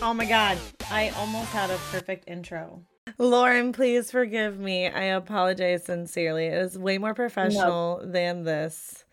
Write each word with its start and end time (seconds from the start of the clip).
Oh 0.00 0.14
my 0.14 0.24
god, 0.24 0.58
I 0.90 1.10
almost 1.16 1.48
had 1.50 1.70
a 1.70 1.78
perfect 1.90 2.28
intro. 2.28 2.84
Lauren, 3.18 3.72
please 3.72 4.12
forgive 4.12 4.58
me. 4.58 4.86
I 4.86 5.04
apologize 5.04 5.84
sincerely. 5.84 6.46
It 6.46 6.54
is 6.54 6.78
way 6.78 6.98
more 6.98 7.14
professional 7.14 8.00
no. 8.04 8.10
than 8.10 8.44
this. 8.44 9.04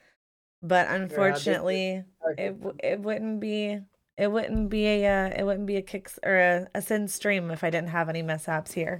But 0.61 0.87
unfortunately, 0.89 2.03
it 2.37 2.55
it 2.83 2.99
wouldn't 2.99 3.39
be 3.39 3.79
it 4.17 4.31
wouldn't 4.31 4.69
be 4.69 4.85
a 4.85 5.07
uh, 5.07 5.29
it 5.35 5.43
wouldn't 5.43 5.65
be 5.65 5.77
a 5.77 5.81
kicks 5.81 6.19
or 6.23 6.37
a, 6.37 6.67
a 6.75 6.81
sin 6.81 7.07
stream 7.07 7.49
if 7.49 7.63
I 7.63 7.71
didn't 7.71 7.89
have 7.89 8.07
any 8.07 8.21
mishaps 8.21 8.71
here. 8.71 8.99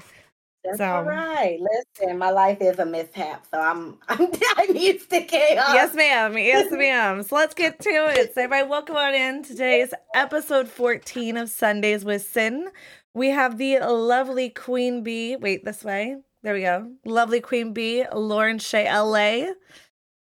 That's 0.65 0.79
so, 0.79 0.85
all 0.85 1.03
right. 1.03 1.59
Listen, 1.59 2.17
my 2.17 2.31
life 2.31 2.57
is 2.59 2.79
a 2.79 2.85
mishap, 2.85 3.45
so 3.51 3.59
I'm 3.59 3.97
I'm, 4.09 4.31
I'm 4.57 4.75
used 4.75 5.09
to 5.11 5.21
chaos. 5.21 5.69
Yes, 5.73 5.93
ma'am. 5.93 6.37
Yes, 6.37 6.67
ma'am. 6.71 7.23
so 7.23 7.35
let's 7.35 7.53
get 7.53 7.79
to 7.79 7.89
it. 7.89 8.33
So 8.33 8.41
everybody, 8.41 8.67
welcome 8.67 8.95
on 8.95 9.13
in. 9.13 9.43
Today's 9.43 9.93
episode 10.15 10.67
14 10.67 11.37
of 11.37 11.49
Sundays 11.49 12.03
with 12.03 12.23
Sin. 12.25 12.69
We 13.13 13.29
have 13.29 13.57
the 13.57 13.79
lovely 13.79 14.49
Queen 14.49 15.03
Bee. 15.03 15.35
Wait, 15.35 15.63
this 15.63 15.83
way. 15.83 16.17
There 16.41 16.53
we 16.53 16.61
go. 16.61 16.91
Lovely 17.05 17.41
Queen 17.41 17.73
Bee, 17.73 18.05
Lauren 18.11 18.59
Shay 18.59 18.85
LA. 18.91 19.53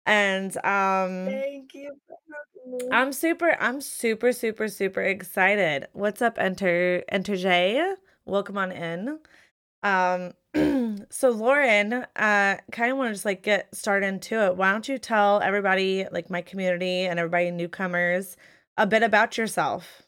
And 0.06 0.56
um 0.58 1.26
Thank 1.26 1.74
you. 1.74 1.92
I'm 2.90 3.12
super, 3.12 3.56
I'm 3.60 3.80
super, 3.80 4.32
super, 4.32 4.68
super 4.68 5.02
excited. 5.02 5.86
What's 5.92 6.22
up, 6.22 6.38
Enter 6.38 7.04
Enter 7.08 7.36
J? 7.36 7.94
Welcome 8.24 8.56
on 8.58 8.72
in. 8.72 9.18
Um, 9.84 10.34
so 11.10 11.30
Lauren, 11.30 11.94
uh, 11.94 12.58
kind 12.72 12.92
of 12.92 12.98
want 12.98 13.10
to 13.10 13.14
just 13.14 13.26
like 13.26 13.44
get 13.44 13.74
started 13.76 14.08
into 14.08 14.42
it. 14.46 14.56
Why 14.56 14.72
don't 14.72 14.88
you 14.88 14.98
tell 14.98 15.42
everybody, 15.42 16.06
like 16.12 16.30
my 16.30 16.42
community 16.42 17.02
and 17.02 17.20
everybody 17.20 17.52
newcomers, 17.52 18.36
a 18.78 18.86
bit 18.88 19.04
about 19.04 19.38
yourself? 19.38 20.02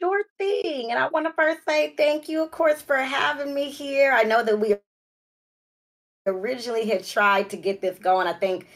Sure 0.00 0.22
thing. 0.38 0.90
And 0.90 0.98
I 0.98 1.08
want 1.08 1.26
to 1.26 1.32
first 1.34 1.60
say 1.68 1.94
thank 1.96 2.28
you, 2.28 2.42
of 2.44 2.50
course, 2.50 2.82
for 2.82 2.96
having 2.96 3.54
me 3.54 3.70
here. 3.70 4.12
I 4.12 4.24
know 4.24 4.42
that 4.44 4.60
we 4.60 4.76
originally 6.26 6.86
had 6.88 7.04
tried 7.04 7.50
to 7.50 7.56
get 7.58 7.80
this 7.82 7.98
going, 7.98 8.26
I 8.28 8.34
think 8.34 8.68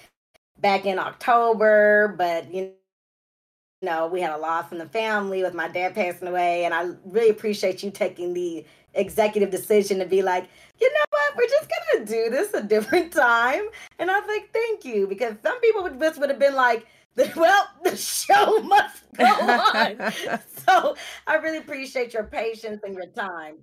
back 0.60 0.86
in 0.86 0.98
October, 0.98 2.14
but 2.18 2.52
you 2.54 2.72
know, 3.82 4.08
we 4.08 4.20
had 4.20 4.32
a 4.34 4.38
loss 4.38 4.72
in 4.72 4.78
the 4.78 4.86
family 4.88 5.42
with 5.42 5.54
my 5.54 5.68
dad 5.68 5.94
passing 5.94 6.28
away. 6.28 6.64
And 6.64 6.74
I 6.74 6.90
really 7.04 7.30
appreciate 7.30 7.82
you 7.82 7.90
taking 7.90 8.34
the 8.34 8.66
executive 8.94 9.50
decision 9.50 9.98
to 9.98 10.06
be 10.06 10.22
like, 10.22 10.48
you 10.80 10.92
know 10.92 11.04
what, 11.10 11.36
we're 11.36 11.48
just 11.48 11.68
gonna 11.68 12.06
do 12.06 12.30
this 12.30 12.52
a 12.54 12.62
different 12.62 13.12
time. 13.12 13.64
And 13.98 14.10
I 14.10 14.18
was 14.18 14.28
like, 14.28 14.52
thank 14.52 14.84
you, 14.84 15.06
because 15.06 15.36
some 15.42 15.60
people 15.60 15.82
would 15.82 15.98
just 15.98 16.18
would 16.20 16.30
have 16.30 16.38
been 16.38 16.54
like, 16.54 16.86
well, 17.36 17.68
the 17.84 17.96
show 17.96 18.58
must 18.62 19.04
go 19.16 19.24
on. 19.24 20.12
so 20.66 20.96
I 21.26 21.36
really 21.36 21.58
appreciate 21.58 22.12
your 22.12 22.24
patience 22.24 22.82
and 22.84 22.94
your 22.94 23.06
time 23.06 23.56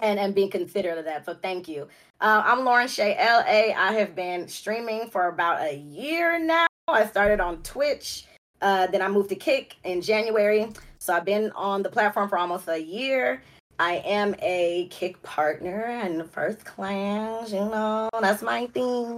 and, 0.00 0.18
and 0.18 0.34
being 0.34 0.50
considerate 0.50 0.98
of 0.98 1.04
that. 1.04 1.24
So 1.24 1.34
thank 1.34 1.68
you. 1.68 1.88
Uh, 2.20 2.42
I'm 2.44 2.64
Lauren 2.64 2.88
Shay 2.88 3.16
LA. 3.18 3.74
I 3.76 3.92
have 3.94 4.14
been 4.14 4.46
streaming 4.48 5.08
for 5.10 5.28
about 5.28 5.60
a 5.62 5.76
year 5.76 6.38
now. 6.38 6.66
I 6.88 7.06
started 7.06 7.40
on 7.40 7.62
Twitch. 7.62 8.26
Uh, 8.60 8.86
then 8.86 9.02
I 9.02 9.08
moved 9.08 9.28
to 9.30 9.34
Kick 9.34 9.76
in 9.84 10.00
January. 10.00 10.68
So 10.98 11.12
I've 11.12 11.24
been 11.24 11.50
on 11.52 11.82
the 11.82 11.88
platform 11.88 12.28
for 12.28 12.38
almost 12.38 12.68
a 12.68 12.80
year. 12.80 13.42
I 13.78 13.94
am 14.04 14.34
a 14.40 14.86
kick 14.90 15.20
partner 15.22 15.84
and 15.84 16.30
first 16.30 16.64
class, 16.64 17.52
you 17.52 17.60
know, 17.60 18.08
that's 18.20 18.42
my 18.42 18.66
thing. 18.66 19.16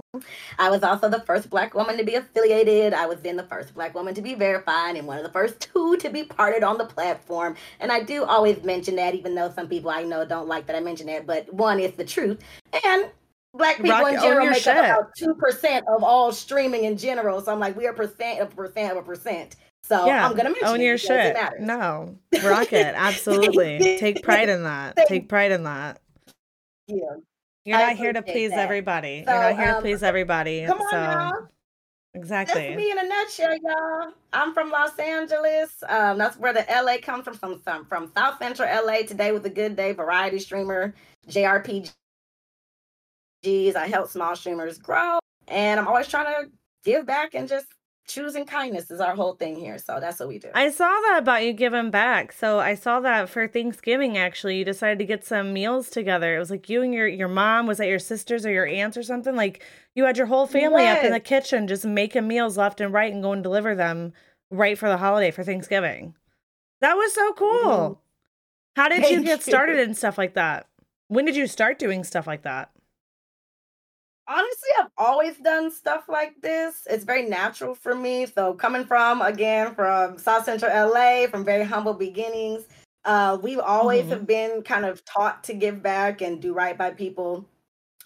I 0.57 0.69
was 0.69 0.81
also 0.81 1.09
the 1.09 1.19
first 1.21 1.49
black 1.49 1.73
woman 1.75 1.97
to 1.97 2.03
be 2.03 2.15
affiliated. 2.15 2.93
I 2.93 3.05
was 3.05 3.19
then 3.19 3.35
the 3.35 3.43
first 3.43 3.75
black 3.75 3.93
woman 3.93 4.15
to 4.15 4.21
be 4.21 4.33
verified 4.33 4.95
and 4.95 5.05
one 5.07 5.17
of 5.17 5.23
the 5.23 5.31
first 5.31 5.59
two 5.59 5.97
to 5.97 6.09
be 6.09 6.23
parted 6.23 6.63
on 6.63 6.77
the 6.77 6.85
platform. 6.85 7.55
And 7.79 7.91
I 7.91 8.01
do 8.01 8.23
always 8.23 8.63
mention 8.63 8.95
that, 8.95 9.13
even 9.13 9.35
though 9.35 9.51
some 9.51 9.67
people 9.67 9.91
I 9.91 10.03
know 10.03 10.25
don't 10.25 10.47
like 10.47 10.65
that 10.67 10.75
I 10.75 10.79
mention 10.79 11.07
that, 11.07 11.27
but 11.27 11.53
one 11.53 11.79
is 11.79 11.93
the 11.93 12.05
truth. 12.05 12.39
And 12.85 13.11
black 13.53 13.77
people 13.77 13.91
Rock, 13.91 14.13
in 14.13 14.21
general 14.21 14.47
make 14.47 14.63
shit. 14.63 14.77
up 14.77 14.85
about 14.85 15.11
2% 15.19 15.81
of 15.87 16.03
all 16.03 16.31
streaming 16.31 16.85
in 16.85 16.97
general. 16.97 17.41
So 17.41 17.51
I'm 17.51 17.59
like, 17.59 17.77
we 17.77 17.87
are 17.87 17.93
percent 17.93 18.39
of 18.39 18.51
a 18.51 18.55
percent 18.55 18.91
of 18.91 18.97
a 18.97 19.03
percent. 19.03 19.55
So 19.87 20.07
yeah, 20.07 20.25
I'm 20.25 20.35
gonna 20.35 20.49
mention 20.49 20.67
own 20.67 20.81
your 20.81 20.97
shit. 20.97 21.37
No, 21.59 22.17
rock 22.43 22.73
it. 22.73 22.95
Absolutely. 22.95 23.97
Take 23.99 24.23
pride 24.23 24.49
in 24.49 24.63
that. 24.63 24.97
Take 25.07 25.29
pride 25.29 25.51
in 25.51 25.63
that. 25.63 26.01
Yeah. 26.87 27.17
You're 27.65 27.77
not 27.77 27.95
here 27.95 28.11
to 28.13 28.23
please 28.23 28.49
that. 28.49 28.59
everybody. 28.59 29.23
So, 29.25 29.31
You're 29.31 29.41
not 29.41 29.55
here 29.59 29.69
um, 29.69 29.75
to 29.75 29.81
please 29.81 30.01
everybody. 30.01 30.65
Come 30.65 30.81
on 30.81 30.89
so. 30.89 30.97
now. 30.97 31.31
Exactly. 32.15 32.61
That's 32.61 32.77
me 32.77 32.91
in 32.91 32.97
a 32.97 33.07
nutshell, 33.07 33.57
y'all. 33.61 34.13
I'm 34.33 34.53
from 34.53 34.71
Los 34.71 34.97
Angeles. 34.97 35.83
Um, 35.87 36.17
that's 36.17 36.37
where 36.37 36.53
the 36.53 36.65
LA 36.69 36.97
comes 37.01 37.23
from, 37.25 37.33
from, 37.35 37.59
from, 37.59 37.85
from 37.85 38.11
South 38.15 38.37
Central 38.39 38.69
LA. 38.69 38.99
Today 38.99 39.31
was 39.31 39.43
a 39.45 39.49
good 39.49 39.75
day. 39.75 39.91
Variety 39.91 40.39
streamer, 40.39 40.95
JRPGs. 41.29 41.91
I 43.75 43.87
help 43.87 44.09
small 44.09 44.35
streamers 44.35 44.77
grow. 44.77 45.19
And 45.47 45.79
I'm 45.79 45.87
always 45.87 46.07
trying 46.07 46.25
to 46.25 46.49
give 46.83 47.05
back 47.05 47.35
and 47.35 47.49
just 47.49 47.67
choosing 48.07 48.45
kindness 48.45 48.91
is 48.91 48.99
our 48.99 49.15
whole 49.15 49.33
thing 49.33 49.55
here. 49.55 49.77
So 49.77 49.99
that's 49.99 50.19
what 50.19 50.29
we 50.29 50.39
do. 50.39 50.49
I 50.53 50.69
saw 50.69 50.87
that 50.87 51.17
about 51.19 51.43
you 51.43 51.53
giving 51.53 51.89
back. 51.89 52.31
So 52.31 52.59
I 52.59 52.75
saw 52.75 52.99
that 52.99 53.29
for 53.29 53.47
Thanksgiving 53.47 54.17
actually. 54.17 54.57
You 54.57 54.65
decided 54.65 54.99
to 54.99 55.05
get 55.05 55.25
some 55.25 55.53
meals 55.53 55.89
together. 55.89 56.35
It 56.35 56.39
was 56.39 56.51
like 56.51 56.69
you 56.69 56.81
and 56.81 56.93
your 56.93 57.07
your 57.07 57.27
mom, 57.27 57.67
was 57.67 57.79
that 57.79 57.87
your 57.87 57.99
sisters 57.99 58.45
or 58.45 58.51
your 58.51 58.67
aunts 58.67 58.97
or 58.97 59.03
something? 59.03 59.35
Like 59.35 59.63
you 59.95 60.05
had 60.05 60.17
your 60.17 60.27
whole 60.27 60.47
family 60.47 60.83
yes. 60.83 60.99
up 60.99 61.05
in 61.05 61.11
the 61.11 61.19
kitchen 61.19 61.67
just 61.67 61.85
making 61.85 62.27
meals 62.27 62.57
left 62.57 62.81
and 62.81 62.93
right 62.93 63.11
and 63.11 63.23
go 63.23 63.31
and 63.31 63.43
deliver 63.43 63.75
them 63.75 64.13
right 64.51 64.77
for 64.77 64.89
the 64.89 64.97
holiday 64.97 65.31
for 65.31 65.43
Thanksgiving. 65.43 66.15
That 66.81 66.95
was 66.95 67.13
so 67.13 67.33
cool. 67.33 67.49
Mm-hmm. 67.49 67.93
How 68.75 68.89
did 68.89 69.03
Thank 69.03 69.13
you 69.13 69.23
get 69.23 69.41
started 69.41 69.79
and 69.79 69.97
stuff 69.97 70.17
like 70.17 70.33
that? 70.33 70.67
When 71.07 71.25
did 71.25 71.35
you 71.35 71.47
start 71.47 71.79
doing 71.79 72.03
stuff 72.03 72.27
like 72.27 72.43
that? 72.43 72.71
Honestly, 74.27 74.69
I've 74.79 74.91
always 74.97 75.37
done 75.37 75.71
stuff 75.71 76.05
like 76.07 76.41
this. 76.41 76.87
It's 76.89 77.03
very 77.03 77.27
natural 77.27 77.75
for 77.75 77.95
me. 77.95 78.25
So 78.25 78.53
coming 78.53 78.85
from 78.85 79.21
again 79.21 79.75
from 79.75 80.17
South 80.17 80.45
Central 80.45 80.71
LA, 80.71 81.27
from 81.27 81.45
very 81.45 81.63
humble 81.63 81.93
beginnings, 81.93 82.63
uh, 83.05 83.37
we 83.41 83.59
always 83.59 84.01
mm-hmm. 84.01 84.09
have 84.11 84.27
been 84.27 84.61
kind 84.63 84.85
of 84.85 85.05
taught 85.05 85.43
to 85.45 85.53
give 85.53 85.81
back 85.83 86.21
and 86.21 86.41
do 86.41 86.53
right 86.53 86.77
by 86.77 86.91
people. 86.91 87.45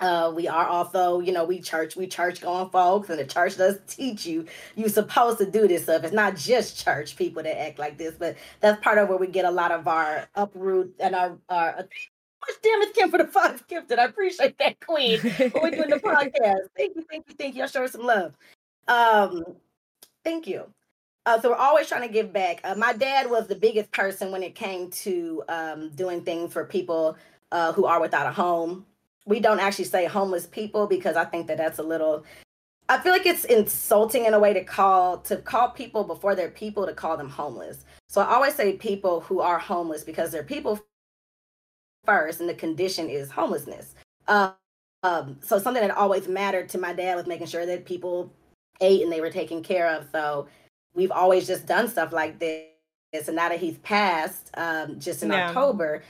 Uh, 0.01 0.31
we 0.33 0.47
are 0.47 0.65
also, 0.65 1.19
you 1.19 1.33
know, 1.33 1.43
we 1.43 1.59
church, 1.59 1.97
we 1.97 2.07
church 2.07 2.39
going 2.39 2.69
folks, 2.69 3.09
and 3.09 3.19
the 3.19 3.25
church 3.25 3.57
does 3.57 3.79
teach 3.85 4.25
you 4.25 4.45
you're 4.75 4.87
supposed 4.87 5.37
to 5.39 5.49
do 5.49 5.67
this 5.67 5.83
stuff. 5.83 6.05
It's 6.05 6.13
not 6.13 6.37
just 6.37 6.81
church 6.83 7.17
people 7.17 7.43
that 7.43 7.59
act 7.59 7.79
like 7.79 7.97
this, 7.97 8.15
but 8.17 8.37
that's 8.61 8.81
part 8.81 8.97
of 8.97 9.09
where 9.09 9.17
we 9.17 9.27
get 9.27 9.43
a 9.43 9.51
lot 9.51 9.71
of 9.71 9.87
our 9.87 10.29
uproot 10.35 10.95
and 11.01 11.15
our, 11.15 11.37
our 11.49 11.85
much 12.41 12.61
damage 12.61 12.95
Kim 12.95 13.09
for 13.09 13.17
the 13.17 13.27
five 13.27 13.65
gifted. 13.67 13.99
I 13.99 14.05
appreciate 14.05 14.57
that, 14.59 14.79
Queen. 14.85 15.19
we're 15.23 15.71
doing 15.71 15.89
the 15.89 16.01
podcast. 16.03 16.67
Thank 16.77 16.95
you, 16.95 17.05
thank 17.09 17.25
you, 17.27 17.35
thank 17.35 17.55
you. 17.55 17.61
I'll 17.63 17.67
show 17.67 17.81
her 17.81 17.87
some 17.87 18.05
love. 18.05 18.37
Um, 18.87 19.43
thank 20.23 20.47
you. 20.47 20.65
Uh, 21.25 21.39
so 21.39 21.49
we're 21.49 21.55
always 21.55 21.87
trying 21.87 22.07
to 22.07 22.13
give 22.13 22.33
back. 22.33 22.59
Uh, 22.63 22.75
my 22.75 22.93
dad 22.93 23.29
was 23.29 23.47
the 23.47 23.55
biggest 23.55 23.91
person 23.91 24.31
when 24.31 24.41
it 24.41 24.55
came 24.55 24.89
to 24.89 25.43
um, 25.49 25.89
doing 25.91 26.21
things 26.21 26.51
for 26.51 26.65
people 26.65 27.17
uh, 27.51 27.71
who 27.73 27.85
are 27.85 28.01
without 28.01 28.25
a 28.25 28.31
home. 28.31 28.85
We 29.25 29.39
don't 29.39 29.59
actually 29.59 29.85
say 29.85 30.05
homeless 30.05 30.47
people 30.47 30.87
because 30.87 31.15
I 31.15 31.25
think 31.25 31.47
that 31.47 31.57
that's 31.57 31.79
a 31.79 31.83
little. 31.83 32.23
I 32.87 32.97
feel 32.97 33.11
like 33.11 33.27
it's 33.27 33.45
insulting 33.45 34.25
in 34.25 34.33
a 34.33 34.39
way 34.39 34.53
to 34.53 34.63
call 34.63 35.17
to 35.19 35.37
call 35.37 35.69
people 35.69 36.03
before 36.03 36.33
they're 36.33 36.49
people 36.49 36.87
to 36.87 36.93
call 36.93 37.15
them 37.15 37.29
homeless. 37.29 37.85
So 38.07 38.21
I 38.21 38.33
always 38.33 38.55
say 38.55 38.73
people 38.73 39.21
who 39.21 39.39
are 39.41 39.59
homeless 39.59 40.03
because 40.03 40.31
they're 40.31 40.41
people 40.41 40.79
first, 42.05 42.39
and 42.39 42.49
the 42.49 42.53
condition 42.53 43.09
is 43.09 43.31
homelessness. 43.31 43.95
Um, 44.27 44.53
um, 45.03 45.37
so 45.41 45.59
something 45.59 45.85
that 45.85 45.95
always 45.95 46.27
mattered 46.27 46.69
to 46.69 46.77
my 46.77 46.93
dad 46.93 47.15
was 47.15 47.27
making 47.27 47.47
sure 47.47 47.65
that 47.65 47.85
people 47.85 48.31
ate 48.81 49.01
and 49.01 49.11
they 49.11 49.21
were 49.21 49.29
taken 49.29 49.63
care 49.63 49.87
of. 49.87 50.07
So 50.11 50.47
we've 50.93 51.11
always 51.11 51.47
just 51.47 51.65
done 51.65 51.87
stuff 51.87 52.11
like 52.11 52.39
this. 52.39 52.65
And 53.13 53.35
now 53.35 53.49
that 53.49 53.59
he's 53.59 53.77
passed, 53.79 54.51
um, 54.55 54.99
just 54.99 55.23
in 55.23 55.31
yeah. 55.31 55.47
October, 55.47 56.03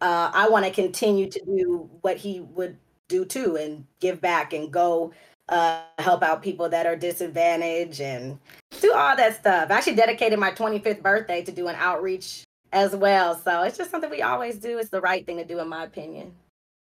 uh, 0.00 0.30
I 0.32 0.48
want 0.48 0.64
to 0.64 0.70
continue 0.70 1.28
to 1.30 1.44
do 1.44 1.90
what 2.02 2.16
he 2.16 2.40
would 2.40 2.76
do 3.08 3.24
too, 3.24 3.56
and 3.56 3.86
give 4.00 4.20
back 4.20 4.52
and 4.52 4.72
go 4.72 5.12
uh, 5.48 5.82
help 5.98 6.22
out 6.22 6.42
people 6.42 6.68
that 6.68 6.86
are 6.86 6.96
disadvantaged 6.96 8.00
and 8.00 8.38
do 8.80 8.92
all 8.92 9.16
that 9.16 9.36
stuff. 9.36 9.70
I 9.70 9.74
actually 9.74 9.94
dedicated 9.94 10.38
my 10.38 10.50
25th 10.50 11.02
birthday 11.02 11.42
to 11.42 11.52
do 11.52 11.68
an 11.68 11.76
outreach 11.76 12.45
as 12.72 12.94
well. 12.94 13.34
So 13.34 13.62
it's 13.62 13.78
just 13.78 13.90
something 13.90 14.10
we 14.10 14.22
always 14.22 14.56
do. 14.56 14.78
It's 14.78 14.90
the 14.90 15.00
right 15.00 15.24
thing 15.24 15.38
to 15.38 15.44
do, 15.44 15.58
in 15.60 15.68
my 15.68 15.84
opinion. 15.84 16.34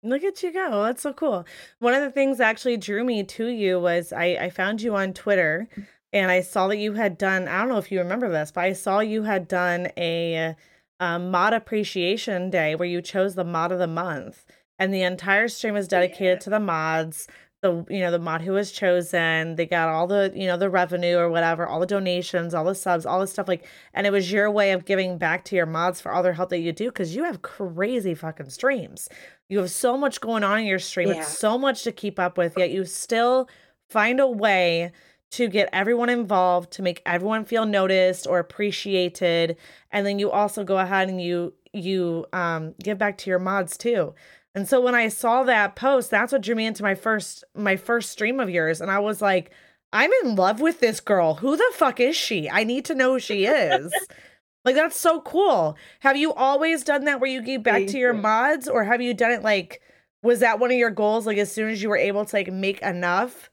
Look 0.02 0.24
at 0.24 0.42
you 0.44 0.54
go. 0.54 0.84
That's 0.84 1.02
so 1.02 1.12
cool. 1.12 1.46
One 1.80 1.94
of 1.94 2.02
the 2.02 2.12
things 2.12 2.38
that 2.38 2.50
actually 2.50 2.78
drew 2.78 3.04
me 3.04 3.24
to 3.24 3.48
you 3.48 3.80
was 3.80 4.14
I, 4.14 4.38
I 4.40 4.50
found 4.50 4.82
you 4.82 4.96
on 4.96 5.14
Twitter 5.14 5.68
and 6.14 6.32
I 6.32 6.42
saw 6.42 6.68
that 6.68 6.78
you 6.78 6.94
had 6.94 7.18
done, 7.18 7.48
I 7.48 7.60
don't 7.60 7.70
know 7.70 7.78
if 7.78 7.92
you 7.92 8.00
remember 8.00 8.30
this, 8.30 8.52
but 8.52 8.64
I 8.64 8.74
saw 8.74 9.00
you 9.00 9.24
had 9.24 9.48
done 9.48 9.90
a, 9.98 10.56
a 11.00 11.20
mod 11.20 11.54
appreciation 11.54 12.50
day 12.50 12.76
where 12.76 12.88
you 12.88 13.02
chose 13.02 13.36
the 13.36 13.44
mod 13.44 13.72
of 13.72 13.80
the 13.80 13.88
month. 13.88 14.46
And 14.80 14.94
the 14.94 15.04
entire 15.04 15.50
stream 15.50 15.76
is 15.76 15.90
dedicated 15.90 16.38
yeah. 16.38 16.44
to 16.44 16.50
the 16.50 16.60
mods. 16.60 17.28
The 17.62 17.86
you 17.90 18.00
know 18.00 18.12
the 18.12 18.20
mod 18.20 18.42
who 18.42 18.54
was 18.54 18.72
chosen 18.72 19.56
they 19.56 19.66
got 19.66 19.90
all 19.90 20.08
the 20.08 20.32
you 20.34 20.48
know 20.48 20.58
the 20.58 20.70
revenue 20.70 21.18
or 21.18 21.30
whatever 21.30 21.68
all 21.68 21.80
the 21.80 21.86
donations 21.86 22.54
all 22.54 22.64
the 22.64 22.76
subs 22.76 23.06
all 23.06 23.20
the 23.20 23.28
stuff 23.28 23.48
like 23.48 23.66
and 23.94 24.08
it 24.08 24.12
was 24.12 24.32
your 24.32 24.50
way 24.50 24.72
of 24.72 24.86
giving 24.86 25.18
back 25.18 25.44
to 25.44 25.56
your 25.56 25.66
mods 25.66 26.00
for 26.00 26.12
all 26.12 26.24
their 26.24 26.34
help 26.34 26.50
that 26.50 26.60
you 26.60 26.72
do 26.72 26.86
because 26.86 27.16
you 27.16 27.24
have 27.24 27.42
crazy 27.42 28.16
fucking 28.16 28.50
streams 28.50 29.10
you 29.50 29.58
have 29.58 29.72
so 29.72 29.98
much 29.98 30.22
going 30.22 30.44
on 30.44 30.60
in 30.60 30.66
your 30.66 30.80
stream 30.80 31.10
yeah. 31.10 31.16
it's 31.16 31.38
so 31.38 31.58
much 31.58 31.84
to 31.84 31.92
keep 31.92 32.18
up 32.18 32.38
with 32.38 32.58
yet 32.58 32.70
you 32.70 32.86
still 32.86 33.50
find 33.90 34.20
a 34.20 34.28
way 34.28 34.92
to 35.32 35.48
get 35.48 35.70
everyone 35.74 36.10
involved 36.10 36.72
to 36.72 36.82
make 36.82 37.02
everyone 37.06 37.44
feel 37.44 37.66
noticed 37.66 38.26
or 38.26 38.40
appreciated 38.40 39.58
and 39.92 40.06
then 40.06 40.18
you 40.18 40.32
also 40.32 40.64
go 40.64 40.78
ahead 40.78 41.10
and 41.10 41.22
you 41.22 41.54
you 41.74 42.26
um 42.32 42.74
give 42.82 42.98
back 42.98 43.18
to 43.18 43.30
your 43.30 43.40
mods 43.40 43.78
too 43.78 44.14
and 44.56 44.68
so 44.68 44.82
when 44.82 44.96
I 44.96 45.10
saw 45.10 45.44
that 45.44 45.76
post, 45.76 46.10
that's 46.10 46.34
what 46.34 46.42
drew 46.42 46.56
me 46.56 46.66
into 46.66 46.84
my 46.84 46.96
first 46.96 47.44
my 47.56 47.76
first 47.76 48.12
stream 48.12 48.40
of 48.40 48.50
yours 48.50 48.82
and 48.82 48.90
I 48.90 49.00
was 49.00 49.22
like, 49.22 49.52
I'm 49.94 50.12
in 50.24 50.36
love 50.36 50.60
with 50.60 50.80
this 50.80 51.00
girl. 51.00 51.36
Who 51.36 51.56
the 51.56 51.72
fuck 51.74 52.00
is 52.00 52.16
she? 52.16 52.50
I 52.50 52.64
need 52.64 52.86
to 52.86 52.96
know 52.96 53.14
who 53.14 53.20
she 53.20 53.46
is. 53.46 53.94
like 54.66 54.76
that's 54.76 55.00
so 55.00 55.22
cool. 55.22 55.78
Have 56.00 56.18
you 56.18 56.34
always 56.34 56.84
done 56.84 57.06
that 57.06 57.20
where 57.20 57.30
you 57.30 57.42
give 57.42 57.64
back 57.64 57.76
Thank 57.76 57.90
to 57.92 58.00
your 58.00 58.14
you. 58.14 58.22
mods 58.22 58.68
or 58.68 58.84
have 58.84 59.02
you 59.02 59.14
done 59.14 59.32
it 59.32 59.44
like 59.44 59.82
was 60.22 60.40
that 60.40 60.60
one 60.60 60.72
of 60.72 60.78
your 60.78 60.90
goals 60.90 61.26
like 61.26 61.38
as 61.38 61.52
soon 61.52 61.70
as 61.70 61.82
you 61.82 61.90
were 61.90 61.98
able 61.98 62.26
to 62.26 62.36
like 62.36 62.52
make 62.52 62.82
enough 62.82 63.50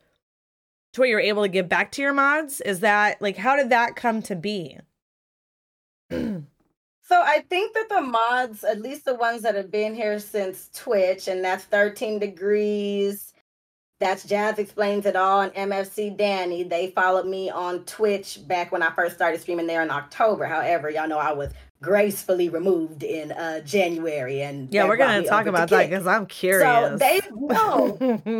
to 0.94 1.00
where 1.00 1.08
you're 1.08 1.20
able 1.20 1.42
to 1.42 1.48
give 1.48 1.68
back 1.68 1.92
to 1.92 2.02
your 2.02 2.14
mods? 2.14 2.62
Is 2.62 2.80
that 2.80 3.20
like 3.20 3.36
how 3.36 3.54
did 3.56 3.68
that 3.68 3.96
come 3.96 4.22
to 4.22 4.34
be? 4.34 4.78
So 7.08 7.22
I 7.22 7.44
think 7.48 7.72
that 7.74 7.88
the 7.88 8.00
mods, 8.00 8.64
at 8.64 8.80
least 8.80 9.04
the 9.04 9.14
ones 9.14 9.42
that 9.42 9.54
have 9.54 9.70
been 9.70 9.94
here 9.94 10.18
since 10.18 10.70
Twitch, 10.74 11.28
and 11.28 11.44
that's 11.44 11.62
13 11.64 12.18
Degrees, 12.18 13.32
that's 14.00 14.24
Jazz 14.24 14.58
Explains 14.58 15.06
It 15.06 15.14
All, 15.14 15.42
and 15.42 15.54
MFC 15.54 16.16
Danny. 16.16 16.64
They 16.64 16.90
followed 16.90 17.26
me 17.26 17.48
on 17.48 17.84
Twitch 17.84 18.40
back 18.48 18.72
when 18.72 18.82
I 18.82 18.90
first 18.90 19.14
started 19.14 19.40
streaming 19.40 19.68
there 19.68 19.82
in 19.82 19.90
October. 19.90 20.46
However, 20.46 20.90
y'all 20.90 21.06
know 21.06 21.18
I 21.18 21.32
was 21.32 21.52
gracefully 21.80 22.48
removed 22.48 23.04
in 23.04 23.30
uh, 23.30 23.60
January, 23.60 24.42
and 24.42 24.68
yeah, 24.74 24.88
we're 24.88 24.96
gonna 24.96 25.22
talk 25.24 25.46
about 25.46 25.70
that 25.70 25.88
because 25.88 26.08
I'm 26.08 26.26
curious. 26.26 26.62
So 26.68 26.96
they 26.96 27.20
know 27.30 27.96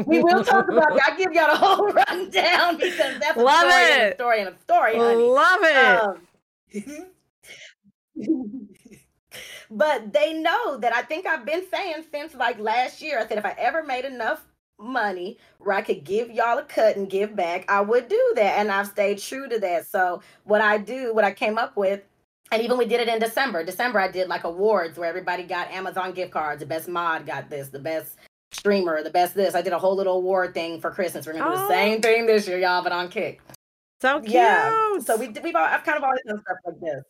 we 0.09 0.25
will 0.25 0.43
talk 0.43 0.69
about 0.71 0.89
that. 0.93 1.13
I 1.13 1.17
give 1.17 1.33
y'all 1.33 1.53
the 1.53 1.57
whole 1.57 1.87
rundown 1.93 2.79
because 2.79 3.19
that's 3.21 3.37
Love 3.37 3.69
a 3.69 3.71
story 3.71 3.93
it. 3.93 4.01
and 4.01 4.13
a 4.13 4.15
story 4.15 4.41
and 4.41 4.49
a 4.49 4.59
story. 4.59 4.97
Honey. 4.97 5.23
Love 5.23 5.61
it. 5.63 6.97
Um, 6.97 7.07
but 9.71 10.13
they 10.13 10.33
know 10.35 10.77
that 10.79 10.95
I 10.95 11.03
think 11.03 11.27
I've 11.27 11.45
been 11.45 11.65
saying 11.71 12.05
since 12.13 12.35
like 12.35 12.59
last 12.59 13.03
year. 13.03 13.19
I 13.19 13.27
said 13.27 13.39
if 13.39 13.45
I 13.45 13.55
ever 13.59 13.83
made 13.83 14.05
enough 14.05 14.47
money 14.79 15.39
where 15.59 15.77
I 15.77 15.83
could 15.83 16.05
give 16.05 16.31
y'all 16.31 16.59
a 16.59 16.65
cut 16.65 16.97
and 16.97 17.09
give 17.09 17.35
back, 17.35 17.65
I 17.71 17.81
would 17.81 18.09
do 18.09 18.33
that. 18.37 18.59
And 18.59 18.71
I've 18.71 18.89
stayed 18.89 19.19
true 19.19 19.49
to 19.49 19.59
that. 19.61 19.87
So 19.87 20.23
what 20.45 20.61
I 20.61 20.79
do, 20.79 21.15
what 21.15 21.25
I 21.25 21.33
came 21.33 21.59
up 21.59 21.77
with, 21.77 22.03
and 22.53 22.63
even 22.63 22.79
we 22.79 22.85
did 22.87 23.01
it 23.01 23.09
in 23.09 23.19
December. 23.19 23.65
December 23.65 23.99
I 23.99 24.09
did 24.11 24.29
like 24.29 24.45
awards 24.45 24.99
where 24.99 25.09
everybody 25.09 25.43
got 25.43 25.71
Amazon 25.71 26.13
gift 26.13 26.31
cards. 26.31 26.61
The 26.61 26.67
best 26.67 26.89
mod 26.89 27.27
got 27.27 27.51
this, 27.51 27.69
the 27.69 27.81
best 27.81 28.17
streamer, 28.53 29.03
the 29.03 29.11
best 29.11 29.35
this. 29.35 29.55
I 29.55 29.63
did 29.63 29.73
a 29.73 29.79
whole 29.79 29.97
little 29.97 30.17
award 30.17 30.55
thing 30.55 30.81
for 30.81 30.91
Christmas. 30.91 31.27
We're 31.27 31.33
gonna 31.33 31.51
do 31.51 31.57
the 31.57 31.65
oh. 31.65 31.69
same 31.69 32.01
thing 32.01 32.27
this 32.27 32.47
year, 32.47 32.59
y'all, 32.59 32.85
but 32.85 32.93
on 32.93 33.09
kick. 33.09 33.41
So 34.01 34.21
cute. 34.21 34.35
Yeah. 34.35 34.99
So 35.01 35.17
we 35.17 35.29
we've 35.29 35.57
all, 35.57 35.65
I've 35.65 35.83
kind 35.83 35.99
of 35.99 36.05
always 36.05 36.21
done 36.27 36.41
stuff 36.41 36.59
like 36.65 36.81
this. 36.81 37.03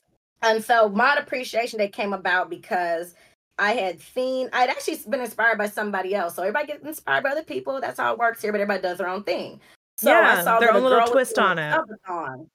And 0.43 0.63
so 0.63 0.89
mod 0.89 1.19
appreciation 1.19 1.79
day 1.79 1.89
came 1.89 2.13
about 2.13 2.51
because 2.51 3.15
I 3.59 3.73
had 3.73 4.01
seen 4.01 4.49
I'd 4.53 4.69
actually 4.69 4.99
been 5.09 5.21
inspired 5.21 5.59
by 5.59 5.69
somebody 5.69 6.15
else. 6.15 6.35
So 6.35 6.43
everybody 6.43 6.67
gets 6.67 6.85
inspired 6.85 7.25
by 7.25 7.31
other 7.31 7.45
people. 7.45 7.81
That's 7.81 7.99
how 7.99 8.13
it 8.13 8.19
works 8.19 8.43
here, 8.43 8.53
but 8.53 8.61
everybody 8.61 8.83
does 8.83 8.99
their 8.99 9.09
own 9.09 9.23
thing. 9.25 9.61
So 9.97 10.11
yeah, 10.11 10.37
I 10.39 10.45
saw 10.45 10.61
their 10.61 10.75
own 10.75 10.83
little 10.83 11.07
twist 11.07 11.39
on 11.39 11.59
it. 11.59 11.75
Subathon. 11.75 12.49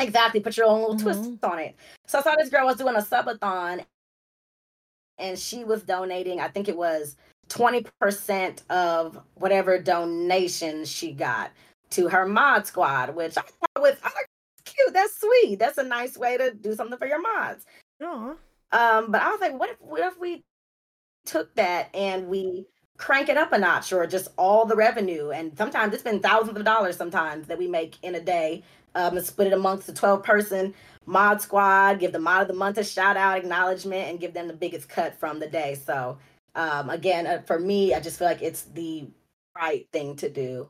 Exactly, 0.00 0.40
put 0.40 0.56
your 0.56 0.66
own 0.66 0.80
little 0.80 0.96
mm-hmm. 0.96 1.04
twist 1.04 1.44
on 1.44 1.58
it. 1.58 1.76
So 2.06 2.18
I 2.18 2.22
saw 2.22 2.34
this 2.36 2.48
girl 2.48 2.66
was 2.66 2.76
doing 2.76 2.96
a 2.96 3.00
subathon 3.00 3.84
and 5.18 5.38
she 5.38 5.64
was 5.64 5.82
donating, 5.82 6.40
I 6.40 6.48
think 6.48 6.68
it 6.68 6.76
was 6.76 7.16
20% 7.48 8.68
of 8.70 9.18
whatever 9.34 9.78
donations 9.78 10.90
she 10.90 11.12
got 11.12 11.50
to 11.90 12.08
her 12.08 12.26
mod 12.26 12.66
squad, 12.66 13.14
which 13.14 13.36
I 13.36 13.42
thought 13.42 13.82
was 13.82 13.96
I 14.02 14.10
cute. 14.76 14.94
That's 14.94 15.20
sweet. 15.20 15.58
That's 15.58 15.78
a 15.78 15.84
nice 15.84 16.16
way 16.16 16.36
to 16.36 16.52
do 16.54 16.74
something 16.74 16.98
for 16.98 17.06
your 17.06 17.20
mods. 17.20 17.64
Aww. 18.02 18.36
Um, 18.72 19.10
but 19.10 19.22
I 19.22 19.30
was 19.30 19.40
like, 19.40 19.58
what 19.58 19.70
if 19.70 19.76
what 19.80 20.00
if 20.00 20.18
we 20.18 20.44
took 21.24 21.54
that 21.56 21.94
and 21.94 22.28
we 22.28 22.66
crank 22.96 23.28
it 23.28 23.36
up 23.36 23.52
a 23.52 23.58
notch 23.58 23.92
or 23.92 24.06
just 24.06 24.28
all 24.38 24.64
the 24.64 24.76
revenue 24.76 25.30
and 25.30 25.56
sometimes 25.58 25.92
it's 25.92 26.02
been 26.02 26.20
thousands 26.20 26.56
of 26.56 26.64
dollars 26.64 26.96
sometimes 26.96 27.46
that 27.46 27.58
we 27.58 27.66
make 27.66 27.96
in 28.02 28.14
a 28.14 28.20
day 28.20 28.62
um, 28.94 29.16
and 29.16 29.26
split 29.26 29.48
it 29.48 29.52
amongst 29.52 29.86
the 29.86 29.92
12 29.92 30.22
person 30.22 30.72
mod 31.04 31.40
squad 31.40 31.98
give 31.98 32.12
the 32.12 32.18
mod 32.18 32.42
of 32.42 32.48
the 32.48 32.54
month 32.54 32.78
a 32.78 32.84
shout 32.84 33.16
out 33.16 33.36
acknowledgement 33.36 34.08
and 34.08 34.20
give 34.20 34.32
them 34.32 34.48
the 34.48 34.54
biggest 34.54 34.88
cut 34.88 35.14
from 35.18 35.38
the 35.38 35.46
day 35.46 35.74
so 35.74 36.16
um, 36.54 36.88
again 36.88 37.26
uh, 37.26 37.42
for 37.44 37.58
me 37.58 37.92
i 37.92 38.00
just 38.00 38.18
feel 38.18 38.28
like 38.28 38.40
it's 38.40 38.62
the 38.62 39.06
right 39.54 39.86
thing 39.92 40.16
to 40.16 40.30
do 40.30 40.68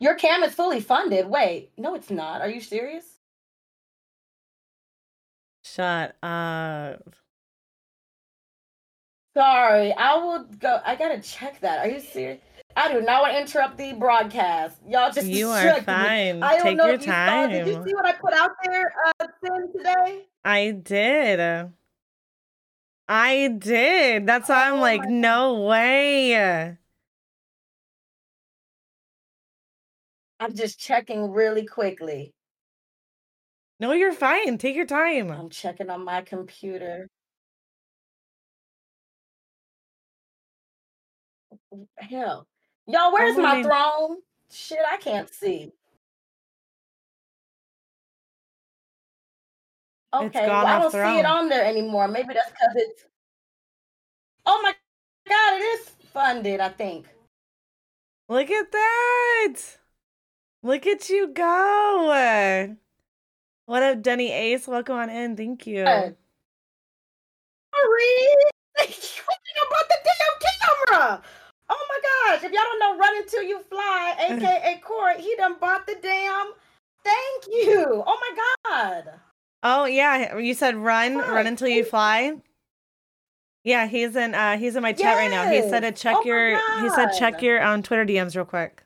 your 0.00 0.14
cam 0.14 0.42
is 0.42 0.54
fully 0.54 0.80
funded. 0.80 1.26
Wait, 1.26 1.70
no, 1.76 1.94
it's 1.94 2.10
not. 2.10 2.40
Are 2.40 2.48
you 2.48 2.60
serious? 2.60 3.04
Shut 5.62 6.16
up. 6.22 7.16
Sorry, 9.36 9.92
I 9.92 10.14
will 10.16 10.44
go. 10.58 10.80
I 10.84 10.96
gotta 10.96 11.20
check 11.20 11.60
that. 11.60 11.80
Are 11.80 11.88
you 11.88 12.00
serious? 12.00 12.40
I 12.76 12.92
do 12.92 13.00
not 13.00 13.22
want 13.22 13.34
to 13.34 13.40
interrupt 13.40 13.78
the 13.78 13.94
broadcast. 13.94 14.78
Y'all 14.86 15.10
just 15.10 15.26
you 15.26 15.48
are 15.48 15.80
fine. 15.82 16.42
I 16.42 16.60
Take 16.60 16.76
your 16.76 16.98
time. 16.98 17.50
You 17.50 17.64
Did 17.64 17.66
you 17.68 17.84
see 17.86 17.94
what 17.94 18.06
I 18.06 18.12
put 18.12 18.34
out 18.34 18.50
there 18.64 18.92
uh, 19.06 19.26
today? 19.72 20.26
I 20.44 20.70
did. 20.70 21.70
I 23.08 23.48
did. 23.48 24.26
That's 24.26 24.48
why 24.48 24.68
I'm 24.68 24.74
oh 24.74 24.80
like, 24.80 25.08
no 25.08 25.64
way. 25.64 26.76
I'm 30.38 30.54
just 30.54 30.78
checking 30.78 31.30
really 31.32 31.66
quickly. 31.66 32.32
No, 33.80 33.92
you're 33.92 34.12
fine. 34.12 34.58
Take 34.58 34.76
your 34.76 34.86
time. 34.86 35.30
I'm 35.30 35.50
checking 35.50 35.90
on 35.90 36.04
my 36.04 36.22
computer. 36.22 37.08
Hell. 41.98 42.46
Y'all, 42.86 43.12
where's 43.12 43.36
my 43.36 43.62
throne? 43.62 44.18
Shit, 44.50 44.78
I 44.90 44.96
can't 44.96 45.32
see. 45.32 45.72
Okay, 50.14 50.46
well, 50.46 50.66
I 50.66 50.78
don't 50.78 50.92
see 50.92 51.18
it 51.18 51.26
on 51.26 51.48
there 51.48 51.64
anymore. 51.64 52.08
Maybe 52.08 52.32
that's 52.32 52.50
because 52.50 52.72
it's. 52.76 53.04
Oh 54.46 54.60
my 54.62 54.74
God, 55.28 55.60
it 55.60 55.64
is 55.64 55.88
funded, 56.12 56.60
I 56.60 56.68
think. 56.70 57.06
Look 58.28 58.50
at 58.50 58.72
that. 58.72 59.56
Look 60.66 60.84
at 60.88 61.08
you 61.08 61.28
go. 61.28 62.74
What 63.66 63.82
up, 63.84 64.02
Denny 64.02 64.32
Ace? 64.32 64.66
Welcome 64.66 64.96
on 64.96 65.10
in. 65.10 65.36
Thank 65.36 65.64
you. 65.64 65.84
Sorry. 65.84 66.16
What 68.74 68.88
about 69.68 69.86
the 69.88 69.96
damn 70.02 70.34
camera? 70.90 71.22
Oh 71.68 71.86
my 71.88 72.34
gosh. 72.34 72.42
If 72.42 72.50
y'all 72.50 72.62
don't 72.64 72.80
know 72.80 72.98
Run 72.98 73.16
Until 73.16 73.44
You 73.44 73.60
Fly, 73.62 74.16
aka 74.18 74.80
Corey, 74.84 75.22
he 75.22 75.36
done 75.36 75.54
bought 75.60 75.86
the 75.86 75.98
damn. 76.02 76.50
Thank 77.04 77.46
you. 77.46 78.02
Oh 78.04 78.18
my 78.20 78.36
God. 78.64 79.04
Oh 79.62 79.84
yeah. 79.84 80.36
You 80.36 80.52
said 80.52 80.74
run, 80.74 81.16
run 81.16 81.46
until 81.46 81.68
you 81.68 81.84
fly. 81.84 82.34
Yeah, 83.62 83.86
he's 83.86 84.16
in 84.16 84.34
uh 84.34 84.58
he's 84.58 84.74
in 84.74 84.82
my 84.82 84.92
chat 84.92 85.00
yes. 85.00 85.16
right 85.16 85.30
now. 85.30 85.48
He 85.48 85.60
said 85.70 85.80
to 85.80 85.92
check 85.92 86.16
oh 86.18 86.24
your 86.24 86.58
he 86.82 86.90
said 86.90 87.12
check 87.16 87.40
your 87.40 87.62
on 87.62 87.74
um, 87.74 87.82
Twitter 87.84 88.04
DMs 88.04 88.34
real 88.34 88.44
quick. 88.44 88.82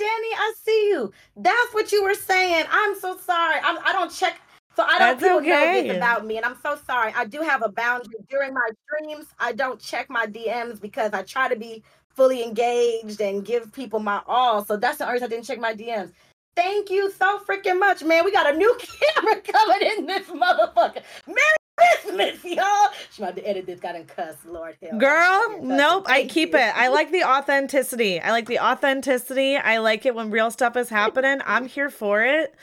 Danny, 0.00 0.32
I 0.34 0.54
see 0.64 0.88
you. 0.88 1.12
That's 1.36 1.74
what 1.74 1.92
you 1.92 2.02
were 2.02 2.14
saying. 2.14 2.64
I'm 2.70 2.98
so 2.98 3.18
sorry. 3.18 3.60
I'm, 3.62 3.78
I 3.84 3.92
don't 3.92 4.10
check. 4.10 4.40
So 4.74 4.82
I 4.82 4.98
don't 4.98 5.18
people 5.18 5.36
okay. 5.38 5.48
know 5.48 5.82
this 5.82 5.96
about 5.96 6.24
me, 6.24 6.38
and 6.38 6.46
I'm 6.46 6.56
so 6.62 6.78
sorry. 6.86 7.12
I 7.14 7.26
do 7.26 7.42
have 7.42 7.62
a 7.62 7.68
boundary 7.68 8.14
during 8.30 8.54
my 8.54 8.66
streams. 8.86 9.26
I 9.38 9.52
don't 9.52 9.78
check 9.78 10.08
my 10.08 10.24
DMs 10.26 10.80
because 10.80 11.12
I 11.12 11.22
try 11.22 11.48
to 11.48 11.56
be 11.56 11.82
fully 12.08 12.42
engaged 12.42 13.20
and 13.20 13.44
give 13.44 13.72
people 13.72 14.00
my 14.00 14.22
all. 14.26 14.64
So 14.64 14.78
that's 14.78 14.98
the 14.98 15.04
only 15.04 15.14
reason 15.14 15.26
I 15.26 15.28
didn't 15.28 15.44
check 15.44 15.60
my 15.60 15.74
DMs. 15.74 16.12
Thank 16.56 16.88
you 16.88 17.10
so 17.10 17.40
freaking 17.40 17.78
much, 17.78 18.02
man. 18.02 18.24
We 18.24 18.32
got 18.32 18.54
a 18.54 18.56
new 18.56 18.74
camera 19.14 19.40
coming 19.42 19.88
in 19.98 20.06
this 20.06 20.28
motherfucker. 20.28 21.02
Merry 21.26 21.59
Christmas, 22.02 22.44
y'all. 22.44 22.88
She 23.10 23.22
might 23.22 23.26
have 23.28 23.36
to 23.36 23.48
edit 23.48 23.66
this, 23.66 23.80
got 23.80 23.96
in 23.96 24.04
cuss, 24.04 24.36
Lord 24.44 24.76
hell. 24.82 24.98
Girl, 24.98 25.62
nope. 25.62 26.06
I 26.08 26.26
keep 26.26 26.54
it. 26.54 26.76
I 26.76 26.88
like 26.88 27.10
the 27.12 27.24
authenticity. 27.24 28.20
I 28.20 28.30
like 28.30 28.46
the 28.46 28.58
authenticity. 28.58 29.56
I 29.56 29.78
like 29.78 30.06
it 30.06 30.14
when 30.14 30.30
real 30.30 30.50
stuff 30.50 30.76
is 30.76 30.88
happening. 30.88 31.40
I'm 31.44 31.66
here 31.66 31.90
for 31.90 32.22
it. 32.22 32.54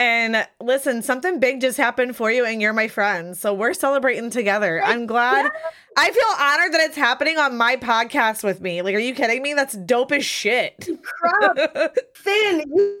And 0.00 0.46
listen, 0.60 1.02
something 1.02 1.40
big 1.40 1.60
just 1.60 1.76
happened 1.76 2.14
for 2.14 2.30
you, 2.30 2.44
and 2.44 2.62
you're 2.62 2.72
my 2.72 2.86
friend. 2.86 3.36
So 3.36 3.52
we're 3.52 3.74
celebrating 3.74 4.30
together. 4.30 4.80
Oh, 4.80 4.86
I'm 4.86 5.06
glad. 5.06 5.46
Yeah. 5.46 5.50
I 5.96 6.10
feel 6.12 6.44
honored 6.44 6.72
that 6.72 6.80
it's 6.82 6.96
happening 6.96 7.36
on 7.36 7.56
my 7.56 7.74
podcast 7.74 8.44
with 8.44 8.60
me. 8.60 8.80
Like, 8.80 8.94
are 8.94 9.00
you 9.00 9.12
kidding 9.12 9.42
me? 9.42 9.54
That's 9.54 9.76
dope 9.76 10.12
as 10.12 10.24
shit. 10.24 10.88
Crap. 11.02 11.56
Finn, 12.14 12.62
you 12.72 13.00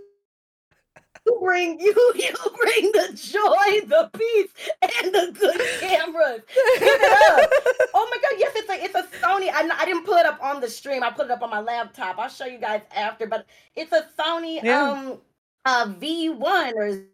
you 1.28 1.38
bring 1.40 1.80
you 1.80 1.94
you 2.14 2.34
bring 2.60 2.92
the 2.92 3.12
joy, 3.14 3.86
the 3.86 4.10
peace, 4.16 4.50
and 4.82 5.14
the 5.14 5.36
good 5.38 5.60
cameras. 5.80 6.40
Give 6.54 6.82
it 6.82 7.42
up. 7.42 7.50
oh 7.94 8.08
my 8.10 8.18
god, 8.22 8.38
yes, 8.38 8.52
it's 8.56 8.70
a 8.70 8.84
it's 8.84 8.94
a 8.94 9.16
Sony. 9.18 9.50
I, 9.52 9.68
I 9.78 9.84
didn't 9.84 10.04
pull 10.04 10.16
it 10.16 10.26
up 10.26 10.42
on 10.42 10.60
the 10.60 10.68
stream. 10.68 11.02
I 11.02 11.10
put 11.10 11.26
it 11.26 11.30
up 11.30 11.42
on 11.42 11.50
my 11.50 11.60
laptop. 11.60 12.18
I'll 12.18 12.28
show 12.28 12.46
you 12.46 12.58
guys 12.58 12.82
after, 12.94 13.26
but 13.26 13.46
it's 13.76 13.92
a 13.92 14.06
Sony 14.18 14.62
yeah. 14.62 14.90
um 14.90 15.18
uh 15.64 15.86
V1 15.86 16.72
or 16.74 17.04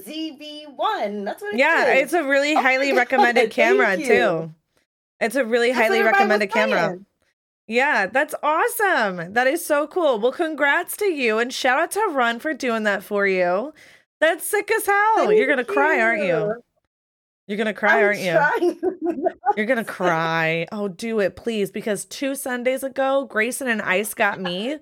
ZV1. 0.00 1.24
That's 1.24 1.42
what 1.42 1.54
it 1.54 1.58
yeah, 1.58 1.92
is. 1.92 2.04
it's 2.04 2.12
a 2.12 2.24
really 2.24 2.54
oh 2.54 2.60
highly 2.60 2.92
recommended 2.92 3.50
camera 3.50 3.96
too. 3.96 4.52
It's 5.20 5.36
a 5.36 5.44
really 5.44 5.72
That's 5.72 5.80
highly 5.80 6.02
recommended 6.02 6.50
camera. 6.50 6.98
Yeah, 7.66 8.06
that's 8.06 8.34
awesome. 8.42 9.32
That 9.32 9.46
is 9.46 9.64
so 9.64 9.86
cool. 9.86 10.20
Well, 10.20 10.32
congrats 10.32 10.96
to 10.98 11.06
you 11.06 11.38
and 11.38 11.52
shout 11.52 11.78
out 11.78 11.90
to 11.92 12.06
Run 12.12 12.38
for 12.38 12.54
doing 12.54 12.84
that 12.84 13.02
for 13.02 13.26
you. 13.26 13.72
That's 14.20 14.46
sick 14.46 14.70
as 14.70 14.86
hell. 14.86 15.26
Thank 15.26 15.38
You're 15.38 15.46
going 15.46 15.58
to 15.58 15.64
cry, 15.64 16.00
aren't 16.00 16.24
you? 16.24 16.54
You're 17.48 17.56
going 17.56 17.66
to 17.66 17.74
cry, 17.74 17.98
I'm 17.98 18.04
aren't 18.04 18.20
you? 18.20 19.30
You're 19.56 19.66
going 19.66 19.84
to 19.84 19.84
cry. 19.84 20.66
Oh, 20.72 20.88
do 20.88 21.20
it, 21.20 21.36
please. 21.36 21.70
Because 21.70 22.04
two 22.04 22.34
Sundays 22.34 22.82
ago, 22.82 23.26
Grayson 23.26 23.68
and 23.68 23.82
Ice 23.82 24.14
got 24.14 24.40
me. 24.40 24.78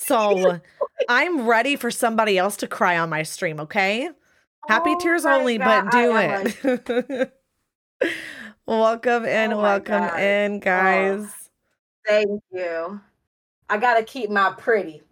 So 0.00 0.60
I'm 1.08 1.46
ready 1.46 1.76
for 1.76 1.90
somebody 1.90 2.38
else 2.38 2.56
to 2.58 2.66
cry 2.66 2.98
on 2.98 3.10
my 3.10 3.22
stream, 3.22 3.60
okay? 3.60 4.10
Happy 4.68 4.90
oh 4.94 4.98
tears 4.98 5.24
only, 5.24 5.58
God. 5.58 5.90
but 5.90 5.92
do 5.92 6.90
it. 7.18 7.32
welcome 8.66 9.24
in, 9.24 9.52
oh 9.52 9.60
welcome 9.60 10.06
God. 10.06 10.20
in, 10.20 10.52
oh. 10.54 10.58
guys. 10.58 11.26
Oh. 11.26 11.39
Thank 12.06 12.42
you. 12.52 13.00
I 13.68 13.78
gotta 13.78 14.02
keep 14.02 14.30
my 14.30 14.52
pretty. 14.56 15.02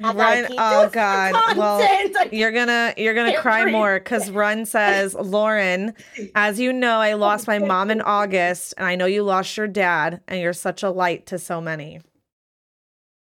Run, 0.00 0.46
oh 0.52 0.88
God! 0.92 1.56
Well, 1.56 2.06
you're 2.30 2.52
gonna 2.52 2.94
you're 2.96 3.14
gonna 3.14 3.40
cry 3.40 3.64
more 3.64 3.98
because 3.98 4.30
Run 4.30 4.64
says, 4.64 5.14
Lauren, 5.14 5.92
as 6.36 6.60
you 6.60 6.72
know, 6.72 7.00
I 7.00 7.14
lost 7.14 7.48
my 7.48 7.58
mom 7.58 7.90
in 7.90 8.00
August, 8.00 8.74
and 8.78 8.86
I 8.86 8.94
know 8.94 9.06
you 9.06 9.24
lost 9.24 9.56
your 9.56 9.66
dad, 9.66 10.20
and 10.28 10.40
you're 10.40 10.52
such 10.52 10.84
a 10.84 10.90
light 10.90 11.26
to 11.26 11.38
so 11.38 11.60
many. 11.60 12.00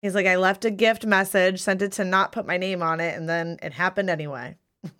He's 0.02 0.16
like, 0.16 0.26
I 0.26 0.36
left 0.38 0.66
a 0.66 0.72
gift 0.72 1.06
message, 1.06 1.62
sent 1.62 1.84
it 1.84 1.92
to 1.94 2.04
not 2.06 2.32
put 2.32 2.48
my 2.48 2.58
name 2.58 2.82
on 2.82 3.00
it, 3.00 3.16
and 3.16 3.30
then 3.30 3.60
it 3.62 3.74
happened 3.74 4.10
anyway. 4.10 4.58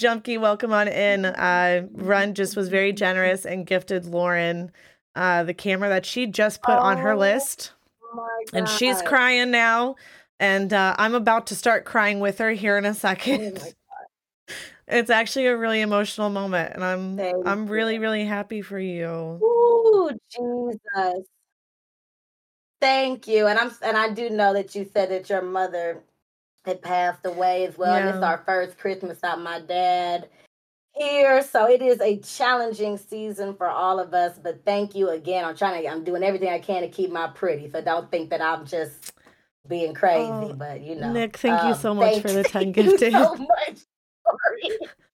Jumpkey, 0.00 0.40
welcome 0.40 0.72
on 0.72 0.88
in. 0.88 1.26
Uh, 1.26 1.86
Run 1.92 2.34
just 2.34 2.56
was 2.56 2.68
very 2.68 2.92
generous 2.92 3.44
and 3.44 3.66
gifted 3.66 4.06
Lauren 4.06 4.72
uh, 5.14 5.42
the 5.44 5.54
camera 5.54 5.88
that 5.88 6.06
she 6.06 6.26
just 6.26 6.62
put 6.62 6.74
oh, 6.74 6.80
on 6.80 6.98
her 6.98 7.12
oh 7.12 7.18
list. 7.18 7.72
and 8.52 8.68
she's 8.68 9.02
crying 9.02 9.50
now. 9.50 9.96
And 10.38 10.72
uh, 10.72 10.94
I'm 10.98 11.14
about 11.14 11.48
to 11.48 11.54
start 11.54 11.84
crying 11.84 12.18
with 12.18 12.38
her 12.38 12.50
here 12.52 12.78
in 12.78 12.84
a 12.84 12.94
second. 12.94 13.60
Oh 14.92 14.96
it's 14.96 15.10
actually 15.10 15.46
a 15.46 15.56
really 15.56 15.82
emotional 15.82 16.30
moment, 16.30 16.74
and 16.74 16.82
I'm 16.82 17.16
Thank 17.16 17.46
I'm 17.46 17.66
you. 17.66 17.72
really 17.72 17.98
really 18.00 18.24
happy 18.24 18.60
for 18.60 18.78
you. 18.78 19.06
Ooh, 19.06 20.10
Jesus! 20.28 21.26
Thank 22.80 23.28
you, 23.28 23.46
and 23.46 23.56
I'm 23.56 23.70
and 23.82 23.96
I 23.96 24.10
do 24.10 24.30
know 24.30 24.52
that 24.54 24.74
you 24.74 24.88
said 24.92 25.10
that 25.10 25.30
your 25.30 25.42
mother 25.42 26.02
had 26.64 26.82
passed 26.82 27.24
away 27.24 27.66
as 27.66 27.78
well. 27.78 27.94
Yeah. 27.94 28.06
And 28.06 28.16
it's 28.16 28.24
our 28.24 28.42
first 28.44 28.78
Christmas 28.78 29.16
without 29.16 29.40
my 29.40 29.60
dad 29.60 30.28
here. 30.92 31.42
So 31.42 31.68
it 31.68 31.82
is 31.82 32.00
a 32.00 32.18
challenging 32.18 32.98
season 32.98 33.54
for 33.54 33.68
all 33.68 33.98
of 33.98 34.14
us. 34.14 34.38
But 34.42 34.64
thank 34.64 34.94
you 34.94 35.10
again. 35.10 35.44
I'm 35.44 35.56
trying 35.56 35.82
to, 35.82 35.88
I'm 35.88 36.04
doing 36.04 36.22
everything 36.22 36.48
I 36.48 36.58
can 36.58 36.82
to 36.82 36.88
keep 36.88 37.10
my 37.10 37.28
pretty. 37.28 37.70
So 37.70 37.80
don't 37.80 38.10
think 38.10 38.30
that 38.30 38.42
I'm 38.42 38.66
just 38.66 39.12
being 39.68 39.94
crazy. 39.94 40.30
Oh, 40.30 40.52
but 40.52 40.82
you 40.82 40.96
know. 40.96 41.12
Nick, 41.12 41.36
thank 41.36 41.60
um, 41.60 41.68
you 41.68 41.74
so 41.74 41.94
much 41.94 42.20
for 42.20 42.28
the 42.32 42.42
10 42.42 42.72
gifted. 42.72 43.12
so 43.12 43.34
much. 43.68 43.78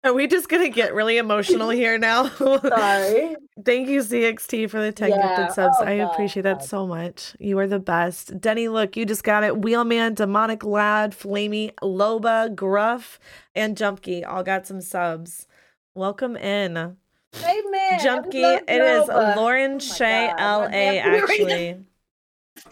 Are 0.02 0.14
we 0.14 0.26
just 0.26 0.48
gonna 0.48 0.70
get 0.70 0.94
really 0.94 1.18
emotional 1.18 1.68
here 1.68 1.98
now? 1.98 2.28
Sorry. 2.28 3.36
Thank 3.64 3.88
you, 3.88 4.00
CXT, 4.00 4.70
for 4.70 4.80
the 4.80 4.92
10 4.92 5.10
yeah. 5.10 5.36
gifted 5.36 5.54
subs. 5.54 5.76
Oh, 5.78 5.84
I 5.84 5.98
God. 5.98 6.12
appreciate 6.12 6.42
that 6.44 6.64
so 6.64 6.86
much. 6.86 7.36
You 7.38 7.58
are 7.58 7.66
the 7.66 7.78
best. 7.78 8.40
Denny, 8.40 8.68
look, 8.68 8.96
you 8.96 9.04
just 9.04 9.24
got 9.24 9.44
it. 9.44 9.60
Wheelman, 9.60 10.14
Demonic 10.14 10.64
Lad, 10.64 11.12
Flamey, 11.12 11.74
Loba, 11.82 12.54
Gruff, 12.54 13.18
and 13.54 13.76
Jumpkey 13.76 14.26
all 14.26 14.42
got 14.42 14.66
some 14.66 14.80
subs. 14.80 15.46
Welcome 15.94 16.34
in. 16.36 16.78
Amen. 16.78 18.00
Jumpkey, 18.00 18.62
it 18.66 18.70
is 18.70 19.06
Lauren 19.08 19.74
oh 19.74 19.78
Shay 19.78 20.28
LA, 20.28 21.00
actually. 21.02 21.84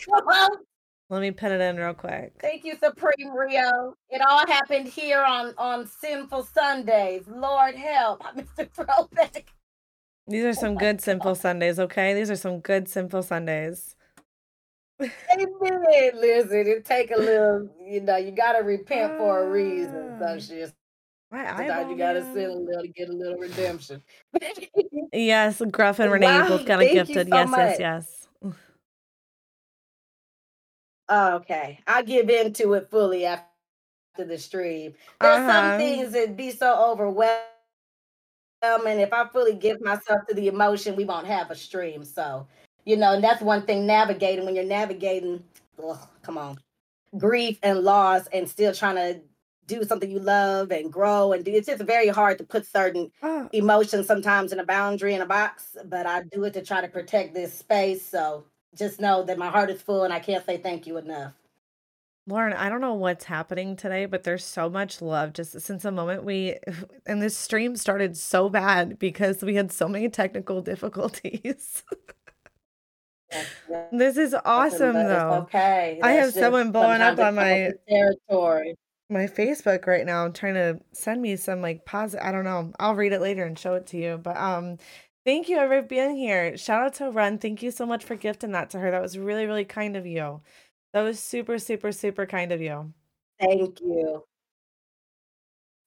Let 1.11 1.23
me 1.23 1.31
put 1.31 1.53
it 1.53 1.61
in 1.61 1.77
real 1.77 1.95
quick. 1.95 2.35
Thank 2.41 2.65
you, 2.65 2.77
Supreme 2.83 3.31
Rio. 3.35 3.95
It 4.11 4.21
all 4.21 4.47
happened 4.47 4.89
here 4.89 5.23
on 5.23 5.55
on 5.57 5.87
Sinful 5.87 6.45
Sundays. 6.45 7.23
Lord 7.27 7.75
help, 7.75 8.23
Mr. 8.37 8.71
Throwback. 8.71 9.53
These 10.27 10.45
are 10.45 10.53
some 10.53 10.75
oh 10.75 10.79
good 10.79 11.01
Sinful 11.01 11.35
Sundays, 11.37 11.79
okay? 11.79 12.13
These 12.13 12.31
are 12.31 12.37
some 12.37 12.61
good 12.61 12.89
Sinful 12.89 13.23
Sundays. 13.23 13.97
Amen. 15.01 16.11
Listen, 16.15 16.67
it 16.67 16.85
take 16.85 17.13
a 17.13 17.19
little, 17.19 17.71
you 17.81 18.01
know, 18.01 18.17
you 18.17 18.33
gotta 18.33 18.63
repent 18.63 19.17
for 19.17 19.45
a 19.45 19.49
reason. 19.49 20.19
So 20.19 20.35
ah. 20.35 20.39
she's 20.39 20.73
Sometimes 21.31 21.91
you 21.91 21.97
gotta 21.97 22.23
sin 22.33 22.51
a 22.51 22.55
little 22.55 22.83
to 22.83 22.89
get 22.89 23.11
a 23.11 23.13
little 23.13 23.37
redemption. 23.37 24.03
yes, 25.13 25.61
Gruff 25.71 25.99
and 25.99 26.11
Renee 26.11 26.27
wow, 26.27 26.49
both 26.49 26.67
got 26.67 26.81
a 26.81 26.91
gifted. 26.91 27.29
So 27.29 27.35
yes, 27.35 27.49
much. 27.49 27.59
yes, 27.59 27.79
yes. 27.79 28.18
Okay, 31.11 31.81
I'll 31.87 32.05
give 32.05 32.29
into 32.29 32.75
it 32.75 32.91
fully 32.91 33.25
after 33.25 33.45
the 34.19 34.39
stream. 34.39 34.95
There's 35.21 35.39
uh-huh. 35.39 35.53
some 35.53 35.79
things 35.79 36.13
that 36.13 36.37
be 36.37 36.51
so 36.51 36.91
overwhelming. 36.91 37.41
If 38.63 39.13
I 39.13 39.27
fully 39.29 39.55
give 39.55 39.81
myself 39.81 40.27
to 40.29 40.35
the 40.35 40.49
emotion, 40.49 40.97
we 40.97 41.05
won't 41.05 41.27
have 41.27 41.51
a 41.51 41.55
stream. 41.55 42.05
So, 42.05 42.47
you 42.85 42.97
know, 42.97 43.15
and 43.15 43.25
that's 43.25 43.41
one 43.41 43.63
thing 43.63 43.87
navigating 43.87 44.45
when 44.45 44.55
you're 44.55 44.65
navigating, 44.65 45.43
ugh, 45.83 45.99
come 46.23 46.37
on, 46.37 46.59
grief 47.17 47.59
and 47.63 47.81
loss 47.81 48.27
and 48.33 48.49
still 48.49 48.75
trying 48.75 48.97
to 48.97 49.21
do 49.67 49.85
something 49.85 50.11
you 50.11 50.19
love 50.19 50.71
and 50.73 50.91
grow 50.91 51.33
and 51.33 51.45
do 51.45 51.53
it's 51.53 51.67
just 51.67 51.83
very 51.83 52.09
hard 52.09 52.39
to 52.39 52.45
put 52.45 52.67
certain 52.67 53.11
oh. 53.23 53.49
emotions 53.53 54.07
sometimes 54.07 54.51
in 54.51 54.59
a 54.59 54.65
boundary 54.65 55.15
in 55.15 55.21
a 55.21 55.27
box 55.27 55.77
but 55.85 56.07
i 56.07 56.23
do 56.33 56.45
it 56.45 56.55
to 56.55 56.63
try 56.63 56.81
to 56.81 56.89
protect 56.89 57.35
this 57.35 57.53
space 57.53 58.05
so 58.05 58.45
just 58.77 59.01
know 59.01 59.23
that 59.25 59.39
my 59.39 59.49
heart 59.49 59.71
is 59.71 59.83
full 59.83 60.05
and 60.05 60.13
I 60.13 60.19
can't 60.19 60.45
say 60.45 60.57
thank 60.57 60.87
you 60.87 60.97
enough. 60.99 61.35
Lauren, 62.29 62.53
I 62.53 62.69
don't 62.69 62.83
know 62.83 62.93
what's 62.93 63.25
happening 63.25 63.75
today, 63.75 64.05
but 64.05 64.23
there's 64.23 64.45
so 64.45 64.69
much 64.69 65.01
love 65.01 65.33
just 65.33 65.59
since 65.63 65.83
the 65.83 65.91
moment 65.91 66.25
we 66.25 66.59
and 67.07 67.23
this 67.23 67.37
stream 67.37 67.75
started 67.77 68.17
so 68.17 68.51
bad 68.51 68.99
because 68.99 69.43
we 69.43 69.55
had 69.55 69.73
so 69.73 69.89
many 69.89 70.09
technical 70.09 70.61
difficulties. 70.63 71.83
This 73.93 74.17
is 74.17 74.35
awesome 74.45 74.95
though. 74.95 75.41
Okay. 75.45 76.01
I 76.03 76.13
have 76.13 76.33
someone 76.33 76.71
blowing 76.71 77.01
up 77.01 77.19
on 77.19 77.35
my 77.35 77.73
territory. 77.89 78.75
My 79.11 79.27
Facebook 79.27 79.87
right 79.87 80.05
now 80.05 80.27
I'm 80.27 80.35
trying 80.35 80.55
to 80.55 80.81
send 80.93 81.23
me 81.23 81.37
some 81.37 81.63
like 81.63 81.87
positive 81.87 82.27
I 82.27 82.31
don't 82.31 82.45
know. 82.45 82.73
I'll 82.79 82.95
read 82.95 83.13
it 83.13 83.23
later 83.23 83.45
and 83.45 83.59
show 83.59 83.75
it 83.75 83.87
to 83.89 83.97
you. 83.97 84.19
But 84.23 84.37
um 84.37 84.77
Thank 85.29 85.51
you 85.51 85.59
for 85.59 85.83
being 85.83 86.17
here. 86.17 86.57
Shout 86.57 86.83
out 86.83 86.95
to 86.95 87.11
Run. 87.11 87.37
Thank 87.37 87.63
you 87.63 87.71
so 87.71 87.85
much 87.85 88.03
for 88.03 88.17
gifting 88.17 88.53
that 88.53 88.71
to 88.71 88.79
her. 88.79 88.91
That 88.91 89.03
was 89.03 89.19
really, 89.19 89.45
really 89.45 89.67
kind 89.67 89.95
of 89.95 90.07
you. 90.07 90.41
That 90.95 91.03
was 91.03 91.21
super, 91.21 91.59
super, 91.59 91.93
super 91.93 92.25
kind 92.25 92.51
of 92.51 92.63
you. 92.63 92.95
Thank 93.39 93.79
you. 93.83 94.25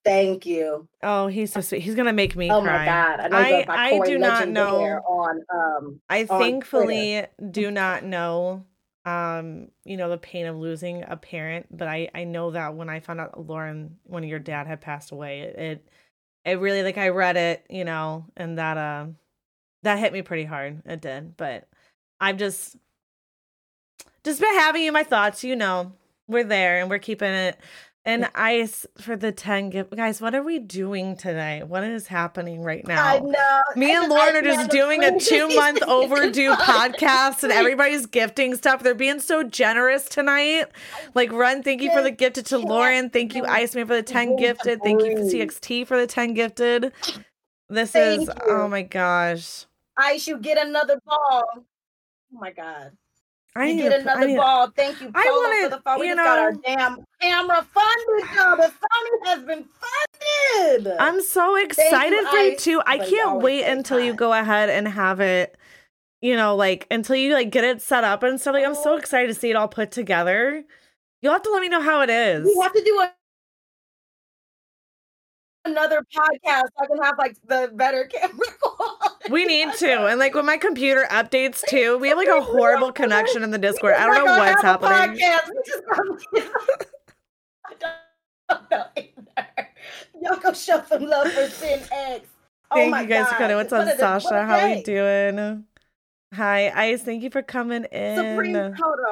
Thank 0.06 0.46
you. 0.46 0.88
Oh, 1.02 1.26
he's 1.26 1.52
so 1.54 1.62
sweet. 1.62 1.82
He's 1.82 1.96
gonna 1.96 2.14
make 2.14 2.36
me 2.36 2.52
oh 2.52 2.62
cry. 2.62 2.78
my 2.78 2.86
god! 2.86 3.34
I 3.34 3.66
I, 3.68 3.90
I 3.96 4.00
do 4.06 4.20
not 4.20 4.48
know. 4.48 4.80
On 5.08 5.44
um, 5.52 6.02
I 6.08 6.20
on 6.22 6.28
thankfully 6.28 7.26
do 7.50 7.72
not 7.72 8.04
know 8.04 8.64
um 9.06 9.70
you 9.84 9.98
know 9.98 10.10
the 10.10 10.20
pain 10.20 10.46
of 10.46 10.56
losing 10.56 11.04
a 11.08 11.18
parent 11.18 11.66
but 11.76 11.88
i 11.88 12.08
i 12.14 12.24
know 12.24 12.52
that 12.52 12.76
when 12.76 12.88
i 12.88 13.00
found 13.00 13.20
out 13.20 13.48
lauren 13.48 13.98
when 14.04 14.22
your 14.22 14.38
dad 14.38 14.68
had 14.68 14.80
passed 14.80 15.12
away 15.12 15.40
it 15.40 15.56
it, 15.58 15.88
it 16.46 16.60
really 16.60 16.84
like 16.84 17.00
i 17.00 17.08
read 17.08 17.36
it 17.36 17.66
you 17.68 17.84
know 17.84 18.24
and 18.38 18.60
that 18.60 18.78
uh 18.78 19.08
that 19.84 20.00
hit 20.00 20.14
me 20.14 20.22
pretty 20.22 20.46
hard. 20.46 20.82
It 20.86 21.02
did, 21.02 21.38
but 21.38 21.68
I'm 22.20 22.38
just 22.38 22.76
just 24.24 24.40
been 24.40 24.54
having 24.54 24.84
you 24.84 24.92
my 24.92 25.04
thoughts. 25.04 25.44
You 25.44 25.56
know, 25.56 25.94
we're 26.28 26.44
there 26.44 26.80
and 26.80 26.90
we're 26.90 27.00
keeping 27.00 27.32
it 27.32 27.60
and 28.04 28.30
ice 28.34 28.86
for 28.98 29.16
the 29.16 29.32
10 29.32 29.70
gift. 29.70 29.96
Guys, 29.96 30.20
what 30.20 30.34
are 30.34 30.42
we 30.42 30.58
doing 30.58 31.16
today? 31.16 31.62
What 31.64 31.84
is 31.84 32.08
happening 32.08 32.64
right 32.64 32.86
now? 32.88 33.06
I 33.06 33.20
know. 33.20 33.62
Me 33.76 33.94
and 33.94 34.10
Lauren 34.10 34.36
are 34.36 34.42
just 34.42 34.72
doing 34.72 35.04
a 35.04 35.20
two 35.20 35.48
month 35.50 35.84
overdue 35.88 36.54
podcast 36.54 37.44
and 37.44 37.52
everybody's 37.52 38.08
gifting 38.08 38.56
stuff. 38.56 38.82
They're 38.82 38.96
being 38.96 39.20
so 39.20 39.44
generous 39.44 40.06
tonight. 40.06 40.66
Like, 41.14 41.32
Run, 41.32 41.62
thank 41.62 41.82
you 41.82 41.92
for 41.92 42.02
the 42.02 42.12
gifted 42.12 42.48
to 42.48 42.58
Lauren. 42.58 43.12
Thank 43.12 43.36
you, 43.36 43.46
Iceman, 43.46 43.86
for 43.86 43.96
the 43.96 44.04
10 44.04 44.36
gifted. 44.36 44.82
Thank 44.82 45.04
you, 45.04 45.18
CXT, 45.18 45.86
for 45.86 45.98
the 45.98 46.08
10 46.08 46.34
gifted. 46.34 46.94
This 47.70 47.96
is, 47.96 48.30
oh 48.48 48.68
my 48.68 48.82
gosh. 48.82 49.66
Ice, 49.98 50.28
you 50.28 50.38
get 50.38 50.58
another 50.58 51.00
ball. 51.06 51.44
Oh 51.56 51.64
my 52.32 52.52
God. 52.52 52.92
I 53.56 53.66
you 53.68 53.76
need 53.76 53.82
get 53.84 54.02
another 54.02 54.22
I 54.22 54.26
need- 54.26 54.38
ball. 54.38 54.72
Thank 54.76 55.02
you, 55.02 55.12
I 55.14 55.26
wanna- 55.30 55.64
for 55.70 55.76
the 55.78 55.82
phone. 55.84 56.00
We 56.00 56.08
you 56.08 56.16
just 56.16 56.26
got 56.26 56.40
our 56.40 56.52
know- 56.54 56.62
damn 56.66 57.06
camera 57.20 57.64
funded, 57.74 58.36
y'all. 58.36 58.56
The 58.56 58.72
Sony 58.72 59.26
has 59.28 59.44
been 59.44 59.66
funded. 59.66 60.96
I'm 60.98 61.22
so 61.22 61.56
excited 61.56 62.26
for 62.28 62.38
you 62.38 62.56
too. 62.56 62.82
I 62.86 62.98
But 63.00 63.10
can't 63.10 63.42
wait 63.42 63.66
until 63.66 64.00
you 64.00 64.14
go 64.14 64.32
ahead 64.34 64.70
and 64.70 64.88
have 64.88 65.20
it, 65.20 65.58
you 66.22 66.38
know, 66.38 66.56
like 66.56 66.88
until 66.90 67.18
you 67.18 67.34
like 67.34 67.50
get 67.50 67.66
it 67.66 67.82
set 67.82 68.06
up 68.06 68.24
and 68.24 68.40
stuff. 68.40 68.54
Like 68.54 68.66
I'm 68.66 68.76
so 68.76 68.94
Oh. 68.94 68.98
excited 68.98 69.28
to 69.28 69.34
see 69.40 69.50
it 69.50 69.56
all 69.58 69.68
put 69.68 69.92
together. 69.92 70.64
You'll 71.22 71.34
have 71.34 71.42
to 71.44 71.52
let 71.52 71.62
me 71.62 71.68
know 71.68 71.82
how 71.82 72.02
it 72.02 72.10
is. 72.10 72.46
we 72.46 72.56
have 72.64 72.72
to 72.74 72.82
do 72.84 73.00
a, 73.02 73.14
another 75.66 76.04
podcast 76.16 76.70
I 76.80 76.86
can 76.88 76.98
have 77.04 77.18
like 77.18 77.36
the 77.46 77.70
better 77.74 78.06
camera. 78.14 78.48
We 79.32 79.46
need 79.46 79.74
to. 79.76 80.08
And 80.08 80.20
like 80.20 80.36
when 80.36 80.46
my 80.46 80.58
computer 80.58 81.08
updates 81.10 81.64
too, 81.68 81.98
we 81.98 82.10
have 82.10 82.18
like 82.18 82.28
a 82.28 82.42
horrible 82.42 82.92
connection 82.92 83.44
in 83.44 83.52
the 83.52 83.58
Discord. 83.58 83.96
I 83.96 84.06
don't 84.06 84.26
know 84.26 84.38
what's 84.38 84.62
happening. 84.62 85.18
Podcast. 85.18 85.50
We 85.50 85.62
just 85.66 85.84
I 87.66 87.94
don't 88.50 88.72
know 88.72 88.86
either. 88.98 89.70
Y'all 90.22 90.40
go 90.40 90.54
show 90.54 90.84
some 90.88 91.06
love 91.06 91.32
for 91.32 91.48
Sin 91.48 91.82
X. 91.92 92.28
Oh 92.70 92.76
Thank 92.76 92.96
you 93.02 93.08
guys 93.08 93.28
for 93.30 93.36
coming. 93.36 93.58
What's 93.58 93.74
up, 93.74 93.86
what 93.86 93.98
Sasha? 93.98 94.46
How 94.46 94.68
we 94.68 94.76
day. 94.76 94.84
doing? 94.84 95.66
Hi, 96.34 96.70
Ice. 96.70 97.02
Thank 97.02 97.24
you 97.24 97.30
for 97.30 97.42
coming 97.42 97.84
Supreme, 97.84 98.56
in. 98.56 98.74
hold 98.74 98.96
on. 99.08 99.12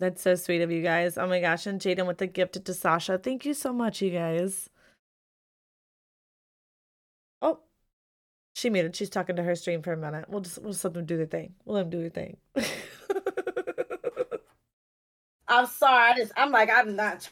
That's 0.00 0.20
so 0.20 0.34
sweet 0.34 0.62
of 0.62 0.72
you 0.72 0.82
guys. 0.82 1.16
Oh 1.16 1.28
my 1.28 1.40
gosh. 1.40 1.66
And 1.66 1.80
Jaden 1.80 2.08
with 2.08 2.18
the 2.18 2.26
gifted 2.26 2.64
to 2.66 2.74
Sasha. 2.74 3.18
Thank 3.18 3.44
you 3.44 3.54
so 3.54 3.72
much, 3.72 4.02
you 4.02 4.10
guys. 4.10 4.68
She 8.62 8.70
muted. 8.70 8.94
She's 8.94 9.10
talking 9.10 9.36
to 9.36 9.42
her 9.42 9.54
stream 9.56 9.82
for 9.82 9.92
a 9.92 9.96
minute. 9.96 10.26
We'll 10.28 10.40
just 10.40 10.62
we'll 10.62 10.72
just 10.72 10.84
let 10.84 10.94
them 10.94 11.04
do 11.04 11.16
their 11.16 11.26
thing. 11.26 11.54
We'll 11.64 11.76
let 11.76 11.90
them 11.90 11.90
do 11.90 12.08
their 12.08 12.10
thing. 12.10 12.36
I'm 15.48 15.66
sorry. 15.66 16.12
I 16.12 16.16
just 16.16 16.32
I'm 16.36 16.50
like 16.52 16.70
I'm 16.72 16.94
not 16.96 17.28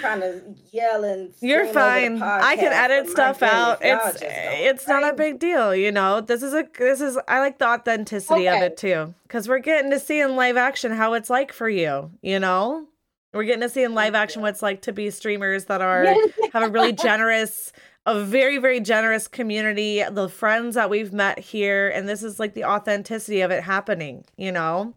trying 0.00 0.20
to 0.20 0.42
yell 0.72 1.04
and 1.04 1.32
You're 1.40 1.66
scream 1.66 1.76
over 1.76 2.14
the 2.14 2.20
fine. 2.20 2.22
I 2.22 2.56
can 2.56 2.72
edit 2.72 3.04
oh 3.08 3.10
stuff 3.10 3.42
out. 3.42 3.80
goodness, 3.80 4.16
It's 4.16 4.22
it's 4.22 4.88
not 4.88 5.08
a 5.08 5.14
big 5.14 5.38
deal, 5.38 5.74
you 5.74 5.92
know. 5.92 6.20
This 6.20 6.42
is 6.42 6.52
a 6.52 6.66
this 6.76 7.00
is 7.00 7.18
I 7.28 7.38
like 7.38 7.58
the 7.58 7.68
authenticity 7.68 8.48
of 8.48 8.60
it 8.60 8.76
too, 8.76 9.14
because 9.22 9.48
we're 9.48 9.60
getting 9.60 9.92
to 9.92 10.00
see 10.00 10.20
in 10.20 10.34
live 10.36 10.56
action 10.56 10.90
how 10.92 11.14
it's 11.14 11.30
like 11.30 11.52
for 11.52 11.68
you, 11.68 12.10
you 12.20 12.40
know. 12.40 12.88
We're 13.32 13.44
getting 13.44 13.62
to 13.62 13.68
see 13.68 13.82
in 13.82 13.94
live 13.94 14.14
action 14.14 14.42
what 14.42 14.50
it's 14.50 14.62
like 14.62 14.82
to 14.82 14.92
be 14.92 15.10
streamers 15.10 15.64
that 15.64 15.80
are 15.80 16.04
have 16.52 16.62
a 16.62 16.68
really 16.68 16.92
generous, 16.92 17.72
a 18.06 18.20
very 18.24 18.58
very 18.58 18.80
generous 18.80 19.28
community. 19.28 20.02
The 20.10 20.28
friends 20.28 20.74
that 20.74 20.90
we've 20.90 21.12
met 21.12 21.38
here, 21.38 21.88
and 21.88 22.08
this 22.08 22.22
is 22.22 22.38
like 22.38 22.54
the 22.54 22.64
authenticity 22.64 23.40
of 23.40 23.50
it 23.50 23.62
happening, 23.62 24.24
you 24.36 24.52
know. 24.52 24.94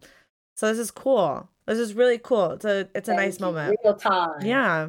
So 0.56 0.66
this 0.68 0.78
is 0.78 0.90
cool. 0.90 1.48
This 1.66 1.78
is 1.78 1.94
really 1.94 2.18
cool. 2.18 2.52
It's 2.52 2.64
a 2.64 2.88
it's 2.94 3.08
a 3.08 3.12
Thank 3.12 3.20
nice 3.20 3.40
moment. 3.40 3.76
Real 3.84 3.94
time. 3.94 4.40
Yeah. 4.44 4.88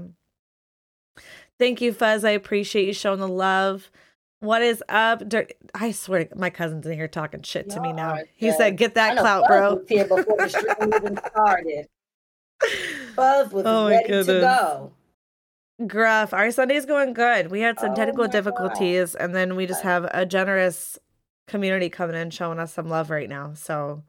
Thank 1.59 1.81
you, 1.81 1.91
Fuzz. 1.93 2.23
I 2.23 2.29
appreciate 2.31 2.85
you 2.87 2.93
showing 2.93 3.19
the 3.19 3.27
love. 3.27 3.91
What 4.39 4.61
is 4.61 4.81
up? 4.87 5.21
I 5.75 5.91
swear, 5.91 6.29
my 6.35 6.49
cousin's 6.49 6.87
in 6.87 6.93
here 6.93 7.09
talking 7.09 7.41
shit 7.41 7.69
to 7.71 7.81
me 7.81 7.91
now. 7.91 8.19
He 8.37 8.47
good. 8.47 8.55
said, 8.55 8.77
"Get 8.77 8.95
that 8.95 9.17
clout, 9.17 9.45
bro." 9.47 9.81
here 9.89 10.05
before 10.07 10.37
the 10.37 10.47
stream 10.47 10.93
even 10.95 11.17
started. 11.17 11.87
Was 13.17 13.51
Oh 13.53 13.83
my 13.85 13.91
ready 13.91 14.03
to 14.07 14.09
goodness. 14.23 14.41
go. 14.43 14.93
Gruff, 15.87 16.33
our 16.33 16.51
Sunday's 16.51 16.85
going 16.85 17.13
good. 17.13 17.51
We 17.51 17.61
had 17.61 17.79
some 17.79 17.91
Oh 17.91 17.95
technical 17.95 18.25
God. 18.25 18.31
difficulties, 18.31 19.15
and 19.15 19.33
then 19.35 19.55
we 19.55 19.65
just 19.65 19.81
have 19.81 20.05
a 20.13 20.25
generous 20.25 20.99
community 21.47 21.89
coming 21.89 22.15
in, 22.15 22.29
showing 22.31 22.59
us 22.59 22.73
some 22.73 22.89
love 22.89 23.09
right 23.09 23.29
now. 23.29 23.53
So 23.55 24.03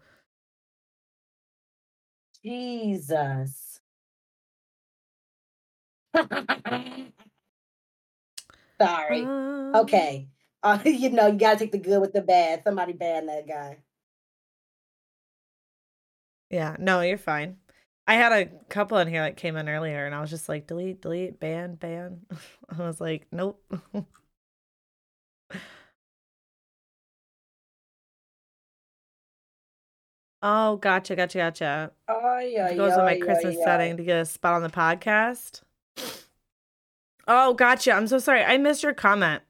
Jesus. 2.44 3.80
Sorry. 8.80 9.22
um, 9.22 9.74
Okay. 9.74 10.28
Uh, 10.62 10.78
you 10.84 11.10
know, 11.10 11.28
you 11.28 11.38
gotta 11.38 11.58
take 11.58 11.72
the 11.72 11.78
good 11.78 12.00
with 12.00 12.12
the 12.12 12.22
bad. 12.22 12.64
Somebody 12.64 12.92
ban 12.94 13.26
that 13.26 13.46
guy. 13.48 13.78
Yeah, 16.50 16.76
no, 16.78 17.00
you're 17.00 17.18
fine. 17.18 17.58
I 18.10 18.14
had 18.14 18.32
a 18.32 18.46
couple 18.68 18.98
in 18.98 19.06
here 19.06 19.22
that 19.22 19.36
came 19.36 19.56
in 19.56 19.68
earlier, 19.68 20.04
and 20.04 20.12
I 20.12 20.20
was 20.20 20.30
just 20.30 20.48
like, 20.48 20.66
delete, 20.66 21.00
delete, 21.00 21.38
ban, 21.38 21.76
ban. 21.76 22.22
I 22.68 22.82
was 22.84 23.00
like, 23.00 23.28
nope. 23.30 23.62
oh, 30.42 30.74
gotcha, 30.78 31.14
gotcha, 31.14 31.38
gotcha. 31.38 31.92
Oh 32.08 32.40
yeah, 32.40 32.70
It 32.70 32.76
goes 32.76 32.94
on 32.94 33.04
my 33.04 33.16
Christmas 33.16 33.56
setting 33.62 33.96
to 33.96 34.02
get 34.02 34.18
a 34.18 34.24
spot 34.24 34.54
on 34.54 34.62
the 34.62 34.70
podcast. 34.70 35.62
Oh, 37.28 37.54
gotcha. 37.54 37.92
I'm 37.92 38.08
so 38.08 38.18
sorry. 38.18 38.42
I 38.42 38.58
missed 38.58 38.82
your 38.82 38.92
comment. 38.92 39.44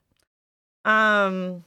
Um, 0.84 1.64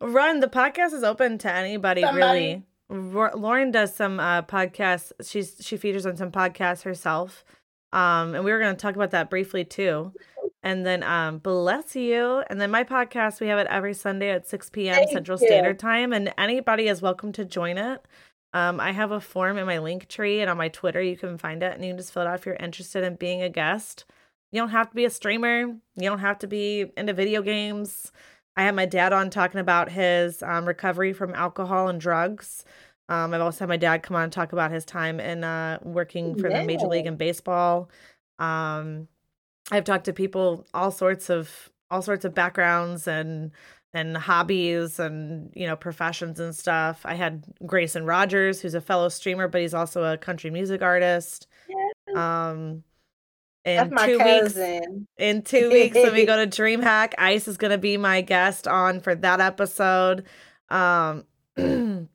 Run, 0.00 0.40
the 0.40 0.48
podcast 0.48 0.94
is 0.94 1.02
open 1.02 1.36
to 1.36 1.52
anybody, 1.52 2.02
really. 2.02 2.62
Lauren 2.92 3.70
does 3.70 3.94
some 3.94 4.20
uh 4.20 4.42
podcasts. 4.42 5.12
She's 5.26 5.56
she 5.60 5.76
features 5.76 6.06
on 6.06 6.16
some 6.16 6.30
podcasts 6.30 6.82
herself. 6.82 7.44
Um, 7.92 8.34
and 8.34 8.44
we 8.44 8.52
were 8.52 8.58
going 8.58 8.74
to 8.74 8.80
talk 8.80 8.94
about 8.94 9.10
that 9.10 9.28
briefly 9.30 9.64
too. 9.64 10.12
And 10.62 10.86
then 10.86 11.02
um 11.02 11.38
bless 11.38 11.96
you. 11.96 12.42
And 12.48 12.60
then 12.60 12.70
my 12.70 12.84
podcast, 12.84 13.40
we 13.40 13.48
have 13.48 13.58
it 13.58 13.66
every 13.70 13.94
Sunday 13.94 14.30
at 14.30 14.46
6 14.46 14.70
p.m. 14.70 14.94
Thank 14.94 15.10
Central 15.10 15.40
you. 15.40 15.46
Standard 15.46 15.78
Time. 15.78 16.12
And 16.12 16.32
anybody 16.38 16.88
is 16.88 17.02
welcome 17.02 17.32
to 17.32 17.44
join 17.44 17.78
it. 17.78 18.04
Um, 18.54 18.80
I 18.80 18.92
have 18.92 19.12
a 19.12 19.20
form 19.20 19.56
in 19.56 19.66
my 19.66 19.78
link 19.78 20.08
tree 20.08 20.40
and 20.40 20.50
on 20.50 20.58
my 20.58 20.68
Twitter. 20.68 21.00
You 21.00 21.16
can 21.16 21.38
find 21.38 21.62
it 21.62 21.72
and 21.72 21.82
you 21.82 21.90
can 21.90 21.96
just 21.96 22.12
fill 22.12 22.22
it 22.22 22.28
out 22.28 22.38
if 22.38 22.46
you're 22.46 22.54
interested 22.56 23.02
in 23.02 23.16
being 23.16 23.42
a 23.42 23.48
guest. 23.48 24.04
You 24.50 24.60
don't 24.60 24.68
have 24.68 24.90
to 24.90 24.94
be 24.94 25.06
a 25.06 25.10
streamer. 25.10 25.60
You 25.60 25.80
don't 25.96 26.18
have 26.18 26.38
to 26.40 26.46
be 26.46 26.92
into 26.96 27.14
video 27.14 27.40
games. 27.40 28.12
I 28.56 28.62
had 28.64 28.74
my 28.74 28.86
dad 28.86 29.12
on 29.12 29.30
talking 29.30 29.60
about 29.60 29.90
his 29.90 30.42
um, 30.42 30.66
recovery 30.66 31.12
from 31.12 31.34
alcohol 31.34 31.88
and 31.88 32.00
drugs. 32.00 32.64
Um, 33.08 33.34
I've 33.34 33.40
also 33.40 33.60
had 33.60 33.68
my 33.68 33.76
dad 33.76 34.02
come 34.02 34.16
on 34.16 34.24
and 34.24 34.32
talk 34.32 34.52
about 34.52 34.70
his 34.70 34.84
time 34.84 35.20
in 35.20 35.42
uh, 35.44 35.78
working 35.82 36.34
for 36.38 36.48
the 36.50 36.62
Major 36.64 36.86
League 36.86 37.04
Yeah. 37.06 37.12
in 37.12 37.16
baseball. 37.16 37.90
Um, 38.38 39.08
I've 39.70 39.84
talked 39.84 40.04
to 40.06 40.12
people 40.12 40.66
all 40.74 40.90
sorts 40.90 41.30
of 41.30 41.70
all 41.90 42.02
sorts 42.02 42.24
of 42.24 42.34
backgrounds 42.34 43.06
and 43.06 43.50
and 43.94 44.16
hobbies 44.16 44.98
and 44.98 45.52
you 45.54 45.66
know 45.66 45.76
professions 45.76 46.40
and 46.40 46.54
stuff. 46.54 47.02
I 47.04 47.14
had 47.14 47.44
Grayson 47.66 48.04
Rogers, 48.06 48.60
who's 48.62 48.74
a 48.74 48.80
fellow 48.80 49.08
streamer, 49.08 49.48
but 49.48 49.60
he's 49.60 49.74
also 49.74 50.04
a 50.04 50.16
country 50.16 50.50
music 50.50 50.82
artist. 50.82 51.46
Um, 52.16 52.82
in 53.64 53.76
That's 53.76 53.92
my 53.92 54.06
two 54.06 54.18
weeks, 54.18 54.56
in 55.18 55.42
two 55.42 55.70
weeks 55.70 55.96
when 55.96 56.12
we 56.14 56.26
go 56.26 56.44
to 56.44 56.50
DreamHack, 56.50 57.14
Ice 57.18 57.46
is 57.46 57.56
gonna 57.56 57.78
be 57.78 57.96
my 57.96 58.20
guest 58.20 58.66
on 58.66 59.00
for 59.00 59.14
that 59.14 59.40
episode. 59.40 60.24
Um 60.68 61.24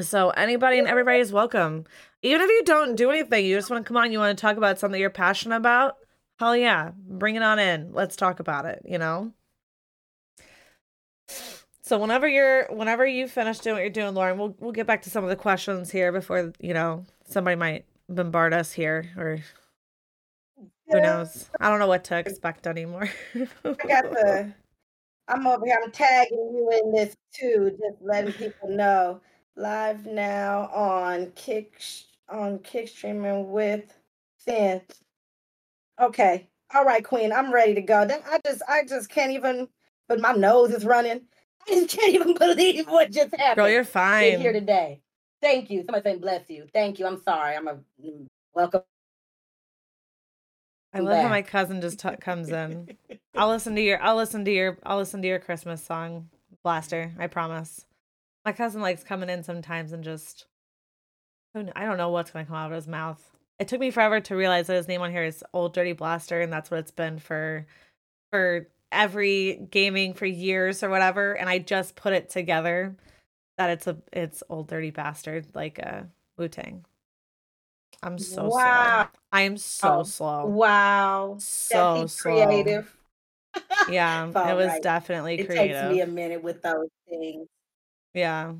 so 0.00 0.30
anybody 0.30 0.78
and 0.78 0.88
everybody 0.88 1.20
is 1.20 1.32
welcome. 1.32 1.84
Even 2.22 2.40
if 2.40 2.48
you 2.48 2.62
don't 2.64 2.94
do 2.94 3.10
anything, 3.10 3.44
you 3.46 3.56
just 3.56 3.70
want 3.70 3.84
to 3.84 3.88
come 3.88 3.96
on, 3.96 4.12
you 4.12 4.18
want 4.18 4.36
to 4.36 4.40
talk 4.40 4.56
about 4.56 4.78
something 4.78 5.00
you're 5.00 5.10
passionate 5.10 5.56
about, 5.56 5.96
hell 6.38 6.56
yeah, 6.56 6.92
bring 6.96 7.36
it 7.36 7.42
on 7.42 7.58
in. 7.58 7.92
Let's 7.92 8.16
talk 8.16 8.40
about 8.40 8.64
it, 8.64 8.82
you 8.84 8.98
know? 8.98 9.32
So 11.82 11.98
whenever 11.98 12.28
you're 12.28 12.66
whenever 12.68 13.06
you 13.06 13.26
finish 13.26 13.58
doing 13.58 13.74
what 13.74 13.80
you're 13.80 13.90
doing, 13.90 14.14
Lauren, 14.14 14.38
we'll 14.38 14.56
we'll 14.60 14.72
get 14.72 14.86
back 14.86 15.02
to 15.02 15.10
some 15.10 15.24
of 15.24 15.30
the 15.30 15.36
questions 15.36 15.90
here 15.90 16.12
before, 16.12 16.52
you 16.60 16.74
know, 16.74 17.04
somebody 17.26 17.56
might 17.56 17.84
bombard 18.08 18.54
us 18.54 18.72
here 18.72 19.10
or 19.16 19.38
who 20.92 21.00
knows? 21.00 21.50
I 21.60 21.68
don't 21.68 21.78
know 21.78 21.86
what 21.86 22.04
to 22.04 22.18
expect 22.18 22.66
anymore. 22.66 23.08
I 23.34 23.74
got 23.86 24.10
the. 24.10 24.52
I'm 25.28 25.46
over 25.46 25.64
here. 25.64 25.80
I'm 25.82 25.90
tagging 25.92 26.52
you 26.54 26.70
in 26.82 26.92
this 26.92 27.16
too, 27.32 27.70
just 27.70 28.02
letting 28.02 28.32
people 28.32 28.68
know. 28.68 29.20
Live 29.56 30.06
now 30.06 30.70
on 30.72 31.30
Kick 31.34 31.80
on 32.28 32.58
Kick 32.60 32.88
streaming 32.88 33.50
with 33.52 33.84
Finn. 34.38 34.80
Okay. 36.00 36.48
All 36.74 36.84
right, 36.84 37.04
Queen. 37.04 37.32
I'm 37.32 37.52
ready 37.52 37.74
to 37.74 37.82
go. 37.82 38.06
Then 38.06 38.20
I 38.30 38.38
just 38.44 38.62
I 38.68 38.84
just 38.84 39.10
can't 39.10 39.32
even 39.32 39.68
but 40.08 40.20
my 40.20 40.32
nose 40.32 40.70
is 40.70 40.84
running. 40.84 41.22
I 41.68 41.74
just 41.74 41.96
can't 41.96 42.14
even 42.14 42.34
believe 42.34 42.88
what 42.88 43.10
just 43.10 43.34
happened. 43.36 43.56
Girl, 43.56 43.68
you're 43.68 43.84
Get 44.32 44.40
here 44.40 44.52
today. 44.52 45.00
Thank 45.40 45.70
you. 45.70 45.80
Somebody 45.80 46.02
saying 46.02 46.20
bless 46.20 46.48
you. 46.50 46.66
Thank 46.72 46.98
you. 46.98 47.06
I'm 47.06 47.22
sorry. 47.22 47.56
I'm 47.56 47.68
a 47.68 47.78
welcome. 48.54 48.82
I 50.94 51.00
love 51.00 51.14
back. 51.14 51.22
how 51.22 51.28
my 51.28 51.42
cousin 51.42 51.80
just 51.80 52.00
t- 52.00 52.16
comes 52.20 52.50
in. 52.50 52.96
I'll 53.34 53.48
listen 53.48 53.74
to 53.76 53.82
your 53.82 54.02
I'll 54.02 54.16
listen 54.16 54.44
to 54.44 54.50
your 54.50 54.78
I'll 54.84 54.98
listen 54.98 55.22
to 55.22 55.28
your 55.28 55.38
Christmas 55.38 55.82
song 55.82 56.28
blaster. 56.62 57.12
I 57.18 57.26
promise. 57.28 57.86
My 58.44 58.52
cousin 58.52 58.82
likes 58.82 59.02
coming 59.04 59.30
in 59.30 59.42
sometimes 59.42 59.92
and 59.92 60.04
just 60.04 60.46
I 61.54 61.84
don't 61.84 61.98
know 61.98 62.10
what's 62.10 62.30
gonna 62.30 62.44
come 62.44 62.56
out 62.56 62.70
of 62.70 62.76
his 62.76 62.88
mouth. 62.88 63.22
It 63.58 63.68
took 63.68 63.80
me 63.80 63.90
forever 63.90 64.20
to 64.20 64.36
realize 64.36 64.66
that 64.66 64.76
his 64.76 64.88
name 64.88 65.02
on 65.02 65.10
here 65.10 65.24
is 65.24 65.44
Old 65.52 65.74
Dirty 65.74 65.92
Blaster, 65.92 66.40
and 66.40 66.52
that's 66.52 66.70
what 66.70 66.80
it's 66.80 66.90
been 66.90 67.18
for 67.18 67.66
for 68.30 68.68
every 68.90 69.66
gaming 69.70 70.14
for 70.14 70.26
years 70.26 70.82
or 70.82 70.90
whatever. 70.90 71.34
And 71.34 71.48
I 71.48 71.58
just 71.58 71.94
put 71.94 72.12
it 72.12 72.28
together 72.28 72.96
that 73.58 73.70
it's 73.70 73.86
a 73.86 73.96
it's 74.12 74.42
Old 74.48 74.68
Dirty 74.68 74.90
Bastard 74.90 75.46
like 75.54 75.78
a 75.78 75.96
uh, 75.96 76.02
Wu 76.38 76.48
Tang. 76.48 76.84
I'm 78.02 78.18
so 78.18 78.48
wow. 78.48 79.08
slow. 79.10 79.20
I 79.30 79.42
am 79.42 79.56
so 79.56 79.98
oh, 80.00 80.02
slow. 80.02 80.46
Wow. 80.46 81.36
So 81.38 82.06
slow. 82.06 82.46
creative. 82.46 82.94
Yeah, 83.90 84.28
it 84.28 84.56
was 84.56 84.68
right. 84.68 84.82
definitely 84.82 85.40
it 85.40 85.46
creative. 85.46 85.76
It 85.76 85.80
takes 85.82 85.92
me 85.94 86.00
a 86.00 86.06
minute 86.06 86.42
with 86.42 86.62
those 86.62 86.88
things. 87.06 87.46
Yeah. 88.14 88.54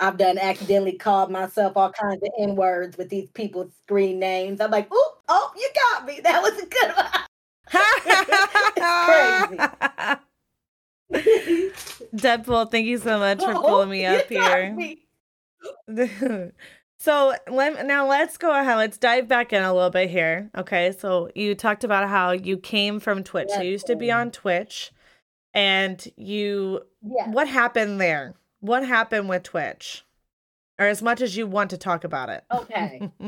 I've 0.00 0.16
done 0.16 0.38
accidentally 0.38 0.92
called 0.92 1.30
myself 1.30 1.76
all 1.76 1.90
kinds 1.90 2.22
of 2.22 2.30
N 2.38 2.56
words 2.56 2.96
with 2.96 3.10
these 3.10 3.28
people's 3.30 3.72
screen 3.82 4.18
names. 4.18 4.62
I'm 4.62 4.70
like, 4.70 4.88
oh, 4.90 5.18
oh, 5.28 5.52
you 5.56 5.70
got 5.74 6.06
me. 6.06 6.20
That 6.24 6.42
was 6.42 6.58
a 6.62 6.66
good 6.66 6.94
one. 6.96 7.08
crazy. 11.12 11.72
Deadpool, 12.16 12.70
thank 12.70 12.86
you 12.86 12.96
so 12.96 13.18
much 13.18 13.40
for 13.40 13.52
oh, 13.52 13.60
pulling 13.60 13.90
me 13.90 14.06
up 14.06 14.26
here. 14.28 14.72
Me. 14.72 15.02
So 16.98 17.34
let, 17.48 17.86
now 17.86 18.08
let's 18.08 18.36
go 18.36 18.58
ahead. 18.58 18.76
Let's 18.76 18.98
dive 18.98 19.28
back 19.28 19.52
in 19.52 19.62
a 19.62 19.72
little 19.72 19.90
bit 19.90 20.10
here. 20.10 20.50
Okay, 20.56 20.92
so 20.92 21.30
you 21.34 21.54
talked 21.54 21.84
about 21.84 22.08
how 22.08 22.32
you 22.32 22.58
came 22.58 22.98
from 22.98 23.22
Twitch. 23.22 23.48
Yes, 23.50 23.62
you 23.62 23.70
used 23.70 23.86
to 23.86 23.96
be 23.96 24.10
on 24.10 24.30
Twitch, 24.32 24.90
and 25.54 26.06
you. 26.16 26.80
Yes. 27.02 27.28
What 27.32 27.46
happened 27.46 28.00
there? 28.00 28.34
What 28.60 28.84
happened 28.84 29.28
with 29.28 29.44
Twitch? 29.44 30.04
Or 30.80 30.86
as 30.86 31.00
much 31.00 31.20
as 31.20 31.36
you 31.36 31.46
want 31.46 31.70
to 31.70 31.78
talk 31.78 32.04
about 32.04 32.30
it. 32.30 32.44
Okay. 32.52 33.10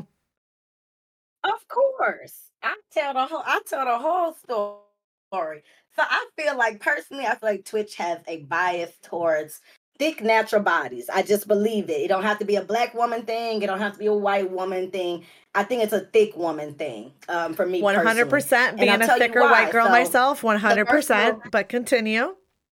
of 1.45 1.69
course. 1.69 2.51
I 2.63 2.77
tell 2.93 3.15
the 3.15 3.27
whole 3.27 3.43
I 3.45 3.61
tell 3.67 3.85
the 3.85 3.99
whole 3.99 4.35
story. 4.35 5.63
So 5.97 6.03
I 6.03 6.27
feel 6.37 6.57
like 6.57 6.81
personally, 6.81 7.27
I 7.27 7.37
feel 7.37 7.51
like 7.51 7.65
Twitch 7.65 7.97
has 7.97 8.19
a 8.27 8.39
bias 8.39 8.93
towards 9.03 9.61
thick 10.01 10.23
natural 10.23 10.63
bodies. 10.63 11.11
I 11.11 11.23
just 11.23 11.47
believe 11.47 11.91
it. 11.91 12.01
It 12.01 12.09
don't 12.09 12.23
have 12.23 12.39
to 12.39 12.45
be 12.47 12.57
a 12.57 12.63
black 12.63 12.95
woman 12.95 13.23
thing. 13.23 13.61
It 13.63 13.67
don't 13.67 13.79
have 13.79 13.93
to 13.93 13.99
be 13.99 14.07
a 14.07 14.15
white 14.15 14.51
woman 14.51 14.91
thing. 14.91 15.27
I 15.55 15.63
think 15.63 15.83
it's 15.83 15.93
a 15.93 16.01
thick 16.01 16.35
woman 16.37 16.73
thing. 16.75 17.13
Um, 17.29 17.53
for 17.53 17.67
me, 17.67 17.83
one 17.83 17.95
hundred 17.95 18.31
percent. 18.31 18.79
Being 18.79 19.03
a 19.03 19.19
thicker 19.19 19.43
white 19.43 19.71
girl 19.71 19.87
so, 19.87 19.93
myself, 19.93 20.43
one 20.43 20.57
hundred 20.57 20.87
percent. 20.87 21.39
But 21.53 21.69
continue. 21.69 22.35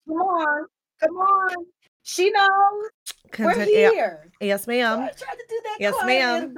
Come 0.08 0.18
on, 0.18 0.66
come 1.00 1.16
on. 1.16 1.56
She 2.02 2.32
knows. 2.32 2.50
Contin- 3.32 3.58
We're 3.58 3.66
here. 3.66 4.24
Yeah. 4.42 4.48
Yes, 4.48 4.66
ma'am. 4.66 4.98
So 4.98 5.04
I 5.04 5.08
tried 5.10 5.36
to 5.36 5.46
do 5.48 5.62
that. 5.64 5.78
Yes, 5.80 5.96
ma'am. 6.04 6.56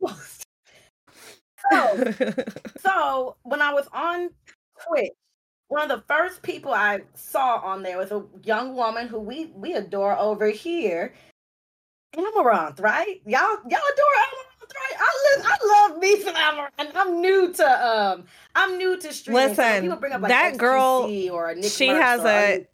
So, 1.72 2.12
so 2.82 3.36
when 3.42 3.62
I 3.62 3.72
was 3.72 3.88
on 3.90 4.28
Twitch, 4.86 5.12
one 5.74 5.90
of 5.90 5.98
the 5.98 6.04
first 6.06 6.40
people 6.42 6.72
I 6.72 7.00
saw 7.14 7.56
on 7.56 7.82
there 7.82 7.98
was 7.98 8.12
a 8.12 8.22
young 8.44 8.76
woman 8.76 9.08
who 9.08 9.18
we 9.18 9.46
we 9.56 9.74
adore 9.74 10.16
over 10.16 10.46
here, 10.48 11.12
Amaranth, 12.16 12.78
right? 12.78 13.20
Y'all 13.26 13.58
y'all 13.68 13.80
adore 13.92 14.14
Amaranth, 14.24 14.72
right? 14.72 14.96
I 15.00 15.36
live, 15.36 15.46
I 15.46 15.88
love 15.90 15.98
me 15.98 16.20
some 16.22 16.36
Amaranth. 16.36 16.92
I'm 16.94 17.20
new 17.20 17.52
to 17.54 17.86
um, 17.86 18.24
I'm 18.54 18.78
new 18.78 18.96
to 19.00 19.12
streaming. 19.12 19.48
Listen, 19.48 19.90
so 19.90 19.94
up, 19.94 20.22
like, 20.22 20.28
that 20.28 20.56
girl, 20.56 21.10
or 21.32 21.60
she 21.62 21.88
has 21.88 22.24
a 22.24 22.64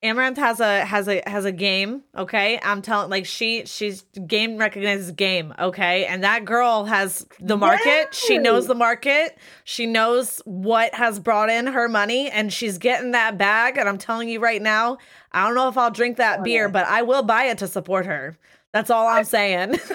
Amaranth 0.00 0.38
has 0.38 0.60
a 0.60 0.84
has 0.84 1.08
a 1.08 1.22
has 1.26 1.44
a 1.44 1.50
game, 1.50 2.04
okay? 2.16 2.60
I'm 2.62 2.82
telling 2.82 3.10
like 3.10 3.26
she 3.26 3.64
she's 3.66 4.02
game 4.26 4.56
recognizes 4.56 5.10
game, 5.10 5.52
okay? 5.58 6.06
And 6.06 6.22
that 6.22 6.44
girl 6.44 6.84
has 6.84 7.26
the 7.40 7.56
market. 7.56 8.14
She 8.14 8.38
knows 8.38 8.68
the 8.68 8.76
market. 8.76 9.36
She 9.64 9.86
knows 9.86 10.40
what 10.44 10.94
has 10.94 11.18
brought 11.18 11.50
in 11.50 11.66
her 11.66 11.88
money 11.88 12.30
and 12.30 12.52
she's 12.52 12.78
getting 12.78 13.10
that 13.10 13.38
bag 13.38 13.76
and 13.76 13.88
I'm 13.88 13.98
telling 13.98 14.28
you 14.28 14.38
right 14.38 14.62
now, 14.62 14.98
I 15.32 15.44
don't 15.44 15.56
know 15.56 15.68
if 15.68 15.76
I'll 15.76 15.90
drink 15.90 16.18
that 16.18 16.40
oh, 16.40 16.42
beer, 16.44 16.68
but 16.68 16.86
I 16.86 17.02
will 17.02 17.24
buy 17.24 17.44
it 17.44 17.58
to 17.58 17.66
support 17.66 18.06
her. 18.06 18.38
That's 18.72 18.90
all 18.90 19.08
I'm 19.08 19.24
saying. 19.24 19.80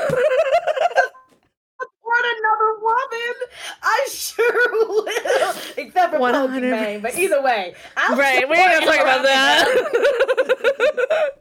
woman, 2.84 3.34
I 3.82 4.08
sure 4.10 4.72
will. 4.88 5.56
Except 5.78 6.14
for 6.14 6.20
100 6.20 6.64
Pokemon. 6.64 7.02
But 7.02 7.18
either 7.18 7.42
way, 7.42 7.74
I'll 7.98 8.18
right, 8.18 8.48
we 8.48 8.58
ain't 8.58 8.72
gonna 8.72 8.86
talk 8.86 9.02
about 9.02 9.24
that. 9.24 9.66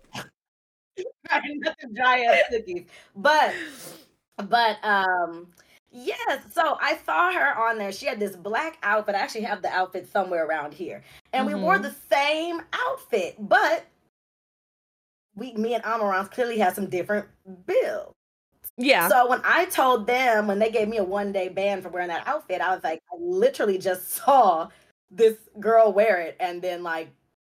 nothing 1.57 1.95
giant 1.97 2.45
cookies, 2.51 2.87
but 3.17 3.55
but 4.49 4.79
um. 4.85 5.49
Yes, 5.95 6.41
so 6.51 6.79
I 6.81 6.97
saw 7.05 7.31
her 7.33 7.55
on 7.69 7.77
there. 7.77 7.93
She 7.93 8.07
had 8.07 8.19
this 8.19 8.35
black 8.35 8.79
outfit. 8.83 9.15
I 9.15 9.19
actually 9.19 9.43
have 9.43 9.61
the 9.61 9.69
outfit 9.69 10.11
somewhere 10.11 10.47
around 10.47 10.73
here. 10.73 11.03
And 11.35 11.47
mm-hmm. 11.47 11.55
we 11.55 11.63
wore 11.63 11.75
mm-hmm. 11.75 11.83
the 11.83 11.95
same 12.11 12.63
outfit, 12.73 13.37
but 13.39 13.85
we 15.35 15.53
me 15.53 15.75
and 15.75 15.85
Amaranth 15.85 16.31
clearly 16.31 16.59
had 16.59 16.75
some 16.75 16.89
different 16.89 17.27
builds. 17.67 18.15
Yeah. 18.83 19.09
So 19.09 19.29
when 19.29 19.41
I 19.45 19.67
told 19.67 20.07
them 20.07 20.49
when 20.49 20.59
they 20.59 20.71
gave 20.71 20.89
me 20.89 20.97
a 20.97 21.05
one 21.05 21.33
day 21.33 21.49
ban 21.49 21.83
for 21.83 21.89
wearing 21.89 22.09
that 22.09 22.27
outfit, 22.27 22.61
I 22.61 22.75
was 22.75 22.83
like, 22.83 23.01
I 23.13 23.17
literally 23.21 23.79
just 23.79 24.11
saw 24.25 24.69
this 25.11 25.37
girl 25.61 25.93
wear 25.93 26.21
it 26.21 26.37
and 26.41 26.61
then 26.61 26.83
like 26.83 27.11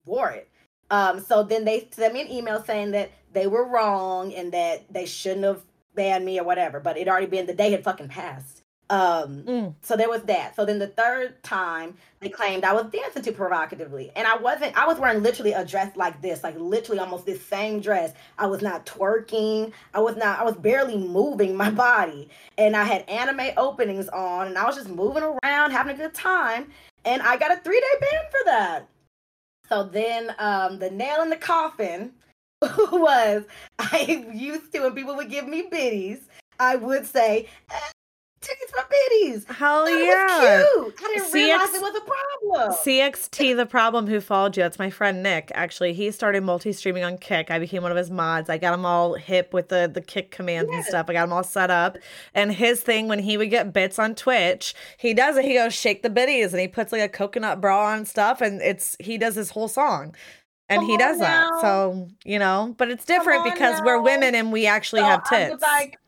wore 0.06 0.30
it. 0.30 0.48
Um, 0.90 1.20
so 1.20 1.42
then 1.42 1.64
they 1.64 1.88
sent 1.92 2.14
me 2.14 2.22
an 2.22 2.30
email 2.30 2.62
saying 2.64 2.92
that 2.92 3.10
they 3.32 3.46
were 3.46 3.68
wrong 3.68 4.32
and 4.32 4.50
that 4.52 4.90
they 4.90 5.04
shouldn't 5.04 5.44
have 5.44 5.60
banned 5.94 6.24
me 6.24 6.40
or 6.40 6.44
whatever, 6.44 6.80
but 6.80 6.96
it 6.96 7.08
already 7.08 7.26
been 7.26 7.46
the 7.46 7.52
day 7.52 7.70
had 7.72 7.84
fucking 7.84 8.08
passed. 8.08 8.62
Um, 8.90 9.42
mm. 9.42 9.74
so 9.82 9.96
there 9.96 10.08
was 10.08 10.22
that. 10.22 10.56
So 10.56 10.64
then 10.64 10.78
the 10.78 10.86
third 10.86 11.42
time 11.42 11.96
they 12.20 12.28
claimed 12.28 12.64
I 12.64 12.72
was 12.72 12.86
dancing 12.90 13.22
too 13.22 13.32
provocatively. 13.32 14.10
And 14.16 14.26
I 14.26 14.36
wasn't, 14.36 14.76
I 14.76 14.86
was 14.86 14.98
wearing 14.98 15.22
literally 15.22 15.52
a 15.52 15.64
dress 15.64 15.94
like 15.96 16.20
this, 16.22 16.42
like 16.42 16.58
literally 16.58 16.98
almost 16.98 17.26
this 17.26 17.44
same 17.44 17.80
dress. 17.80 18.12
I 18.38 18.46
was 18.46 18.62
not 18.62 18.86
twerking. 18.86 19.72
I 19.94 20.00
was 20.00 20.16
not, 20.16 20.38
I 20.38 20.44
was 20.44 20.56
barely 20.56 20.96
moving 20.96 21.56
my 21.56 21.70
body. 21.86 22.28
And 22.56 22.76
I 22.76 22.84
had 22.84 23.08
anime 23.08 23.50
openings 23.56 24.08
on 24.08 24.48
and 24.48 24.58
I 24.58 24.64
was 24.64 24.76
just 24.76 24.88
moving 24.88 25.22
around, 25.22 25.70
having 25.70 25.94
a 25.94 25.98
good 25.98 26.14
time. 26.14 26.70
And 27.04 27.22
I 27.22 27.36
got 27.36 27.52
a 27.52 27.60
three 27.60 27.80
day 27.80 28.00
ban 28.00 28.20
for 28.30 28.44
that. 28.46 28.88
So 29.68 29.84
then 29.84 30.34
um 30.38 30.78
the 30.78 30.90
nail 30.90 31.22
in 31.22 31.30
the 31.30 31.36
coffin 31.36 32.12
was 32.62 33.44
I 33.78 34.26
used 34.32 34.72
to 34.72 34.80
when 34.80 34.94
people 34.94 35.14
would 35.16 35.30
give 35.30 35.46
me 35.46 35.68
biddies, 35.70 36.20
I 36.58 36.76
would 36.76 37.06
say, 37.06 37.48
tickets 38.40 38.72
for 38.72 38.86
biddies. 38.88 39.44
Hell 39.48 39.88
yeah. 39.88 40.64
cute. 40.74 40.94
I 40.98 41.14
didn't 41.14 41.30
CX- 41.30 41.34
realize 41.34 41.74
it 41.74 41.82
was 41.82 41.96
a 41.96 42.00
problem. 42.00 42.78
CXT 42.84 43.56
the 43.56 43.66
problem 43.66 44.06
who 44.06 44.20
followed 44.20 44.56
you. 44.56 44.62
That's 44.62 44.78
my 44.78 44.90
friend 44.90 45.22
Nick. 45.22 45.50
Actually, 45.54 45.92
he 45.92 46.10
started 46.10 46.42
multi-streaming 46.42 47.04
on 47.04 47.18
Kick. 47.18 47.50
I 47.50 47.58
became 47.58 47.82
one 47.82 47.90
of 47.90 47.96
his 47.98 48.10
mods. 48.10 48.48
I 48.48 48.58
got 48.58 48.74
him 48.74 48.86
all 48.86 49.14
hip 49.14 49.52
with 49.52 49.68
the 49.68 49.90
the 49.92 50.00
Kick 50.00 50.30
commands 50.30 50.70
yes. 50.70 50.78
and 50.78 50.86
stuff. 50.86 51.06
I 51.08 51.12
got 51.14 51.24
him 51.24 51.32
all 51.32 51.44
set 51.44 51.70
up. 51.70 51.98
And 52.34 52.52
his 52.52 52.80
thing 52.80 53.08
when 53.08 53.18
he 53.18 53.36
would 53.36 53.50
get 53.50 53.72
bits 53.72 53.98
on 53.98 54.14
Twitch, 54.14 54.74
he 54.98 55.14
does 55.14 55.36
it. 55.36 55.44
He 55.44 55.54
goes 55.54 55.74
shake 55.74 56.02
the 56.02 56.10
biddies 56.10 56.52
and 56.52 56.60
he 56.60 56.68
puts 56.68 56.92
like 56.92 57.02
a 57.02 57.08
coconut 57.08 57.60
bra 57.60 57.86
on 57.88 58.04
stuff 58.04 58.40
and 58.40 58.60
it's 58.62 58.96
he 59.00 59.18
does 59.18 59.34
his 59.34 59.50
whole 59.50 59.68
song. 59.68 60.14
And 60.70 60.80
Come 60.80 60.88
he 60.90 60.96
does 60.98 61.18
that. 61.20 61.48
So, 61.62 62.08
you 62.24 62.38
know, 62.38 62.74
but 62.76 62.90
it's 62.90 63.04
different 63.04 63.44
because 63.44 63.78
now. 63.78 63.86
we're 63.86 64.02
women 64.02 64.34
and 64.34 64.52
we 64.52 64.66
actually 64.66 65.00
so 65.00 65.06
have 65.06 65.28
tits. 65.28 65.62
like 65.62 65.98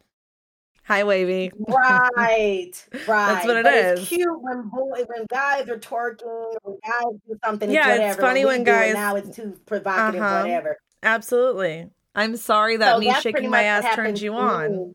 Hi, 0.90 1.04
wavy. 1.04 1.52
Right, 1.56 2.08
right. 2.16 2.86
That's 3.06 3.46
what 3.46 3.58
it 3.58 3.62
but 3.62 3.74
is. 3.74 4.00
It's 4.00 4.08
cute 4.08 4.42
when 4.42 4.62
boy, 4.70 5.04
when 5.06 5.24
guys 5.26 5.68
are 5.68 5.78
twerking, 5.78 6.56
when 6.64 6.78
guys 6.84 7.20
do 7.28 7.38
something. 7.44 7.70
Yeah, 7.70 7.94
it's, 7.94 8.14
it's 8.16 8.20
funny 8.20 8.44
when 8.44 8.64
guys. 8.64 8.94
now 8.94 9.14
it's 9.14 9.36
too 9.36 9.56
provocative, 9.66 10.20
uh-huh. 10.20 10.40
whatever. 10.42 10.78
Absolutely. 11.04 11.88
I'm 12.16 12.36
sorry 12.36 12.76
that 12.78 12.94
so 12.94 12.98
me 12.98 13.14
shaking 13.20 13.50
my 13.50 13.62
ass 13.62 13.94
turned 13.94 14.20
you 14.20 14.34
on. 14.34 14.94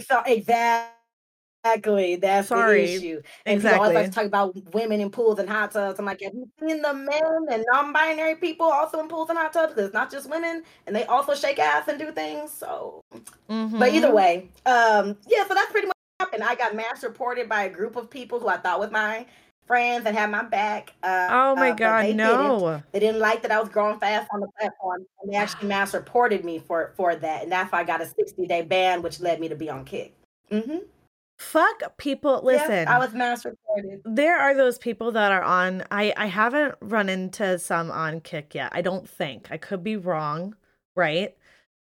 So, 0.00 0.22
exactly. 0.26 0.97
Exactly. 1.64 2.16
That's 2.16 2.48
Sorry. 2.48 2.86
the 2.86 2.94
issue. 2.94 3.22
And 3.44 3.56
exactly. 3.56 3.70
people 3.70 3.84
always 3.84 3.94
like 3.94 4.06
to 4.06 4.12
talk 4.12 4.26
about 4.26 4.74
women 4.74 5.00
in 5.00 5.10
pools 5.10 5.38
and 5.38 5.48
hot 5.48 5.72
tubs. 5.72 5.98
I'm 5.98 6.04
like, 6.04 6.20
have 6.22 6.34
you 6.34 6.48
seen 6.60 6.82
the 6.82 6.94
men 6.94 7.46
and 7.50 7.64
non-binary 7.72 8.36
people 8.36 8.66
also 8.66 9.00
in 9.00 9.08
pools 9.08 9.28
and 9.28 9.38
hot 9.38 9.52
tubs? 9.52 9.74
Because 9.74 9.86
it's 9.86 9.94
not 9.94 10.10
just 10.10 10.30
women, 10.30 10.62
and 10.86 10.94
they 10.94 11.04
also 11.04 11.34
shake 11.34 11.58
ass 11.58 11.88
and 11.88 11.98
do 11.98 12.12
things. 12.12 12.52
So, 12.52 13.02
mm-hmm. 13.50 13.78
but 13.78 13.92
either 13.92 14.08
mm-hmm. 14.08 14.16
way, 14.16 14.48
um, 14.66 15.16
yeah. 15.26 15.46
So 15.46 15.54
that's 15.54 15.70
pretty 15.72 15.88
much 15.88 15.96
happened. 16.20 16.44
I 16.44 16.54
got 16.54 16.76
mass 16.76 17.02
reported 17.02 17.48
by 17.48 17.64
a 17.64 17.70
group 17.70 17.96
of 17.96 18.08
people 18.08 18.38
who 18.38 18.48
I 18.48 18.56
thought 18.56 18.78
was 18.78 18.90
my 18.90 19.26
friends 19.66 20.06
and 20.06 20.16
had 20.16 20.30
my 20.30 20.44
back. 20.44 20.94
Uh, 21.02 21.28
oh 21.30 21.56
my 21.56 21.70
uh, 21.70 21.74
god, 21.74 22.04
they 22.04 22.14
no! 22.14 22.58
Didn't. 22.60 22.92
They 22.92 23.00
didn't 23.00 23.20
like 23.20 23.42
that 23.42 23.50
I 23.50 23.60
was 23.60 23.68
growing 23.68 23.98
fast 23.98 24.28
on 24.32 24.40
the 24.40 24.48
platform, 24.58 25.04
and 25.22 25.32
they 25.32 25.36
actually 25.36 25.68
mass 25.68 25.92
reported 25.92 26.44
me 26.44 26.60
for 26.60 26.92
for 26.96 27.16
that, 27.16 27.42
and 27.42 27.50
that's 27.50 27.72
why 27.72 27.80
I 27.80 27.84
got 27.84 28.00
a 28.00 28.06
sixty 28.06 28.46
day 28.46 28.62
ban, 28.62 29.02
which 29.02 29.18
led 29.18 29.40
me 29.40 29.48
to 29.48 29.56
be 29.56 29.68
on 29.68 29.84
Kick. 29.84 30.14
Mm-hmm. 30.50 30.78
Fuck 31.38 31.96
people. 31.98 32.40
Listen, 32.42 32.70
yes, 32.70 32.88
I 32.88 32.98
was 32.98 33.14
mass 33.14 33.44
reported. 33.44 34.00
There 34.04 34.36
are 34.36 34.54
those 34.54 34.76
people 34.76 35.12
that 35.12 35.30
are 35.30 35.42
on. 35.42 35.84
I 35.90 36.12
I 36.16 36.26
haven't 36.26 36.74
run 36.80 37.08
into 37.08 37.58
some 37.60 37.92
on 37.92 38.20
Kick 38.20 38.56
yet. 38.56 38.70
I 38.72 38.82
don't 38.82 39.08
think. 39.08 39.46
I 39.50 39.56
could 39.56 39.84
be 39.84 39.96
wrong, 39.96 40.56
right? 40.96 41.36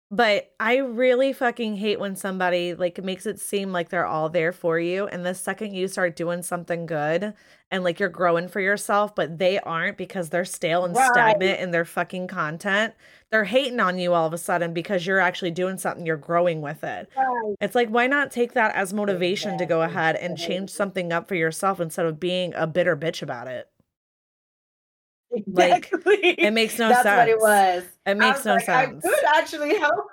But 0.10 0.52
I 0.60 0.78
really 0.78 1.34
fucking 1.34 1.78
hate 1.78 2.00
when 2.00 2.16
somebody 2.16 2.74
like 2.74 3.04
makes 3.04 3.26
it 3.26 3.40
seem 3.40 3.72
like 3.72 3.90
they're 3.90 4.06
all 4.06 4.30
there 4.30 4.52
for 4.52 4.80
you. 4.80 5.08
And 5.08 5.26
the 5.26 5.34
second 5.34 5.74
you 5.74 5.88
start 5.88 6.16
doing 6.16 6.44
something 6.44 6.86
good 6.86 7.34
and 7.72 7.84
like 7.84 8.00
you're 8.00 8.10
growing 8.10 8.48
for 8.48 8.60
yourself, 8.60 9.16
but 9.16 9.40
they 9.40 9.60
aren't 9.60 9.98
because 9.98 10.30
they're 10.30 10.46
stale 10.46 10.86
and 10.86 10.96
right. 10.96 11.10
stagnant 11.12 11.60
in 11.60 11.72
their 11.72 11.86
fucking 11.86 12.28
content, 12.28 12.94
they're 13.34 13.44
hating 13.44 13.80
on 13.80 13.98
you 13.98 14.14
all 14.14 14.28
of 14.28 14.34
a 14.34 14.38
sudden 14.38 14.74
because 14.74 15.08
you're 15.08 15.20
actually 15.20 15.50
doing 15.50 15.80
something, 15.80 16.06
you're 16.06 16.18
growing 16.18 16.62
with 16.62 16.84
it. 16.84 17.10
Right. 17.18 17.56
It's 17.60 17.74
like, 17.74 17.90
why 17.90 18.06
not 18.06 18.30
take 18.30 18.54
that 18.54 18.76
as 18.76 18.94
motivation 18.94 19.54
exactly. 19.54 19.66
to 19.66 19.70
go 19.70 19.82
ahead 19.82 20.16
and 20.18 20.38
change 20.38 20.70
something 20.70 21.12
up 21.12 21.28
for 21.28 21.34
yourself 21.34 21.80
instead 21.80 22.06
of 22.06 22.20
being 22.20 22.54
a 22.54 22.68
bitter 22.68 22.96
bitch 22.96 23.24
about 23.24 23.48
it? 23.48 23.68
Exactly. 25.32 26.00
Like 26.06 26.36
it 26.38 26.54
makes 26.54 26.78
no 26.78 26.90
That's 26.90 27.02
sense. 27.02 27.18
what 27.18 27.28
it 27.28 27.40
was. 27.40 27.84
It 28.06 28.18
makes 28.18 28.46
no 28.46 28.54
like, 28.54 28.66
sense. 28.66 29.04
I 29.04 29.10
could 29.10 29.26
actually 29.36 29.80
help 29.80 30.12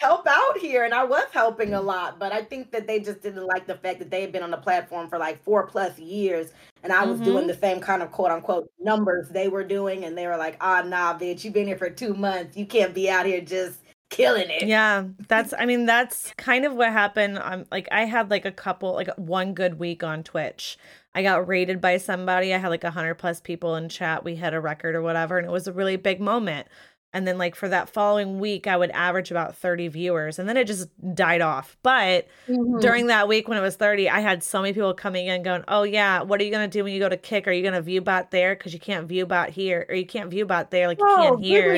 help 0.00 0.26
out 0.26 0.58
here 0.58 0.84
and 0.84 0.94
I 0.94 1.04
was 1.04 1.26
helping 1.32 1.74
a 1.74 1.80
lot, 1.80 2.18
but 2.18 2.32
I 2.32 2.42
think 2.42 2.72
that 2.72 2.86
they 2.86 3.00
just 3.00 3.20
didn't 3.20 3.46
like 3.46 3.66
the 3.66 3.76
fact 3.76 3.98
that 3.98 4.10
they 4.10 4.22
had 4.22 4.32
been 4.32 4.42
on 4.42 4.50
the 4.50 4.56
platform 4.56 5.08
for 5.08 5.18
like 5.18 5.42
4 5.44 5.66
plus 5.66 5.98
years 5.98 6.52
and 6.82 6.92
I 6.92 7.04
was 7.04 7.16
mm-hmm. 7.16 7.24
doing 7.24 7.46
the 7.46 7.54
same 7.54 7.80
kind 7.80 8.02
of 8.02 8.10
quote 8.10 8.30
unquote 8.30 8.70
numbers 8.80 9.28
they 9.28 9.48
were 9.48 9.64
doing 9.64 10.04
and 10.04 10.16
they 10.16 10.26
were 10.26 10.38
like, 10.38 10.56
"Ah, 10.60 10.82
nah, 10.82 11.18
bitch, 11.18 11.44
you've 11.44 11.52
been 11.52 11.66
here 11.66 11.76
for 11.76 11.90
2 11.90 12.14
months. 12.14 12.56
You 12.56 12.66
can't 12.66 12.94
be 12.94 13.10
out 13.10 13.26
here 13.26 13.42
just 13.42 13.80
killing 14.08 14.48
it." 14.48 14.66
Yeah, 14.66 15.04
that's 15.28 15.52
I 15.58 15.66
mean, 15.66 15.84
that's 15.84 16.32
kind 16.38 16.64
of 16.64 16.74
what 16.74 16.90
happened. 16.90 17.38
i'm 17.38 17.66
like 17.70 17.86
I 17.92 18.06
had 18.06 18.30
like 18.30 18.46
a 18.46 18.52
couple 18.52 18.94
like 18.94 19.10
one 19.16 19.52
good 19.52 19.78
week 19.78 20.02
on 20.02 20.22
Twitch 20.22 20.78
I 21.14 21.22
got 21.22 21.48
rated 21.48 21.80
by 21.80 21.96
somebody. 21.96 22.54
I 22.54 22.58
had 22.58 22.68
like 22.68 22.84
a 22.84 22.90
hundred 22.90 23.16
plus 23.16 23.40
people 23.40 23.74
in 23.74 23.88
chat. 23.88 24.22
We 24.22 24.36
had 24.36 24.54
a 24.54 24.60
record 24.60 24.94
or 24.94 25.02
whatever, 25.02 25.38
and 25.38 25.46
it 25.46 25.50
was 25.50 25.66
a 25.66 25.72
really 25.72 25.96
big 25.96 26.20
moment. 26.20 26.68
And 27.12 27.26
then 27.26 27.38
like 27.38 27.54
for 27.54 27.68
that 27.68 27.88
following 27.88 28.38
week, 28.38 28.66
I 28.66 28.76
would 28.76 28.90
average 28.90 29.30
about 29.30 29.56
30 29.56 29.88
viewers 29.88 30.38
and 30.38 30.48
then 30.48 30.56
it 30.56 30.66
just 30.66 30.88
died 31.14 31.40
off. 31.40 31.76
But 31.82 32.28
mm-hmm. 32.48 32.78
during 32.78 33.08
that 33.08 33.26
week 33.26 33.48
when 33.48 33.58
it 33.58 33.62
was 33.62 33.76
30, 33.76 34.08
I 34.08 34.20
had 34.20 34.44
so 34.44 34.62
many 34.62 34.72
people 34.72 34.94
coming 34.94 35.26
in 35.26 35.42
going, 35.42 35.64
Oh 35.66 35.82
yeah, 35.82 36.22
what 36.22 36.40
are 36.40 36.44
you 36.44 36.50
gonna 36.50 36.68
do 36.68 36.84
when 36.84 36.92
you 36.92 37.00
go 37.00 37.08
to 37.08 37.16
kick? 37.16 37.48
Are 37.48 37.52
you 37.52 37.62
gonna 37.62 37.82
view 37.82 38.00
bot 38.00 38.30
there? 38.30 38.54
Cause 38.54 38.72
you 38.72 38.78
can't 38.78 39.08
view 39.08 39.26
bot 39.26 39.50
here 39.50 39.86
or 39.88 39.94
you 39.94 40.06
can't 40.06 40.30
view 40.30 40.46
bot 40.46 40.70
there, 40.70 40.86
like 40.86 40.98
you 40.98 41.06
oh, 41.08 41.16
can't 41.16 41.44
hear. 41.44 41.74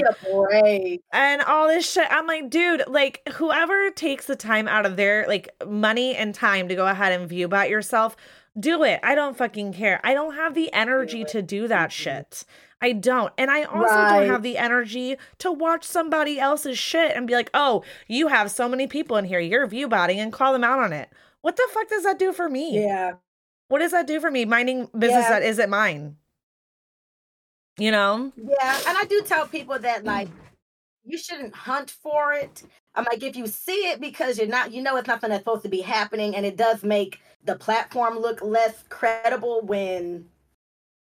And 1.12 1.42
all 1.42 1.66
this 1.66 1.90
shit. 1.90 2.06
I'm 2.10 2.26
like, 2.26 2.50
dude, 2.50 2.84
like 2.86 3.26
whoever 3.34 3.90
takes 3.90 4.26
the 4.26 4.36
time 4.36 4.68
out 4.68 4.84
of 4.84 4.96
their 4.96 5.26
like 5.28 5.48
money 5.66 6.14
and 6.14 6.34
time 6.34 6.68
to 6.68 6.74
go 6.74 6.86
ahead 6.86 7.18
and 7.18 7.28
view 7.28 7.48
bot 7.48 7.70
yourself 7.70 8.16
do 8.58 8.82
it. 8.84 9.00
I 9.02 9.14
don't 9.14 9.36
fucking 9.36 9.72
care. 9.72 10.00
I 10.04 10.14
don't 10.14 10.34
have 10.34 10.54
the 10.54 10.72
energy 10.72 11.24
to 11.24 11.42
do 11.42 11.68
that 11.68 11.90
shit. 11.90 12.44
I 12.82 12.92
don't. 12.92 13.32
And 13.38 13.50
I 13.50 13.62
also 13.62 13.94
right. 13.94 14.18
don't 14.18 14.28
have 14.28 14.42
the 14.42 14.58
energy 14.58 15.16
to 15.38 15.52
watch 15.52 15.84
somebody 15.84 16.40
else's 16.40 16.76
shit 16.76 17.16
and 17.16 17.28
be 17.28 17.32
like, 17.32 17.48
oh, 17.54 17.84
you 18.08 18.26
have 18.26 18.50
so 18.50 18.68
many 18.68 18.88
people 18.88 19.16
in 19.16 19.24
here. 19.24 19.38
You're 19.38 19.66
view 19.68 19.88
botting 19.88 20.18
and 20.18 20.32
call 20.32 20.52
them 20.52 20.64
out 20.64 20.80
on 20.80 20.92
it. 20.92 21.08
What 21.42 21.56
the 21.56 21.68
fuck 21.72 21.88
does 21.88 22.02
that 22.02 22.18
do 22.18 22.32
for 22.32 22.50
me? 22.50 22.82
Yeah. 22.82 23.14
What 23.68 23.78
does 23.78 23.92
that 23.92 24.08
do 24.08 24.20
for 24.20 24.30
me? 24.30 24.44
Minding 24.44 24.88
business 24.98 25.24
yeah. 25.24 25.30
that 25.30 25.42
isn't 25.44 25.70
mine. 25.70 26.16
You 27.78 27.92
know? 27.92 28.32
Yeah. 28.36 28.80
And 28.86 28.98
I 28.98 29.04
do 29.08 29.22
tell 29.24 29.46
people 29.46 29.78
that, 29.78 30.04
like, 30.04 30.28
you 31.04 31.16
shouldn't 31.16 31.54
hunt 31.54 31.90
for 31.90 32.32
it. 32.32 32.64
I'm 32.94 33.04
like, 33.04 33.22
if 33.22 33.36
you 33.36 33.46
see 33.46 33.90
it 33.90 34.00
because 34.00 34.38
you're 34.38 34.46
not, 34.46 34.72
you 34.72 34.82
know, 34.82 34.96
it's 34.96 35.08
nothing 35.08 35.30
that's 35.30 35.40
supposed 35.40 35.62
to 35.62 35.68
be 35.68 35.80
happening, 35.80 36.36
and 36.36 36.44
it 36.44 36.56
does 36.56 36.82
make 36.82 37.20
the 37.44 37.56
platform 37.56 38.18
look 38.18 38.42
less 38.42 38.84
credible 38.88 39.62
when 39.62 40.26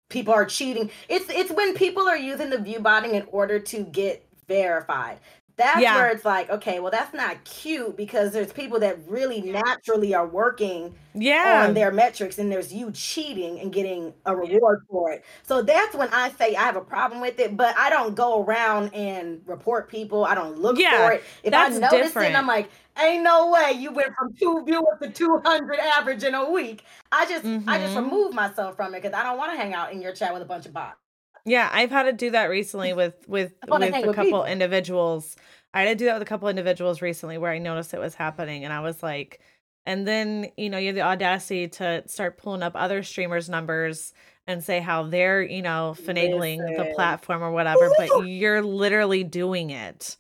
people 0.09 0.33
are 0.35 0.45
cheating. 0.45 0.90
It's 1.09 1.27
it's 1.29 1.53
when 1.53 1.75
people 1.75 2.09
are 2.09 2.16
using 2.16 2.51
the 2.51 2.59
view 2.59 2.81
botting 2.81 3.14
in 3.14 3.27
order 3.31 3.59
to 3.59 3.85
get 3.85 4.27
verified 4.49 5.19
that's 5.57 5.81
yeah. 5.81 5.97
where 5.97 6.11
it's 6.11 6.25
like, 6.25 6.51
okay, 6.51 6.81
well, 6.81 6.90
that's 6.90 7.14
not 7.14 7.42
cute 7.45 7.97
because 7.97 8.33
there's 8.33 8.53
people 8.53 8.79
that 8.81 8.99
really 9.09 9.40
naturally 9.40 10.14
are 10.14 10.27
working 10.27 10.95
yeah. 11.14 11.64
on 11.66 11.73
their 11.73 11.90
metrics 11.90 12.38
and 12.38 12.53
there's 12.53 12.75
you 12.75 12.90
cheating 12.92 13.59
and 13.61 13.73
getting 13.73 14.12
a 14.27 14.37
reward 14.37 14.83
for 14.90 15.12
it. 15.12 15.25
So 15.45 15.62
that's 15.62 15.95
when 15.95 16.11
I 16.12 16.31
say 16.33 16.57
I 16.57 16.62
have 16.62 16.77
a 16.77 16.83
problem 16.83 17.23
with 17.23 17.40
it, 17.40 17.57
but 17.57 17.75
I 17.79 17.88
don't 17.88 18.14
go 18.14 18.42
around 18.42 18.92
and 18.92 19.40
report 19.47 19.88
people. 19.88 20.27
I 20.27 20.35
don't 20.35 20.59
look 20.59 20.79
yeah, 20.79 21.07
for 21.07 21.12
it. 21.14 21.25
If 21.42 21.55
I 21.55 21.69
notice 21.69 21.90
different. 21.90 22.35
it, 22.35 22.38
I'm 22.38 22.47
like, 22.47 22.69
ain't 23.03 23.23
no 23.23 23.51
way 23.51 23.73
you 23.73 23.92
went 23.92 24.14
from 24.14 24.35
two 24.35 24.62
viewers 24.66 24.99
to 25.01 25.11
200 25.11 25.79
average 25.79 26.23
in 26.23 26.35
a 26.35 26.51
week. 26.51 26.85
I 27.11 27.25
just, 27.27 27.47
mm-hmm. 27.47 27.66
I 27.66 27.79
just 27.79 27.95
mm-hmm. 27.95 28.05
remove 28.05 28.35
myself 28.35 28.77
from 28.77 28.95
it 28.95 29.03
because 29.03 29.19
I 29.19 29.23
don't 29.23 29.38
want 29.38 29.53
to 29.53 29.57
hang 29.57 29.73
out 29.73 29.90
in 29.90 30.03
your 30.03 30.12
chat 30.12 30.35
with 30.35 30.42
a 30.42 30.47
bunch 30.47 30.66
of 30.66 30.75
bots. 30.75 31.06
Yeah, 31.47 31.71
I've 31.73 31.91
had 31.91 32.05
to 32.05 32.13
do 32.13 32.31
that 32.33 32.51
recently 32.51 32.93
with 32.93 33.27
with 33.29 33.55
with 33.69 33.83
a 33.83 33.91
couple 33.91 34.15
people. 34.15 34.45
individuals. 34.45 35.37
I 35.73 35.83
had 35.83 35.89
to 35.91 35.95
do 35.95 36.07
that 36.07 36.15
with 36.15 36.23
a 36.23 36.27
couple 36.27 36.49
individuals 36.49 37.01
recently 37.01 37.39
where 37.39 37.53
I 37.53 37.59
noticed 37.59 37.95
it 37.95 38.01
was 38.01 38.15
happening 38.15 38.65
and 38.65 38.73
I 38.73 38.81
was 38.81 39.03
like 39.03 39.41
and 39.87 40.07
then, 40.07 40.51
you 40.57 40.69
know, 40.69 40.79
you 40.79 40.89
have 40.89 40.97
the 40.97 41.03
audacity 41.03 41.69
to 41.69 42.03
start 42.09 42.39
pulling 42.39 42.63
up 42.63 42.73
other 42.75 43.05
streamers' 43.05 43.49
numbers 43.49 44.13
and 44.49 44.63
say 44.63 44.81
how 44.81 45.05
they're, 45.05 45.43
you 45.43 45.63
know, 45.63 45.95
finagling 45.97 46.59
Listen. 46.59 46.77
the 46.77 46.93
platform 46.95 47.43
or 47.43 47.53
whatever, 47.53 47.89
but 47.97 48.27
you're 48.27 48.63
literally 48.63 49.23
doing 49.23 49.71
it. 49.71 50.17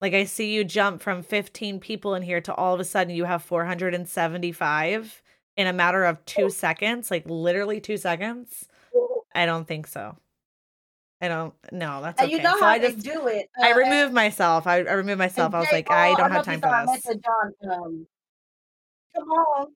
Like 0.00 0.14
I 0.14 0.24
see 0.24 0.54
you 0.54 0.64
jump 0.64 1.02
from 1.02 1.22
15 1.22 1.78
people 1.78 2.14
in 2.14 2.22
here 2.22 2.40
to 2.40 2.54
all 2.54 2.74
of 2.74 2.80
a 2.80 2.84
sudden 2.84 3.14
you 3.14 3.24
have 3.24 3.42
475 3.42 5.22
in 5.58 5.66
a 5.66 5.72
matter 5.72 6.04
of 6.04 6.24
2 6.24 6.48
seconds, 6.50 7.10
like 7.10 7.24
literally 7.26 7.80
2 7.80 7.98
seconds. 7.98 8.66
I 9.34 9.46
don't 9.46 9.68
think 9.68 9.86
so. 9.86 10.16
I 11.22 11.28
don't 11.28 11.54
no, 11.70 12.02
that's 12.02 12.20
okay. 12.20 12.24
And 12.24 12.32
you 12.32 12.42
know 12.42 12.58
so 12.58 12.64
how 12.64 12.70
I 12.70 12.78
just 12.80 12.98
do 12.98 13.28
it. 13.28 13.48
Uh, 13.56 13.66
I 13.66 13.74
removed 13.74 14.12
myself. 14.12 14.66
I, 14.66 14.78
I 14.78 14.92
removed 14.94 15.18
myself. 15.18 15.54
I 15.54 15.60
was 15.60 15.68
like, 15.70 15.88
I 15.88 16.14
don't 16.14 16.32
have 16.32 16.44
time 16.44 16.60
for 16.60 16.84
this. 16.92 17.06
On, 17.06 17.70
um, 17.70 18.06
come 19.14 19.28
on. 19.28 19.68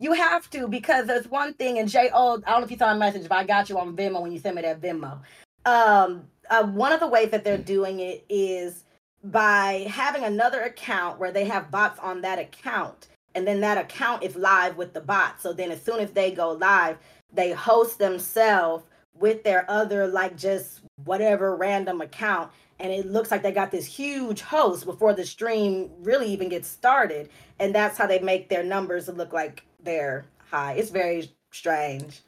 You 0.00 0.12
have 0.14 0.50
to 0.50 0.66
because 0.66 1.06
there's 1.06 1.28
one 1.28 1.54
thing, 1.54 1.78
and 1.78 1.88
Jay, 1.88 2.10
oh, 2.12 2.42
I 2.44 2.50
don't 2.50 2.60
know 2.60 2.64
if 2.64 2.70
you 2.72 2.76
saw 2.76 2.92
a 2.92 2.96
message, 2.96 3.28
but 3.28 3.38
I 3.38 3.44
got 3.44 3.68
you 3.68 3.78
on 3.78 3.96
Venmo 3.96 4.20
when 4.20 4.32
you 4.32 4.40
sent 4.40 4.56
me 4.56 4.62
that 4.62 4.80
Venmo. 4.80 5.20
Um, 5.64 6.24
uh, 6.50 6.64
one 6.64 6.90
of 6.90 6.98
the 6.98 7.06
ways 7.06 7.30
that 7.30 7.44
they're 7.44 7.56
doing 7.56 8.00
it 8.00 8.24
is 8.28 8.84
by 9.22 9.86
having 9.88 10.24
another 10.24 10.62
account 10.62 11.20
where 11.20 11.30
they 11.30 11.44
have 11.44 11.70
bots 11.70 12.00
on 12.00 12.20
that 12.22 12.40
account, 12.40 13.08
and 13.36 13.46
then 13.46 13.60
that 13.60 13.78
account 13.78 14.24
is 14.24 14.34
live 14.34 14.76
with 14.76 14.92
the 14.92 15.00
bot. 15.00 15.40
So 15.40 15.52
then, 15.52 15.70
as 15.70 15.80
soon 15.80 16.00
as 16.00 16.10
they 16.10 16.32
go 16.32 16.50
live, 16.50 16.98
they 17.32 17.52
host 17.52 18.00
themselves 18.00 18.84
with 19.14 19.44
their 19.44 19.70
other 19.70 20.06
like 20.06 20.36
just 20.36 20.80
whatever 21.04 21.56
random 21.56 22.00
account 22.00 22.50
and 22.78 22.92
it 22.92 23.06
looks 23.06 23.30
like 23.30 23.42
they 23.42 23.52
got 23.52 23.70
this 23.70 23.84
huge 23.84 24.40
host 24.40 24.86
before 24.86 25.12
the 25.12 25.24
stream 25.24 25.90
really 26.00 26.32
even 26.32 26.48
gets 26.48 26.68
started 26.68 27.28
and 27.58 27.74
that's 27.74 27.98
how 27.98 28.06
they 28.06 28.18
make 28.18 28.48
their 28.48 28.64
numbers 28.64 29.08
look 29.08 29.32
like 29.32 29.64
they're 29.82 30.26
high. 30.50 30.72
It's 30.74 30.90
very 30.90 31.30
strange. 31.52 32.22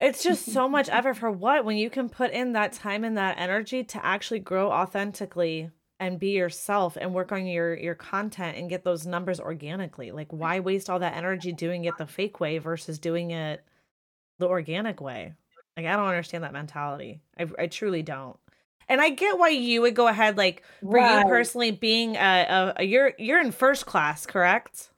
It's 0.00 0.22
just 0.22 0.46
so 0.46 0.68
much 0.76 0.88
effort 0.88 1.14
for 1.14 1.30
what? 1.30 1.64
When 1.64 1.76
you 1.76 1.90
can 1.90 2.08
put 2.08 2.32
in 2.32 2.52
that 2.52 2.72
time 2.72 3.04
and 3.04 3.16
that 3.18 3.38
energy 3.38 3.84
to 3.84 4.04
actually 4.04 4.40
grow 4.40 4.70
authentically 4.70 5.70
and 6.00 6.20
be 6.20 6.30
yourself 6.30 6.96
and 7.00 7.12
work 7.12 7.32
on 7.32 7.46
your 7.46 7.76
your 7.76 7.96
content 7.96 8.56
and 8.56 8.70
get 8.70 8.84
those 8.84 9.06
numbers 9.06 9.40
organically. 9.40 10.12
Like 10.12 10.32
why 10.32 10.60
waste 10.60 10.88
all 10.88 11.00
that 11.00 11.16
energy 11.16 11.52
doing 11.52 11.84
it 11.84 11.98
the 11.98 12.06
fake 12.06 12.40
way 12.40 12.58
versus 12.58 12.98
doing 12.98 13.32
it 13.32 13.64
the 14.38 14.46
organic 14.46 15.00
way 15.00 15.34
like 15.78 15.86
I 15.86 15.96
don't 15.96 16.08
understand 16.08 16.42
that 16.42 16.52
mentality. 16.52 17.20
I 17.38 17.46
I 17.56 17.66
truly 17.68 18.02
don't. 18.02 18.36
And 18.88 19.00
I 19.00 19.10
get 19.10 19.38
why 19.38 19.50
you 19.50 19.82
would 19.82 19.94
go 19.94 20.08
ahead 20.08 20.36
like 20.36 20.64
for 20.80 20.96
right. 20.96 21.20
you 21.20 21.28
personally 21.28 21.70
being 21.70 22.16
a, 22.16 22.18
a, 22.18 22.74
a, 22.78 22.84
you're 22.84 23.12
you're 23.16 23.40
in 23.40 23.52
first 23.52 23.86
class, 23.86 24.26
correct? 24.26 24.90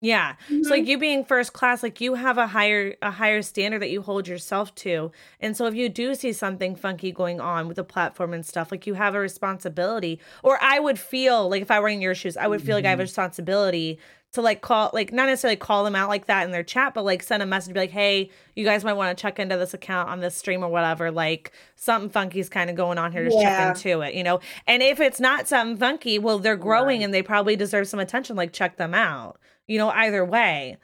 Yeah. 0.00 0.34
Mm-hmm. 0.48 0.62
So 0.62 0.70
like 0.70 0.86
you 0.86 0.96
being 0.96 1.24
first 1.24 1.54
class, 1.54 1.82
like 1.82 2.00
you 2.00 2.14
have 2.14 2.38
a 2.38 2.46
higher 2.46 2.94
a 3.02 3.10
higher 3.10 3.42
standard 3.42 3.82
that 3.82 3.90
you 3.90 4.00
hold 4.00 4.28
yourself 4.28 4.72
to. 4.76 5.10
And 5.40 5.56
so 5.56 5.66
if 5.66 5.74
you 5.74 5.88
do 5.88 6.14
see 6.14 6.32
something 6.32 6.76
funky 6.76 7.10
going 7.10 7.40
on 7.40 7.66
with 7.66 7.78
the 7.78 7.84
platform 7.84 8.34
and 8.34 8.46
stuff, 8.46 8.70
like 8.70 8.86
you 8.86 8.94
have 8.94 9.16
a 9.16 9.20
responsibility. 9.20 10.20
Or 10.44 10.56
I 10.62 10.78
would 10.78 11.00
feel 11.00 11.48
like 11.48 11.62
if 11.62 11.70
I 11.72 11.80
were 11.80 11.88
in 11.88 12.00
your 12.00 12.14
shoes, 12.14 12.36
I 12.36 12.46
would 12.46 12.60
feel 12.60 12.76
mm-hmm. 12.76 12.76
like 12.76 12.84
I 12.84 12.90
have 12.90 13.00
a 13.00 13.02
mm-hmm. 13.02 13.06
responsibility 13.06 13.98
to 14.32 14.40
like 14.40 14.62
call 14.62 14.90
like 14.94 15.12
not 15.12 15.26
necessarily 15.26 15.56
call 15.56 15.84
them 15.84 15.94
out 15.94 16.08
like 16.08 16.26
that 16.26 16.44
in 16.44 16.52
their 16.52 16.62
chat 16.62 16.94
but 16.94 17.04
like 17.04 17.22
send 17.22 17.42
a 17.42 17.46
message 17.46 17.74
be 17.74 17.80
like 17.80 17.90
hey 17.90 18.30
you 18.56 18.64
guys 18.64 18.82
might 18.82 18.94
want 18.94 19.16
to 19.16 19.20
check 19.20 19.38
into 19.38 19.56
this 19.56 19.74
account 19.74 20.08
on 20.08 20.20
this 20.20 20.34
stream 20.34 20.64
or 20.64 20.68
whatever 20.68 21.10
like 21.10 21.52
something 21.76 22.08
funky's 22.08 22.48
kind 22.48 22.70
of 22.70 22.76
going 22.76 22.96
on 22.98 23.12
here 23.12 23.24
just 23.24 23.36
yeah. 23.36 23.72
check 23.72 23.76
into 23.76 24.00
it 24.00 24.14
you 24.14 24.24
know 24.24 24.40
and 24.66 24.82
if 24.82 25.00
it's 25.00 25.20
not 25.20 25.46
something 25.46 25.76
funky 25.76 26.18
well 26.18 26.38
they're 26.38 26.56
growing 26.56 27.00
right. 27.00 27.04
and 27.04 27.12
they 27.12 27.22
probably 27.22 27.56
deserve 27.56 27.86
some 27.86 28.00
attention 28.00 28.34
like 28.34 28.52
check 28.52 28.76
them 28.78 28.94
out 28.94 29.38
you 29.66 29.76
know 29.76 29.90
either 29.90 30.24
way 30.24 30.78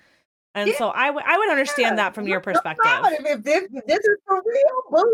And 0.55 0.71
yeah. 0.71 0.79
so 0.79 0.91
I, 0.91 1.07
w- 1.09 1.25
I 1.27 1.39
would 1.39 1.51
understand 1.51 1.93
yeah. 1.97 2.05
that 2.05 2.15
from 2.15 2.27
your 2.27 2.41
perspective. 2.41 2.85
If 2.85 3.45
this, 3.45 3.69
if 3.73 3.87
this 3.87 3.99
is 3.99 4.17
for 4.27 4.43
real, 4.45 5.05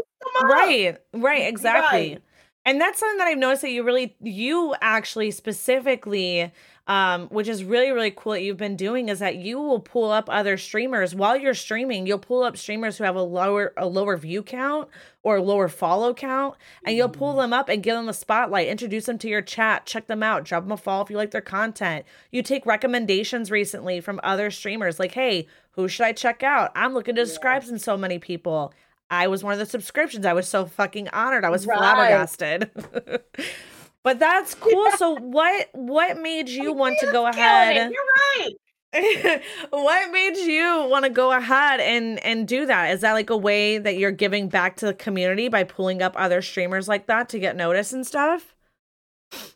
right, 0.45 0.97
right, 1.13 1.43
exactly. 1.47 2.13
Right. 2.15 2.23
And 2.65 2.81
that's 2.81 2.99
something 2.99 3.19
that 3.19 3.27
I've 3.27 3.37
noticed 3.37 3.61
that 3.63 3.71
you 3.71 3.83
really, 3.83 4.17
you 4.23 4.75
actually 4.81 5.31
specifically 5.33 6.51
um, 6.87 7.29
which 7.29 7.49
is 7.49 7.65
really 7.65 7.91
really 7.93 8.11
cool 8.11 8.33
that 8.33 8.43
you've 8.43 8.59
been 8.59 8.77
doing 8.77 9.09
is 9.09 9.19
that 9.19 9.37
you 9.37 9.59
will 9.59 9.81
pull 9.81 10.11
up 10.11 10.29
other 10.29 10.57
streamers 10.57 11.15
while 11.15 11.37
you're 11.37 11.55
streaming 11.55 12.07
you'll 12.07 12.19
pull 12.19 12.43
up 12.43 12.57
streamers 12.57 12.99
who 12.99 13.05
have 13.05 13.17
a 13.17 13.23
lower 13.23 13.73
a 13.77 13.87
lower 13.87 14.17
view 14.17 14.43
count 14.43 14.89
or 15.23 15.41
lower 15.41 15.69
follow 15.69 16.13
count 16.13 16.55
and 16.85 16.97
you'll 16.97 17.09
pull 17.09 17.35
mm. 17.35 17.43
them 17.43 17.53
up 17.53 17.69
and 17.69 17.83
give 17.83 17.95
them 17.95 18.09
a 18.09 18.15
spotlight 18.15 18.69
introduce 18.69 19.07
them 19.07 19.17
to 19.17 19.29
your 19.29 19.43
chat 19.43 19.87
check 19.87 20.07
them 20.07 20.23
out 20.23 20.45
drop 20.45 20.63
them 20.65 20.73
a 20.73 20.77
follow 20.77 21.03
if 21.03 21.11
you 21.11 21.17
like 21.17 21.31
their 21.31 21.41
content 21.41 22.05
you 22.31 22.43
take 22.43 22.67
recommendations 22.67 23.51
recently 23.51 24.01
from 24.01 24.21
other 24.23 24.51
streamers 24.51 24.99
like 24.99 25.13
hey 25.13 25.47
who 25.73 25.89
should 25.89 26.05
i 26.05 26.13
check 26.13 26.43
out 26.43 26.71
i'm 26.75 26.93
looking 26.93 27.15
to 27.15 27.25
subscribe 27.27 27.63
yeah. 27.65 27.77
so 27.77 27.97
many 27.97 28.19
people 28.19 28.73
I 29.11 29.29
was 29.29 29.45
one 29.45 29.53
of 29.53 29.59
the 29.59 29.67
subscriptions. 29.67 30.27
I 30.27 30.33
was 30.33 30.49
so 30.49 30.67
fucking 30.67 31.09
honored. 31.09 31.45
I 31.45 31.51
was 31.51 31.67
right. 31.67 31.79
flabbergasted. 31.79 32.71
But 34.05 34.19
that's 34.19 34.55
cool. 34.61 34.91
so 34.97 35.17
what 35.17 35.69
what 35.73 36.19
made 36.19 36.49
you 36.49 36.73
want 36.73 36.99
to 37.01 37.11
go 37.11 37.27
ahead? 37.27 37.91
You're 37.91 38.03
right. 38.39 38.53
what 39.71 40.13
made 40.13 40.37
you 40.37 40.87
want 40.89 41.05
to 41.05 41.11
go 41.11 41.33
ahead 41.33 41.81
and 41.81 42.23
and 42.25 42.47
do 42.47 42.67
that? 42.67 42.93
Is 42.93 43.01
that 43.01 43.15
like 43.15 43.31
a 43.31 43.37
way 43.37 43.79
that 43.79 43.97
you're 43.97 44.13
giving 44.13 44.49
back 44.49 44.77
to 44.77 44.87
the 44.87 44.95
community 44.95 45.49
by 45.49 45.65
pulling 45.65 46.01
up 46.01 46.15
other 46.17 46.41
streamers 46.41 46.87
like 46.87 47.07
that 47.07 47.29
to 47.31 47.41
get 47.41 47.57
noticed 47.57 47.93
and 47.93 48.07
stuff? 48.07 48.55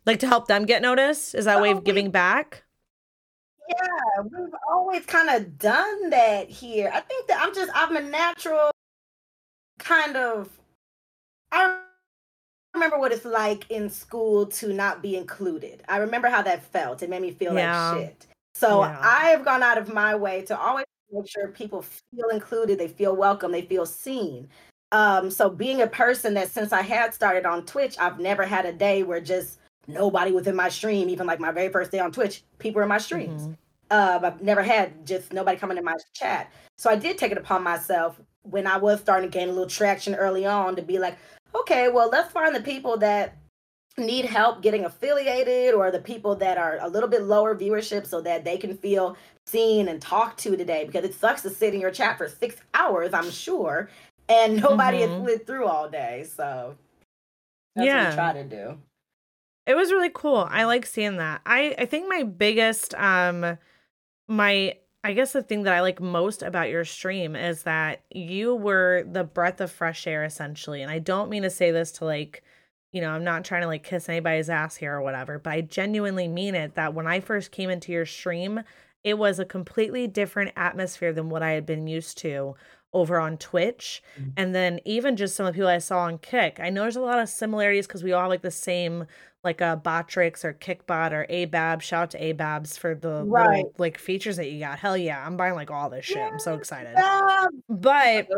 Like 0.04 0.18
to 0.20 0.26
help 0.26 0.48
them 0.48 0.64
get 0.64 0.82
noticed? 0.82 1.36
Is 1.36 1.44
that 1.44 1.58
a 1.58 1.62
way 1.62 1.70
of 1.70 1.84
giving 1.84 2.10
back? 2.10 2.64
Yeah, 3.68 4.22
we've 4.22 4.54
always 4.68 5.04
kind 5.04 5.28
of 5.28 5.58
done 5.58 6.10
that 6.10 6.48
here. 6.48 6.90
I 6.92 7.00
think 7.00 7.28
that 7.28 7.40
I'm 7.40 7.54
just 7.54 7.70
I'm 7.74 7.96
a 7.96 8.00
natural 8.00 8.70
kind 9.78 10.16
of 10.16 10.48
I 11.52 11.78
remember 12.74 12.98
what 12.98 13.12
it's 13.12 13.24
like 13.24 13.70
in 13.70 13.90
school 13.90 14.46
to 14.46 14.72
not 14.72 15.02
be 15.02 15.16
included. 15.16 15.82
I 15.88 15.98
remember 15.98 16.28
how 16.28 16.42
that 16.42 16.62
felt. 16.62 17.02
It 17.02 17.10
made 17.10 17.22
me 17.22 17.30
feel 17.30 17.54
yeah. 17.54 17.90
like 17.90 18.00
shit. 18.00 18.26
So 18.54 18.82
yeah. 18.82 18.98
I've 19.00 19.44
gone 19.44 19.62
out 19.62 19.78
of 19.78 19.92
my 19.92 20.14
way 20.14 20.42
to 20.42 20.58
always 20.58 20.84
make 21.10 21.28
sure 21.28 21.48
people 21.48 21.82
feel 21.82 22.28
included, 22.30 22.78
they 22.78 22.88
feel 22.88 23.16
welcome, 23.16 23.52
they 23.52 23.62
feel 23.62 23.86
seen. 23.86 24.48
Um, 24.90 25.30
so 25.30 25.50
being 25.50 25.82
a 25.82 25.86
person 25.86 26.34
that 26.34 26.50
since 26.50 26.72
I 26.72 26.82
had 26.82 27.14
started 27.14 27.46
on 27.46 27.66
Twitch, 27.66 27.96
I've 27.98 28.18
never 28.18 28.44
had 28.44 28.66
a 28.66 28.72
day 28.72 29.02
where 29.02 29.20
just 29.20 29.58
nobody 29.86 30.32
was 30.32 30.46
in 30.46 30.56
my 30.56 30.68
stream, 30.68 31.08
even 31.08 31.26
like 31.26 31.40
my 31.40 31.52
very 31.52 31.68
first 31.68 31.90
day 31.90 31.98
on 31.98 32.12
Twitch, 32.12 32.42
people 32.58 32.78
were 32.80 32.84
in 32.84 32.88
my 32.88 32.98
streams. 32.98 33.42
Mm-hmm. 33.42 33.52
Uh, 33.90 34.20
I've 34.22 34.42
never 34.42 34.62
had 34.62 35.06
just 35.06 35.32
nobody 35.32 35.58
coming 35.58 35.78
in 35.78 35.84
my 35.84 35.94
chat. 36.14 36.52
So 36.76 36.90
I 36.90 36.96
did 36.96 37.16
take 37.16 37.32
it 37.32 37.38
upon 37.38 37.62
myself 37.62 38.20
when 38.42 38.66
I 38.66 38.76
was 38.76 39.00
starting 39.00 39.30
to 39.30 39.38
gain 39.38 39.48
a 39.48 39.52
little 39.52 39.68
traction 39.68 40.14
early 40.14 40.46
on 40.46 40.76
to 40.76 40.82
be 40.82 40.98
like, 40.98 41.16
okay, 41.54 41.88
well, 41.88 42.08
let's 42.10 42.32
find 42.32 42.54
the 42.54 42.60
people 42.60 42.96
that 42.98 43.36
need 43.96 44.24
help 44.24 44.62
getting 44.62 44.84
affiliated 44.84 45.74
or 45.74 45.90
the 45.90 45.98
people 45.98 46.34
that 46.36 46.56
are 46.56 46.78
a 46.80 46.88
little 46.88 47.08
bit 47.08 47.22
lower 47.22 47.54
viewership 47.54 48.06
so 48.06 48.20
that 48.20 48.44
they 48.44 48.56
can 48.56 48.76
feel 48.76 49.16
seen 49.46 49.88
and 49.88 50.00
talked 50.00 50.38
to 50.38 50.56
today 50.56 50.84
because 50.84 51.04
it 51.04 51.14
sucks 51.14 51.42
to 51.42 51.50
sit 51.50 51.74
in 51.74 51.80
your 51.80 51.90
chat 51.90 52.16
for 52.16 52.28
six 52.28 52.56
hours, 52.74 53.12
I'm 53.12 53.30
sure, 53.30 53.90
and 54.28 54.56
nobody 54.62 54.98
mm-hmm. 54.98 55.12
has 55.12 55.22
slid 55.22 55.46
through 55.46 55.66
all 55.66 55.88
day. 55.88 56.26
So 56.34 56.76
that's 57.74 57.86
yeah. 57.86 58.04
what 58.04 58.10
we 58.10 58.14
try 58.14 58.32
to 58.34 58.44
do. 58.44 58.78
It 59.66 59.74
was 59.74 59.92
really 59.92 60.10
cool. 60.14 60.46
I 60.50 60.64
like 60.64 60.86
seeing 60.86 61.16
that. 61.18 61.42
I, 61.44 61.74
I 61.78 61.84
think 61.84 62.08
my 62.08 62.22
biggest 62.22 62.94
um 62.94 63.58
my 64.28 64.74
I 65.04 65.12
guess 65.12 65.32
the 65.32 65.42
thing 65.42 65.62
that 65.62 65.74
I 65.74 65.80
like 65.80 66.00
most 66.00 66.42
about 66.42 66.70
your 66.70 66.84
stream 66.84 67.36
is 67.36 67.62
that 67.62 68.02
you 68.10 68.54
were 68.54 69.04
the 69.10 69.24
breath 69.24 69.60
of 69.60 69.70
fresh 69.70 70.06
air 70.06 70.24
essentially. 70.24 70.82
And 70.82 70.90
I 70.90 70.98
don't 70.98 71.30
mean 71.30 71.44
to 71.44 71.50
say 71.50 71.70
this 71.70 71.92
to 71.92 72.04
like, 72.04 72.42
you 72.92 73.00
know, 73.00 73.10
I'm 73.10 73.24
not 73.24 73.44
trying 73.44 73.62
to 73.62 73.68
like 73.68 73.84
kiss 73.84 74.08
anybody's 74.08 74.50
ass 74.50 74.76
here 74.76 74.94
or 74.94 75.02
whatever, 75.02 75.38
but 75.38 75.52
I 75.52 75.60
genuinely 75.60 76.26
mean 76.26 76.54
it 76.54 76.74
that 76.74 76.94
when 76.94 77.06
I 77.06 77.20
first 77.20 77.52
came 77.52 77.70
into 77.70 77.92
your 77.92 78.06
stream, 78.06 78.62
it 79.04 79.18
was 79.18 79.38
a 79.38 79.44
completely 79.44 80.06
different 80.06 80.52
atmosphere 80.56 81.12
than 81.12 81.30
what 81.30 81.42
I 81.42 81.52
had 81.52 81.64
been 81.64 81.86
used 81.86 82.18
to 82.18 82.56
over 82.92 83.18
on 83.20 83.36
Twitch. 83.36 84.02
Mm-hmm. 84.18 84.30
And 84.36 84.54
then 84.54 84.80
even 84.84 85.16
just 85.16 85.36
some 85.36 85.46
of 85.46 85.52
the 85.52 85.58
people 85.58 85.68
I 85.68 85.78
saw 85.78 86.00
on 86.00 86.18
Kick, 86.18 86.58
I 86.60 86.70
know 86.70 86.82
there's 86.82 86.96
a 86.96 87.00
lot 87.00 87.18
of 87.20 87.28
similarities 87.28 87.86
because 87.86 88.02
we 88.02 88.12
all 88.12 88.22
have 88.22 88.30
like 88.30 88.42
the 88.42 88.50
same 88.50 89.06
like 89.44 89.60
a 89.60 89.66
uh, 89.66 89.76
Botrix 89.76 90.44
or 90.44 90.52
Kickbot 90.52 91.12
or 91.12 91.26
Abab. 91.30 91.80
Shout 91.80 92.02
out 92.02 92.10
to 92.10 92.18
Ababs 92.18 92.76
for 92.76 92.94
the 92.94 93.24
right. 93.24 93.56
little, 93.56 93.74
like 93.78 93.98
features 93.98 94.36
that 94.36 94.50
you 94.50 94.60
got. 94.60 94.78
Hell 94.78 94.96
yeah, 94.96 95.24
I'm 95.24 95.36
buying 95.36 95.54
like 95.54 95.70
all 95.70 95.90
this 95.90 96.04
shit. 96.04 96.18
I'm 96.18 96.38
so 96.38 96.54
excited. 96.54 96.94
But 97.68 98.28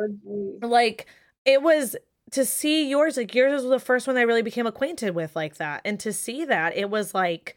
like 0.61 1.07
it 1.45 1.63
was 1.63 1.97
to 2.33 2.45
see 2.45 2.89
yours, 2.89 3.17
like 3.17 3.35
yours 3.35 3.63
was 3.63 3.71
the 3.71 3.81
first 3.81 4.07
one 4.07 4.17
I 4.17 4.23
really 4.23 4.43
became 4.43 4.67
acquainted 4.67 5.15
with 5.15 5.35
like 5.35 5.57
that. 5.57 5.81
And 5.85 5.99
to 6.01 6.13
see 6.13 6.45
that, 6.45 6.77
it 6.77 6.91
was 6.91 7.15
like 7.15 7.57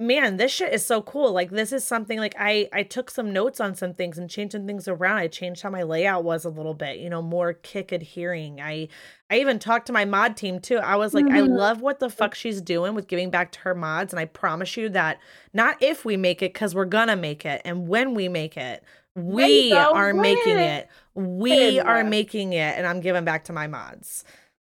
man 0.00 0.36
this 0.36 0.52
shit 0.52 0.72
is 0.72 0.86
so 0.86 1.02
cool 1.02 1.32
like 1.32 1.50
this 1.50 1.72
is 1.72 1.82
something 1.82 2.20
like 2.20 2.34
i 2.38 2.68
i 2.72 2.84
took 2.84 3.10
some 3.10 3.32
notes 3.32 3.58
on 3.58 3.74
some 3.74 3.92
things 3.92 4.16
and 4.16 4.30
changed 4.30 4.52
some 4.52 4.64
things 4.64 4.86
around 4.86 5.16
i 5.16 5.26
changed 5.26 5.60
how 5.62 5.70
my 5.70 5.82
layout 5.82 6.22
was 6.22 6.44
a 6.44 6.48
little 6.48 6.74
bit 6.74 6.98
you 6.98 7.10
know 7.10 7.20
more 7.20 7.52
kick 7.52 7.90
adhering 7.90 8.60
i 8.60 8.86
i 9.28 9.38
even 9.38 9.58
talked 9.58 9.86
to 9.86 9.92
my 9.92 10.04
mod 10.04 10.36
team 10.36 10.60
too 10.60 10.76
i 10.78 10.94
was 10.94 11.14
like 11.14 11.24
mm-hmm. 11.24 11.36
i 11.36 11.40
love 11.40 11.80
what 11.80 11.98
the 11.98 12.08
fuck 12.08 12.32
she's 12.32 12.60
doing 12.60 12.94
with 12.94 13.08
giving 13.08 13.28
back 13.28 13.50
to 13.50 13.58
her 13.58 13.74
mods 13.74 14.12
and 14.12 14.20
i 14.20 14.24
promise 14.24 14.76
you 14.76 14.88
that 14.88 15.18
not 15.52 15.76
if 15.82 16.04
we 16.04 16.16
make 16.16 16.42
it 16.42 16.52
because 16.52 16.76
we're 16.76 16.84
gonna 16.84 17.16
make 17.16 17.44
it 17.44 17.60
and 17.64 17.88
when 17.88 18.14
we 18.14 18.28
make 18.28 18.56
it 18.56 18.84
we 19.16 19.72
are 19.72 20.14
making 20.14 20.58
it 20.58 20.88
we 21.14 21.80
are 21.80 22.04
making 22.04 22.52
it 22.52 22.78
and 22.78 22.86
i'm 22.86 23.00
giving 23.00 23.24
back 23.24 23.44
to 23.44 23.52
my 23.52 23.66
mods. 23.66 24.24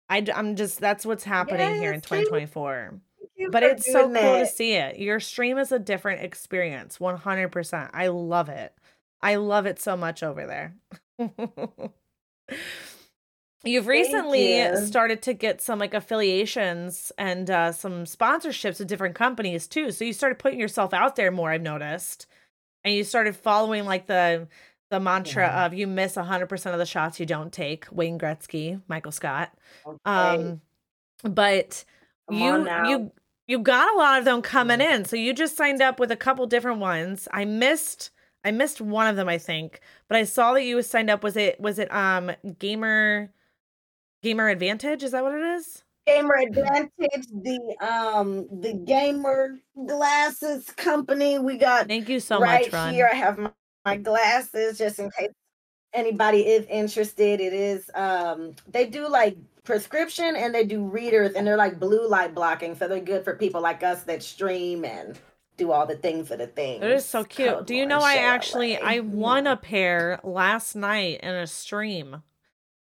I, 0.09 0.25
i'm 0.33 0.55
just 0.55 0.79
that's 0.79 1.05
what's 1.05 1.25
happening 1.25 1.59
yes, 1.59 1.79
here 1.81 1.91
in 1.91 1.99
2024 1.99 3.01
but 3.51 3.63
it's 3.63 3.91
so 3.91 4.03
cool 4.03 4.39
to 4.39 4.45
see 4.45 4.73
it. 4.73 4.99
Your 4.99 5.19
stream 5.19 5.57
is 5.57 5.71
a 5.71 5.79
different 5.79 6.21
experience, 6.21 6.97
100%. 6.97 7.89
I 7.93 8.07
love 8.07 8.49
it. 8.49 8.73
I 9.21 9.35
love 9.35 9.65
it 9.65 9.79
so 9.79 9.97
much 9.97 10.23
over 10.23 10.45
there. 10.45 10.75
You've 13.63 13.87
recently 13.87 14.59
you. 14.59 14.77
started 14.85 15.21
to 15.23 15.33
get 15.33 15.61
some 15.61 15.79
like 15.79 15.93
affiliations 15.93 17.11
and 17.17 17.49
uh, 17.49 17.71
some 17.71 18.05
sponsorships 18.05 18.79
with 18.79 18.87
different 18.87 19.15
companies 19.15 19.67
too. 19.67 19.91
So 19.91 20.05
you 20.05 20.13
started 20.13 20.39
putting 20.39 20.59
yourself 20.59 20.93
out 20.93 21.15
there 21.15 21.31
more, 21.31 21.51
I've 21.51 21.61
noticed. 21.61 22.27
And 22.83 22.93
you 22.93 23.03
started 23.03 23.35
following 23.35 23.85
like 23.85 24.07
the 24.07 24.47
the 24.89 24.99
mantra 25.01 25.45
yeah. 25.45 25.65
of 25.65 25.73
you 25.73 25.85
miss 25.85 26.15
100% 26.15 26.71
of 26.71 26.77
the 26.77 26.85
shots 26.85 27.19
you 27.19 27.25
don't 27.25 27.51
take, 27.51 27.85
Wayne 27.91 28.17
Gretzky, 28.17 28.81
Michael 28.87 29.11
Scott. 29.11 29.51
Okay. 29.85 29.97
Um 30.05 30.61
but 31.23 31.83
you 32.29 32.69
you 32.87 33.11
you 33.47 33.59
got 33.59 33.93
a 33.93 33.97
lot 33.97 34.19
of 34.19 34.25
them 34.25 34.41
coming 34.41 34.81
in. 34.81 35.05
So 35.05 35.15
you 35.15 35.33
just 35.33 35.55
signed 35.57 35.81
up 35.81 35.99
with 35.99 36.11
a 36.11 36.17
couple 36.17 36.45
different 36.47 36.79
ones. 36.79 37.27
I 37.31 37.45
missed 37.45 38.11
I 38.43 38.51
missed 38.51 38.79
one 38.79 39.07
of 39.07 39.15
them, 39.15 39.27
I 39.27 39.37
think, 39.37 39.81
but 40.07 40.17
I 40.17 40.23
saw 40.23 40.53
that 40.53 40.63
you 40.63 40.81
signed 40.81 41.09
up. 41.09 41.23
Was 41.23 41.35
it 41.35 41.59
was 41.59 41.79
it 41.79 41.91
um 41.93 42.31
gamer 42.59 43.31
gamer 44.21 44.49
advantage? 44.49 45.03
Is 45.03 45.11
that 45.11 45.23
what 45.23 45.33
it 45.33 45.41
is? 45.41 45.83
Gamer 46.05 46.35
Advantage, 46.35 47.27
the 47.33 47.75
um 47.81 48.47
the 48.61 48.73
gamer 48.73 49.59
glasses 49.85 50.69
company. 50.77 51.37
We 51.37 51.57
got 51.57 51.87
thank 51.87 52.07
you 52.07 52.19
so 52.19 52.39
right 52.39 52.65
much. 52.65 52.73
Right 52.73 52.93
here, 52.93 53.09
I 53.11 53.15
have 53.15 53.37
my, 53.37 53.51
my 53.85 53.97
glasses 53.97 54.77
just 54.77 54.99
in 54.99 55.11
case 55.11 55.31
anybody 55.93 56.47
is 56.47 56.65
interested. 56.67 57.41
It 57.41 57.53
is 57.53 57.89
um 57.93 58.55
they 58.67 58.85
do 58.85 59.09
like 59.09 59.35
prescription 59.67 60.37
and 60.37 60.55
they 60.55 60.63
do 60.63 60.85
readers 60.85 61.33
and 61.33 61.45
they're 61.45 61.57
like 61.57 61.77
blue 61.77 62.07
light 62.07 62.33
blocking 62.33 62.73
so 62.73 62.87
they're 62.87 63.01
good 63.01 63.25
for 63.25 63.35
people 63.35 63.61
like 63.61 63.83
us 63.83 64.03
that 64.03 64.23
stream 64.23 64.85
and 64.85 65.19
do 65.57 65.71
all 65.71 65.85
the 65.85 65.97
things 65.97 66.31
of 66.31 66.37
the 66.37 66.47
thing. 66.47 66.81
it 66.81 66.89
is 66.89 67.03
so 67.03 67.23
cute. 67.25 67.67
Do 67.67 67.75
you 67.75 67.85
know 67.85 67.99
i 67.99 68.15
actually 68.15 68.77
i 68.77 68.99
won 69.01 69.45
a 69.45 69.57
pair 69.57 70.21
last 70.23 70.75
night 70.75 71.19
in 71.21 71.35
a 71.35 71.45
stream. 71.45 72.23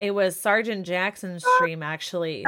It 0.01 0.13
was 0.13 0.41
sergeant 0.41 0.87
jackson's 0.87 1.45
ah, 1.45 1.57
stream 1.57 1.83
actually 1.83 2.47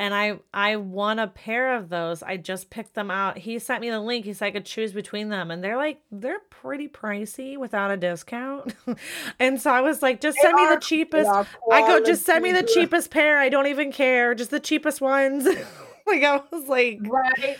and 0.00 0.14
I 0.14 0.38
I 0.54 0.76
won 0.76 1.18
a 1.18 1.28
pair 1.28 1.76
of 1.76 1.90
those. 1.90 2.22
I 2.22 2.38
just 2.38 2.70
picked 2.70 2.94
them 2.94 3.10
out. 3.10 3.36
He 3.36 3.58
sent 3.58 3.82
me 3.82 3.90
the 3.90 4.00
link. 4.00 4.24
He 4.24 4.32
said 4.32 4.46
I 4.46 4.50
could 4.50 4.64
choose 4.64 4.94
between 4.94 5.28
them, 5.28 5.50
and 5.50 5.62
they're 5.62 5.76
like 5.76 6.00
they're 6.10 6.40
pretty 6.48 6.88
pricey 6.88 7.58
without 7.58 7.90
a 7.90 7.98
discount. 7.98 8.74
and 9.38 9.60
so 9.60 9.70
I 9.70 9.82
was 9.82 10.00
like, 10.00 10.22
just 10.22 10.38
send 10.40 10.54
me 10.54 10.66
the 10.70 10.80
cheapest. 10.80 11.28
I 11.70 11.82
go, 11.82 12.02
just 12.02 12.24
send 12.24 12.42
me 12.42 12.50
the 12.50 12.62
cheapest 12.62 13.10
pair. 13.10 13.36
I 13.36 13.50
don't 13.50 13.66
even 13.66 13.92
care, 13.92 14.34
just 14.34 14.50
the 14.50 14.58
cheapest 14.58 15.02
ones. 15.02 15.44
like 16.06 16.24
I 16.24 16.40
was 16.50 16.66
like, 16.66 17.00
right. 17.02 17.58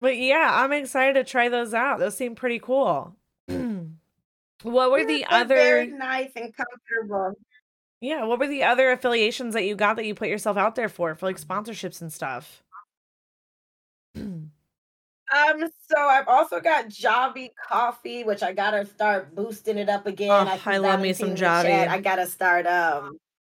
But 0.00 0.16
yeah, 0.16 0.50
I'm 0.54 0.72
excited 0.72 1.14
to 1.14 1.22
try 1.22 1.48
those 1.48 1.72
out. 1.72 2.00
Those 2.00 2.16
seem 2.16 2.34
pretty 2.34 2.58
cool. 2.58 3.14
what 3.46 4.90
were 4.90 5.04
the 5.04 5.24
other? 5.26 5.54
Very 5.54 5.86
nice 5.86 6.32
and 6.34 6.52
comfortable. 6.52 7.36
Yeah, 8.00 8.24
what 8.24 8.38
were 8.38 8.46
the 8.46 8.64
other 8.64 8.90
affiliations 8.90 9.54
that 9.54 9.64
you 9.64 9.74
got 9.74 9.96
that 9.96 10.04
you 10.04 10.14
put 10.14 10.28
yourself 10.28 10.56
out 10.56 10.74
there 10.74 10.88
for, 10.88 11.14
for 11.14 11.26
like 11.26 11.40
sponsorships 11.40 12.00
and 12.00 12.12
stuff? 12.12 12.62
Um, 15.34 15.64
so 15.90 16.00
I've 16.00 16.28
also 16.28 16.60
got 16.60 16.88
Javy 16.88 17.50
coffee, 17.68 18.22
which 18.22 18.44
I 18.44 18.52
gotta 18.52 18.86
start 18.86 19.34
boosting 19.34 19.76
it 19.76 19.88
up 19.88 20.06
again. 20.06 20.30
Oh, 20.30 20.60
I, 20.64 20.74
I 20.74 20.78
love 20.78 21.00
me 21.00 21.12
some 21.12 21.34
Javy. 21.34 21.88
I 21.88 22.00
gotta 22.00 22.26
start 22.26 22.66
um 22.66 23.18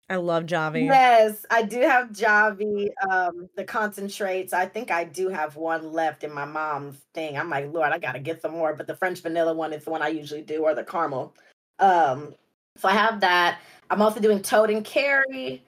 I 0.10 0.16
love 0.16 0.46
Javy. 0.46 0.86
Yes, 0.86 1.46
I 1.52 1.64
do 1.64 1.82
have 1.82 2.10
Javy, 2.10 2.88
um, 3.10 3.50
the 3.58 3.66
concentrates. 3.66 4.54
I 4.54 4.66
think 4.66 4.90
I 4.90 5.04
do 5.04 5.28
have 5.28 5.58
one 5.58 5.92
left 5.92 6.24
in 6.24 6.34
my 6.34 6.46
mom's 6.46 6.98
thing. 7.14 7.38
I'm 7.38 7.50
like, 7.50 7.74
Lord, 7.74 7.92
I 7.92 8.00
gotta 8.00 8.20
get 8.20 8.42
some 8.42 8.54
more, 8.54 8.74
but 8.74 8.88
the 8.88 8.96
French 8.96 9.20
vanilla 9.22 9.54
one 9.54 9.74
is 9.74 9.84
the 9.84 9.90
one 9.90 10.02
I 10.02 10.08
usually 10.08 10.44
do, 10.44 10.64
or 10.64 10.74
the 10.74 10.86
caramel. 10.86 11.36
Um, 11.80 12.34
so 12.78 12.88
I 12.88 12.94
have 12.94 13.20
that. 13.20 13.60
I'm 13.90 14.02
also 14.02 14.20
doing 14.20 14.42
Tote 14.42 14.70
and 14.70 14.84
Carry, 14.84 15.64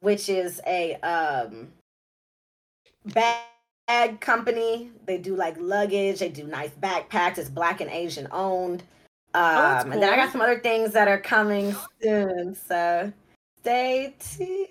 which 0.00 0.28
is 0.28 0.60
a 0.66 0.94
um 0.96 1.68
bag 3.06 4.20
company. 4.20 4.90
They 5.06 5.18
do 5.18 5.34
like 5.34 5.56
luggage, 5.58 6.20
they 6.20 6.28
do 6.28 6.44
nice 6.44 6.70
backpacks. 6.70 7.38
It's 7.38 7.48
black 7.48 7.80
and 7.80 7.90
Asian 7.90 8.28
owned. 8.30 8.82
Um, 9.34 9.44
oh, 9.44 9.80
cool. 9.82 9.92
and 9.92 10.02
then 10.02 10.12
I 10.12 10.16
got 10.16 10.32
some 10.32 10.40
other 10.40 10.58
things 10.60 10.92
that 10.92 11.08
are 11.08 11.20
coming 11.20 11.74
soon. 12.02 12.54
So 12.54 13.12
stay 13.60 14.14
tuned. 14.18 14.68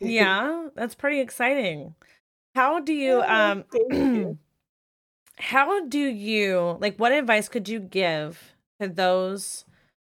Yeah, 0.00 0.68
that's 0.74 0.94
pretty 0.94 1.20
exciting. 1.20 1.94
How 2.54 2.80
do 2.80 2.92
you 2.92 3.22
um 3.22 3.64
you. 3.72 4.38
how 5.38 5.84
do 5.86 5.98
you 5.98 6.78
like 6.80 6.96
what 6.96 7.12
advice 7.12 7.48
could 7.48 7.68
you 7.68 7.80
give 7.80 8.54
to 8.80 8.88
those 8.88 9.64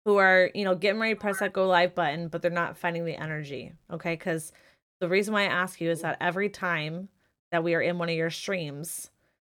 who 0.04 0.16
are, 0.16 0.50
you 0.54 0.64
know, 0.64 0.74
getting 0.74 1.00
ready 1.00 1.14
to 1.14 1.20
press 1.20 1.38
that 1.38 1.52
go 1.52 1.66
live 1.66 1.94
button, 1.94 2.28
but 2.28 2.42
they're 2.42 2.50
not 2.50 2.76
finding 2.76 3.04
the 3.04 3.20
energy? 3.20 3.72
Okay, 3.90 4.14
because 4.14 4.52
the 5.00 5.08
reason 5.08 5.34
why 5.34 5.42
I 5.42 5.46
ask 5.46 5.80
you 5.80 5.90
is 5.90 6.02
that 6.02 6.18
every 6.20 6.48
time 6.48 7.08
that 7.50 7.64
we 7.64 7.74
are 7.74 7.82
in 7.82 7.98
one 7.98 8.08
of 8.08 8.14
your 8.14 8.30
streams, 8.30 9.10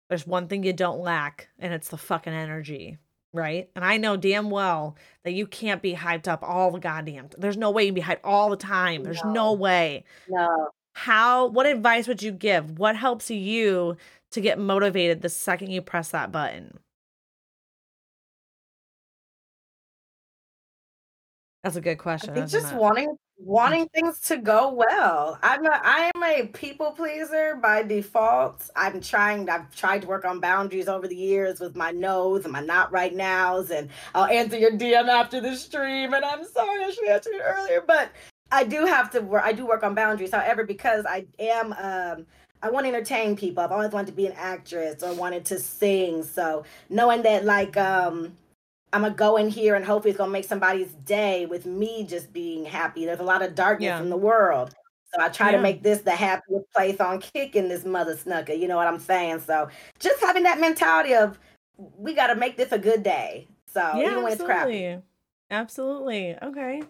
there's 0.09 0.27
one 0.27 0.49
thing 0.49 0.65
you 0.65 0.73
don't 0.73 1.01
lack, 1.01 1.49
and 1.59 1.73
it's 1.73 1.89
the 1.89 1.97
fucking 1.97 2.33
energy 2.33 2.99
right? 3.35 3.69
And 3.75 3.85
I 3.85 3.99
know 3.99 4.17
damn 4.17 4.49
well 4.49 4.97
that 5.25 5.33
you 5.33 5.47
can't 5.47 5.83
be 5.83 5.93
hyped 5.95 6.29
up 6.29 6.43
all 6.43 6.71
the 6.71 6.79
goddamn. 6.79 7.29
There's 7.37 7.57
no 7.57 7.71
way 7.71 7.83
you 7.83 7.89
can 7.89 7.95
be 7.97 8.01
hyped 8.01 8.21
all 8.25 8.49
the 8.49 8.57
time. 8.57 9.03
There's 9.03 9.23
no, 9.25 9.33
no 9.33 9.53
way. 9.53 10.05
No. 10.29 10.71
How? 10.95 11.47
What 11.49 11.67
advice 11.67 12.07
would 12.07 12.23
you 12.23 12.31
give? 12.31 12.79
What 12.79 12.97
helps 12.97 13.31
you 13.31 13.97
to 14.31 14.41
get 14.41 14.59
motivated 14.59 15.21
the 15.21 15.29
second 15.29 15.71
you 15.73 15.83
press 15.83 16.11
that 16.11 16.33
button? 16.33 16.79
That's 21.65 21.77
a 21.77 21.81
good 21.81 21.97
question. 21.97 22.31
I 22.31 22.35
think 22.35 22.51
just 22.51 22.75
it? 22.75 22.77
wanting 22.77 23.17
wanting 23.39 23.89
things 23.89 24.21
to 24.21 24.37
go 24.37 24.71
well. 24.71 25.39
I'm 25.43 25.65
a 25.65 25.81
I 25.83 26.13
am 26.15 26.23
a 26.23 26.47
people 26.49 26.93
pleaser 26.93 27.57
by 27.57 27.83
default. 27.83 28.69
I'm 28.77 29.01
trying 29.01 29.49
I've 29.49 29.75
tried 29.75 30.03
to 30.03 30.09
work 30.09 30.27
on 30.27 30.41
boundaries 30.41 30.89
over 30.89 31.09
the 31.09 31.17
years 31.17 31.61
with 31.61 31.75
my 31.75 31.91
no's 31.91 32.45
and 32.45 32.53
my 32.53 32.61
not 32.61 32.93
right 32.93 33.15
nows 33.15 33.71
and 33.71 33.89
I'll 34.15 34.27
answer 34.27 34.59
your 34.59 34.73
DM 34.73 35.09
after 35.09 35.41
the 35.41 35.57
stream 35.57 36.13
and 36.13 36.23
I'm 36.23 36.45
sorry 36.45 36.85
I 36.85 36.91
should 36.91 37.09
answer 37.09 37.31
it 37.33 37.41
earlier, 37.43 37.83
but 37.87 38.11
I 38.53 38.65
do 38.65 38.85
have 38.85 39.11
to 39.13 39.21
work 39.21 39.43
I 39.43 39.55
do 39.55 39.67
work 39.67 39.83
on 39.83 39.95
boundaries. 39.95 40.33
However, 40.33 40.65
because 40.65 41.07
I 41.07 41.25
am 41.39 41.73
um 41.73 42.27
I 42.63 42.69
want 42.69 42.85
to 42.85 42.89
entertain 42.93 43.37
people. 43.37 43.65
I've 43.65 43.73
always 43.73 43.93
wanted 43.93 44.09
to 44.09 44.13
be 44.13 44.27
an 44.27 44.35
actress 44.37 45.03
or 45.03 45.15
wanted 45.15 45.47
to 45.47 45.59
sing. 45.59 46.25
So 46.25 46.65
knowing 46.91 47.23
that 47.23 47.47
like 47.47 47.79
um 47.79 48.37
I'm 48.95 49.03
gonna 49.03 49.13
go 49.13 49.37
in 49.37 49.49
here 49.49 49.75
and 49.75 49.85
hopefully 49.85 50.11
it's 50.11 50.19
gonna 50.19 50.31
make 50.31 50.45
somebody's 50.45 50.93
day 50.93 51.47
with 51.47 51.67
me 51.67 52.07
just 52.09 52.33
being 52.33 52.65
happy. 52.65 53.05
There's 53.05 53.19
a 53.19 53.25
lot 53.25 53.43
of 53.43 53.57
darkness 53.57 53.89
yeah. 53.89 54.01
in 54.01 54.09
the 54.09 54.17
world. 54.17 54.73
So 55.13 55.21
I 55.21 55.29
try 55.29 55.51
yeah. 55.51 55.57
to 55.57 55.63
make 55.63 55.83
this 55.83 56.03
the 56.03 56.13
happiest 56.13 56.71
place 56.73 57.01
on 57.01 57.19
kicking 57.19 57.69
this 57.69 57.85
mother 57.85 58.15
snucker. 58.15 58.57
You 58.57 58.69
know 58.69 58.77
what 58.77 58.87
I'm 58.87 59.01
saying? 59.01 59.41
So 59.41 59.69
just 59.99 60.21
having 60.21 60.45
that 60.45 60.61
mentality 60.61 61.15
of 61.15 61.41
we 61.77 62.15
gotta 62.15 62.37
make 62.37 62.57
this 62.57 62.71
a 62.71 62.79
good 62.79 63.03
day. 63.03 63.49
So 63.67 63.81
yeah, 63.81 64.11
even 64.11 64.23
when 64.23 64.33
absolutely. 64.33 64.35
it's 64.35 64.43
crappy. 64.45 65.03
Absolutely. 65.51 66.37
Okay. 66.41 66.83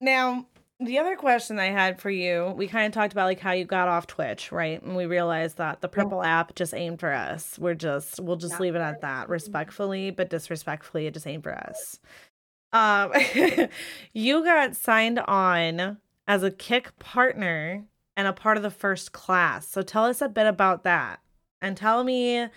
Now 0.00 0.46
the 0.80 0.98
other 0.98 1.14
question 1.14 1.58
I 1.58 1.66
had 1.66 2.00
for 2.00 2.10
you, 2.10 2.54
we 2.56 2.66
kind 2.66 2.86
of 2.86 2.92
talked 2.92 3.12
about 3.12 3.26
like 3.26 3.38
how 3.38 3.52
you 3.52 3.66
got 3.66 3.88
off 3.88 4.06
Twitch, 4.06 4.50
right? 4.50 4.82
And 4.82 4.96
we 4.96 5.04
realized 5.04 5.58
that 5.58 5.82
the 5.82 5.88
purple 5.88 6.22
yeah. 6.22 6.40
app 6.40 6.54
just 6.54 6.72
aimed 6.72 7.00
for 7.00 7.12
us. 7.12 7.58
We're 7.58 7.74
just 7.74 8.18
we'll 8.18 8.36
just 8.36 8.52
Not 8.52 8.60
leave 8.62 8.74
it 8.74 8.80
at 8.80 9.02
that, 9.02 9.28
respectfully, 9.28 10.10
but 10.10 10.30
disrespectfully, 10.30 11.06
it 11.06 11.14
just 11.14 11.26
aimed 11.26 11.42
for 11.42 11.54
us. 11.54 12.00
Um 12.72 13.12
you 14.14 14.42
got 14.42 14.74
signed 14.74 15.18
on 15.18 15.98
as 16.26 16.42
a 16.42 16.50
kick 16.50 16.98
partner 16.98 17.84
and 18.16 18.26
a 18.26 18.32
part 18.32 18.56
of 18.56 18.62
the 18.62 18.70
first 18.70 19.12
class. 19.12 19.68
So 19.68 19.82
tell 19.82 20.06
us 20.06 20.22
a 20.22 20.28
bit 20.28 20.46
about 20.46 20.84
that. 20.84 21.20
And 21.60 21.76
tell 21.76 22.04
me 22.04 22.48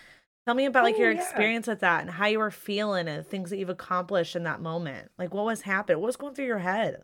tell 0.46 0.54
me 0.54 0.64
about 0.64 0.84
like 0.84 0.96
your 0.96 1.12
yeah. 1.12 1.20
experience 1.20 1.66
with 1.66 1.80
that 1.80 2.00
and 2.00 2.10
how 2.10 2.26
you 2.26 2.38
were 2.38 2.50
feeling 2.50 3.06
and 3.06 3.26
things 3.26 3.50
that 3.50 3.58
you've 3.58 3.68
accomplished 3.68 4.34
in 4.34 4.44
that 4.44 4.62
moment. 4.62 5.10
Like 5.18 5.34
what 5.34 5.44
was 5.44 5.62
happening? 5.62 6.00
What 6.00 6.06
was 6.06 6.16
going 6.16 6.34
through 6.34 6.46
your 6.46 6.58
head? 6.60 7.02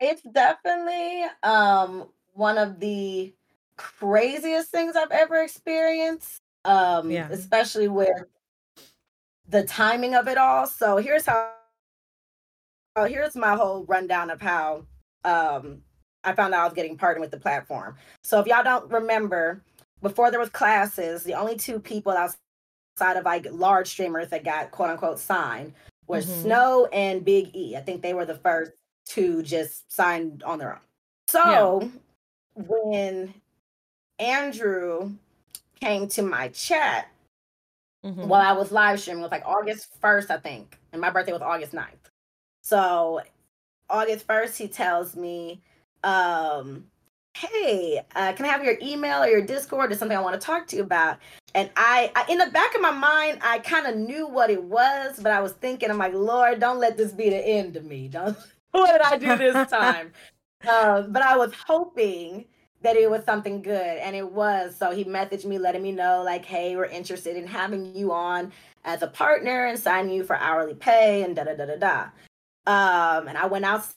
It's 0.00 0.22
definitely 0.22 1.24
um 1.42 2.08
one 2.32 2.58
of 2.58 2.80
the 2.80 3.34
craziest 3.76 4.70
things 4.70 4.96
I've 4.96 5.10
ever 5.10 5.42
experienced. 5.42 6.40
Um, 6.64 7.10
yeah. 7.10 7.26
especially 7.30 7.88
with 7.88 8.10
the 9.48 9.64
timing 9.64 10.14
of 10.14 10.28
it 10.28 10.36
all. 10.36 10.66
So 10.66 10.98
here's 10.98 11.24
how 11.26 11.52
oh, 12.96 13.04
here's 13.04 13.34
my 13.34 13.54
whole 13.54 13.84
rundown 13.84 14.30
of 14.30 14.40
how 14.40 14.84
um 15.24 15.82
I 16.22 16.34
found 16.34 16.54
out 16.54 16.60
I 16.60 16.64
was 16.64 16.74
getting 16.74 16.98
partnered 16.98 17.22
with 17.22 17.30
the 17.30 17.40
platform. 17.40 17.96
So 18.22 18.40
if 18.40 18.46
y'all 18.46 18.62
don't 18.62 18.90
remember, 18.90 19.62
before 20.02 20.30
there 20.30 20.40
was 20.40 20.50
classes, 20.50 21.24
the 21.24 21.34
only 21.34 21.56
two 21.56 21.80
people 21.80 22.12
outside 22.12 23.16
of 23.16 23.24
like 23.24 23.46
large 23.50 23.88
streamers 23.88 24.28
that 24.28 24.44
got 24.44 24.70
quote 24.70 24.90
unquote 24.90 25.18
signed 25.18 25.72
was 26.06 26.26
mm-hmm. 26.26 26.42
Snow 26.42 26.88
and 26.92 27.24
Big 27.24 27.54
E. 27.54 27.76
I 27.76 27.80
think 27.80 28.02
they 28.02 28.14
were 28.14 28.26
the 28.26 28.34
first 28.34 28.72
to 29.10 29.42
just 29.42 29.92
sign 29.92 30.40
on 30.44 30.58
their 30.58 30.74
own. 30.74 30.80
So 31.26 31.80
yeah. 31.82 32.62
when 32.66 33.34
Andrew 34.18 35.12
came 35.80 36.06
to 36.08 36.22
my 36.22 36.48
chat 36.48 37.08
mm-hmm. 38.04 38.28
while 38.28 38.40
I 38.40 38.52
was 38.52 38.70
live 38.70 39.00
streaming, 39.00 39.20
it 39.20 39.24
was 39.24 39.32
like 39.32 39.46
August 39.46 40.00
1st, 40.00 40.30
I 40.30 40.36
think. 40.38 40.78
And 40.92 41.00
my 41.00 41.10
birthday 41.10 41.32
was 41.32 41.42
August 41.42 41.72
9th. 41.72 41.86
So 42.62 43.20
August 43.88 44.26
1st, 44.26 44.56
he 44.56 44.68
tells 44.68 45.16
me, 45.16 45.60
um, 46.04 46.84
hey, 47.34 48.00
uh, 48.14 48.32
can 48.32 48.44
I 48.44 48.48
have 48.48 48.64
your 48.64 48.76
email 48.80 49.22
or 49.22 49.26
your 49.26 49.42
Discord? 49.42 49.90
There's 49.90 49.98
something 49.98 50.16
I 50.16 50.22
want 50.22 50.40
to 50.40 50.44
talk 50.44 50.66
to 50.68 50.76
you 50.76 50.82
about. 50.82 51.18
And 51.54 51.68
I, 51.76 52.12
I 52.14 52.26
in 52.30 52.38
the 52.38 52.46
back 52.46 52.76
of 52.76 52.80
my 52.80 52.92
mind, 52.92 53.38
I 53.42 53.58
kind 53.58 53.86
of 53.86 53.96
knew 53.96 54.28
what 54.28 54.50
it 54.50 54.62
was, 54.62 55.18
but 55.20 55.32
I 55.32 55.40
was 55.40 55.52
thinking, 55.52 55.90
I'm 55.90 55.98
like, 55.98 56.14
Lord, 56.14 56.60
don't 56.60 56.78
let 56.78 56.96
this 56.96 57.12
be 57.12 57.30
the 57.30 57.44
end 57.44 57.76
of 57.76 57.84
me. 57.84 58.08
Don't 58.08 58.36
what 58.72 58.92
did 58.92 59.02
I 59.02 59.18
do 59.18 59.36
this 59.36 59.70
time? 59.70 60.12
um, 60.68 61.12
but 61.12 61.22
I 61.22 61.36
was 61.36 61.52
hoping 61.66 62.44
that 62.82 62.96
it 62.96 63.10
was 63.10 63.24
something 63.24 63.60
good, 63.62 63.98
and 63.98 64.16
it 64.16 64.30
was. 64.32 64.74
So 64.76 64.90
he 64.90 65.04
messaged 65.04 65.44
me, 65.44 65.58
letting 65.58 65.82
me 65.82 65.92
know, 65.92 66.22
like, 66.22 66.44
hey, 66.44 66.76
we're 66.76 66.86
interested 66.86 67.36
in 67.36 67.46
having 67.46 67.94
you 67.94 68.12
on 68.12 68.52
as 68.84 69.02
a 69.02 69.06
partner 69.06 69.66
and 69.66 69.78
signing 69.78 70.14
you 70.14 70.24
for 70.24 70.36
hourly 70.36 70.74
pay 70.74 71.22
and 71.22 71.36
da 71.36 71.44
da 71.44 71.54
da 71.54 71.66
da 71.66 71.76
da. 71.76 72.02
Um, 72.66 73.28
and 73.28 73.36
I 73.36 73.46
went 73.46 73.64
outside. 73.64 73.94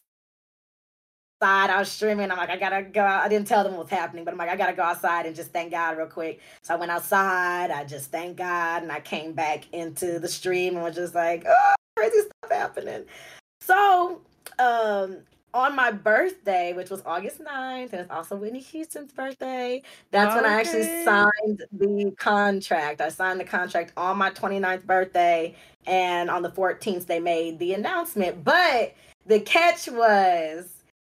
I 1.42 1.80
was 1.80 1.92
streaming. 1.92 2.32
I'm 2.32 2.38
like, 2.38 2.50
I 2.50 2.58
gotta 2.58 2.84
go. 2.84 3.04
I 3.04 3.30
didn't 3.30 3.48
tell 3.48 3.64
them 3.64 3.78
what's 3.78 3.90
happening, 3.90 4.26
but 4.26 4.34
I'm 4.34 4.38
like, 4.38 4.50
I 4.50 4.56
gotta 4.56 4.74
go 4.74 4.84
outside 4.84 5.26
and 5.26 5.36
just 5.36 5.52
thank 5.52 5.72
God 5.72 5.98
real 5.98 6.08
quick. 6.08 6.42
So 6.62 6.74
I 6.74 6.78
went 6.78 6.92
outside. 6.92 7.72
I 7.72 7.86
just 7.86 8.12
thank 8.12 8.38
God, 8.38 8.84
and 8.84 8.92
I 8.92 9.00
came 9.00 9.34
back 9.34 9.66
into 9.74 10.20
the 10.20 10.28
stream 10.28 10.76
and 10.76 10.84
was 10.84 10.96
just 10.96 11.16
like, 11.16 11.46
oh, 11.48 11.76
crazy 11.96 12.20
stuff 12.20 12.52
happening. 12.52 13.06
So 13.62 14.22
um 14.60 15.20
on 15.54 15.76
my 15.76 15.92
birthday, 15.92 16.74
which 16.74 16.90
was 16.90 17.04
August 17.06 17.40
9th, 17.40 17.92
and 17.94 18.02
it's 18.02 18.10
also 18.10 18.36
Whitney 18.36 18.60
Houston's 18.60 19.12
birthday, 19.12 19.84
that's 20.10 20.34
okay. 20.34 20.42
when 20.42 20.52
I 20.52 20.60
actually 20.60 21.04
signed 21.04 21.64
the 21.72 22.12
contract. 22.18 23.02
I 23.02 23.10
signed 23.10 23.40
the 23.40 23.46
contract 23.46 23.94
on 23.96 24.18
my 24.18 24.32
29th 24.32 24.86
birthday, 24.86 25.56
and 25.86 26.30
on 26.30 26.42
the 26.42 26.50
14th, 26.50 27.06
they 27.06 27.20
made 27.20 27.60
the 27.60 27.74
announcement. 27.74 28.44
But 28.44 28.96
the 29.28 29.40
catch 29.42 29.88
was 29.88 30.70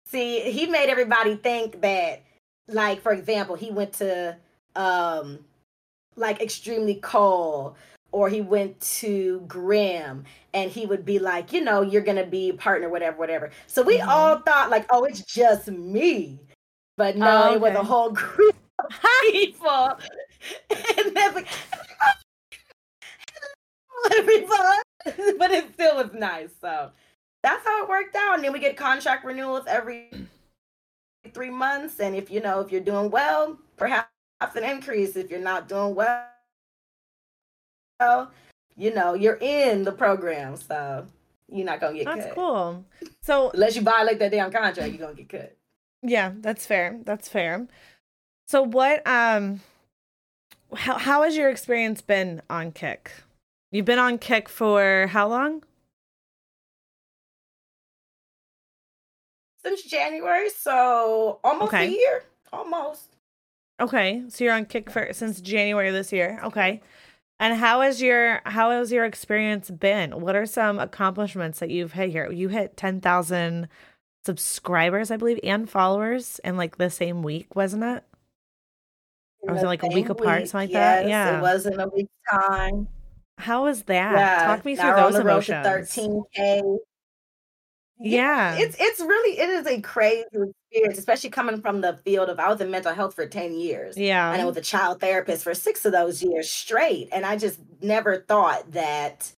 see, 0.07 0.41
he 0.53 0.67
made 0.67 0.89
everybody 0.89 1.37
think 1.37 1.81
that, 1.81 2.23
like, 2.69 3.03
for 3.03 3.13
example, 3.13 3.57
he 3.57 3.71
went 3.71 3.93
to 3.95 4.37
um 4.77 5.41
like 6.17 6.41
extremely 6.41 6.97
cold 6.97 7.75
or 8.13 8.29
he 8.29 8.41
went 8.41 8.81
to 8.81 9.41
Grim 9.47 10.25
and 10.55 10.71
he 10.71 10.87
would 10.87 11.05
be 11.05 11.19
like, 11.19 11.53
you 11.53 11.63
know, 11.63 11.83
you're 11.83 12.03
gonna 12.03 12.27
be 12.27 12.53
partner, 12.53 12.89
whatever, 12.89 13.17
whatever. 13.19 13.51
So 13.67 13.83
we 13.83 13.99
mm-hmm. 13.99 14.09
all 14.09 14.39
thought 14.39 14.71
like, 14.71 14.87
oh, 14.91 15.05
it's 15.05 15.23
just 15.23 15.69
me. 15.69 16.39
But 16.97 17.17
no, 17.17 17.27
oh, 17.27 17.45
okay. 17.47 17.55
it 17.55 17.61
was 17.61 17.75
a 17.75 17.83
whole 17.85 18.11
group 18.11 18.57
of 18.79 18.91
people. 19.23 19.99
and 20.71 21.17
then 21.17 21.35
like, 21.35 21.49
everyone. 24.13 24.83
but 25.39 25.51
it 25.51 25.73
still 25.75 25.97
was 25.97 26.13
nice. 26.13 26.51
So 26.61 26.91
that's 27.43 27.65
how 27.65 27.83
it 27.83 27.89
worked 27.89 28.17
out. 28.17 28.35
And 28.37 28.45
then 28.45 28.53
we 28.53 28.59
get 28.59 28.77
contract 28.77 29.25
renewals 29.25 29.65
every 29.67 30.11
three 31.33 31.51
months. 31.51 32.01
And 32.01 32.15
if 32.15 32.31
you 32.31 32.41
know 32.41 32.61
if 32.61 32.73
you're 32.73 32.81
doing 32.81 33.11
well, 33.11 33.59
perhaps 33.77 34.09
an 34.55 34.65
increase 34.65 35.17
if 35.17 35.31
you're 35.31 35.41
not 35.41 35.69
doing 35.69 35.95
well. 35.95 36.25
You 38.01 38.95
know, 38.95 39.15
you're 39.15 39.39
in 39.41 39.83
the 39.83 39.91
program, 39.93 40.57
so 40.57 41.05
you're 41.51 41.67
not 41.67 41.81
gonna 41.81 41.95
get 41.97 42.05
That's 42.05 42.17
cut. 42.17 42.25
That's 42.25 42.35
cool. 42.35 42.85
So 43.23 43.51
Unless 43.51 43.75
you 43.77 43.83
violate 43.83 44.19
that 44.21 44.31
damn 44.31 44.53
contract, 44.53 44.93
you're 44.93 44.99
gonna 44.99 45.15
get 45.15 45.29
cut. 45.29 45.57
yeah, 46.03 46.33
that's 46.37 46.65
fair. 46.65 47.01
That's 47.05 47.29
fair. 47.29 47.67
So 48.47 48.63
what 48.63 49.05
um 49.07 49.61
how 50.75 50.97
how 50.97 51.23
has 51.25 51.37
your 51.37 51.51
experience 51.51 52.01
been 52.01 52.41
on 52.49 52.71
Kick? 52.71 53.11
You've 53.73 53.85
been 53.85 53.99
on 53.99 54.17
Kick 54.19 54.49
for 54.49 55.09
how 55.09 55.27
long? 55.29 55.65
Since 59.65 59.83
January, 59.83 60.51
so 60.51 61.41
almost 61.43 61.75
Okay. 61.75 61.89
a 61.89 61.91
year. 61.91 62.25
Almost. 62.53 63.17
Okay, 63.81 64.23
so 64.29 64.45
you're 64.45 64.55
on 64.55 64.67
Kick 64.67 64.89
for 64.89 65.13
since 65.13 65.41
January 65.41 65.91
this 65.91 66.13
year. 66.13 66.41
Okay. 66.45 66.81
And 67.41 67.57
how 67.57 67.83
has 67.83 68.03
your 68.03 68.41
how 68.45 68.71
has 68.71 68.91
your 68.91 69.05
experience 69.05 69.71
been? 69.71 70.21
What 70.21 70.35
are 70.35 70.47
some 70.47 70.79
accomplishments 70.79 71.61
that 71.61 71.71
you've 71.71 71.93
hit 71.93 72.11
here? 72.11 72.31
You 72.31 72.49
hit 72.49 72.77
10,000 72.77 73.69
subscribers, 74.25 75.11
I 75.11 75.17
believe, 75.17 75.39
and 75.45 75.71
followers 75.71 76.41
in 76.43 76.57
like 76.57 76.79
the 76.79 76.91
same 76.91 77.23
week, 77.23 77.55
wasn't 77.55 77.85
it? 77.85 78.05
In 79.43 79.51
Or 79.51 79.55
was 79.55 79.63
it 79.63 79.67
like 79.67 79.85
a 79.85 79.89
week 79.89 80.09
apart, 80.09 80.41
week, 80.43 80.49
something 80.49 80.69
like 80.69 80.73
that? 80.73 81.09
Yeah. 81.09 81.39
It 81.39 81.43
wasn't 81.43 81.81
a 81.81 81.89
week's 81.95 82.11
time. 82.29 82.89
How 83.39 83.65
was 83.65 83.85
that? 83.85 84.13
Yeah. 84.13 84.47
Talk 84.47 84.65
me 84.65 84.75
through 84.75 84.97
those 84.97 85.15
the 85.15 85.23
road 85.23 85.45
to 85.45 85.61
emotions. 85.61 85.97
13K. 86.37 86.79
Yeah. 88.01 88.57
It's 88.59 88.77
it's 88.79 89.01
really 89.01 89.39
it 89.39 89.49
is 89.49 89.67
a 89.67 89.81
crazy 89.81 90.25
experience, 90.33 90.99
especially 90.99 91.31
coming 91.31 91.61
from 91.61 91.81
the 91.81 91.99
field 92.05 92.29
of 92.29 92.39
I 92.39 92.49
was 92.49 92.61
in 92.61 92.71
mental 92.71 92.95
health 92.95 93.15
for 93.15 93.27
10 93.27 93.55
years. 93.55 93.97
And 94.33 94.43
I 94.43 94.45
was 94.45 94.57
a 94.57 94.63
child 94.63 95.01
therapist 95.01 95.45
for 95.45 95.55
six 95.55 95.85
of 95.85 95.93
those 95.93 96.23
years 96.23 96.51
straight. 96.51 97.09
And 97.13 97.25
I 97.27 97.37
just 97.37 97.61
never 97.83 98.19
thought 98.19 98.73
that 98.73 99.33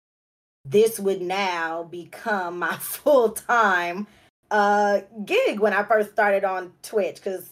this 0.66 0.99
would 0.99 1.22
now 1.22 1.84
become 1.84 2.60
my 2.60 2.76
full-time 2.80 4.07
uh 4.51 5.01
gig 5.26 5.60
when 5.60 5.74
I 5.74 5.84
first 5.84 6.12
started 6.12 6.43
on 6.43 6.74
Twitch 6.82 7.18
because 7.18 7.51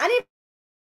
I 0.00 0.08
didn't 0.08 0.26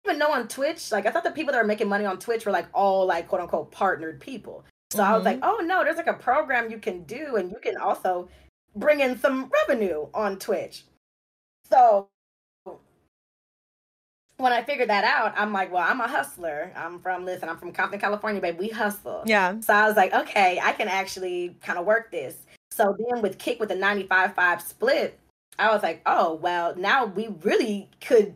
even 0.05 0.19
know 0.19 0.33
on 0.33 0.49
Twitch. 0.49 0.91
Like 0.93 1.07
I 1.07 1.11
thought 1.11 1.25
the 1.25 1.31
people 1.31 1.53
that 1.53 1.59
are 1.59 1.67
making 1.67 1.89
money 1.89 2.05
on 2.05 2.19
Twitch 2.19 2.45
were 2.45 2.53
like 2.53 2.67
all 2.75 3.07
like 3.07 3.29
quote 3.29 3.41
unquote 3.41 3.71
partnered 3.71 4.21
people. 4.21 4.65
So 4.91 5.03
I 5.03 5.15
was 5.15 5.25
like, 5.25 5.39
oh 5.43 5.63
no, 5.65 5.85
there's 5.85 5.97
like 5.99 6.07
a 6.07 6.15
program 6.15 6.71
you 6.71 6.79
can 6.79 7.05
do, 7.05 7.37
and 7.37 7.51
you 7.51 7.59
can 7.63 7.77
also 7.77 8.29
bring 8.75 9.01
in 9.01 9.19
some 9.19 9.51
revenue 9.67 10.07
on 10.15 10.39
Twitch. 10.39 10.85
So 11.71 12.09
when 14.39 14.53
I 14.53 14.63
figured 14.63 14.89
that 14.89 15.05
out, 15.05 15.35
I'm 15.37 15.53
like, 15.53 15.73
well, 15.73 15.85
I'm 15.87 16.01
a 16.01 16.09
hustler. 16.09 16.73
I'm 16.77 17.01
from 17.01 17.25
listen, 17.25 17.49
I'm 17.49 17.59
from 17.59 17.73
Compton, 17.73 18.01
California, 18.01 18.41
babe. 18.41 18.59
We 18.59 18.69
hustle. 18.69 19.23
Yeah. 19.27 19.59
So 19.61 19.75
I 19.75 19.87
was 19.87 19.97
like, 19.97 20.15
okay, 20.15 20.61
I 20.63 20.73
can 20.73 20.89
actually 20.89 21.57
kind 21.61 21.79
of 21.79 21.85
work 21.85 22.11
this. 22.11 22.37
So 22.71 22.97
then 22.99 23.21
with 23.23 23.39
Kick 23.39 23.59
with 23.59 23.69
the 23.69 23.75
95-5 23.75 24.63
split, 24.63 25.19
I 25.59 25.73
was 25.73 25.83
like, 25.83 26.03
oh 26.07 26.35
well, 26.35 26.75
now 26.77 27.07
we 27.07 27.29
really 27.43 27.91
could 28.01 28.35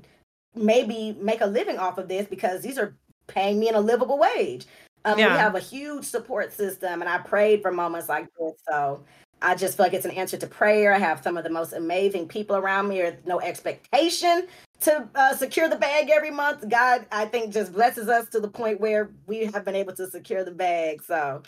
maybe 0.55 1.17
make 1.21 1.41
a 1.41 1.47
living 1.47 1.79
off 1.79 1.99
of 1.99 2.09
this 2.09 2.27
because 2.27 2.63
these 2.63 2.79
are 2.79 2.97
paying 3.29 3.59
me 3.61 3.69
in 3.69 3.75
a 3.75 3.81
livable 3.81 4.19
wage. 4.19 4.67
Um, 5.05 5.19
Yeah. 5.19 5.33
We 5.33 5.39
have 5.39 5.55
a 5.55 5.61
huge 5.61 6.05
support 6.05 6.53
system, 6.53 7.01
and 7.01 7.09
I 7.09 7.19
prayed 7.19 7.63
for 7.63 7.71
moments 7.71 8.09
like 8.09 8.27
this. 8.39 8.55
So 8.69 9.05
I 9.43 9.55
just 9.55 9.77
feel 9.77 9.87
like 9.87 9.95
it's 9.95 10.05
an 10.05 10.13
answer 10.13 10.37
to 10.37 10.47
prayer. 10.47 10.93
I 10.93 10.99
have 10.99 11.23
some 11.23 11.37
of 11.37 11.45
the 11.45 11.51
most 11.51 11.73
amazing 11.73 12.29
people 12.29 12.57
around 12.57 12.89
me. 12.89 12.99
There's 12.99 13.15
no 13.27 13.41
expectation 13.41 14.47
to 14.81 15.09
uh, 15.15 15.35
secure 15.35 15.69
the 15.69 15.77
bag 15.77 16.11
every 16.11 16.31
month. 16.31 16.69
God, 16.69 17.07
I 17.13 17.27
think, 17.27 17.53
just 17.53 17.73
blesses 17.73 18.09
us 18.09 18.29
to 18.31 18.41
the 18.41 18.49
point 18.49 18.81
where 18.81 19.11
we 19.27 19.47
have 19.47 19.65
been 19.65 19.77
able 19.77 19.95
to 19.95 20.11
secure 20.11 20.45
the 20.45 20.51
bag. 20.51 21.03
So, 21.03 21.43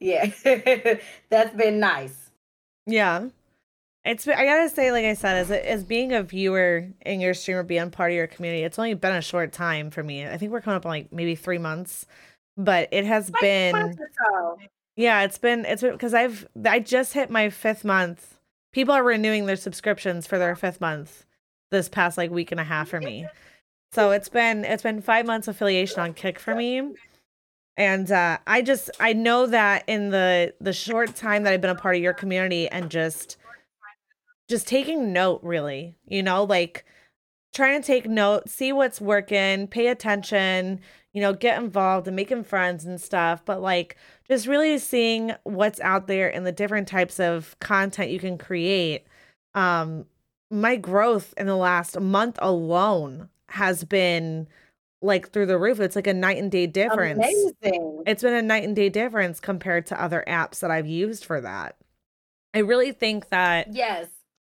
yeah, 0.00 0.30
that's 1.30 1.54
been 1.56 1.80
nice. 1.80 2.30
Yeah. 2.86 3.28
It's 4.04 4.28
I 4.28 4.44
gotta 4.44 4.68
say, 4.68 4.92
like 4.92 5.04
I 5.04 5.14
said, 5.14 5.36
as 5.36 5.50
as 5.50 5.82
being 5.82 6.12
a 6.12 6.22
viewer 6.22 6.86
in 7.04 7.20
your 7.20 7.34
stream 7.34 7.56
or 7.56 7.64
being 7.64 7.90
part 7.90 8.12
of 8.12 8.14
your 8.16 8.28
community, 8.28 8.62
it's 8.62 8.78
only 8.78 8.94
been 8.94 9.16
a 9.16 9.20
short 9.20 9.52
time 9.52 9.90
for 9.90 10.04
me. 10.04 10.24
I 10.24 10.36
think 10.38 10.52
we're 10.52 10.60
coming 10.60 10.76
up 10.76 10.86
on 10.86 10.90
like 10.90 11.12
maybe 11.12 11.34
three 11.34 11.58
months, 11.58 12.06
but 12.56 12.88
it 12.92 13.04
has 13.04 13.32
Like, 13.32 13.40
been 13.40 13.98
so. 14.30 14.58
Yeah, 14.96 15.22
it's 15.22 15.38
been 15.38 15.64
it's 15.64 15.82
because 15.82 16.14
I've 16.14 16.46
I 16.64 16.80
just 16.80 17.12
hit 17.12 17.30
my 17.30 17.50
fifth 17.50 17.84
month. 17.84 18.38
People 18.72 18.94
are 18.94 19.04
renewing 19.04 19.46
their 19.46 19.56
subscriptions 19.56 20.26
for 20.26 20.38
their 20.38 20.56
fifth 20.56 20.80
month 20.80 21.24
this 21.70 21.88
past 21.88 22.16
like 22.16 22.30
week 22.30 22.50
and 22.50 22.60
a 22.60 22.64
half 22.64 22.88
for 22.88 23.00
me. 23.00 23.26
So 23.92 24.10
it's 24.10 24.28
been 24.28 24.64
it's 24.64 24.82
been 24.82 25.02
five 25.02 25.26
months 25.26 25.48
affiliation 25.48 26.00
on 26.00 26.14
Kick 26.14 26.38
for 26.38 26.54
me. 26.54 26.94
And 27.76 28.10
uh, 28.10 28.38
I 28.46 28.62
just 28.62 28.90
I 28.98 29.12
know 29.12 29.46
that 29.46 29.84
in 29.86 30.10
the 30.10 30.54
the 30.60 30.72
short 30.72 31.14
time 31.14 31.42
that 31.42 31.52
I've 31.52 31.60
been 31.60 31.70
a 31.70 31.74
part 31.74 31.96
of 31.96 32.02
your 32.02 32.14
community 32.14 32.68
and 32.68 32.90
just 32.90 33.36
just 34.48 34.66
taking 34.66 35.12
note 35.12 35.40
really, 35.42 35.96
you 36.06 36.22
know, 36.22 36.44
like 36.44 36.86
trying 37.52 37.80
to 37.80 37.86
take 37.86 38.06
note, 38.06 38.48
see 38.48 38.72
what's 38.72 39.00
working, 39.00 39.66
pay 39.66 39.88
attention, 39.88 40.80
you 41.16 41.22
know, 41.22 41.32
get 41.32 41.58
involved 41.58 42.06
and 42.06 42.14
making 42.14 42.44
friends 42.44 42.84
and 42.84 43.00
stuff, 43.00 43.42
but 43.46 43.62
like 43.62 43.96
just 44.28 44.46
really 44.46 44.76
seeing 44.76 45.32
what's 45.44 45.80
out 45.80 46.08
there 46.08 46.28
and 46.28 46.46
the 46.46 46.52
different 46.52 46.86
types 46.86 47.18
of 47.18 47.56
content 47.58 48.10
you 48.10 48.18
can 48.18 48.36
create. 48.36 49.06
Um 49.54 50.04
my 50.50 50.76
growth 50.76 51.32
in 51.38 51.46
the 51.46 51.56
last 51.56 51.98
month 51.98 52.38
alone 52.42 53.30
has 53.48 53.82
been 53.82 54.46
like 55.00 55.30
through 55.30 55.46
the 55.46 55.56
roof. 55.58 55.80
It's 55.80 55.96
like 55.96 56.06
a 56.06 56.12
night 56.12 56.36
and 56.36 56.52
day 56.52 56.66
difference. 56.66 57.18
Amazing. 57.62 58.02
It's 58.06 58.22
been 58.22 58.34
a 58.34 58.42
night 58.42 58.64
and 58.64 58.76
day 58.76 58.90
difference 58.90 59.40
compared 59.40 59.86
to 59.86 60.02
other 60.02 60.22
apps 60.28 60.58
that 60.60 60.70
I've 60.70 60.86
used 60.86 61.24
for 61.24 61.40
that. 61.40 61.76
I 62.52 62.58
really 62.58 62.92
think 62.92 63.30
that 63.30 63.72
Yes. 63.72 64.08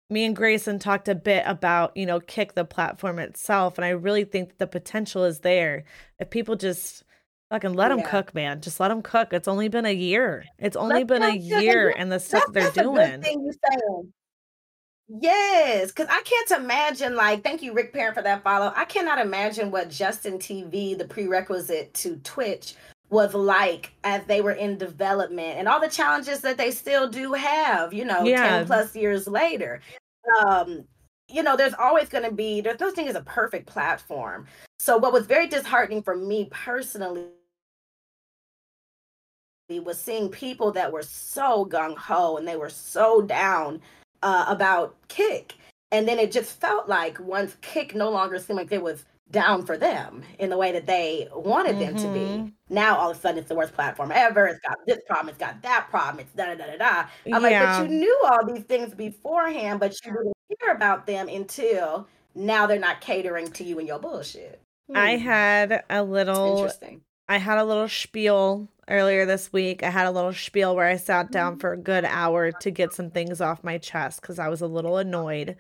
Me 0.10 0.26
and 0.26 0.36
Grayson 0.36 0.80
talked 0.80 1.08
a 1.08 1.16
bit 1.16 1.44
about, 1.46 1.96
you 1.98 2.06
know, 2.06 2.20
kick 2.20 2.54
the 2.54 2.66
platform 2.66 3.20
itself. 3.20 3.78
And 3.78 3.86
I 3.86 3.90
really 3.90 4.24
think 4.24 4.50
that 4.50 4.60
the 4.60 4.68
potential 4.68 5.24
is 5.24 5.40
there. 5.40 5.84
If 6.20 6.30
people 6.30 6.56
just 6.56 7.04
fucking 7.50 7.74
let 7.74 7.90
them 7.90 8.00
Yeah. 8.00 8.10
cook, 8.10 8.34
man, 8.36 8.62
just 8.62 8.80
let 8.80 8.90
them 8.90 9.02
cook. 9.02 9.34
It's 9.34 9.48
only 9.48 9.68
been 9.68 9.86
a 9.86 9.94
year. 9.94 10.46
It's 10.60 10.76
only 10.76 10.98
Let 10.98 11.08
been 11.08 11.24
a 11.24 11.32
them 11.32 11.38
year 11.38 11.90
and 11.90 12.12
the 12.12 12.20
stuff 12.20 12.44
they're 12.52 12.64
that's 12.64 12.78
a 12.78 12.84
good 12.84 13.24
doing. 13.24 14.12
Yes, 15.08 15.90
because 15.90 16.08
I 16.10 16.22
can't 16.24 16.64
imagine, 16.64 17.16
like, 17.16 17.44
thank 17.44 17.62
you, 17.62 17.74
Rick 17.74 17.94
Parent, 17.94 18.16
for 18.16 18.24
that 18.24 18.44
follow. 18.44 18.74
I 18.76 18.86
cannot 18.86 19.20
imagine 19.20 19.70
what 19.70 19.90
Justin 19.90 20.40
TV, 20.40 20.98
the 20.98 21.06
prerequisite 21.06 21.94
to 21.96 22.16
Twitch, 22.18 22.74
was 23.10 23.34
like 23.34 23.94
as 24.04 24.24
they 24.26 24.42
were 24.42 24.52
in 24.52 24.78
development 24.78 25.58
and 25.58 25.68
all 25.68 25.80
the 25.80 25.88
challenges 25.88 26.42
that 26.42 26.58
they 26.58 26.72
still 26.72 27.08
do 27.08 27.34
have, 27.34 27.94
you 27.94 28.06
know, 28.06 28.24
Yeah. 28.24 28.60
10 28.60 28.66
plus 28.66 28.96
years 28.96 29.28
later. 29.28 29.82
Um, 30.46 30.86
you 31.28 31.44
know, 31.44 31.56
there's 31.56 31.74
always 31.74 32.10
going 32.10 32.24
to 32.24 32.32
be, 32.32 32.62
there's 32.62 32.80
no 32.80 32.92
thing 32.92 33.08
as 33.08 33.16
a 33.16 33.22
perfect 33.22 33.68
platform. 33.68 34.48
So, 34.80 34.98
what 34.98 35.14
was 35.14 35.26
very 35.26 35.48
disheartening 35.48 36.04
for 36.04 36.16
me 36.16 36.50
personally 36.52 37.26
was 39.84 40.00
seeing 40.00 40.30
people 40.30 40.72
that 40.72 40.92
were 40.92 41.02
so 41.02 41.66
gung 41.66 41.98
ho 41.98 42.38
and 42.38 42.48
they 42.48 42.56
were 42.56 42.70
so 42.70 43.22
down 43.22 43.82
uh, 44.22 44.46
about 44.48 44.96
Kick. 45.08 45.56
And 45.92 46.08
then 46.08 46.20
it 46.20 46.32
just 46.32 46.60
felt 46.60 46.88
like 46.88 47.20
once 47.20 47.56
Kick 47.62 47.96
no 47.96 48.10
longer 48.12 48.38
seemed 48.38 48.58
like 48.58 48.72
it 48.72 48.82
was 48.82 49.06
down 49.32 49.66
for 49.66 49.78
them 49.78 50.24
in 50.40 50.50
the 50.50 50.58
way 50.58 50.72
that 50.72 50.86
they 50.86 51.28
wanted 51.34 51.80
them 51.80 51.96
to 51.98 52.08
be. 52.08 52.46
Mhm. 52.48 52.56
Now 52.70 52.98
all 52.98 53.12
of 53.12 53.18
a 53.18 53.20
sudden 53.20 53.40
it's 53.40 53.50
the 53.50 53.56
worst 53.56 53.74
platform 53.74 54.12
ever. 54.12 54.48
It's 54.48 54.60
got 54.60 54.78
this 54.88 55.00
problem, 55.08 55.30
it's 55.30 55.38
got 55.38 55.62
that 55.64 55.88
problem, 55.90 56.20
it's 56.26 56.34
da 56.34 56.46
da 56.46 56.56
da 56.56 56.66
da 56.68 56.78
da. 56.78 57.10
I'm 57.32 57.44
like, 57.44 57.58
but 57.60 57.78
you 57.78 57.88
knew 57.88 58.22
all 58.26 58.46
these 58.46 58.64
things 58.64 58.94
beforehand, 58.96 59.80
but 59.80 59.94
you 60.06 60.12
didn't 60.14 60.34
hear 60.62 60.72
about 60.74 61.06
them 61.08 61.28
until 61.30 62.08
now 62.36 62.66
they're 62.68 62.80
not 62.80 63.02
catering 63.02 63.52
to 63.54 63.64
you 63.64 63.80
and 63.80 63.88
your 63.88 64.00
bullshit. 64.00 64.62
I 64.94 65.18
Hmm, 65.18 65.18
had 65.18 65.84
a 65.90 66.04
little 66.04 66.72
interesting. 66.72 67.04
I 67.30 67.38
had 67.40 67.58
a 67.58 67.66
little 67.66 67.90
spiel 67.90 68.70
earlier 68.90 69.26
this 69.26 69.52
week. 69.54 69.84
I 69.84 69.90
had 69.90 70.08
a 70.08 70.12
little 70.12 70.34
spiel 70.34 70.76
where 70.76 70.88
I 70.88 70.98
sat 70.98 71.32
Mm-hmm. 71.32 71.32
down 71.32 71.60
for 71.60 71.74
a 71.74 71.78
good 71.78 72.06
hour 72.06 72.52
to 72.54 72.72
get 72.72 72.94
some 72.94 73.12
things 73.12 73.42
off 73.42 73.64
my 73.64 73.78
chest 73.80 74.22
because 74.22 74.40
I 74.40 74.50
was 74.50 74.62
a 74.62 74.68
little 74.68 74.98
annoyed. 74.98 75.58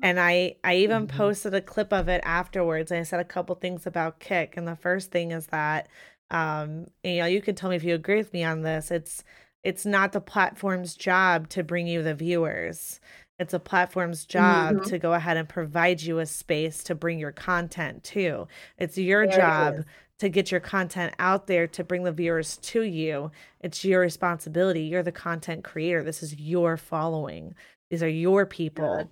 And 0.00 0.18
I 0.20 0.56
I 0.64 0.76
even 0.76 1.06
Mhm. 1.06 1.08
posted 1.08 1.54
a 1.54 1.60
clip 1.60 1.92
of 1.92 2.08
it 2.08 2.20
afterwards. 2.24 2.90
And 2.90 3.00
I 3.00 3.04
said 3.04 3.20
a 3.20 3.24
couple 3.24 3.54
things 3.56 3.86
about 3.86 4.20
Kick. 4.20 4.56
And 4.56 4.66
the 4.66 4.76
first 4.76 5.10
thing 5.10 5.30
is 5.32 5.46
that 5.48 5.88
um, 6.30 6.86
you 7.04 7.18
know, 7.18 7.26
you 7.26 7.42
can 7.42 7.54
tell 7.54 7.68
me 7.68 7.76
if 7.76 7.84
you 7.84 7.94
agree 7.94 8.16
with 8.16 8.32
me 8.32 8.42
on 8.44 8.62
this. 8.62 8.90
It's 8.90 9.22
it's 9.62 9.84
not 9.86 10.12
the 10.12 10.20
platform's 10.20 10.94
job 10.94 11.48
to 11.50 11.62
bring 11.62 11.86
you 11.86 12.02
the 12.02 12.14
viewers. 12.14 13.00
It's 13.38 13.52
a 13.54 13.58
platform's 13.60 14.24
job 14.24 14.80
Mhm. 14.80 14.84
to 14.84 14.98
go 14.98 15.12
ahead 15.14 15.36
and 15.36 15.48
provide 15.48 16.00
you 16.02 16.18
a 16.20 16.26
space 16.26 16.82
to 16.84 16.94
bring 16.94 17.18
your 17.18 17.32
content 17.32 18.02
to. 18.04 18.46
It's 18.78 18.96
your 18.98 19.26
There 19.26 19.36
job 19.36 19.74
is. 19.78 19.84
to 20.18 20.28
get 20.28 20.50
your 20.50 20.60
content 20.60 21.14
out 21.18 21.46
there 21.48 21.66
to 21.66 21.84
bring 21.84 22.04
the 22.04 22.12
viewers 22.12 22.56
to 22.58 22.82
you. 22.82 23.30
It's 23.60 23.84
your 23.84 24.00
responsibility. 24.00 24.82
You're 24.84 25.02
the 25.02 25.12
content 25.12 25.64
creator. 25.64 26.02
This 26.02 26.22
is 26.22 26.38
your 26.38 26.76
following. 26.76 27.54
These 27.90 28.02
are 28.02 28.08
your 28.08 28.46
people. 28.46 29.10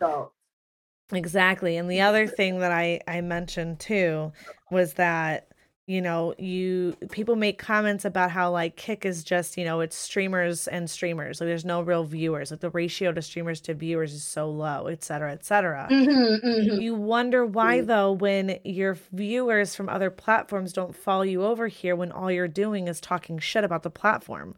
Exactly. 1.12 1.76
And 1.76 1.90
the 1.90 2.00
other 2.00 2.26
thing 2.26 2.60
that 2.60 2.72
I 2.72 3.00
I 3.06 3.20
mentioned 3.20 3.80
too 3.80 4.32
was 4.70 4.94
that 4.94 5.50
you 5.90 6.00
know, 6.00 6.32
you 6.38 6.94
people 7.10 7.34
make 7.34 7.58
comments 7.58 8.04
about 8.04 8.30
how 8.30 8.52
like 8.52 8.76
Kick 8.76 9.04
is 9.04 9.24
just, 9.24 9.56
you 9.56 9.64
know, 9.64 9.80
it's 9.80 9.96
streamers 9.96 10.68
and 10.68 10.88
streamers. 10.88 11.40
Like 11.40 11.48
there's 11.48 11.64
no 11.64 11.82
real 11.82 12.04
viewers. 12.04 12.52
Like 12.52 12.60
the 12.60 12.70
ratio 12.70 13.10
to 13.10 13.20
streamers 13.20 13.60
to 13.62 13.74
viewers 13.74 14.14
is 14.14 14.22
so 14.22 14.48
low, 14.48 14.86
et 14.86 15.02
cetera, 15.02 15.32
et 15.32 15.44
cetera. 15.44 15.88
Mm-hmm, 15.90 16.46
mm-hmm. 16.46 16.80
You 16.80 16.94
wonder 16.94 17.44
why 17.44 17.80
though 17.80 18.12
when 18.12 18.60
your 18.62 18.96
viewers 19.10 19.74
from 19.74 19.88
other 19.88 20.10
platforms 20.10 20.72
don't 20.72 20.94
follow 20.94 21.22
you 21.22 21.42
over 21.42 21.66
here 21.66 21.96
when 21.96 22.12
all 22.12 22.30
you're 22.30 22.46
doing 22.46 22.86
is 22.86 23.00
talking 23.00 23.40
shit 23.40 23.64
about 23.64 23.82
the 23.82 23.90
platform. 23.90 24.54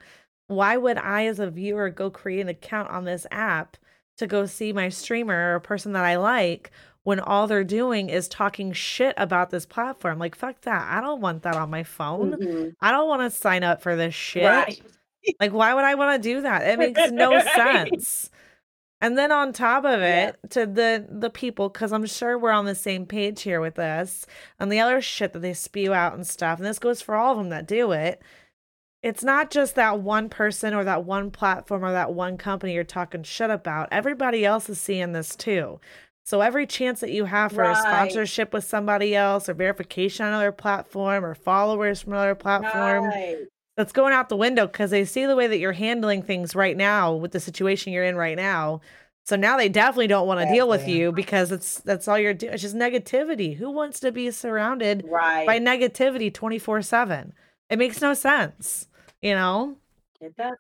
Why 0.49 0.77
would 0.77 0.99
I 0.99 1.25
as 1.25 1.39
a 1.39 1.49
viewer 1.51 1.89
go 1.89 2.11
create 2.11 2.43
an 2.43 2.51
account 2.51 2.91
on 2.91 3.07
this 3.07 3.27
app 3.31 3.79
to 4.19 4.27
go 4.27 4.47
see 4.47 4.73
my 4.73 4.89
streamer 4.89 5.53
or 5.53 5.55
a 5.57 5.61
person 5.61 5.93
that 5.93 6.05
I 6.05 6.17
like 6.17 6.71
when 7.05 7.19
all 7.19 7.47
they're 7.47 7.65
doing 7.65 8.09
is 8.11 8.29
talking 8.29 8.73
shit 8.73 9.15
about 9.17 9.51
this 9.51 9.67
platform. 9.67 10.19
Like, 10.19 10.37
fuck 10.37 10.61
that. 10.63 10.87
I 10.91 11.01
don't 11.01 11.21
want 11.21 11.43
that 11.43 11.57
on 11.57 11.71
my 11.71 11.83
phone. 11.83 12.33
Mm-hmm. 12.33 12.69
I 12.81 12.93
don't 12.93 13.09
want 13.09 13.23
to 13.23 13.37
sign 13.37 13.65
up 13.65 13.83
for 13.83 13.97
this 13.97 14.15
shit. 14.15 14.45
Right. 14.45 14.81
Like, 15.41 15.53
why 15.53 15.73
would 15.73 15.85
I 15.85 15.95
want 15.95 16.21
to 16.21 16.29
do 16.29 16.41
that? 16.41 16.67
It 16.67 16.81
makes 16.81 17.13
no 17.13 17.41
sense. 17.55 18.29
And 19.01 19.17
then 19.17 19.31
on 19.31 19.53
top 19.53 19.85
of 19.85 20.01
Yeah. 20.01 20.31
it, 20.31 20.51
to 20.51 20.67
the 20.67 21.07
the 21.09 21.31
people, 21.31 21.69
because 21.69 21.93
I'm 21.93 22.07
sure 22.07 22.37
we're 22.37 22.51
on 22.51 22.65
the 22.65 22.75
same 22.75 23.07
page 23.07 23.43
here 23.43 23.61
with 23.61 23.77
this, 23.77 24.27
and 24.59 24.71
the 24.71 24.81
other 24.81 25.01
shit 25.01 25.33
that 25.33 25.39
they 25.39 25.55
spew 25.55 25.95
out 25.95 26.15
and 26.15 26.27
stuff, 26.27 26.59
and 26.59 26.67
this 26.67 26.81
goes 26.81 27.01
for 27.03 27.15
all 27.15 27.31
of 27.33 27.39
them 27.39 27.51
that 27.51 27.69
do 27.69 27.93
it. 27.93 28.21
It's 29.03 29.25
not 29.25 29.51
just 29.51 29.75
that 29.75 30.01
one 30.01 30.29
person 30.29 30.75
or 30.75 30.85
that 30.85 31.05
one 31.05 31.31
platform 31.33 31.85
or 31.85 31.91
that 31.93 32.13
one 32.15 32.39
company 32.39 32.75
you're 32.75 32.85
talking 32.85 33.25
shit 33.25 33.51
about. 33.51 33.89
Everybody 33.91 34.45
else 34.45 34.69
is 34.71 34.81
seeing 34.81 35.13
this 35.13 35.35
too. 35.35 35.81
So 36.25 36.41
every 36.41 36.69
chance 36.69 37.01
that 37.01 37.11
you 37.11 37.25
have 37.25 37.51
for 37.51 37.65
a 37.65 37.75
sponsorship 37.75 38.53
with 38.53 38.63
somebody 38.63 39.17
else 39.17 39.49
or 39.49 39.55
verification 39.55 40.25
on 40.25 40.33
another 40.33 40.53
platform 40.53 41.25
or 41.25 41.35
followers 41.35 42.01
from 42.01 42.13
another 42.13 42.37
platform, 42.37 43.07
Right. 43.07 43.39
that's 43.77 43.91
going 43.91 44.13
out 44.13 44.29
the 44.29 44.37
window 44.37 44.69
because 44.69 44.93
they 44.93 45.05
see 45.05 45.27
the 45.27 45.35
way 45.35 45.49
that 45.49 45.59
you're 45.59 45.73
handling 45.73 46.23
things 46.23 46.55
right 46.55 46.77
now 46.77 47.13
with 47.13 47.33
the 47.33 47.41
situation 47.41 47.93
you're 47.93 48.05
in 48.05 48.15
right 48.15 48.37
now. 48.37 48.81
So 49.25 49.35
now 49.35 49.57
they 49.57 49.69
definitely 49.69 50.07
don't 50.07 50.29
want 50.29 50.41
to 50.47 50.53
deal 50.55 50.69
with 50.69 50.87
you 50.87 51.11
because 51.11 51.51
it's 51.51 51.81
that's 51.81 52.07
all 52.07 52.19
you're 52.19 52.35
doing. 52.35 52.53
It's 52.53 52.63
just 52.63 52.77
negativity. 52.77 53.57
Who 53.57 53.71
wants 53.73 53.99
to 54.01 54.13
be 54.13 54.31
surrounded 54.31 55.05
Right. 55.09 55.47
by 55.47 55.59
negativity 55.59 56.33
24 56.33 56.83
7? 56.83 57.33
It 57.69 57.79
makes 57.79 58.01
no 58.01 58.15
sense, 58.15 58.87
you 59.23 59.35
know? 59.35 59.77
It 60.21 60.37
doesn't. 60.37 60.59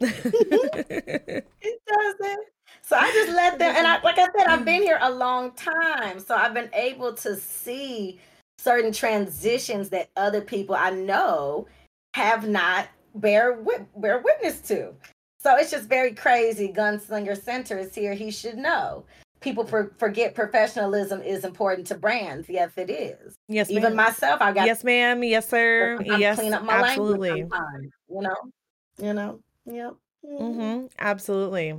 It 1.60 1.80
doesn't. 1.88 2.46
So 2.82 2.96
I 2.96 3.10
just 3.12 3.32
let 3.32 3.58
them, 3.58 3.74
and 3.76 3.86
I, 3.86 4.00
like 4.02 4.18
I 4.18 4.26
said, 4.36 4.48
I've 4.48 4.64
been 4.64 4.82
here 4.88 4.98
a 5.00 5.10
long 5.10 5.52
time, 5.52 6.18
so 6.18 6.34
I've 6.34 6.54
been 6.54 6.70
able 6.74 7.14
to 7.14 7.36
see 7.36 8.20
certain 8.58 8.92
transitions 8.92 9.88
that 9.90 10.10
other 10.16 10.40
people 10.40 10.74
I 10.74 10.90
know 10.90 11.66
have 12.14 12.48
not 12.48 12.88
bear 13.14 13.58
bear 13.96 14.18
witness 14.18 14.60
to. 14.62 14.92
So 15.38 15.56
it's 15.56 15.70
just 15.70 15.88
very 15.88 16.14
crazy. 16.14 16.68
Gunslinger 16.68 17.40
Center 17.40 17.78
is 17.78 17.94
here. 17.94 18.14
He 18.14 18.30
should 18.30 18.56
know. 18.56 19.04
People 19.42 19.64
for, 19.66 19.92
forget 19.98 20.34
professionalism 20.34 21.20
is 21.22 21.44
important 21.44 21.86
to 21.88 21.96
brands. 21.96 22.48
Yes, 22.48 22.72
it 22.76 22.90
is. 22.90 23.34
yes, 23.48 23.70
Even 23.70 23.82
ma'am. 23.82 23.96
myself, 23.96 24.40
I 24.40 24.52
got 24.52 24.66
Yes, 24.66 24.84
ma'am. 24.84 25.22
Yes, 25.24 25.48
sir. 25.48 25.96
sometimes 25.98 26.20
Yes, 26.20 26.38
clean 26.38 26.54
up 26.54 26.62
my 26.62 26.80
language 26.80 26.90
absolutely. 26.90 27.40
sometimes, 27.50 27.90
you 28.08 28.20
know, 28.22 28.36
you 28.98 29.12
know, 29.12 29.40
yep. 29.66 29.94
Mhm. 30.24 30.40
Mm-hmm. 30.40 30.86
Absolutely. 30.98 31.74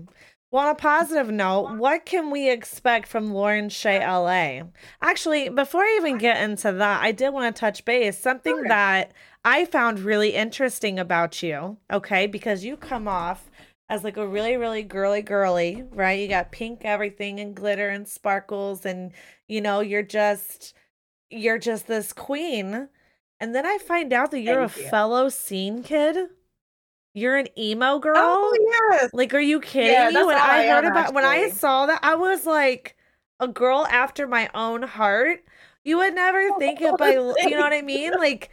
Well, 0.51 0.66
on 0.66 0.70
a 0.70 0.76
positive 0.76 1.32
note, 1.32 1.78
what 1.78 2.05
can 2.05 2.30
we 2.30 2.47
expect 2.51 3.07
from 3.07 3.34
Lauren 3.34 3.70
Shay 3.70 3.99
LA? 3.99 4.61
Actually, 5.01 5.49
before 5.49 5.82
I 5.82 5.95
even 5.97 6.20
get 6.20 6.43
into 6.43 6.72
that, 6.74 7.01
I 7.01 7.11
did 7.11 7.34
want 7.34 7.55
to 7.55 7.59
touch 7.59 7.84
base. 7.86 8.20
Something 8.20 8.61
that 8.68 9.14
I 9.43 9.66
found 9.66 9.99
really 9.99 10.36
interesting 10.36 10.99
about 10.99 11.41
you, 11.41 11.78
okay, 11.91 12.28
because 12.28 12.64
you 12.64 12.78
come 12.78 13.07
off 13.07 13.49
as 13.89 14.03
like 14.03 14.17
a 14.17 14.27
really, 14.27 14.57
really 14.57 14.84
girly 14.84 15.21
girly, 15.21 15.84
right? 15.91 16.19
You 16.19 16.27
got 16.27 16.51
pink 16.51 16.81
everything 16.84 17.39
and 17.39 17.55
glitter 17.55 17.89
and 17.89 18.07
sparkles, 18.07 18.86
and 18.86 19.11
you 19.47 19.61
know, 19.61 19.81
you're 19.81 20.03
just 20.03 20.73
you're 21.29 21.57
just 21.59 21.88
this 21.88 22.13
queen. 22.13 22.89
And 23.39 23.53
then 23.53 23.65
I 23.65 23.77
find 23.77 24.13
out 24.13 24.31
that 24.31 24.39
you're 24.39 24.59
Thank 24.59 24.77
a 24.77 24.81
you. 24.81 24.89
fellow 24.89 25.29
scene 25.29 25.84
kid. 25.84 26.29
You're 27.13 27.38
an 27.38 27.47
emo 27.57 27.99
girl. 27.99 28.15
Oh 28.17 28.57
yes. 28.91 29.11
Like, 29.13 29.34
are 29.34 29.39
you 29.39 29.59
kidding 29.59 29.91
Yeah, 29.93 30.09
me? 30.09 30.15
When 30.25 30.38
I 30.38 30.63
I 30.63 30.67
heard 30.67 30.86
about 30.86 31.13
when 31.13 31.25
I 31.25 31.49
saw 31.49 31.86
that, 31.86 31.99
I 32.03 32.15
was 32.15 32.45
like, 32.45 32.95
a 33.39 33.47
girl 33.47 33.86
after 33.89 34.27
my 34.27 34.49
own 34.53 34.84
heart. 34.84 35.43
You 35.84 35.97
would 35.97 36.15
never 36.15 36.49
think 36.59 36.81
it 36.81 36.97
by, 36.97 37.11
you 37.11 37.49
know 37.51 37.61
what 37.61 37.73
I 37.73 37.81
mean? 37.81 38.13
Like, 38.13 38.49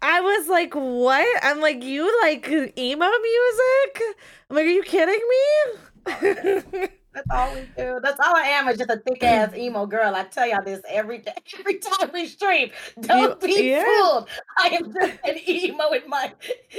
I 0.00 0.20
was 0.20 0.48
like, 0.48 0.74
what? 0.74 1.26
I'm 1.42 1.60
like, 1.60 1.82
you 1.82 2.10
like 2.22 2.48
emo 2.48 3.06
music? 3.06 4.02
I'm 4.50 4.56
like, 4.56 4.66
are 4.66 4.68
you 4.68 4.82
kidding 4.82 5.20
me? 5.28 6.88
That's 7.14 7.26
all 7.30 7.52
we 7.54 7.62
do. 7.76 7.98
That's 8.00 8.20
all 8.20 8.36
I 8.36 8.42
am 8.42 8.68
is 8.68 8.78
just 8.78 8.90
a 8.90 8.98
thick 8.98 9.24
ass 9.24 9.52
emo 9.56 9.86
girl. 9.86 10.14
I 10.14 10.22
tell 10.24 10.46
y'all 10.46 10.62
this 10.64 10.80
every 10.88 11.18
day, 11.18 11.32
every 11.58 11.78
time 11.78 12.10
we 12.12 12.26
stream. 12.26 12.70
Don't 13.00 13.42
You- 13.42 13.48
be 13.48 13.70
yeah. 13.70 13.84
fooled. 13.84 14.28
I 14.56 14.68
am 14.68 14.92
just 14.92 15.18
an 15.24 15.36
emo 15.48 15.90
in 15.90 16.08
my 16.08 16.32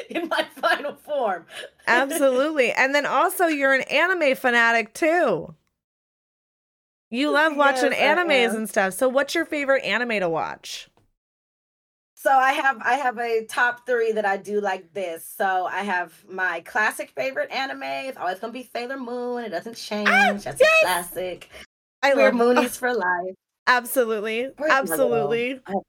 in 0.10 0.30
my 0.30 0.46
final 0.56 0.96
form. 0.96 1.46
Absolutely. 1.88 2.72
And 2.78 2.96
then 2.96 3.06
also, 3.06 3.48
you're 3.48 3.74
an 3.74 3.82
anime 3.84 4.36
fanatic 4.36 4.94
too. 4.94 5.56
You 7.12 7.32
love 7.32 7.56
watching 7.58 7.92
Yes, 7.92 8.18
animes 8.18 8.56
and 8.56 8.70
stuff. 8.70 8.94
So, 8.94 9.10
what's 9.10 9.34
your 9.36 9.46
favorite 9.46 9.84
anime 9.84 10.20
to 10.20 10.30
watch? 10.30 10.89
So 12.22 12.30
I 12.32 12.52
have 12.52 12.82
I 12.84 12.96
have 12.96 13.18
a 13.18 13.46
top 13.46 13.86
three 13.86 14.12
that 14.12 14.26
I 14.26 14.36
do 14.36 14.60
like 14.60 14.94
this. 14.94 15.26
So 15.26 15.68
I 15.68 15.84
have 15.84 16.14
my 16.30 16.60
classic 16.66 17.12
favorite 17.12 17.50
anime. 17.50 17.82
It's 17.84 18.18
always 18.18 18.40
gonna 18.40 18.52
be 18.52 18.70
Sailor 18.74 19.00
Moon. 19.00 19.46
It 19.46 19.50
doesn't 19.52 19.78
change. 19.78 20.08
That's 20.44 20.46
Ah, 20.48 20.54
yes! 20.60 20.62
a 20.62 20.86
classic. 20.86 21.50
I 22.04 22.14
We're 22.14 22.34
love 22.34 22.58
Moonies 22.58 22.72
for 22.78 22.94
life. 22.94 23.36
Absolutely. 23.68 24.50
Where's? 24.58 24.70
Absolutely. 24.70 25.62
I 25.66 25.72
have 25.72 25.82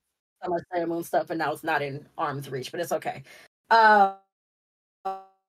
so 0.44 0.50
much 0.50 0.62
Sailor 0.72 0.86
Moon 0.86 1.02
stuff, 1.02 1.30
and 1.30 1.38
now 1.40 1.52
it's 1.52 1.64
not 1.64 1.82
in 1.82 2.06
arm's 2.16 2.48
reach, 2.48 2.70
but 2.70 2.78
it's 2.78 2.92
okay. 2.92 3.24
Uh, 3.68 4.14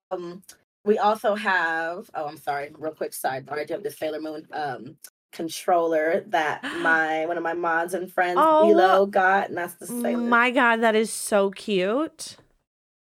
um, 0.10 0.42
we 0.84 0.98
also 0.98 1.36
have. 1.36 2.10
Oh, 2.16 2.26
I'm 2.26 2.38
sorry. 2.38 2.72
Real 2.76 2.96
quick 2.96 3.12
sidebar. 3.12 3.60
I 3.60 3.72
have 3.72 3.84
the 3.84 3.92
Sailor 3.92 4.20
Moon 4.20 4.48
um 4.52 4.98
controller 5.32 6.24
that 6.28 6.64
my 6.82 7.26
one 7.26 7.38
of 7.38 7.44
my 7.44 7.54
mods 7.54 7.94
and 7.94 8.12
friends 8.12 8.38
Oh, 8.42 8.70
Elo 8.72 9.06
got, 9.06 9.50
and 9.50 9.58
that's 9.58 9.76
the 9.76 9.88
Sailor. 9.88 10.18
My 10.18 10.52
God, 10.52 10.78
that 10.78 10.96
is 10.96 11.12
so 11.12 11.50
cute. 11.52 12.38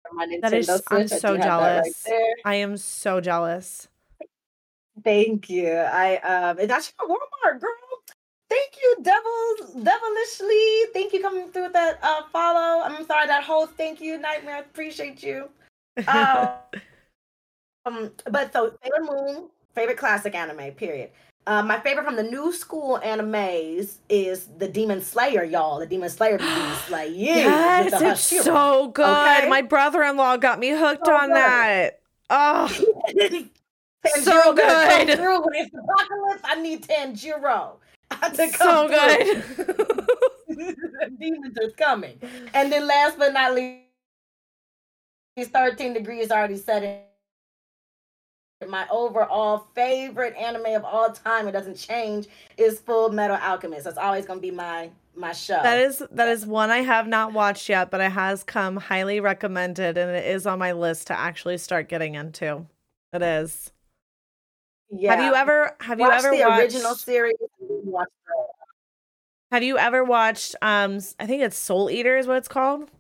from 0.08 0.18
my 0.18 0.26
Nintendo 0.26 0.42
that 0.42 0.54
is- 0.54 0.68
Switch. 0.68 0.84
I'm 0.92 1.08
so 1.08 1.18
that 1.38 1.40
right 1.40 1.44
jealous. 1.44 2.08
I 2.46 2.56
am 2.56 2.78
so 2.78 3.22
jealous. 3.22 3.88
Thank 5.04 5.50
you. 5.50 5.70
I 5.72 6.18
um, 6.18 6.60
it's 6.60 6.72
actually 6.72 6.94
at 7.02 7.08
Walmart, 7.08 7.62
girl. 7.62 7.72
Thank 8.50 8.72
you, 8.82 8.96
devil, 9.04 9.84
devilishly. 9.84 10.92
Thank 10.92 11.14
you 11.14 11.22
coming 11.22 11.50
through 11.50 11.64
with 11.64 11.74
that 11.74 12.00
uh 12.02 12.24
follow. 12.34 12.82
I'm 12.84 13.06
sorry 13.06 13.28
that 13.28 13.44
whole 13.44 13.68
thank 13.68 14.02
you 14.02 14.18
nightmare. 14.18 14.56
I 14.56 14.60
appreciate 14.60 15.22
you. 15.24 15.50
Uh, 16.08 16.56
um, 17.86 18.12
but 18.32 18.52
so 18.52 18.74
Sailor 18.84 19.04
Moon, 19.06 19.50
favorite 19.76 19.98
classic 19.98 20.34
anime. 20.36 20.72
Period. 20.74 21.12
Uh, 21.50 21.64
my 21.64 21.80
favorite 21.80 22.04
from 22.06 22.16
the 22.16 22.22
new 22.22 22.54
school 22.54 23.00
animes 23.04 23.96
is 24.08 24.46
the 24.60 24.68
Demon 24.68 25.02
Slayer, 25.02 25.44
y'all. 25.44 25.80
The 25.80 25.88
Demon 25.88 26.12
Slayer, 26.12 26.38
the 26.38 26.44
Demon 26.44 26.76
Slayer. 26.86 27.08
yes, 27.10 27.92
it's 27.92 28.04
Hashira. 28.32 28.44
so 28.44 28.88
good. 28.90 29.40
Okay? 29.40 29.50
My 29.50 29.64
brother 29.64 30.04
in 30.04 30.16
law 30.16 30.38
got 30.38 30.60
me 30.60 30.70
hooked 30.70 31.08
So 31.08 31.12
on 31.16 31.30
good. 31.30 31.36
that. 31.38 32.02
Oh, 32.30 32.68
Tanjiro 34.06 34.56
good. 34.56 35.18
through 35.18 35.42
when 35.44 35.56
it's 35.56 35.74
apocalypse. 35.74 36.42
I 36.44 36.62
need 36.62 36.84
Tanjiro 36.88 37.78
so 38.56 38.88
good. 38.88 39.44
Demons 41.20 41.58
are 41.58 41.72
coming. 41.72 42.20
And 42.54 42.72
then 42.72 42.86
last 42.86 43.18
but 43.18 43.34
not 43.34 43.56
least, 43.56 43.82
13 45.52 45.94
degrees 45.94 46.30
already 46.30 46.58
said 46.58 46.84
it. 46.84 47.09
My 48.68 48.86
overall 48.92 49.68
favorite 49.74 50.36
anime 50.36 50.76
of 50.76 50.84
all 50.84 51.12
time, 51.14 51.48
it 51.48 51.54
doesn't 51.54 51.78
change, 51.78 52.28
is 52.58 52.80
Full 52.82 53.10
Metal 53.10 53.38
Alchemist. 53.38 53.86
That's 53.86 53.98
always 53.98 54.26
gonna 54.26 54.42
be 54.42 54.52
my 54.52 54.90
my 55.16 55.32
show. 55.32 55.62
that 55.64 55.80
is 55.80 56.04
that 56.12 56.28
is 56.28 56.46
one 56.46 56.70
I 56.70 56.80
have 56.80 57.08
not 57.08 57.32
watched 57.32 57.70
yet, 57.70 57.90
but 57.90 58.02
it 58.02 58.12
has 58.12 58.44
come 58.44 58.76
highly 58.76 59.22
recommended 59.22 59.98
and 59.98 60.12
it 60.12 60.26
is 60.26 60.46
on 60.46 60.60
my 60.60 60.74
list 60.74 61.08
to 61.08 61.18
actually 61.18 61.58
start 61.58 61.88
getting 61.88 62.16
into. 62.16 62.66
It 63.14 63.22
is. 63.22 63.72
yeah. 64.92 65.16
Have 65.16 65.24
you 65.24 65.34
ever 65.36 65.76
have 65.80 66.00
you 66.00 66.10
ever 66.12 66.32
the 66.32 66.44
watched 66.44 66.60
original 66.60 66.96
series? 66.96 67.36
and 67.62 67.70
Watch 67.86 68.10
the 68.28 68.34
Have 69.56 69.64
you 69.64 69.78
ever 69.78 70.04
watched 70.04 70.56
um 70.62 71.00
I 71.18 71.26
think 71.26 71.42
it's 71.44 71.58
Soul 71.58 71.90
Eater 71.90 72.18
is 72.18 72.28
what 72.28 72.38
it's 72.38 72.50
called? 72.50 72.92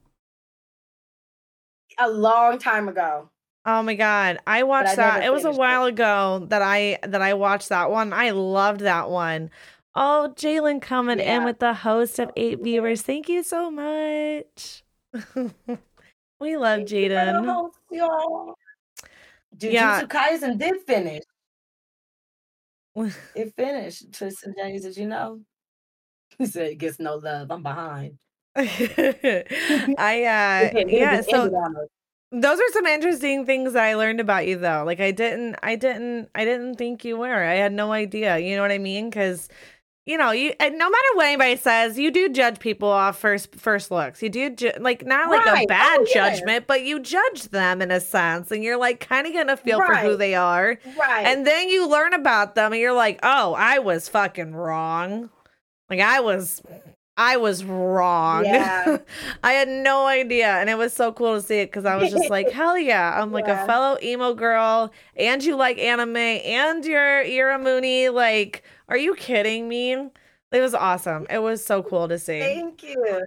a 2.01 2.09
long 2.09 2.57
time 2.57 2.87
ago. 2.87 3.29
Oh 3.65 3.83
my 3.83 3.95
god. 3.95 4.39
I 4.47 4.63
watched 4.63 4.95
that. 4.95 5.23
It 5.23 5.31
was 5.31 5.43
a 5.43 5.47
finished 5.47 5.57
it. 5.57 5.59
while 5.59 5.85
ago 5.85 6.45
that 6.49 6.61
I 6.61 6.99
that 7.03 7.21
I 7.21 7.33
watched 7.33 7.69
that 7.69 7.91
one. 7.91 8.13
I 8.13 8.31
loved 8.31 8.81
that 8.81 9.09
one. 9.09 9.51
Oh, 9.95 10.33
Jalen 10.35 10.81
coming 10.81 11.19
yeah. 11.19 11.37
in 11.37 11.43
with 11.45 11.59
the 11.59 11.73
host 11.73 12.19
of 12.19 12.31
eight 12.35 12.61
viewers. 12.61 13.01
Thank 13.01 13.27
you 13.27 13.43
so 13.43 13.69
much. 13.69 14.83
we 16.39 16.57
love 16.57 16.81
Jaden. 16.81 17.71
Jujutsu 19.57 19.73
yeah. 19.73 20.03
Kaisen 20.03 20.57
did 20.57 20.75
finish. 20.85 21.23
it 23.35 23.53
finished. 23.55 24.13
Tristan 24.13 24.53
James, 24.57 24.81
did 24.83 24.97
you 24.97 25.07
know? 25.07 25.41
He 26.37 26.45
said 26.45 26.67
it 26.67 26.75
gets 26.75 26.99
no 26.99 27.15
love. 27.15 27.51
I'm 27.51 27.63
behind. 27.63 28.17
I 28.55 28.63
uh 30.23 30.85
yeah, 30.87 31.21
so 31.21 31.49
those 32.31 32.59
are 32.59 32.71
some 32.73 32.85
interesting 32.85 33.45
things 33.45 33.73
that 33.73 33.83
I 33.83 33.95
learned 33.95 34.19
about 34.19 34.47
you 34.47 34.57
though. 34.57 34.83
Like 34.85 34.99
I 34.99 35.11
didn't 35.11 35.55
I 35.63 35.75
didn't 35.75 36.29
I 36.35 36.45
didn't 36.45 36.75
think 36.75 37.03
you 37.03 37.17
were. 37.17 37.43
I 37.43 37.55
had 37.55 37.73
no 37.73 37.91
idea. 37.91 38.37
You 38.37 38.55
know 38.55 38.61
what 38.61 38.71
I 38.71 38.77
mean? 38.77 39.09
Cuz 39.11 39.49
you 40.05 40.17
know, 40.17 40.31
you 40.31 40.53
no 40.59 40.89
matter 40.89 41.07
what 41.13 41.27
anybody 41.27 41.55
says, 41.55 41.99
you 41.99 42.09
do 42.09 42.29
judge 42.29 42.59
people 42.59 42.89
off 42.89 43.19
first 43.19 43.55
first 43.55 43.91
looks. 43.91 44.23
You 44.23 44.29
do 44.29 44.49
ju- 44.49 44.71
like 44.79 45.05
not 45.05 45.29
like 45.29 45.45
right. 45.45 45.65
a 45.65 45.67
bad 45.67 45.99
oh, 46.01 46.07
judgment, 46.11 46.65
but 46.65 46.81
you 46.83 46.99
judge 46.99 47.43
them 47.49 47.79
in 47.79 47.91
a 47.91 47.99
sense, 47.99 48.49
and 48.49 48.63
you're 48.63 48.77
like 48.77 48.99
kind 48.99 49.27
of 49.27 49.33
getting 49.33 49.51
a 49.51 49.57
feel 49.57 49.77
right. 49.77 50.01
for 50.01 50.09
who 50.09 50.17
they 50.17 50.33
are, 50.33 50.79
right? 50.97 51.27
And 51.27 51.45
then 51.45 51.69
you 51.69 51.87
learn 51.87 52.13
about 52.13 52.55
them, 52.55 52.73
and 52.73 52.81
you're 52.81 52.93
like, 52.93 53.19
oh, 53.21 53.53
I 53.53 53.77
was 53.79 54.07
fucking 54.07 54.53
wrong. 54.53 55.29
Like 55.91 55.99
I 55.99 56.21
was 56.21 56.63
I 57.19 57.35
was 57.35 57.65
wrong. 57.65 58.45
Yeah. 58.45 58.99
I 59.43 59.51
had 59.51 59.67
no 59.67 60.07
idea. 60.07 60.47
And 60.53 60.69
it 60.69 60.77
was 60.77 60.93
so 60.93 61.11
cool 61.11 61.35
to 61.35 61.41
see 61.41 61.59
it 61.59 61.65
because 61.65 61.83
I 61.83 61.97
was 61.97 62.11
just 62.11 62.29
like, 62.29 62.49
hell 62.51 62.77
yeah. 62.77 63.21
I'm 63.21 63.33
like 63.33 63.45
yeah. 63.45 63.63
a 63.63 63.67
fellow 63.67 63.97
emo 64.01 64.33
girl, 64.33 64.93
and 65.17 65.43
you 65.43 65.57
like 65.57 65.77
anime, 65.77 66.15
and 66.15 66.85
you're 66.85 67.21
you're 67.23 67.51
a 67.51 67.59
Mooney. 67.59 68.07
Like, 68.07 68.63
are 68.87 68.97
you 68.97 69.15
kidding 69.15 69.67
me? 69.67 69.91
It 69.91 70.61
was 70.61 70.73
awesome. 70.73 71.27
It 71.29 71.39
was 71.39 71.63
so 71.63 71.83
cool 71.83 72.07
to 72.07 72.17
see. 72.17 72.39
Thank 72.39 72.83
you. 72.83 73.25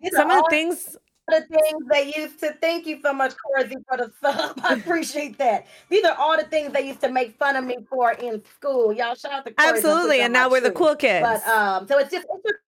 These 0.00 0.16
Some 0.16 0.30
of 0.30 0.38
the 0.38 0.46
things 0.48 0.96
the 1.28 1.40
things 1.42 1.84
they 1.90 2.12
used 2.16 2.38
to 2.40 2.52
thank 2.60 2.86
you 2.86 2.98
so 3.02 3.12
much, 3.12 3.34
Corey, 3.36 3.74
for 3.88 3.96
the 3.96 4.12
sub. 4.20 4.60
I 4.64 4.74
appreciate 4.74 5.38
that. 5.38 5.66
These 5.88 6.04
are 6.04 6.14
all 6.16 6.36
the 6.36 6.44
things 6.44 6.72
they 6.72 6.86
used 6.86 7.00
to 7.00 7.10
make 7.10 7.36
fun 7.38 7.56
of 7.56 7.64
me 7.64 7.76
for 7.88 8.12
in 8.12 8.42
school. 8.44 8.92
Y'all 8.92 9.14
shout 9.14 9.32
out 9.32 9.44
to 9.46 9.52
Corey 9.52 9.76
Absolutely. 9.76 10.20
And 10.20 10.32
now 10.32 10.50
we're 10.50 10.60
the 10.60 10.70
cool 10.70 10.96
kids. 10.96 11.26
But 11.26 11.46
um, 11.48 11.86
so 11.86 11.98
it's 11.98 12.10
just 12.10 12.26
it's 12.30 12.42
just 12.42 12.63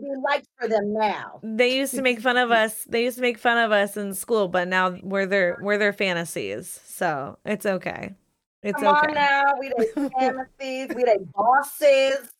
be 0.00 0.08
like 0.24 0.44
for 0.58 0.68
them 0.68 0.92
now. 0.92 1.40
They 1.42 1.76
used 1.76 1.94
to 1.94 2.02
make 2.02 2.20
fun 2.20 2.36
of 2.36 2.50
us. 2.62 2.84
They 2.84 3.04
used 3.04 3.16
to 3.16 3.22
make 3.22 3.38
fun 3.38 3.58
of 3.58 3.72
us 3.72 3.96
in 3.96 4.14
school, 4.14 4.48
but 4.48 4.68
now 4.68 4.96
we're 5.02 5.26
their 5.26 5.58
we're 5.60 5.78
their 5.78 5.92
fantasies. 5.92 6.80
So 6.84 7.38
it's 7.44 7.66
okay. 7.66 8.14
It's 8.62 8.80
Come 8.80 8.96
okay. 8.96 9.06
on 9.08 9.14
now, 9.14 9.54
we 9.58 9.72
their 9.76 10.10
fantasies, 10.10 10.94
we 10.94 11.04
their 11.04 11.18
bosses, 11.34 12.30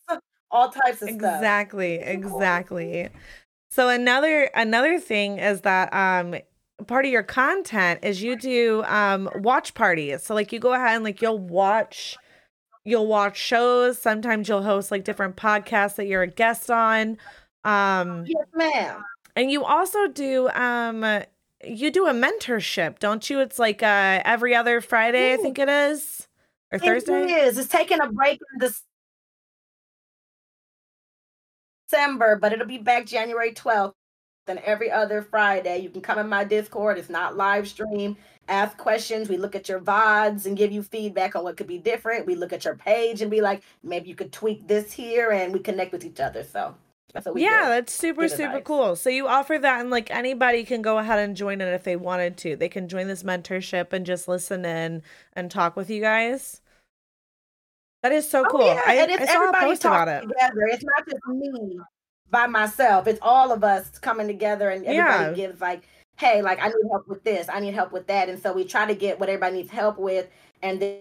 all 0.51 0.71
types 0.71 1.03
of 1.03 1.09
exactly, 1.09 1.97
stuff. 1.97 2.09
Exactly, 2.09 3.05
exactly. 3.05 3.09
So 3.71 3.89
another 3.89 4.51
another 4.55 4.99
thing 4.99 5.39
is 5.39 5.63
that 5.63 5.93
um 5.95 6.35
part 6.87 7.05
of 7.05 7.11
your 7.11 7.23
content 7.23 8.01
is 8.03 8.23
you 8.23 8.37
do 8.37 8.83
um 8.85 9.31
watch 9.37 9.75
parties. 9.75 10.23
So 10.23 10.35
like 10.35 10.53
you 10.53 10.59
go 10.59 10.73
ahead 10.73 10.97
and 10.97 11.05
like 11.05 11.23
you'll 11.23 11.39
watch 11.39 12.17
you'll 12.85 13.07
watch 13.07 13.39
shows, 13.39 13.99
sometimes 13.99 14.49
you'll 14.49 14.63
host 14.63 14.91
like 14.91 15.05
different 15.05 15.37
podcasts 15.37 15.97
that 15.97 16.07
you're 16.07 16.23
a 16.23 16.27
guest 16.27 16.71
on. 16.71 17.19
Um, 17.65 18.25
yes, 18.27 18.47
ma'am. 18.55 19.05
And 19.37 19.51
you 19.51 19.65
also 19.65 20.09
do 20.09 20.49
um 20.51 21.23
you 21.65 21.91
do 21.91 22.07
a 22.07 22.13
mentorship, 22.13 22.99
don't 22.99 23.29
you? 23.29 23.41
It's 23.41 23.59
like 23.59 23.83
uh 23.83 24.23
every 24.25 24.55
other 24.55 24.81
Friday. 24.81 25.35
I 25.35 25.37
think 25.37 25.59
it 25.59 25.69
is. 25.69 26.27
Or 26.73 26.79
Thursday? 26.79 27.25
It 27.25 27.31
is. 27.31 27.59
It's 27.59 27.69
taking 27.69 28.01
a 28.01 28.11
break 28.11 28.41
in 28.53 28.71
December, 31.91 32.37
but 32.37 32.53
it'll 32.53 32.67
be 32.67 32.79
back 32.79 33.07
January 33.07 33.53
12th. 33.53 33.95
And 34.47 34.59
every 34.61 34.91
other 34.91 35.23
Friday, 35.23 35.79
you 35.79 35.91
can 35.91 36.01
come 36.01 36.19
in 36.19 36.29
my 36.29 36.45
Discord. 36.45 36.99
It's 36.99 37.11
not 37.11 37.37
live 37.37 37.69
stream. 37.69 38.17
Ask 38.49 38.77
questions. 38.79 39.29
We 39.29 39.37
look 39.37 39.55
at 39.55 39.69
your 39.69 39.81
VODs 39.81 40.47
and 40.47 40.57
give 40.57 40.73
you 40.73 40.83
feedback 40.83 41.37
on 41.37 41.45
what 41.45 41.57
could 41.57 41.69
be 41.69 41.79
different. 41.79 42.27
We 42.27 42.35
look 42.35 42.53
at 42.53 42.65
your 42.65 42.75
page 42.75 43.23
and 43.23 43.31
be 43.31 43.41
like, 43.41 43.63
maybe 43.85 44.09
you 44.09 44.17
could 44.17 44.33
tweak 44.33 44.67
this 44.67 44.91
here, 44.93 45.31
and 45.31 45.53
we 45.53 45.61
connect 45.61 45.93
with 45.93 46.05
each 46.05 46.19
other. 46.19 46.43
So 46.43 46.55
that's 46.55 46.75
what 46.75 46.79
we 46.79 46.90
yeah, 47.35 47.69
that's 47.69 47.93
super 47.93 48.29
super 48.29 48.61
cool. 48.61 48.97
So 48.97 49.11
you 49.11 49.27
offer 49.27 49.59
that, 49.59 49.81
and 49.81 49.91
like 49.91 50.11
anybody 50.11 50.65
can 50.65 50.83
go 50.83 50.99
ahead 50.99 51.19
and 51.19 51.37
join 51.37 51.61
it 51.61 51.73
if 51.73 51.85
they 51.85 51.97
wanted 51.97 52.37
to. 52.39 52.57
They 52.57 52.69
can 52.69 52.89
join 52.89 53.09
this 53.09 53.23
mentorship 53.23 53.93
and 53.93 54.07
just 54.07 54.29
listen 54.29 54.65
in 54.65 55.03
and 55.33 55.51
talk 55.51 55.77
with 55.77 55.91
you 55.91 56.01
guys. 56.01 56.61
That 58.03 58.13
is 58.13 58.29
so 58.29 58.45
oh, 58.47 58.51
cool. 58.51 58.67
Yeah. 58.67 58.81
I, 58.87 58.95
and 58.97 59.11
it's 59.11 59.23
I 59.23 59.35
saw 59.35 59.51
a 59.51 59.53
post 59.61 59.85
about 59.85 60.09
it. 60.09 60.23
Together. 60.23 60.67
It's 60.71 60.85
not 60.85 61.05
just 61.07 61.27
me 61.29 61.79
by 62.31 62.47
myself. 62.47 63.07
It's 63.07 63.19
all 63.23 63.53
of 63.53 63.63
us 63.65 63.99
coming 63.99 64.27
together, 64.27 64.71
and 64.71 64.85
everybody 64.85 65.25
yeah. 65.25 65.33
gives 65.33 65.61
like, 65.61 65.83
"Hey, 66.17 66.43
like 66.43 66.61
I 66.61 66.69
need 66.69 66.89
help 66.91 67.09
with 67.09 67.25
this. 67.25 67.49
I 67.49 67.61
need 67.61 67.75
help 67.75 67.93
with 67.93 68.07
that." 68.07 68.29
And 68.29 68.41
so 68.41 68.53
we 68.53 68.65
try 68.65 68.87
to 68.87 68.95
get 68.95 69.21
what 69.21 69.29
everybody 69.29 69.57
needs 69.57 69.71
help 69.71 69.99
with, 69.99 70.29
and 70.63 70.81
then 70.81 71.01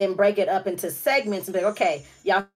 then 0.00 0.14
break 0.14 0.38
it 0.38 0.48
up 0.48 0.66
into 0.66 0.90
segments 0.90 1.46
and 1.46 1.54
be 1.54 1.60
like, 1.60 1.72
"Okay, 1.72 2.04
y'all 2.24 2.46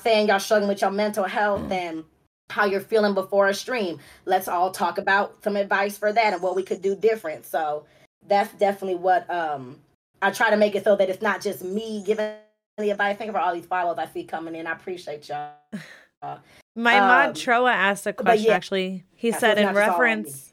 saying 0.00 0.28
y'all 0.28 0.40
struggling 0.40 0.68
with 0.68 0.80
your 0.80 0.90
mental 0.90 1.24
health 1.24 1.70
and 1.70 2.04
how 2.50 2.64
you're 2.64 2.80
feeling 2.80 3.14
before 3.14 3.48
a 3.48 3.54
stream. 3.54 3.98
Let's 4.24 4.48
all 4.48 4.70
talk 4.70 4.98
about 4.98 5.42
some 5.42 5.56
advice 5.56 5.96
for 5.98 6.12
that 6.12 6.32
and 6.32 6.42
what 6.42 6.56
we 6.56 6.62
could 6.62 6.82
do 6.82 6.94
different. 6.94 7.46
So 7.46 7.84
that's 8.26 8.52
definitely 8.54 8.96
what 8.96 9.28
um 9.30 9.78
I 10.20 10.30
try 10.30 10.50
to 10.50 10.56
make 10.56 10.74
it 10.74 10.84
so 10.84 10.96
that 10.96 11.08
it's 11.10 11.22
not 11.22 11.40
just 11.40 11.64
me 11.64 12.02
giving 12.06 12.34
the 12.78 12.90
advice. 12.90 13.16
Think 13.16 13.30
about 13.30 13.44
all 13.44 13.54
these 13.54 13.66
follows 13.66 13.98
I 13.98 14.06
see 14.06 14.24
coming 14.24 14.54
in. 14.54 14.66
I 14.66 14.72
appreciate 14.72 15.28
y'all. 15.28 15.52
My 16.74 16.98
um, 16.98 17.08
mod 17.08 17.34
Troa 17.34 17.72
asked 17.72 18.06
a 18.06 18.12
question 18.12 18.46
yeah, 18.46 18.54
actually. 18.54 19.04
He 19.14 19.32
said 19.32 19.58
in 19.58 19.74
reference 19.74 20.52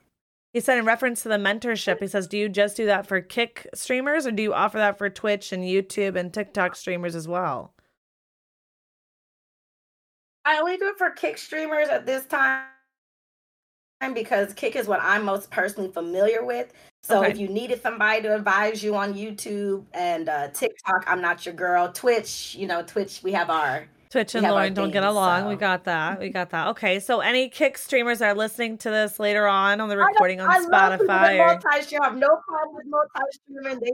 he 0.51 0.59
said 0.61 0.79
in 0.79 0.85
reference 0.85 1.21
to 1.23 1.29
the 1.29 1.35
mentorship, 1.35 1.99
he 1.99 2.07
says, 2.07 2.27
Do 2.27 2.37
you 2.37 2.49
just 2.49 2.75
do 2.75 2.87
that 2.87 3.05
for 3.05 3.21
kick 3.21 3.67
streamers 3.73 4.25
or 4.25 4.31
do 4.31 4.41
you 4.41 4.53
offer 4.53 4.79
that 4.79 4.97
for 4.97 5.09
Twitch 5.09 5.51
and 5.51 5.63
YouTube 5.63 6.15
and 6.15 6.33
TikTok 6.33 6.75
streamers 6.75 7.15
as 7.15 7.27
well? 7.27 7.73
I 10.49 10.57
only 10.57 10.77
do 10.77 10.87
it 10.87 10.97
for 10.97 11.11
Kick 11.11 11.37
streamers 11.37 11.89
at 11.89 12.07
this 12.07 12.25
time 12.25 12.63
because 14.15 14.51
Kick 14.55 14.75
is 14.75 14.87
what 14.87 14.99
I'm 14.99 15.23
most 15.23 15.51
personally 15.51 15.91
familiar 15.91 16.43
with. 16.43 16.73
So 17.03 17.19
okay. 17.19 17.29
if 17.29 17.37
you 17.37 17.47
needed 17.47 17.83
somebody 17.83 18.23
to 18.23 18.35
advise 18.35 18.81
you 18.83 18.95
on 18.95 19.13
YouTube 19.13 19.85
and 19.93 20.27
uh, 20.27 20.47
TikTok, 20.47 21.03
I'm 21.05 21.21
not 21.21 21.45
your 21.45 21.53
girl. 21.53 21.91
Twitch, 21.91 22.55
you 22.55 22.65
know, 22.65 22.81
Twitch, 22.81 23.21
we 23.21 23.31
have 23.33 23.51
our 23.51 23.87
Twitch 24.09 24.33
and 24.33 24.41
Lauren 24.41 24.73
don't 24.73 24.89
get 24.89 25.03
along. 25.03 25.43
So. 25.43 25.49
We 25.49 25.55
got 25.55 25.83
that. 25.83 26.19
We 26.19 26.29
got 26.29 26.49
that. 26.49 26.69
Okay, 26.69 26.99
so 26.99 27.19
any 27.19 27.47
Kick 27.47 27.77
streamers 27.77 28.19
are 28.23 28.33
listening 28.33 28.79
to 28.79 28.89
this 28.89 29.19
later 29.19 29.45
on 29.45 29.79
on 29.79 29.87
the 29.87 29.97
recording 29.97 30.41
on 30.41 30.49
I 30.49 30.61
Spotify. 30.61 31.37
Or... 31.37 31.59
Multi 31.61 31.95
I 31.95 32.03
have 32.05 32.17
no 32.17 32.39
problem 32.47 32.75
with 32.75 32.87
multi 32.87 33.19
streaming. 33.33 33.79
They 33.81 33.91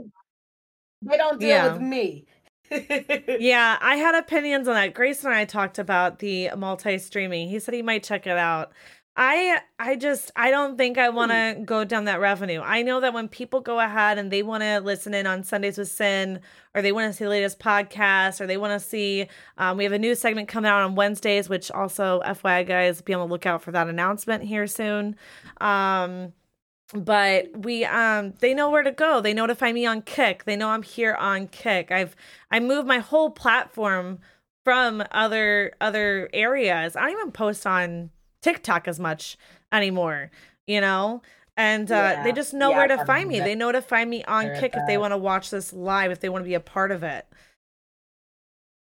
they 1.02 1.18
don't 1.18 1.38
deal 1.38 1.50
yeah. 1.50 1.74
with 1.74 1.82
me 1.82 2.26
yeah, 3.40 3.78
I 3.82 3.96
had 3.98 4.16
opinions 4.16 4.68
on 4.68 4.76
that. 4.76 4.94
Grace 4.94 5.24
and 5.24 5.34
I 5.34 5.46
talked 5.46 5.80
about 5.80 6.20
the 6.20 6.52
multi 6.58 6.98
streaming. 6.98 7.50
He 7.50 7.60
said 7.60 7.74
he 7.74 7.82
might 7.82 8.04
check 8.04 8.28
it 8.28 8.38
out. 8.38 8.72
I 9.18 9.60
I 9.80 9.96
just 9.96 10.32
I 10.36 10.52
don't 10.52 10.78
think 10.78 10.98
I 10.98 11.10
want 11.10 11.32
to 11.32 11.54
hmm. 11.58 11.64
go 11.64 11.86
down 11.86 12.06
that 12.06 12.20
revenue. 12.20 12.60
I 12.62 12.82
know 12.82 13.00
that 13.00 13.14
when 13.14 13.30
people 13.30 13.62
go 13.62 13.80
ahead 13.80 14.18
and 14.18 14.30
they 14.30 14.44
want 14.44 14.64
to 14.64 14.80
listen 14.82 15.14
in 15.14 15.26
on 15.26 15.44
Sundays 15.44 15.78
with 15.78 15.88
Sin, 15.88 16.42
or 16.74 16.82
they 16.82 16.92
want 16.92 17.10
to 17.10 17.18
see 17.18 17.24
the 17.24 17.30
latest 17.30 17.60
podcast, 17.60 18.42
or 18.42 18.48
they 18.48 18.58
want 18.58 18.80
to 18.80 18.86
see, 18.86 19.28
um, 19.58 19.78
we 19.78 19.86
have 19.86 19.94
a 19.94 20.00
new 20.00 20.16
segment 20.16 20.50
coming 20.50 20.70
out 20.70 20.82
on 20.82 20.96
Wednesdays, 20.96 21.48
which 21.48 21.72
also 21.72 22.22
FYI 22.26 22.68
guys, 22.68 23.02
be 23.02 23.14
on 23.14 23.22
the 23.22 23.32
lookout 23.32 23.62
for 23.62 23.72
that 23.72 23.88
announcement 23.88 24.44
here 24.44 24.68
soon. 24.68 25.16
Um, 25.62 26.34
but 26.94 27.48
we 27.58 27.84
um 27.86 28.34
they 28.40 28.54
know 28.54 28.70
where 28.70 28.84
to 28.84 28.92
go 28.92 29.20
they 29.20 29.34
notify 29.34 29.72
me 29.72 29.86
on 29.86 30.02
kick 30.02 30.44
they 30.44 30.56
know 30.56 30.70
i'm 30.70 30.84
here 30.84 31.16
on 31.16 31.48
kick 31.48 31.92
i've 31.92 32.16
i 32.52 32.60
moved 32.60 32.88
my 32.88 33.00
whole 33.00 33.32
platform 33.32 34.20
from 34.64 35.04
other 35.12 35.74
other 35.82 36.30
areas 36.34 36.96
i 36.96 37.02
don't 37.02 37.12
even 37.12 37.32
post 37.32 37.66
on 37.66 38.12
tiktok 38.42 38.88
as 38.88 39.00
much 39.00 39.38
anymore 39.72 40.30
you 40.68 40.80
know 40.80 41.22
and 41.58 41.90
uh, 41.92 41.96
yeah. 41.96 42.24
they 42.24 42.32
just 42.32 42.54
know 42.54 42.70
yeah, 42.70 42.78
where 42.78 42.88
to 42.88 43.06
find 43.06 43.30
me 43.30 43.40
they 43.40 43.56
find 43.82 44.10
me 44.10 44.24
on 44.26 44.54
kick 44.60 44.74
if 44.76 44.86
they 44.88 44.98
want 44.98 45.12
to 45.12 45.18
watch 45.18 45.50
this 45.50 45.74
live 45.74 46.12
if 46.12 46.20
they 46.20 46.30
want 46.30 46.44
to 46.44 46.48
be 46.48 46.54
a 46.54 46.60
part 46.60 46.92
of 46.92 47.02
it 47.02 47.26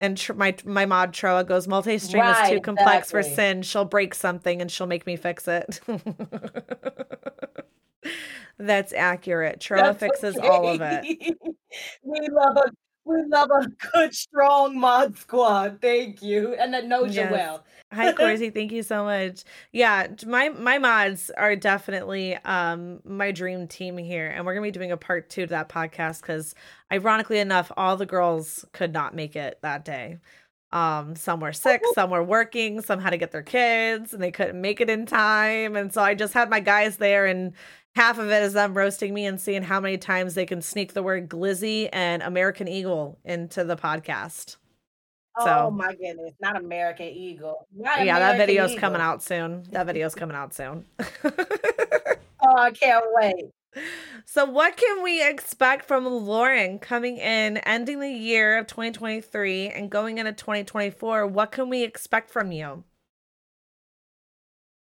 and 0.01 0.16
tr- 0.16 0.34
my 0.34 0.55
my 0.64 0.86
mod 0.86 1.12
Troa 1.12 1.46
goes 1.46 1.66
multi-stream 1.66 2.22
right, 2.22 2.44
is 2.44 2.51
too 2.51 2.61
complex 2.61 3.09
exactly. 3.09 3.30
for 3.30 3.34
sin. 3.34 3.62
She'll 3.62 3.84
break 3.84 4.14
something 4.14 4.61
and 4.61 4.70
she'll 4.70 4.86
make 4.86 5.07
me 5.07 5.16
fix 5.16 5.49
it. 5.49 5.80
That's 8.59 8.92
accurate. 8.92 9.61
Troa 9.61 9.78
That's 9.78 10.00
fixes 10.00 10.36
okay. 10.36 10.48
all 10.48 10.68
of 10.68 10.80
it. 10.82 11.04
we 12.02 12.28
love 12.28 12.56
a 12.56 12.70
we 13.09 13.24
love 13.26 13.50
a 13.50 13.66
good, 13.92 14.14
strong 14.14 14.78
mod 14.78 15.16
squad. 15.16 15.78
Thank 15.80 16.22
you, 16.22 16.54
and 16.54 16.74
that 16.74 16.86
knows 16.86 17.16
yes. 17.16 17.30
you 17.30 17.36
well. 17.36 17.64
Hi, 17.92 18.12
Corsi. 18.12 18.50
Thank 18.54 18.70
you 18.70 18.82
so 18.82 19.04
much. 19.04 19.44
Yeah, 19.72 20.09
my 20.26 20.50
my 20.50 20.78
mods 20.78 21.30
are 21.30 21.56
definitely 21.56 22.36
um 22.44 23.00
my 23.04 23.32
dream 23.32 23.66
team 23.66 23.96
here, 23.96 24.28
and 24.28 24.44
we're 24.44 24.52
gonna 24.52 24.66
be 24.66 24.70
doing 24.70 24.92
a 24.92 24.96
part 24.96 25.30
two 25.30 25.42
to 25.42 25.50
that 25.50 25.70
podcast 25.70 26.20
because, 26.20 26.54
ironically 26.92 27.38
enough, 27.38 27.72
all 27.78 27.96
the 27.96 28.06
girls 28.06 28.66
could 28.72 28.92
not 28.92 29.14
make 29.14 29.36
it 29.36 29.59
that 29.62 29.86
day. 29.86 30.18
Um, 30.71 31.16
some 31.16 31.41
were 31.41 31.53
sick, 31.53 31.83
some 31.95 32.11
were 32.11 32.23
working, 32.23 32.83
some 32.83 33.01
had 33.01 33.11
to 33.11 33.16
get 33.16 33.33
their 33.33 33.43
kids 33.43 34.12
and 34.12 34.23
they 34.23 34.31
couldn't 34.31 34.61
make 34.61 34.81
it 34.81 34.91
in 34.91 35.07
time. 35.07 35.77
And 35.77 35.93
so 35.93 36.03
I 36.03 36.14
just 36.14 36.35
had 36.35 36.51
my 36.51 36.61
guys 36.61 36.99
there 36.99 37.25
and 37.25 37.55
half 37.95 38.19
of 38.19 38.31
it 38.31 38.43
is 38.43 38.53
them 38.53 38.75
roasting 38.75 39.14
me 39.14 39.27
and 39.27 39.41
seeing 39.41 39.62
how 39.62 39.81
many 39.81 39.97
times 39.97 40.35
they 40.35 40.47
can 40.47 40.61
sneak 40.62 40.93
the 40.93 41.03
word 41.03 41.29
glizzy 41.29 41.89
and 41.93 42.23
American 42.23 42.69
Eagle 42.69 43.19
into 43.25 43.64
the 43.64 43.77
podcast. 43.77 44.57
So, 45.41 45.66
oh 45.66 45.71
my 45.71 45.95
goodness, 45.95 46.33
not 46.41 46.57
American 46.57 47.07
Eagle. 47.07 47.66
Not 47.75 48.05
yeah, 48.05 48.16
American 48.16 48.39
that 48.39 48.47
video's 48.47 48.71
Eagle. 48.71 48.81
coming 48.81 49.01
out 49.01 49.23
soon. 49.23 49.64
That 49.71 49.87
video's 49.87 50.14
coming 50.14 50.37
out 50.37 50.53
soon. 50.53 50.85
oh, 51.25 52.57
I 52.57 52.73
can't 52.73 53.05
wait. 53.14 53.47
So, 54.25 54.45
what 54.45 54.77
can 54.77 55.03
we 55.03 55.27
expect 55.27 55.87
from 55.87 56.07
Lauren 56.07 56.79
coming 56.79 57.19
in, 57.19 57.59
ending 57.59 58.01
the 58.01 58.11
year 58.11 58.59
of 58.59 58.66
2023 58.66 59.69
and 59.69 59.91
going 59.91 60.19
into 60.19 60.33
2024? 60.33 61.27
What 61.27 61.53
can 61.53 61.69
we 61.69 61.83
expect 61.83 62.31
from 62.31 62.53
you? 62.53 62.85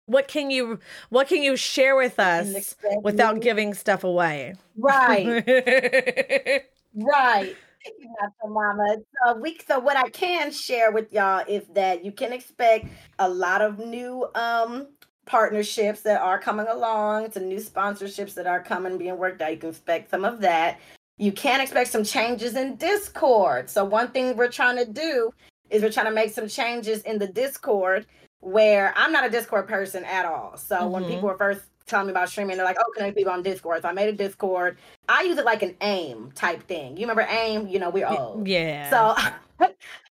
What 0.07 0.26
can 0.26 0.51
you 0.51 0.81
what 1.11 1.28
can 1.28 1.43
you 1.43 1.57
share 1.57 1.95
with 1.95 2.18
us 2.18 2.74
without 3.03 3.41
giving 3.41 3.74
stuff 3.74 4.03
away? 4.03 4.55
Right. 4.76 5.24
right. 6.95 7.57
Thank 7.85 7.97
you, 7.99 8.14
Dr. 8.20 8.51
Mama. 8.51 8.97
So 9.24 9.37
we 9.39 9.59
so 9.66 9.78
what 9.78 9.97
I 9.97 10.09
can 10.11 10.51
share 10.51 10.91
with 10.91 11.12
y'all 11.12 11.45
is 11.47 11.62
that 11.74 12.05
you 12.05 12.12
can 12.12 12.33
expect 12.33 12.89
a 13.20 13.28
lot 13.28 13.62
of 13.62 13.78
new 13.78 14.26
um 14.35 14.89
partnerships 15.26 16.02
that 16.02 16.20
are 16.20 16.38
coming 16.38 16.66
along, 16.66 17.32
some 17.32 17.48
new 17.48 17.58
sponsorships 17.58 18.34
that 18.34 18.46
are 18.46 18.62
coming 18.62 18.98
being 18.98 19.18
worked 19.18 19.40
out. 19.40 19.52
You 19.52 19.58
can 19.58 19.70
expect 19.70 20.10
some 20.10 20.24
of 20.24 20.40
that. 20.40 20.80
You 21.18 21.32
can 21.32 21.60
expect 21.60 21.90
some 21.90 22.04
changes 22.04 22.56
in 22.56 22.76
Discord. 22.76 23.68
So 23.68 23.84
one 23.84 24.08
thing 24.08 24.36
we're 24.36 24.50
trying 24.50 24.76
to 24.76 24.90
do 24.90 25.30
is 25.68 25.82
we're 25.82 25.92
trying 25.92 26.06
to 26.06 26.12
make 26.12 26.32
some 26.32 26.48
changes 26.48 27.02
in 27.02 27.18
the 27.18 27.28
Discord 27.28 28.06
where 28.40 28.94
I'm 28.96 29.12
not 29.12 29.26
a 29.26 29.30
Discord 29.30 29.68
person 29.68 30.04
at 30.04 30.24
all. 30.24 30.56
So 30.56 30.76
mm-hmm. 30.76 30.90
when 30.90 31.04
people 31.04 31.28
were 31.28 31.36
first 31.36 31.62
telling 31.90 32.06
me 32.06 32.12
about 32.12 32.30
streaming. 32.30 32.56
They're 32.56 32.64
like, 32.64 32.78
oh, 32.78 32.92
connect 32.96 33.16
people 33.16 33.32
on 33.32 33.42
Discord. 33.42 33.82
So 33.82 33.88
I 33.88 33.92
made 33.92 34.08
a 34.08 34.12
Discord. 34.12 34.78
I 35.08 35.22
use 35.22 35.36
it 35.36 35.44
like 35.44 35.62
an 35.62 35.76
AIM 35.82 36.32
type 36.34 36.62
thing. 36.62 36.96
You 36.96 37.02
remember 37.02 37.26
AIM? 37.28 37.68
You 37.68 37.80
know, 37.80 37.90
we're 37.90 38.06
old. 38.06 38.46
Yeah. 38.48 38.88
So 38.88 39.66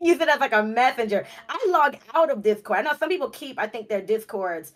use 0.00 0.20
it 0.20 0.28
as 0.28 0.40
like 0.40 0.52
a 0.52 0.62
messenger. 0.62 1.26
I 1.48 1.66
log 1.68 1.96
out 2.14 2.30
of 2.30 2.42
Discord. 2.42 2.78
I 2.78 2.82
know 2.82 2.92
some 2.98 3.08
people 3.08 3.30
keep, 3.30 3.58
I 3.58 3.66
think 3.66 3.88
their 3.88 4.00
Discords 4.00 4.72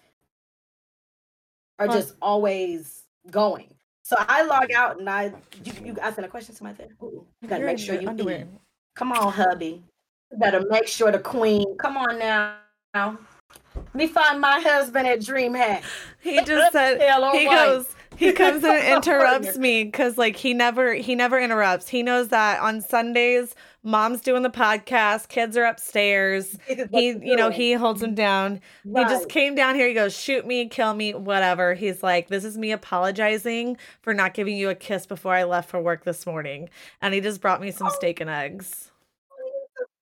are 1.78 1.86
huh. 1.86 1.92
just 1.92 2.14
always 2.20 3.02
going. 3.30 3.68
So 4.04 4.16
I 4.18 4.42
log 4.44 4.68
mm. 4.68 4.74
out 4.74 4.98
and 4.98 5.08
I 5.08 5.32
you, 5.64 5.72
you 5.84 5.96
asking 6.00 6.24
a 6.24 6.28
question 6.28 6.54
to 6.54 6.64
my 6.64 6.72
thing. 6.72 6.90
You 7.00 7.48
gotta 7.48 7.64
make 7.64 7.78
sure 7.78 8.00
you 8.00 8.08
underwear. 8.08 8.40
eat. 8.40 8.46
Come 8.94 9.12
on, 9.12 9.32
hubby. 9.32 9.82
You 10.30 10.38
better 10.38 10.64
make 10.68 10.88
sure 10.88 11.12
the 11.12 11.18
queen. 11.18 11.76
Come 11.78 11.96
on 11.96 12.18
now. 12.18 12.56
Let 12.94 13.94
me 13.94 14.06
find 14.06 14.40
my 14.40 14.60
husband 14.60 15.06
at 15.06 15.24
Dream 15.24 15.54
DreamHack. 15.54 15.82
He 16.20 16.42
just 16.42 16.72
said 16.72 17.00
he 17.32 17.46
goes 17.46 17.94
he 18.16 18.32
comes 18.32 18.64
and 18.64 18.84
interrupts 18.84 19.56
me 19.56 19.84
because 19.84 20.18
like 20.18 20.36
he 20.36 20.54
never 20.54 20.94
he 20.94 21.14
never 21.14 21.38
interrupts. 21.38 21.88
He 21.88 22.02
knows 22.02 22.28
that 22.28 22.60
on 22.60 22.80
Sundays 22.80 23.54
mom's 23.82 24.20
doing 24.20 24.42
the 24.42 24.50
podcast, 24.50 25.28
kids 25.28 25.56
are 25.56 25.64
upstairs. 25.64 26.58
He 26.92 27.08
you 27.08 27.36
know 27.36 27.50
he 27.50 27.72
holds 27.72 28.02
him 28.02 28.14
down. 28.14 28.60
Right. 28.84 29.06
He 29.06 29.12
just 29.12 29.28
came 29.28 29.54
down 29.54 29.74
here. 29.74 29.88
He 29.88 29.94
goes 29.94 30.16
shoot 30.16 30.46
me, 30.46 30.68
kill 30.68 30.94
me, 30.94 31.14
whatever. 31.14 31.74
He's 31.74 32.02
like 32.02 32.28
this 32.28 32.44
is 32.44 32.58
me 32.58 32.72
apologizing 32.72 33.76
for 34.02 34.12
not 34.12 34.34
giving 34.34 34.56
you 34.56 34.68
a 34.68 34.74
kiss 34.74 35.06
before 35.06 35.34
I 35.34 35.44
left 35.44 35.70
for 35.70 35.80
work 35.80 36.04
this 36.04 36.26
morning, 36.26 36.68
and 37.00 37.14
he 37.14 37.20
just 37.20 37.40
brought 37.40 37.60
me 37.60 37.70
some 37.70 37.86
oh. 37.88 37.94
steak 37.94 38.20
and 38.20 38.30
eggs. 38.30 38.90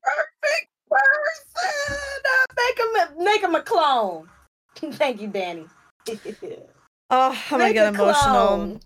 Perfect 0.03 0.71
person. 0.91 2.23
Make 2.57 2.79
him 2.79 3.25
make 3.25 3.43
him 3.43 3.55
a 3.55 3.63
clone. 3.63 4.29
Thank 4.77 5.21
you, 5.21 5.29
Danny. 5.29 5.67
oh, 7.11 7.43
I'm 7.51 7.59
gonna 7.59 7.73
get 7.73 7.95
emotional. 7.95 8.81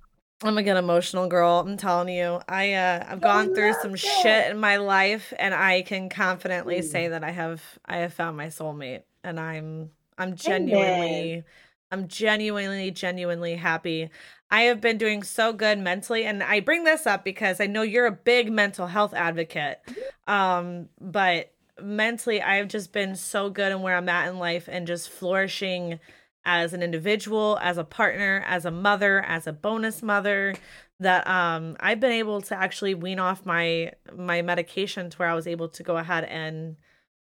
I'm 0.45 0.51
gonna 0.51 0.63
get 0.63 0.77
emotional, 0.77 1.27
girl. 1.27 1.61
I'm 1.61 1.79
telling 1.79 2.15
you. 2.15 2.39
I 2.47 2.75
uh 2.75 3.03
I've 3.09 3.23
gone 3.23 3.55
through 3.55 3.73
some 3.81 3.95
shit 3.95 4.51
in 4.51 4.59
my 4.59 4.77
life 4.77 5.33
and 5.39 5.55
I 5.55 5.81
can 5.81 6.11
confidently 6.11 6.81
mm. 6.81 6.85
say 6.85 7.09
that 7.09 7.25
I 7.25 7.31
have 7.31 7.63
I 7.87 7.99
have 7.99 8.13
found 8.13 8.37
my 8.37 8.49
soulmate 8.49 9.05
and 9.23 9.41
I'm 9.41 9.91
I'm 10.19 10.37
genuinely 10.37 11.33
Amen. 11.33 11.45
I'm 11.91 12.09
genuinely 12.09 12.91
genuinely 12.91 13.57
happy. 13.57 14.11
I 14.51 14.63
have 14.63 14.83
been 14.83 14.99
doing 14.99 15.23
so 15.23 15.55
good 15.55 15.79
mentally 15.79 16.27
and 16.27 16.43
I 16.43 16.61
bring 16.61 16.85
this 16.85 17.07
up 17.07 17.25
because 17.25 17.59
I 17.59 17.67
know 17.67 17.81
you're 17.81 18.07
a 18.07 18.13
big 18.13 18.53
mental 18.53 18.87
health 18.87 19.15
advocate. 19.15 19.81
Um 20.27 20.91
but 21.01 21.53
mentally 21.83 22.43
I've 22.43 22.69
just 22.69 22.93
been 22.93 23.17
so 23.17 23.49
good 23.49 23.73
in 23.73 23.81
where 23.81 23.97
I'm 23.97 24.11
at 24.11 24.29
in 24.29 24.39
life 24.39 24.69
and 24.71 24.87
just 24.87 25.09
flourishing 25.09 26.01
as 26.45 26.73
an 26.73 26.83
individual, 26.83 27.59
as 27.63 27.79
a 27.79 27.85
partner, 27.85 28.45
as 28.47 28.65
a 28.65 28.71
mother, 28.71 29.21
as 29.23 29.47
a 29.47 29.53
bonus 29.53 30.03
mother 30.03 30.55
that 31.01 31.27
um 31.27 31.77
I've 31.81 32.01
been 32.01 32.13
able 32.13 32.41
to 32.43 32.57
actually 32.57 32.95
wean 32.95 33.19
off 33.19 33.45
my 33.45 33.93
my 34.17 34.43
medication 34.43 35.11
to 35.11 35.19
where 35.19 35.29
I 35.29 35.35
was 35.35 35.47
able 35.47 35.69
to 35.69 35.83
go 35.83 35.97
ahead 35.97 36.25
and 36.25 36.77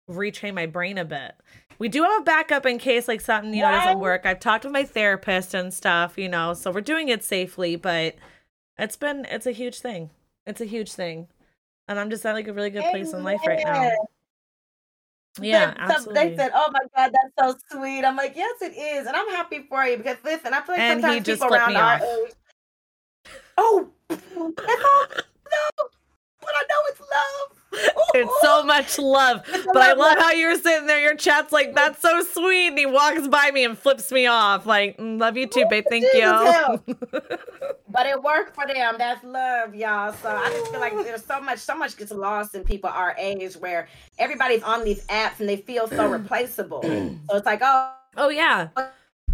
retrain 0.08 0.54
my 0.54 0.66
brain 0.66 0.98
a 0.98 1.04
bit. 1.04 1.32
We 1.78 1.88
do 1.88 2.02
have 2.04 2.20
a 2.20 2.24
backup 2.24 2.66
in 2.66 2.78
case 2.78 3.08
like 3.08 3.20
something, 3.20 3.52
you 3.52 3.62
know, 3.62 3.70
doesn't 3.70 3.98
work. 3.98 4.26
I've 4.26 4.38
talked 4.38 4.64
with 4.64 4.72
my 4.72 4.84
therapist 4.84 5.54
and 5.54 5.74
stuff, 5.74 6.16
you 6.16 6.28
know, 6.28 6.54
so 6.54 6.70
we're 6.70 6.82
doing 6.82 7.08
it 7.08 7.24
safely, 7.24 7.74
but 7.76 8.14
it's 8.78 8.96
been 8.96 9.26
it's 9.30 9.46
a 9.46 9.52
huge 9.52 9.80
thing. 9.80 10.10
It's 10.46 10.60
a 10.60 10.66
huge 10.66 10.92
thing. 10.92 11.28
And 11.88 11.98
I'm 11.98 12.10
just 12.10 12.24
at 12.24 12.34
like 12.34 12.48
a 12.48 12.52
really 12.52 12.70
good 12.70 12.84
place 12.90 13.12
in 13.12 13.24
life 13.24 13.40
right 13.46 13.62
now. 13.64 13.90
Yeah, 15.40 15.74
absolutely. 15.78 16.28
They 16.28 16.36
said, 16.36 16.52
"Oh 16.54 16.70
my 16.72 16.80
God, 16.96 17.12
that's 17.12 17.34
so 17.38 17.58
sweet." 17.70 18.04
I'm 18.04 18.16
like, 18.16 18.34
"Yes, 18.36 18.62
it 18.62 18.76
is," 18.76 19.06
and 19.06 19.16
I'm 19.16 19.28
happy 19.30 19.66
for 19.68 19.84
you 19.84 19.96
because 19.96 20.16
listen, 20.24 20.54
I 20.54 20.60
feel 20.60 20.76
like 20.76 20.82
and 20.82 21.02
sometimes 21.02 21.26
people 21.26 21.48
around 21.48 21.76
our 21.76 21.96
age. 21.96 22.32
Oh, 23.58 23.88
that's 24.08 24.20
all. 24.20 25.06
But 26.40 26.50
I 26.54 26.62
know 26.68 26.80
it's 26.88 27.00
love. 27.00 27.63
It's 28.14 28.40
so 28.40 28.62
much 28.64 28.98
love. 28.98 29.42
But 29.72 29.82
I 29.82 29.92
love 29.94 30.18
how 30.18 30.32
you're 30.32 30.56
sitting 30.58 30.86
there. 30.86 31.00
Your 31.00 31.16
chat's 31.16 31.52
like, 31.52 31.74
that's 31.74 32.00
so 32.00 32.22
sweet. 32.22 32.68
And 32.68 32.78
he 32.78 32.86
walks 32.86 33.28
by 33.28 33.50
me 33.52 33.64
and 33.64 33.76
flips 33.76 34.10
me 34.12 34.26
off. 34.26 34.66
Like, 34.66 34.98
mm, 34.98 35.18
love 35.18 35.36
you 35.36 35.46
too, 35.46 35.66
babe. 35.68 35.84
Thank 35.88 36.04
you. 36.14 36.94
but 37.88 38.06
it 38.06 38.22
worked 38.22 38.54
for 38.54 38.66
them. 38.66 38.94
That's 38.98 39.22
love, 39.24 39.74
y'all. 39.74 40.12
So 40.12 40.28
I 40.28 40.50
just 40.50 40.70
feel 40.70 40.80
like 40.80 40.94
there's 41.04 41.24
so 41.24 41.40
much, 41.40 41.58
so 41.58 41.76
much 41.76 41.96
gets 41.96 42.12
lost 42.12 42.54
in 42.54 42.64
people 42.64 42.90
our 42.90 43.14
age 43.18 43.54
where 43.54 43.88
everybody's 44.18 44.62
on 44.62 44.84
these 44.84 45.04
apps 45.06 45.40
and 45.40 45.48
they 45.48 45.56
feel 45.56 45.88
so 45.88 46.08
replaceable. 46.10 46.82
so 46.82 47.36
it's 47.36 47.46
like, 47.46 47.60
oh, 47.62 47.92
oh 48.16 48.28
yeah. 48.28 48.68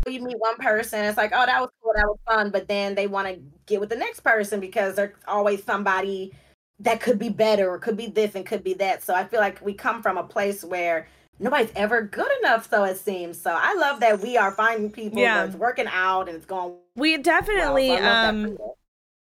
You 0.06 0.22
meet 0.22 0.38
one 0.38 0.56
person, 0.56 1.04
it's 1.04 1.18
like, 1.18 1.32
oh, 1.34 1.44
that 1.44 1.60
was 1.60 1.68
cool, 1.82 1.92
that 1.94 2.06
was 2.06 2.18
fun, 2.26 2.50
but 2.50 2.66
then 2.68 2.94
they 2.94 3.06
want 3.06 3.28
to 3.28 3.38
get 3.66 3.80
with 3.80 3.90
the 3.90 3.96
next 3.96 4.20
person 4.20 4.58
because 4.58 4.96
there's 4.96 5.14
always 5.28 5.62
somebody 5.62 6.32
that 6.80 7.00
could 7.00 7.18
be 7.18 7.28
better 7.28 7.70
or 7.70 7.78
could 7.78 7.96
be 7.96 8.06
this 8.06 8.34
and 8.34 8.44
could 8.44 8.64
be 8.64 8.74
that. 8.74 9.02
So 9.02 9.14
I 9.14 9.24
feel 9.24 9.40
like 9.40 9.60
we 9.64 9.74
come 9.74 10.02
from 10.02 10.16
a 10.16 10.24
place 10.24 10.64
where 10.64 11.06
nobody's 11.38 11.72
ever 11.76 12.02
good 12.02 12.30
enough, 12.40 12.68
so 12.68 12.84
it 12.84 12.98
seems. 12.98 13.40
So 13.40 13.56
I 13.56 13.74
love 13.74 14.00
that 14.00 14.20
we 14.20 14.36
are 14.36 14.52
finding 14.52 14.90
people 14.90 15.18
yeah. 15.18 15.44
that's 15.44 15.56
working 15.56 15.86
out 15.88 16.28
and 16.28 16.36
it's 16.36 16.46
going. 16.46 16.74
We 16.96 17.18
definitely. 17.18 17.90
Well, 17.90 17.98
so 17.98 18.04
I 18.04 18.26
um, 18.26 18.58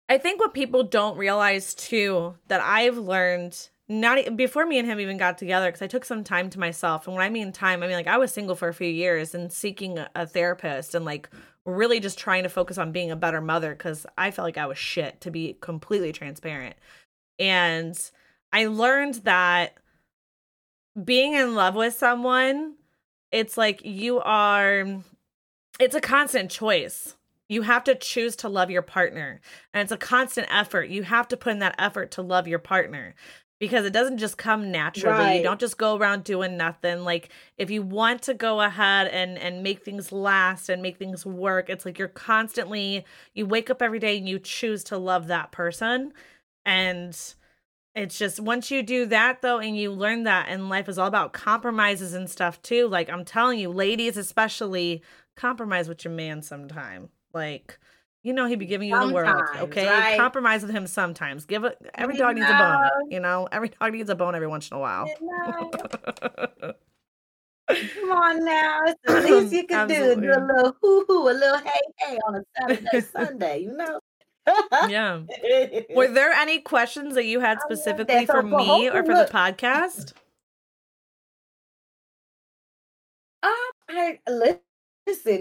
I 0.09 0.17
think 0.17 0.39
what 0.39 0.53
people 0.53 0.83
don't 0.83 1.17
realize 1.17 1.73
too 1.73 2.35
that 2.47 2.61
I've 2.61 2.97
learned 2.97 3.69
not 3.89 4.35
before 4.35 4.65
me 4.65 4.79
and 4.79 4.87
him 4.87 4.99
even 4.99 5.17
got 5.17 5.37
together 5.37 5.67
because 5.67 5.81
I 5.81 5.87
took 5.87 6.05
some 6.05 6.23
time 6.23 6.49
to 6.51 6.59
myself. 6.59 7.07
And 7.07 7.15
when 7.15 7.25
I 7.25 7.29
mean 7.29 7.51
time, 7.51 7.83
I 7.83 7.87
mean 7.87 7.95
like 7.95 8.07
I 8.07 8.17
was 8.17 8.31
single 8.31 8.55
for 8.55 8.67
a 8.67 8.73
few 8.73 8.87
years 8.87 9.35
and 9.35 9.51
seeking 9.51 9.99
a, 9.99 10.09
a 10.15 10.25
therapist 10.25 10.95
and 10.95 11.05
like 11.05 11.29
really 11.65 11.99
just 11.99 12.17
trying 12.17 12.43
to 12.43 12.49
focus 12.49 12.77
on 12.77 12.91
being 12.91 13.11
a 13.11 13.15
better 13.15 13.41
mother 13.41 13.71
because 13.71 14.05
I 14.17 14.31
felt 14.31 14.45
like 14.45 14.57
I 14.57 14.65
was 14.65 14.77
shit 14.77 15.21
to 15.21 15.31
be 15.31 15.57
completely 15.61 16.11
transparent. 16.11 16.75
And 17.39 17.99
I 18.51 18.67
learned 18.67 19.15
that 19.23 19.77
being 21.01 21.33
in 21.33 21.55
love 21.55 21.75
with 21.75 21.93
someone, 21.93 22.75
it's 23.31 23.57
like 23.57 23.83
you 23.83 24.19
are, 24.19 25.01
it's 25.79 25.95
a 25.95 26.01
constant 26.01 26.51
choice. 26.51 27.15
You 27.49 27.63
have 27.63 27.83
to 27.85 27.95
choose 27.95 28.35
to 28.37 28.49
love 28.49 28.71
your 28.71 28.81
partner. 28.81 29.41
And 29.73 29.83
it's 29.83 29.91
a 29.91 29.97
constant 29.97 30.47
effort. 30.49 30.89
You 30.89 31.03
have 31.03 31.27
to 31.29 31.37
put 31.37 31.53
in 31.53 31.59
that 31.59 31.75
effort 31.77 32.11
to 32.11 32.21
love 32.21 32.47
your 32.47 32.59
partner 32.59 33.15
because 33.63 33.85
it 33.85 33.93
doesn't 33.93 34.17
just 34.17 34.37
come 34.37 34.71
naturally. 34.71 35.13
Right. 35.13 35.37
You 35.37 35.43
don't 35.43 35.59
just 35.59 35.77
go 35.77 35.95
around 35.95 36.25
doing 36.25 36.57
nothing. 36.57 37.05
Like 37.05 37.29
if 37.57 37.71
you 37.71 37.81
want 37.81 38.21
to 38.23 38.33
go 38.33 38.59
ahead 38.59 39.07
and 39.07 39.37
and 39.37 39.63
make 39.63 39.85
things 39.85 40.11
last 40.11 40.67
and 40.67 40.81
make 40.81 40.97
things 40.97 41.25
work, 41.25 41.69
it's 41.69 41.85
like 41.85 41.97
you're 41.97 42.09
constantly 42.09 43.05
you 43.33 43.45
wake 43.45 43.69
up 43.69 43.81
every 43.81 43.99
day 43.99 44.17
and 44.17 44.27
you 44.27 44.37
choose 44.37 44.83
to 44.85 44.97
love 44.97 45.27
that 45.27 45.51
person 45.51 46.11
and 46.65 47.35
it's 47.95 48.17
just 48.17 48.39
once 48.39 48.71
you 48.71 48.81
do 48.83 49.05
that 49.05 49.41
though 49.41 49.59
and 49.59 49.77
you 49.77 49.91
learn 49.91 50.23
that 50.23 50.47
and 50.49 50.69
life 50.69 50.89
is 50.89 50.97
all 50.97 51.07
about 51.07 51.33
compromises 51.33 52.13
and 52.13 52.29
stuff 52.29 52.61
too 52.61 52.87
like 52.87 53.09
i'm 53.09 53.25
telling 53.25 53.59
you 53.59 53.69
ladies 53.69 54.17
especially 54.17 55.01
compromise 55.35 55.87
with 55.87 56.03
your 56.03 56.13
man 56.13 56.41
sometime 56.41 57.09
like 57.33 57.79
You 58.23 58.31
know 58.31 58.45
he'd 58.47 58.57
be 58.59 58.65
giving 58.65 58.87
you 58.87 58.95
sometimes, 58.95 59.11
the 59.11 59.15
world, 59.15 59.69
okay? 59.69 59.85
Right? 59.85 60.17
Compromise 60.17 60.61
with 60.61 60.71
him 60.71 60.87
sometimes. 60.87 61.45
Give 61.45 61.65
it. 61.65 61.77
Every 61.95 62.15
dog 62.15 62.35
needs 62.35 62.49
a 62.49 62.53
bone. 62.53 63.11
You 63.11 63.19
know, 63.19 63.49
every 63.51 63.69
dog 63.69 63.91
needs 63.91 64.09
a 64.09 64.15
bone 64.15 64.33
every 64.33 64.47
once 64.47 64.71
in 64.71 64.77
a 64.77 64.79
while. 64.79 65.05
Come 67.67 68.11
on 68.11 68.45
now, 68.45 68.79
it's 68.85 68.99
the 69.03 69.21
least 69.21 69.53
you 69.57 69.67
can 69.67 69.87
do. 69.89 70.15
Do 70.15 70.31
a 70.31 70.39
little 70.39 70.77
hoo 70.81 71.05
hoo, 71.07 71.29
a 71.29 71.31
little 71.33 71.57
hey 71.57 71.81
hey 71.97 72.17
on 72.25 72.35
a 72.35 72.43
Saturday 72.57 73.01
Sunday. 73.01 73.59
You 73.59 73.75
know. 73.75 73.99
Yeah. 74.89 75.21
Were 75.95 76.07
there 76.07 76.31
any 76.31 76.59
questions 76.59 77.15
that 77.15 77.25
you 77.25 77.39
had 77.39 77.61
specifically 77.61 78.25
for 78.25 78.43
me 78.43 78.89
or 78.89 79.03
for 79.03 79.15
the 79.15 79.29
podcast? 79.31 80.13
Um, 83.43 83.51
I 83.89 84.19
Listen, 84.29 84.59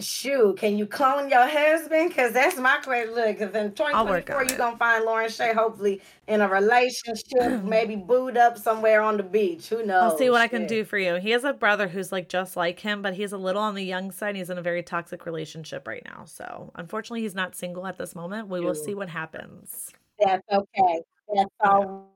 shoot, 0.00 0.56
can 0.56 0.76
you 0.76 0.86
clone 0.86 1.28
your 1.28 1.46
husband? 1.46 2.08
Because 2.08 2.32
that's 2.32 2.56
my 2.56 2.78
question. 2.78 3.14
Look, 3.14 3.38
because 3.38 3.54
in 3.54 3.72
2024, 3.72 4.44
you're 4.44 4.58
going 4.58 4.72
to 4.72 4.78
find 4.78 5.04
Lauren 5.04 5.30
Shay 5.30 5.52
hopefully 5.52 6.00
in 6.26 6.40
a 6.40 6.48
relationship, 6.48 7.62
maybe 7.64 7.96
booed 7.96 8.36
up 8.36 8.58
somewhere 8.58 9.00
on 9.00 9.16
the 9.16 9.22
beach. 9.22 9.68
Who 9.68 9.84
knows? 9.84 10.12
I'll 10.12 10.18
see 10.18 10.30
what. 10.30 10.42
I 10.42 10.48
can 10.48 10.66
do 10.66 10.84
for 10.84 10.98
you. 10.98 11.16
He 11.16 11.30
has 11.30 11.44
a 11.44 11.52
brother 11.52 11.86
who's 11.86 12.10
like 12.10 12.28
just 12.28 12.56
like 12.56 12.80
him, 12.80 13.00
but 13.00 13.14
he's 13.14 13.32
a 13.32 13.38
little 13.38 13.62
on 13.62 13.76
the 13.76 13.84
young 13.84 14.10
side. 14.10 14.34
He's 14.34 14.50
in 14.50 14.58
a 14.58 14.62
very 14.62 14.82
toxic 14.82 15.24
relationship 15.24 15.86
right 15.86 16.02
now. 16.04 16.24
So 16.24 16.72
unfortunately, 16.74 17.22
he's 17.22 17.34
not 17.34 17.54
single 17.54 17.86
at 17.86 17.96
this 17.96 18.14
moment. 18.14 18.48
We 18.48 18.60
will 18.60 18.74
see 18.74 18.94
what 18.94 19.08
happens. 19.08 19.92
That's 20.18 20.42
okay. 20.52 21.02
That's 21.34 21.50
all 21.60 22.08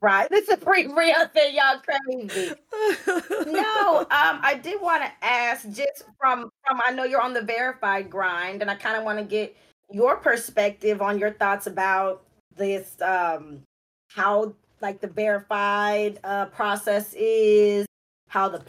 right. 0.00 0.28
This 0.30 0.48
is 0.48 0.56
pretty 0.56 0.92
real 0.92 1.26
thing, 1.28 1.54
y'all 1.54 1.80
crazy. 1.80 2.54
no, 3.50 4.00
um, 4.00 4.06
I 4.10 4.58
did 4.62 4.80
want 4.80 5.02
to 5.02 5.10
ask 5.22 5.68
just 5.70 6.04
from 6.18 6.49
from 6.66 6.80
I 6.86 6.92
know 6.92 7.04
you're 7.04 7.22
on 7.22 7.34
the 7.34 7.42
verified 7.42 8.10
grind, 8.10 8.62
and 8.62 8.70
I 8.70 8.74
kind 8.74 8.96
of 8.96 9.04
want 9.04 9.18
to 9.18 9.24
get 9.24 9.56
your 9.90 10.16
perspective 10.16 11.02
on 11.02 11.18
your 11.18 11.32
thoughts 11.32 11.66
about 11.66 12.22
this 12.56 13.00
um 13.00 13.62
how 14.08 14.54
like 14.80 15.00
the 15.00 15.06
verified 15.06 16.18
uh 16.24 16.46
process 16.46 17.14
is, 17.14 17.86
how 18.28 18.48
the 18.48 18.62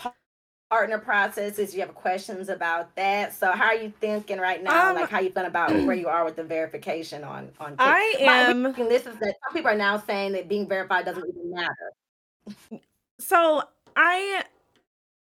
partner 0.72 0.98
processes. 0.98 1.76
You 1.76 1.82
have 1.82 1.94
questions 1.94 2.50
about 2.50 2.96
that. 2.96 3.34
So 3.34 3.52
how 3.52 3.66
are 3.66 3.76
you 3.76 3.94
thinking 4.00 4.40
right 4.40 4.64
now? 4.64 4.92
Um, 4.92 4.96
like 4.96 5.10
how 5.10 5.20
you 5.20 5.30
feeling 5.30 5.50
about 5.50 5.72
where 5.72 5.94
you 5.94 6.08
are 6.08 6.24
with 6.24 6.38
the 6.38 6.44
verification 6.44 7.24
on 7.24 7.52
on? 7.60 7.76
I 7.78 8.16
am. 8.20 8.64
this 8.74 9.06
is 9.06 9.18
that 9.20 9.36
some 9.44 9.54
people 9.54 9.70
are 9.70 9.78
now 9.78 9.98
saying 9.98 10.32
that 10.32 10.48
being 10.48 10.68
verified 10.68 11.06
doesn't 11.06 11.28
even 11.28 11.52
matter. 11.52 11.92
So 13.20 13.64
I. 13.96 14.44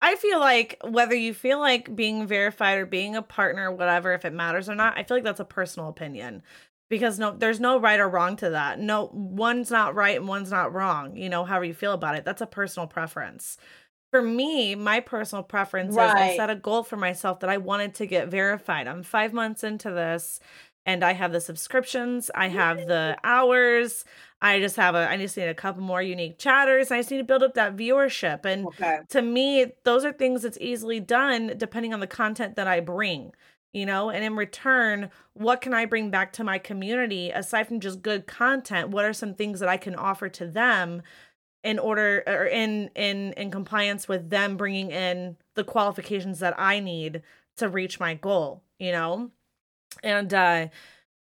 I 0.02 0.16
feel 0.16 0.40
like 0.40 0.78
whether 0.84 1.16
you 1.16 1.34
feel 1.34 1.60
like 1.60 1.96
being 1.96 2.26
verified 2.26 2.78
or 2.78 2.86
being 2.86 3.16
a 3.16 3.22
partner, 3.22 3.70
or 3.70 3.76
whatever, 3.76 4.14
if 4.14 4.26
it 4.26 4.34
matters 4.34 4.70
or 4.70 4.76
not, 4.76 4.98
I 4.98 5.04
feel 5.04 5.18
like 5.18 5.24
that's 5.24 5.40
a 5.40 5.46
personal 5.46 5.90
opinion. 5.90 6.44
Because 6.90 7.20
no 7.20 7.36
there's 7.38 7.60
no 7.60 7.80
right 7.80 8.00
or 8.00 8.10
wrong 8.10 8.36
to 8.38 8.50
that. 8.52 8.80
No 8.80 9.12
one's 9.14 9.70
not 9.70 9.94
right 9.94 10.18
and 10.18 10.28
one's 10.28 10.50
not 10.50 10.74
wrong 10.74 11.16
you 11.16 11.30
know 11.30 11.44
however 11.46 11.66
you 11.66 11.74
feel 11.74 11.94
about 11.94 12.16
it. 12.16 12.26
That's 12.26 12.42
a 12.42 12.48
personal 12.48 12.88
preference. 12.88 13.58
For 14.12 14.24
me, 14.24 14.74
my 14.74 15.02
personal 15.02 15.44
preference 15.44 15.96
right. 15.96 16.32
is 16.32 16.34
I 16.34 16.36
set 16.36 16.50
a 16.50 16.56
goal 16.56 16.82
for 16.82 16.98
myself 16.98 17.42
that 17.42 17.50
I 17.50 17.58
wanted 17.58 17.94
to 17.96 18.08
get 18.08 18.30
verified. 18.30 18.88
I'm 18.88 19.04
five 19.04 19.34
months 19.34 19.64
into 19.64 19.92
this 19.92 20.40
and 20.90 21.04
I 21.04 21.14
have 21.14 21.32
the 21.32 21.40
subscriptions, 21.40 22.32
I 22.34 22.48
have 22.48 22.88
the 22.88 23.16
hours. 23.24 24.06
I 24.42 24.60
just 24.60 24.76
have 24.78 24.96
a 24.96 25.08
I 25.08 25.18
just 25.18 25.38
need 25.38 25.48
a 25.48 25.54
couple 25.54 25.84
more 25.84 26.02
unique 26.02 26.40
chatters. 26.40 26.90
I 26.90 26.98
just 26.98 27.12
need 27.12 27.20
to 27.20 27.24
build 27.24 27.44
up 27.44 27.54
that 27.54 27.78
viewership. 27.78 28.44
And 28.44 28.66
okay. 28.68 28.98
to 29.10 29.22
me, 29.22 29.68
those 29.84 30.04
are 30.04 30.12
things 30.12 30.42
that's 30.42 30.58
easily 30.60 31.00
done 31.00 31.54
depending 31.58 31.94
on 31.94 32.00
the 32.00 32.08
content 32.08 32.56
that 32.56 32.68
I 32.68 32.80
bring. 32.80 33.34
You 33.72 33.86
know, 33.86 34.10
and 34.10 34.24
in 34.24 34.36
return, 34.36 35.12
what 35.34 35.62
can 35.62 35.76
I 35.76 35.86
bring 35.86 36.10
back 36.10 36.34
to 36.34 36.44
my 36.44 36.58
community 36.58 37.30
aside 37.30 37.68
from 37.68 37.80
just 37.80 38.02
good 38.02 38.26
content? 38.26 38.90
What 38.90 39.06
are 39.06 39.14
some 39.14 39.36
things 39.36 39.60
that 39.60 39.70
I 39.70 39.78
can 39.78 39.94
offer 39.94 40.28
to 40.28 40.48
them 40.48 41.04
in 41.64 41.78
order 41.78 42.24
or 42.26 42.46
in 42.46 42.90
in 42.96 43.34
in 43.34 43.52
compliance 43.52 44.08
with 44.08 44.32
them 44.32 44.58
bringing 44.58 44.90
in 44.90 45.38
the 45.54 45.64
qualifications 45.64 46.40
that 46.40 46.60
I 46.60 46.80
need 46.80 47.22
to 47.58 47.70
reach 47.70 48.00
my 48.00 48.16
goal, 48.16 48.64
you 48.80 48.92
know? 48.92 49.30
And 50.04 50.34
uh 50.34 50.68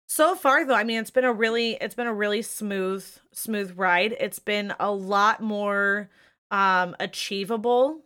so 0.07 0.35
far 0.35 0.67
though, 0.67 0.75
I 0.75 0.85
mean 0.85 0.99
it's 0.99 1.11
been 1.11 1.25
a 1.25 1.33
really 1.33 1.79
it's 1.81 1.95
been 1.95 2.07
a 2.07 2.15
really 2.15 2.43
smooth 2.43 3.05
smooth 3.33 3.73
ride. 3.77 4.17
It's 4.21 4.39
been 4.39 4.75
a 4.79 4.91
lot 4.93 5.41
more 5.41 6.11
um 6.51 6.97
achievable 7.01 8.01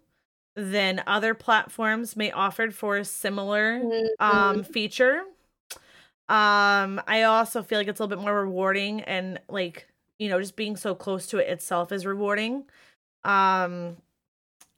than 0.55 1.03
other 1.07 1.35
platforms 1.35 2.17
may 2.17 2.31
offered 2.31 2.75
for 2.75 2.97
a 2.97 3.05
similar 3.05 3.81
mm-hmm. 3.81 4.07
um 4.19 4.65
feature. 4.65 5.23
Um 6.29 7.01
I 7.07 7.23
also 7.23 7.63
feel 7.63 7.79
like 7.79 7.89
it's 7.89 8.01
a 8.01 8.05
little 8.05 8.17
bit 8.17 8.25
more 8.25 8.41
rewarding 8.41 9.03
and 9.03 9.41
like 9.49 9.87
you 10.19 10.29
know 10.29 10.41
just 10.41 10.57
being 10.57 10.77
so 10.77 10.95
close 10.95 11.27
to 11.29 11.39
it 11.39 11.49
itself 11.49 11.93
is 11.93 12.07
rewarding 12.07 12.65
um 13.25 13.97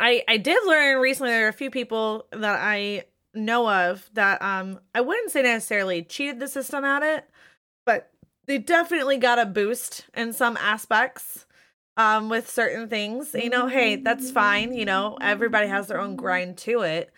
i 0.01 0.23
i 0.29 0.37
did 0.37 0.59
learn 0.67 0.99
recently 0.99 1.33
there 1.33 1.47
are 1.47 1.51
a 1.51 1.53
few 1.53 1.71
people 1.71 2.27
that 2.33 2.59
i 2.61 3.05
know 3.39 3.69
of 3.71 4.09
that 4.15 4.41
um 4.43 4.79
i 4.95 5.01
wouldn't 5.01 5.31
say 5.31 5.43
necessarily 5.43 6.03
cheated 6.03 6.41
the 6.41 6.49
system 6.49 6.85
at 6.85 7.03
it 7.03 7.25
but 7.87 8.11
they 8.47 8.59
definitely 8.59 9.17
got 9.17 9.39
a 9.39 9.47
boost 9.47 10.07
in 10.15 10.33
some 10.33 10.57
aspects 10.57 11.47
um 11.97 12.29
with 12.29 12.49
certain 12.49 12.89
things 12.89 13.35
you 13.35 13.51
know 13.51 13.67
hey 13.67 13.97
that's 13.97 14.31
fine 14.31 14.73
you 14.73 14.85
know 14.85 15.17
everybody 15.21 15.67
has 15.67 15.87
their 15.87 16.01
own 16.01 16.17
grind 16.17 16.57
to 16.57 16.81
it 16.81 17.11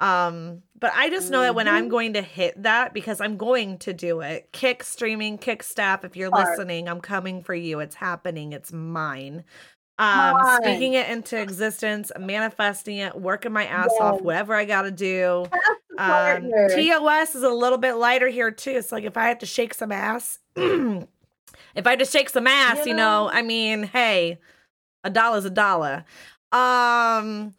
um, 0.00 0.62
but 0.78 0.92
I 0.94 1.10
just 1.10 1.30
know 1.30 1.42
that 1.42 1.54
when 1.54 1.66
I'm 1.66 1.84
mm-hmm. 1.84 1.90
going 1.90 2.12
to 2.12 2.22
hit 2.22 2.62
that 2.62 2.94
because 2.94 3.20
I'm 3.20 3.36
going 3.36 3.78
to 3.78 3.92
do 3.92 4.20
it. 4.20 4.48
Kick 4.52 4.84
streaming, 4.84 5.38
kick 5.38 5.62
staff, 5.62 6.04
if 6.04 6.16
you're 6.16 6.30
listening, 6.30 6.88
I'm 6.88 7.00
coming 7.00 7.42
for 7.42 7.54
you. 7.54 7.80
It's 7.80 7.96
happening. 7.96 8.52
It's 8.52 8.72
mine. 8.72 9.42
Um, 9.98 10.60
speaking 10.62 10.94
it 10.94 11.08
into 11.08 11.40
existence, 11.40 12.12
manifesting 12.18 12.98
it, 12.98 13.20
working 13.20 13.52
my 13.52 13.66
ass 13.66 13.88
yes. 13.90 14.00
off, 14.00 14.20
whatever 14.20 14.54
I 14.54 14.64
gotta 14.64 14.90
do. 14.90 15.46
Um, 15.98 16.52
TOS 16.76 17.34
is 17.34 17.42
a 17.42 17.48
little 17.48 17.78
bit 17.78 17.94
lighter 17.94 18.28
here 18.28 18.52
too. 18.52 18.70
It's 18.70 18.92
like 18.92 19.02
if 19.02 19.16
I 19.16 19.26
have 19.26 19.40
to 19.40 19.46
shake 19.46 19.74
some 19.74 19.90
ass, 19.90 20.38
if 20.56 21.86
I 21.86 21.96
just 21.96 22.12
shake 22.12 22.30
some 22.30 22.46
ass, 22.46 22.86
you 22.86 22.94
know, 22.94 23.24
you 23.26 23.30
know 23.30 23.30
I 23.32 23.42
mean, 23.42 23.82
hey, 23.82 24.38
a 25.02 25.10
dollar's 25.10 25.44
a 25.44 25.50
dollar. 25.50 26.04
Um, 26.52 27.54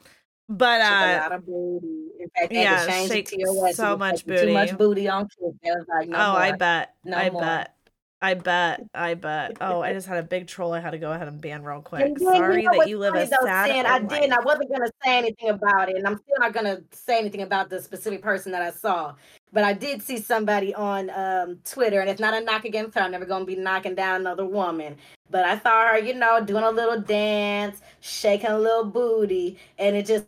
but 0.48 0.82
uh, 0.82 0.86
a 0.86 1.20
lot 1.20 1.32
of 1.34 1.46
booty. 1.46 2.08
In 2.20 2.30
fact, 2.36 2.52
yeah, 2.54 3.06
shake 3.08 3.30
so 3.74 3.98
much 3.98 4.26
booty. 4.26 4.48
Too 4.48 4.54
much 4.54 4.78
booty 4.78 5.08
on 5.08 5.28
kids. 5.28 5.86
Like, 5.88 6.08
no 6.08 6.18
oh, 6.18 6.32
more. 6.32 6.42
I 6.42 6.52
bet. 6.54 6.96
No 7.04 7.18
I 7.18 7.30
more. 7.30 7.42
bet. 7.42 7.76
I 8.22 8.34
bet. 8.34 8.82
I 8.94 9.14
bet. 9.14 9.58
Oh, 9.62 9.82
I 9.82 9.94
just 9.94 10.08
had 10.08 10.18
a 10.18 10.24
big 10.24 10.48
troll. 10.48 10.74
I 10.74 10.80
had 10.80 10.92
to 10.92 10.98
go 10.98 11.12
ahead 11.12 11.28
and 11.28 11.40
ban 11.40 11.64
real 11.64 11.82
quick. 11.82 12.02
Then, 12.02 12.20
Sorry 12.20 12.64
you 12.64 12.70
know 12.70 12.80
that 12.80 12.90
you 12.90 13.00
live 13.00 13.16
a 13.16 13.28
sad. 13.28 13.86
I 13.86 14.00
didn't. 14.00 14.34
I 14.34 14.42
wasn't 14.42 14.70
gonna 14.72 14.92
say 15.04 15.18
anything 15.18 15.50
about 15.50 15.90
it, 15.90 15.96
and 15.96 16.08
I'm 16.08 16.18
still 16.18 16.36
not 16.40 16.54
gonna 16.54 16.82
say 16.92 17.20
anything 17.20 17.42
about 17.42 17.70
the 17.70 17.82
specific 17.82 18.22
person 18.22 18.52
that 18.52 18.62
I 18.62 18.72
saw. 18.72 19.16
But 19.52 19.64
I 19.64 19.74
did 19.74 20.02
see 20.02 20.18
somebody 20.18 20.76
on 20.76 21.10
um, 21.10 21.60
Twitter, 21.66 22.02
and 22.02 22.10
it's 22.10 22.20
not 22.20 22.34
a 22.34 22.42
knock 22.42 22.66
against 22.66 22.96
her. 22.96 23.02
I'm 23.02 23.12
never 23.12 23.26
gonna 23.26 23.46
be 23.46 23.56
knocking 23.56 23.96
down 23.96 24.22
another 24.22 24.46
woman. 24.46 24.98
But 25.32 25.46
I 25.46 25.60
saw 25.60 25.90
her, 25.90 26.00
you 26.00 26.16
know, 26.16 26.44
doing 26.44 26.64
a 26.64 26.72
little 26.72 27.00
dance, 27.00 27.82
shaking 28.00 28.50
a 28.50 28.58
little 28.58 28.86
booty, 28.86 29.58
and 29.78 29.96
it 29.96 30.06
just 30.06 30.26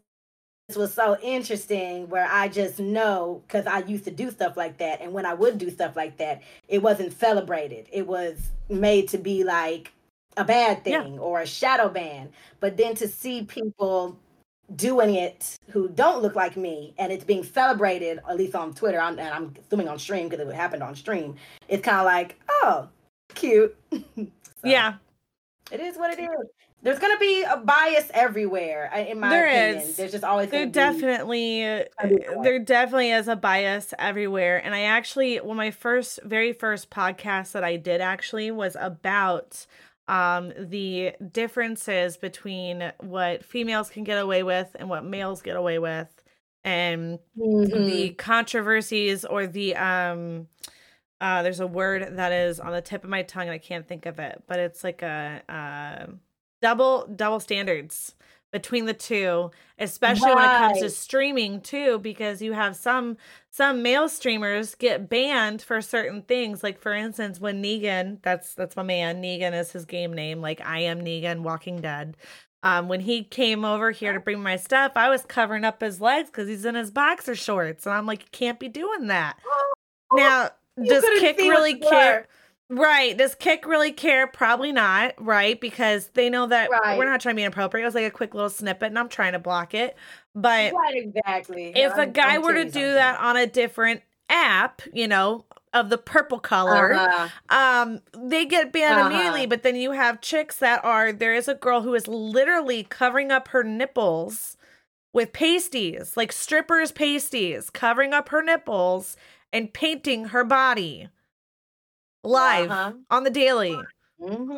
was 0.76 0.94
so 0.94 1.18
interesting 1.22 2.10
where 2.10 2.28
I 2.30 2.48
just 2.48 2.80
know 2.80 3.42
because 3.48 3.66
I 3.66 3.80
used 3.80 4.06
to 4.06 4.12
do 4.12 4.32
stuff 4.32 4.58
like 4.58 4.78
that. 4.78 5.02
And 5.02 5.14
when 5.14 5.26
I 5.26 5.34
would 5.34 5.58
do 5.58 5.70
stuff 5.70 5.96
like 5.96 6.18
that, 6.18 6.42
it 6.68 6.82
wasn't 6.82 7.18
celebrated. 7.18 7.88
It 7.92 8.08
was 8.08 8.38
made 8.70 9.08
to 9.10 9.18
be 9.18 9.44
like 9.44 9.92
a 10.38 10.44
bad 10.44 10.84
thing 10.84 11.16
yeah. 11.16 11.20
or 11.20 11.42
a 11.42 11.46
shadow 11.46 11.90
ban. 11.90 12.30
But 12.60 12.78
then 12.78 12.96
to 12.96 13.08
see 13.08 13.44
people 13.44 14.18
doing 14.76 15.16
it 15.16 15.58
who 15.70 15.90
don't 15.90 16.22
look 16.22 16.36
like 16.36 16.56
me 16.56 16.94
and 16.98 17.12
it's 17.12 17.24
being 17.24 17.44
celebrated, 17.44 18.20
at 18.30 18.38
least 18.38 18.56
on 18.56 18.74
Twitter, 18.74 19.00
I'm, 19.00 19.20
and 19.20 19.34
I'm 19.34 19.54
assuming 19.60 19.88
on 19.88 20.00
stream 20.00 20.30
because 20.30 20.48
it 20.48 20.54
happened 20.56 20.84
on 20.84 20.96
stream, 20.96 21.36
it's 21.68 21.84
kind 21.84 22.00
of 22.00 22.06
like, 22.06 22.40
oh, 22.50 22.88
cute. 23.34 23.76
so, 23.92 24.28
yeah. 24.64 24.96
It 25.72 25.80
is 25.80 25.98
what 25.98 26.18
it 26.18 26.22
is 26.22 26.50
there's 26.84 27.00
gonna 27.00 27.20
be 27.20 27.44
a 27.44 27.58
bias 27.58 28.10
everywhere 28.14 28.92
in 28.96 29.20
my 29.20 29.30
there 29.30 29.48
opinion. 29.48 29.90
Is. 29.90 29.98
There's 29.98 30.12
just 30.12 30.24
always 30.24 30.50
there 30.50 30.66
definitely 30.66 31.62
there 31.62 32.60
definitely 32.60 33.12
is 33.12 33.28
a 33.28 33.36
bias 33.36 33.94
everywhere. 34.00 34.64
And 34.64 34.74
I 34.74 34.84
actually 34.84 35.40
well 35.40 35.54
my 35.54 35.72
first 35.72 36.20
very 36.24 36.54
first 36.54 36.90
podcast 36.90 37.52
that 37.52 37.64
I 37.64 37.78
did 37.78 38.02
actually 38.02 38.52
was 38.52 38.76
about 38.80 39.66
um 40.08 40.52
the 40.58 41.14
differences 41.32 42.18
between 42.18 42.92
what 43.00 43.46
females 43.46 43.90
can 43.90 44.04
get 44.04 44.18
away 44.18 44.42
with 44.42 44.76
and 44.76 44.90
what 44.90 45.06
males 45.06 45.42
get 45.42 45.56
away 45.56 45.78
with 45.78 46.10
and 46.64 47.20
mm-hmm. 47.38 47.86
the 47.86 48.10
controversies 48.12 49.24
or 49.24 49.46
the 49.46 49.76
um 49.76 50.48
uh 51.20 51.44
there's 51.44 51.60
a 51.60 51.68
word 51.68 52.18
that 52.18 52.32
is 52.32 52.60
on 52.60 52.72
the 52.72 52.82
tip 52.82 53.04
of 53.04 53.10
my 53.10 53.22
tongue 53.22 53.44
and 53.44 53.52
I 53.52 53.60
can't 53.60 53.88
think 53.88 54.08
of 54.08 54.18
it, 54.18 54.42
but 54.48 54.58
it's 54.58 54.84
like 54.84 55.04
a 55.04 55.44
uh 55.48 56.12
double 56.62 57.08
double 57.16 57.40
standards 57.40 58.16
between 58.52 58.86
the 58.86 58.94
two 58.94 59.50
especially 59.80 60.28
right. 60.28 60.36
when 60.36 60.44
it 60.44 60.58
comes 60.58 60.80
to 60.82 60.90
streaming 60.90 61.62
too 61.62 61.98
because 62.00 62.42
you 62.42 62.54
have 62.54 62.76
some 62.76 63.18
some 63.50 63.82
male 63.82 64.08
streamers 64.08 64.76
get 64.76 65.10
banned 65.10 65.62
for 65.62 65.82
certain 65.82 66.22
things. 66.22 66.64
Like 66.64 66.80
for 66.80 66.94
instance 66.94 67.40
when 67.40 67.64
negan 67.64 68.18
that's 68.22 68.54
that's 68.54 68.76
my 68.76 68.84
man 68.84 69.22
negan 69.22 69.60
is 69.60 69.72
his 69.72 69.86
game 69.86 70.14
name 70.14 70.42
like 70.42 70.62
i 70.62 70.80
am 70.80 71.02
negan 71.02 71.42
walking 71.42 71.82
dead. 71.82 72.16
Um, 72.64 72.90
when 72.90 73.00
he 73.00 73.24
came 73.24 73.66
over 73.66 73.90
here 73.90 74.14
to 74.14 74.20
bring 74.20 74.44
my 74.44 74.56
stuff 74.56 74.92
i 74.96 75.10
was 75.10 75.24
covering 75.24 75.66
up 75.66 75.82
his 75.82 76.00
legs 76.00 76.30
because 76.30 76.48
he's 76.48 76.64
in 76.64 76.76
his 76.76 76.92
boxer 76.92 77.34
shorts 77.34 77.88
and 77.88 77.96
i'm 77.96 78.06
like 78.06 78.22
you 78.22 78.30
can't 78.32 78.60
be 78.60 78.70
doing 78.70 79.08
that. 79.08 79.38
Now 80.14 80.50
does 80.78 81.06
kick 81.22 81.38
really 81.38 81.76
care 81.76 82.28
Right. 82.72 83.18
Does 83.18 83.36
Kick 83.36 83.66
really 83.66 83.92
care? 83.92 84.28
Probably 84.28 84.72
not. 84.72 85.14
Right. 85.20 85.60
Because 85.60 86.08
they 86.14 86.30
know 86.30 86.48
that 86.48 86.72
right. 86.72 86.98
we're 86.98 87.06
not 87.06 87.20
trying 87.20 87.36
to 87.36 87.38
be 87.38 87.44
inappropriate. 87.44 87.84
It 87.84 87.86
was 87.86 87.96
like 87.96 88.06
a 88.06 88.12
quick 88.12 88.34
little 88.34 88.50
snippet 88.50 88.88
and 88.88 88.98
I'm 88.98 89.10
trying 89.10 89.34
to 89.34 89.40
block 89.40 89.74
it. 89.74 89.96
But 90.34 90.72
right, 90.74 90.96
exactly. 90.96 91.68
If 91.76 91.76
yeah, 91.76 92.02
a 92.02 92.08
guy 92.08 92.36
I'm 92.36 92.42
were 92.42 92.54
to 92.54 92.64
do 92.64 92.72
something. 92.72 92.94
that 92.94 93.20
on 93.20 93.36
a 93.36 93.46
different 93.46 94.04
app, 94.30 94.82
you 94.94 95.06
know, 95.06 95.44
of 95.74 95.90
the 95.90 95.98
purple 95.98 96.40
color, 96.40 96.94
uh-huh. 96.94 97.28
um, 97.50 98.00
they 98.18 98.46
get 98.46 98.72
banned 98.72 99.02
uh-huh. 99.02 99.10
immediately. 99.10 99.46
But 99.48 99.64
then 99.64 99.76
you 99.76 99.92
have 99.92 100.22
chicks 100.22 100.56
that 100.58 100.84
are 100.86 101.12
there 101.12 101.36
is 101.36 101.50
a 101.50 101.56
girl 101.56 101.82
who 101.82 101.94
is 101.94 102.08
literally 102.08 102.84
covering 102.84 103.32
up 103.32 103.50
her 103.50 103.64
nipples 103.64 104.56
with 105.12 105.34
pasties, 105.34 106.16
like 106.16 106.32
strippers 106.32 106.94
pasties, 106.94 107.70
covering 107.70 108.14
up 108.14 108.30
her 108.30 108.42
nipples 108.42 109.18
and 109.52 109.74
painting 109.74 110.26
her 110.26 110.46
body 110.46 111.10
live 112.24 112.72
uh-huh. 112.72 112.94
on 113.10 113.24
the 113.24 113.30
daily. 113.30 113.78
Mm-hmm. 114.22 114.52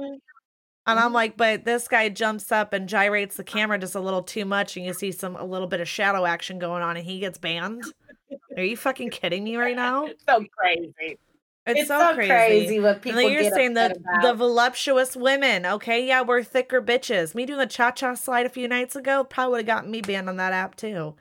And 0.86 1.00
I'm 1.00 1.06
mm-hmm. 1.06 1.14
like, 1.14 1.38
but 1.38 1.64
this 1.64 1.88
guy 1.88 2.10
jumps 2.10 2.52
up 2.52 2.74
and 2.74 2.90
gyrates 2.90 3.38
the 3.38 3.44
camera 3.44 3.80
just 3.80 3.96
a 3.96 4.02
little 4.02 4.24
too 4.24 4.44
much, 4.44 4.76
and 4.76 4.86
you 4.86 4.94
see 4.94 5.12
some 5.12 5.36
a 5.36 5.46
little 5.46 5.68
bit 5.68 5.80
of 5.80 5.88
shadow 5.88 6.26
action 6.26 6.60
going 6.60 6.84
on, 6.84 6.98
and 6.98 7.06
he 7.06 7.20
gets 7.20 7.38
banned. 7.38 7.84
Are 8.58 8.64
you 8.64 8.76
fucking 8.76 9.10
kidding 9.12 9.44
me 9.44 9.56
right 9.56 9.76
now? 9.76 10.06
It's 10.06 10.24
so 10.28 10.44
crazy. 10.58 11.18
It's, 11.66 11.80
it's 11.80 11.88
so, 11.88 11.98
so, 11.98 12.16
crazy. 12.16 12.30
crazy 12.30 12.80
what 12.82 13.02
people 13.02 13.20
and 13.20 13.30
then 13.30 13.32
you're 13.32 13.52
saying 13.52 13.74
the 13.74 13.96
about. 13.96 14.22
the 14.22 14.34
voluptuous 14.34 15.16
women. 15.16 15.66
Okay, 15.66 16.06
yeah, 16.06 16.22
we're 16.22 16.44
thicker 16.44 16.82
bitches. 16.82 17.34
Me 17.34 17.46
doing 17.46 17.60
the 17.60 17.66
cha 17.66 17.92
cha 17.92 18.16
slide 18.16 18.46
a 18.46 18.50
few 18.50 18.68
nights 18.68 18.98
ago 18.98 19.24
probably 19.24 19.52
would 19.52 19.58
have 19.60 19.78
gotten 19.78 19.90
me 19.90 20.02
banned 20.02 20.28
on 20.28 20.36
that 20.38 20.52
app 20.52 20.76
too. 20.76 21.16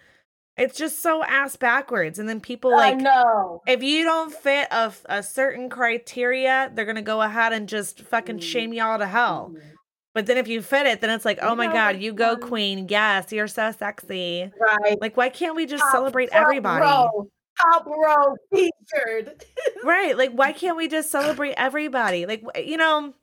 It's 0.56 0.76
just 0.76 1.00
so 1.00 1.24
ass 1.24 1.56
backwards. 1.56 2.18
And 2.18 2.28
then 2.28 2.40
people 2.40 2.72
like, 2.72 2.98
no, 2.98 3.62
if 3.66 3.82
you 3.82 4.04
don't 4.04 4.32
fit 4.32 4.68
a, 4.70 4.92
a 5.06 5.22
certain 5.22 5.70
criteria, 5.70 6.70
they're 6.74 6.84
going 6.84 6.96
to 6.96 7.02
go 7.02 7.22
ahead 7.22 7.52
and 7.52 7.68
just 7.68 8.02
fucking 8.02 8.38
mm. 8.38 8.42
shame 8.42 8.72
y'all 8.74 8.98
to 8.98 9.06
hell. 9.06 9.52
Mm. 9.54 9.62
But 10.14 10.26
then 10.26 10.36
if 10.36 10.48
you 10.48 10.60
fit 10.60 10.86
it, 10.86 11.00
then 11.00 11.08
it's 11.08 11.24
like, 11.24 11.38
oh 11.40 11.50
you 11.50 11.56
my 11.56 11.72
God, 11.72 12.00
you 12.00 12.12
go, 12.12 12.36
queen. 12.36 12.86
Yes, 12.88 13.32
you're 13.32 13.48
so 13.48 13.72
sexy. 13.72 14.50
Right. 14.60 15.00
Like, 15.00 15.16
why 15.16 15.30
can't 15.30 15.56
we 15.56 15.64
just 15.64 15.82
top, 15.84 15.92
celebrate 15.92 16.30
top 16.30 16.42
everybody? 16.42 16.82
Row, 16.82 17.30
top 17.58 17.86
row 17.86 18.36
featured. 18.52 19.44
right. 19.84 20.16
Like, 20.18 20.32
why 20.32 20.52
can't 20.52 20.76
we 20.76 20.86
just 20.86 21.10
celebrate 21.12 21.54
everybody? 21.56 22.26
Like, 22.26 22.44
you 22.62 22.76
know, 22.76 23.14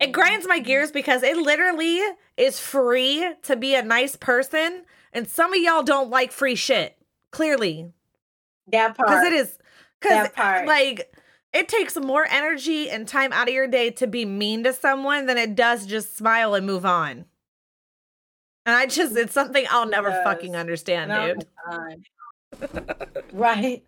it 0.00 0.10
grinds 0.10 0.48
my 0.48 0.58
gears 0.58 0.90
because 0.90 1.22
it 1.22 1.36
literally 1.36 2.00
is 2.36 2.58
free 2.58 3.32
to 3.42 3.54
be 3.54 3.76
a 3.76 3.82
nice 3.82 4.16
person 4.16 4.82
and 5.14 5.28
some 5.28 5.54
of 5.54 5.60
y'all 5.60 5.82
don't 5.82 6.10
like 6.10 6.32
free 6.32 6.56
shit. 6.56 6.98
Clearly. 7.30 7.92
That 8.68 8.96
part. 8.96 9.08
Because 9.08 9.24
it 9.24 9.32
is 9.32 9.58
because 10.00 10.28
like 10.66 11.14
it 11.52 11.68
takes 11.68 11.96
more 11.96 12.26
energy 12.28 12.90
and 12.90 13.06
time 13.06 13.32
out 13.32 13.48
of 13.48 13.54
your 13.54 13.68
day 13.68 13.90
to 13.90 14.06
be 14.06 14.24
mean 14.24 14.64
to 14.64 14.72
someone 14.72 15.26
than 15.26 15.38
it 15.38 15.54
does 15.54 15.86
just 15.86 16.16
smile 16.16 16.54
and 16.54 16.66
move 16.66 16.84
on. 16.84 17.24
And 18.66 18.74
I 18.74 18.86
just 18.86 19.16
it's 19.16 19.32
something 19.32 19.64
I'll 19.70 19.88
never 19.88 20.10
yes. 20.10 20.24
fucking 20.24 20.56
understand, 20.56 21.10
no, 21.10 21.34
dude. 21.34 22.06
right. 23.32 23.84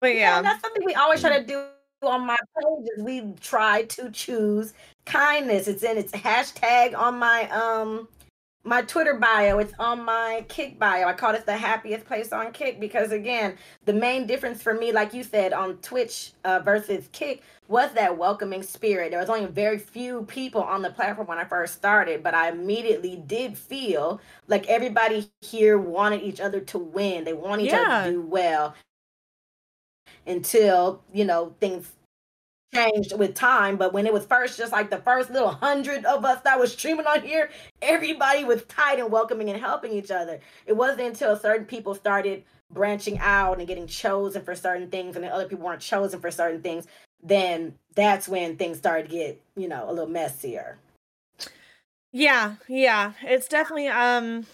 But 0.00 0.14
yeah. 0.14 0.36
yeah. 0.36 0.42
That's 0.42 0.60
something 0.60 0.82
we 0.84 0.94
always 0.94 1.20
try 1.20 1.38
to 1.38 1.46
do 1.46 1.64
on 2.02 2.26
my 2.26 2.36
page 2.36 2.88
is 2.96 3.02
we 3.02 3.32
try 3.40 3.84
to 3.84 4.10
choose 4.10 4.74
kindness. 5.06 5.66
It's 5.66 5.82
in 5.82 5.96
its 5.96 6.12
hashtag 6.12 6.96
on 6.96 7.18
my 7.18 7.48
um 7.50 8.08
my 8.66 8.82
Twitter 8.82 9.14
bio. 9.14 9.58
It's 9.58 9.72
on 9.78 10.04
my 10.04 10.44
Kick 10.48 10.78
bio. 10.78 11.06
I 11.06 11.12
call 11.12 11.34
it 11.34 11.46
the 11.46 11.56
happiest 11.56 12.04
place 12.04 12.32
on 12.32 12.52
Kick 12.52 12.80
because, 12.80 13.12
again, 13.12 13.56
the 13.84 13.92
main 13.92 14.26
difference 14.26 14.60
for 14.60 14.74
me, 14.74 14.92
like 14.92 15.14
you 15.14 15.22
said, 15.22 15.52
on 15.52 15.76
Twitch 15.76 16.32
uh, 16.44 16.58
versus 16.58 17.08
Kick 17.12 17.42
was 17.68 17.92
that 17.92 18.18
welcoming 18.18 18.62
spirit. 18.62 19.10
There 19.10 19.20
was 19.20 19.30
only 19.30 19.46
very 19.46 19.78
few 19.78 20.24
people 20.24 20.62
on 20.62 20.82
the 20.82 20.90
platform 20.90 21.28
when 21.28 21.38
I 21.38 21.44
first 21.44 21.74
started, 21.74 22.22
but 22.22 22.34
I 22.34 22.50
immediately 22.50 23.16
did 23.26 23.56
feel 23.56 24.20
like 24.48 24.66
everybody 24.66 25.30
here 25.40 25.78
wanted 25.78 26.22
each 26.22 26.40
other 26.40 26.60
to 26.60 26.78
win. 26.78 27.24
They 27.24 27.32
want 27.32 27.62
each 27.62 27.72
other 27.72 28.06
to 28.06 28.12
do 28.12 28.22
well 28.22 28.74
until, 30.26 31.02
you 31.12 31.24
know, 31.24 31.54
things 31.60 31.92
changed 32.76 33.18
with 33.18 33.34
time, 33.34 33.76
but 33.76 33.92
when 33.92 34.06
it 34.06 34.12
was 34.12 34.24
first 34.26 34.58
just 34.58 34.72
like 34.72 34.90
the 34.90 34.98
first 34.98 35.30
little 35.30 35.50
hundred 35.50 36.04
of 36.04 36.24
us 36.24 36.40
that 36.42 36.58
was 36.58 36.72
streaming 36.72 37.06
on 37.06 37.22
here, 37.22 37.50
everybody 37.82 38.44
was 38.44 38.62
tight 38.64 38.98
and 38.98 39.10
welcoming 39.10 39.50
and 39.50 39.60
helping 39.60 39.92
each 39.92 40.10
other. 40.10 40.40
It 40.66 40.76
wasn't 40.76 41.02
until 41.02 41.36
certain 41.36 41.66
people 41.66 41.94
started 41.94 42.44
branching 42.72 43.18
out 43.18 43.58
and 43.58 43.66
getting 43.66 43.86
chosen 43.86 44.42
for 44.42 44.54
certain 44.54 44.90
things 44.90 45.16
and 45.16 45.24
then 45.24 45.32
other 45.32 45.46
people 45.46 45.64
weren't 45.64 45.80
chosen 45.80 46.20
for 46.20 46.30
certain 46.30 46.60
things, 46.60 46.86
then 47.22 47.74
that's 47.94 48.28
when 48.28 48.56
things 48.56 48.78
started 48.78 49.08
to 49.08 49.16
get, 49.16 49.40
you 49.56 49.68
know, 49.68 49.88
a 49.88 49.92
little 49.92 50.08
messier. 50.08 50.78
Yeah, 52.12 52.54
yeah. 52.68 53.12
It's 53.22 53.48
definitely 53.48 53.88
um 53.88 54.46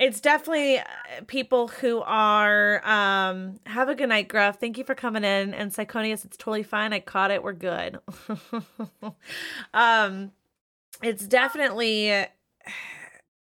it's 0.00 0.20
definitely 0.20 0.78
uh, 0.78 0.84
people 1.26 1.68
who 1.68 2.00
are 2.00 2.80
um 2.88 3.60
have 3.66 3.88
a 3.88 3.94
good 3.94 4.08
night 4.08 4.28
gruff. 4.28 4.58
Thank 4.58 4.78
you 4.78 4.84
for 4.84 4.94
coming 4.94 5.22
in. 5.22 5.54
And 5.54 5.70
psychonius 5.70 6.24
it's 6.24 6.36
totally 6.36 6.62
fine. 6.64 6.92
I 6.92 7.00
caught 7.00 7.30
it. 7.30 7.42
We're 7.42 7.52
good. 7.52 7.98
Um 9.74 10.32
it's 11.02 11.26
definitely 11.26 12.26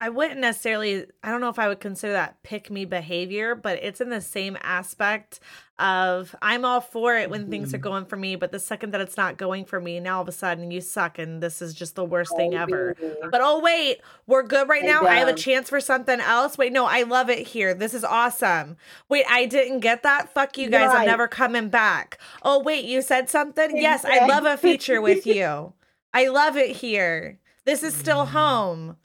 I 0.03 0.09
wouldn't 0.09 0.39
necessarily, 0.39 1.05
I 1.23 1.29
don't 1.29 1.41
know 1.41 1.49
if 1.49 1.59
I 1.59 1.67
would 1.67 1.79
consider 1.79 2.13
that 2.13 2.41
pick 2.41 2.71
me 2.71 2.85
behavior, 2.85 3.53
but 3.53 3.77
it's 3.83 4.01
in 4.01 4.09
the 4.09 4.19
same 4.19 4.57
aspect 4.63 5.39
of 5.77 6.35
I'm 6.41 6.65
all 6.65 6.81
for 6.81 7.15
it 7.15 7.29
when 7.29 7.41
mm-hmm. 7.41 7.51
things 7.51 7.71
are 7.71 7.77
mm-hmm. 7.77 7.83
going 7.83 8.05
for 8.05 8.15
me, 8.15 8.35
but 8.35 8.51
the 8.51 8.57
second 8.57 8.91
that 8.91 9.01
it's 9.01 9.15
not 9.15 9.37
going 9.37 9.63
for 9.63 9.79
me, 9.79 9.99
now 9.99 10.15
all 10.15 10.23
of 10.23 10.27
a 10.27 10.31
sudden 10.31 10.71
you 10.71 10.81
suck 10.81 11.19
and 11.19 11.41
this 11.41 11.61
is 11.61 11.75
just 11.75 11.93
the 11.93 12.03
worst 12.03 12.35
thing 12.35 12.55
ever. 12.55 12.97
But 13.29 13.41
oh, 13.43 13.59
wait, 13.59 14.01
we're 14.25 14.41
good 14.41 14.67
right 14.67 14.83
now. 14.83 15.05
I 15.05 15.17
have 15.17 15.27
a 15.27 15.35
chance 15.35 15.69
for 15.69 15.79
something 15.79 16.19
else. 16.19 16.57
Wait, 16.57 16.73
no, 16.73 16.87
I 16.87 17.03
love 17.03 17.29
it 17.29 17.45
here. 17.45 17.75
This 17.75 17.93
is 17.93 18.03
awesome. 18.03 18.77
Wait, 19.07 19.25
I 19.29 19.45
didn't 19.45 19.81
get 19.81 20.01
that. 20.01 20.33
Fuck 20.33 20.57
you 20.57 20.71
guys. 20.71 20.87
Right. 20.87 21.01
I'm 21.01 21.05
never 21.05 21.27
coming 21.27 21.69
back. 21.69 22.17
Oh, 22.41 22.59
wait, 22.59 22.85
you 22.85 23.03
said 23.03 23.29
something? 23.29 23.77
Yes, 23.77 24.03
I 24.03 24.25
love 24.25 24.45
a 24.45 24.57
feature 24.57 24.99
with 24.99 25.25
you. 25.27 25.73
I 26.11 26.27
love 26.29 26.57
it 26.57 26.75
here. 26.77 27.37
This 27.65 27.83
is 27.83 27.93
still 27.93 28.25
home. 28.25 28.97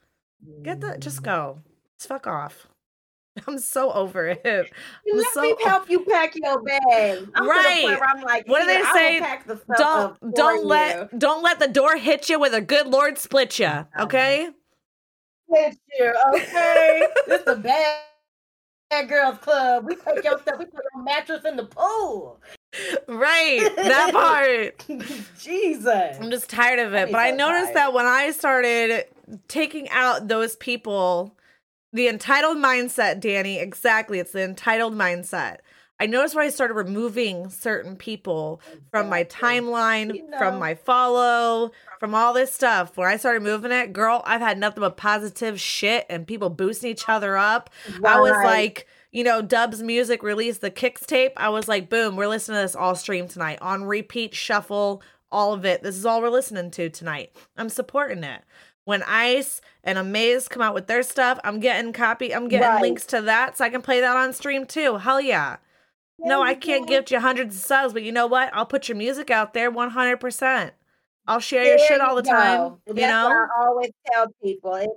Get 0.63 0.81
the 0.81 0.97
just 0.97 1.21
mm. 1.21 1.25
go. 1.25 1.59
Just 1.97 2.07
fuck 2.07 2.27
off. 2.27 2.67
I'm 3.47 3.59
so 3.59 3.91
over 3.91 4.27
it. 4.27 4.41
I'm 4.45 5.17
Let 5.17 5.33
so 5.33 5.41
me 5.41 5.55
help 5.63 5.89
you 5.89 6.01
pack 6.01 6.35
your 6.35 6.61
bag. 6.61 7.27
I'm 7.35 7.47
right. 7.47 7.99
I'm 8.01 8.21
like, 8.21 8.47
what 8.47 8.61
do 8.61 8.65
they 8.65 8.83
say? 8.93 9.19
The 9.45 9.59
don't 9.77 10.35
don't 10.35 10.65
let 10.65 11.11
you. 11.11 11.19
don't 11.19 11.43
let 11.43 11.59
the 11.59 11.67
door 11.67 11.97
hit 11.97 12.29
you 12.29 12.39
with 12.39 12.53
a 12.53 12.61
good 12.61 12.87
Lord 12.87 13.17
split 13.17 13.59
you. 13.59 13.85
Okay. 13.99 14.49
Split 15.49 15.77
you. 15.99 16.13
Okay. 16.33 17.07
this 17.27 17.41
is 17.41 17.47
a 17.47 17.55
bad, 17.55 18.01
bad 18.89 19.09
girls 19.09 19.37
club. 19.39 19.85
We 19.85 19.95
take 19.95 20.23
your 20.23 20.39
stuff. 20.39 20.59
We 20.59 20.65
put 20.65 20.83
your 20.93 21.03
mattress 21.03 21.45
in 21.45 21.55
the 21.55 21.65
pool. 21.65 22.39
Right. 23.07 23.69
That 23.75 24.11
part. 24.13 24.85
Jesus. 25.39 26.17
I'm 26.19 26.31
just 26.31 26.49
tired 26.49 26.79
of 26.79 26.93
it. 26.93 27.11
But 27.11 27.19
I 27.19 27.31
noticed 27.31 27.73
that 27.73 27.93
when 27.93 28.05
I 28.05 28.31
started 28.31 29.05
taking 29.47 29.89
out 29.89 30.27
those 30.27 30.55
people, 30.55 31.35
the 31.93 32.07
entitled 32.07 32.57
mindset, 32.57 33.19
Danny, 33.19 33.59
exactly. 33.59 34.19
It's 34.19 34.31
the 34.31 34.43
entitled 34.43 34.93
mindset. 34.93 35.57
I 35.99 36.05
noticed 36.05 36.35
when 36.35 36.45
I 36.45 36.49
started 36.49 36.75
removing 36.75 37.49
certain 37.49 37.95
people 37.95 38.61
from 38.91 39.09
my 39.09 39.23
timeline, 39.23 40.15
you 40.15 40.29
know. 40.29 40.37
from 40.37 40.59
my 40.59 40.75
follow, 40.75 41.71
from 41.99 42.13
all 42.13 42.33
this 42.33 42.53
stuff. 42.53 42.97
When 42.97 43.07
I 43.07 43.17
started 43.17 43.41
moving 43.41 43.71
it, 43.71 43.93
girl, 43.93 44.21
I've 44.25 44.41
had 44.41 44.59
nothing 44.59 44.81
but 44.81 44.95
positive 44.95 45.59
shit 45.59 46.05
and 46.07 46.27
people 46.27 46.51
boosting 46.51 46.91
each 46.91 47.09
other 47.09 47.35
up. 47.35 47.71
Right. 47.99 48.15
I 48.15 48.19
was 48.21 48.31
like, 48.31 48.87
you 49.17 49.23
know, 49.23 49.41
Dubs 49.41 49.81
Music 49.81 50.21
released 50.21 50.61
the 50.61 50.69
kicks 50.69 51.05
tape. 51.05 51.33
I 51.37 51.49
was 51.49 51.67
like, 51.67 51.89
boom, 51.89 52.15
we're 52.15 52.27
listening 52.27 52.57
to 52.57 52.61
this 52.61 52.75
all 52.75 52.93
stream 52.93 53.27
tonight 53.27 53.57
on 53.61 53.83
repeat, 53.85 54.35
shuffle, 54.35 55.01
all 55.31 55.53
of 55.53 55.65
it. 55.65 55.81
This 55.81 55.95
is 55.95 56.05
all 56.05 56.21
we're 56.21 56.29
listening 56.29 56.69
to 56.71 56.89
tonight. 56.89 57.35
I'm 57.57 57.69
supporting 57.69 58.23
it 58.23 58.43
when 58.87 59.03
Ice 59.03 59.59
and 59.83 59.97
Amaze 59.97 60.47
come 60.47 60.61
out 60.61 60.73
with 60.73 60.87
their 60.87 61.03
stuff, 61.03 61.39
I'm 61.43 61.59
getting 61.59 61.91
copy. 61.91 62.33
I'm 62.33 62.47
getting 62.47 62.69
right. 62.69 62.81
links 62.81 63.05
to 63.07 63.21
that 63.23 63.57
so 63.57 63.65
I 63.65 63.69
can 63.69 63.81
play 63.81 63.99
that 63.99 64.15
on 64.15 64.31
stream 64.31 64.65
too. 64.65 64.95
Hell 64.95 65.19
yeah. 65.19 65.57
no, 66.19 66.41
I 66.41 66.53
can't 66.53 66.87
gift 66.87 67.11
you 67.11 67.19
hundreds 67.19 67.57
of 67.57 67.61
subs, 67.61 67.91
but 67.91 68.03
you 68.03 68.13
know 68.13 68.27
what? 68.27 68.49
I'll 68.53 68.65
put 68.65 68.87
your 68.87 68.95
music 68.95 69.29
out 69.29 69.53
there 69.53 69.69
100%. 69.69 70.71
I'll 71.27 71.41
share 71.41 71.65
your 71.65 71.79
shit 71.79 71.99
all 71.99 72.15
the 72.15 72.21
time. 72.21 72.77
You 72.87 72.93
know, 72.93 73.27
I 73.27 73.65
always 73.65 73.91
tell 74.09 74.27
people 74.41 74.75
it, 74.75 74.89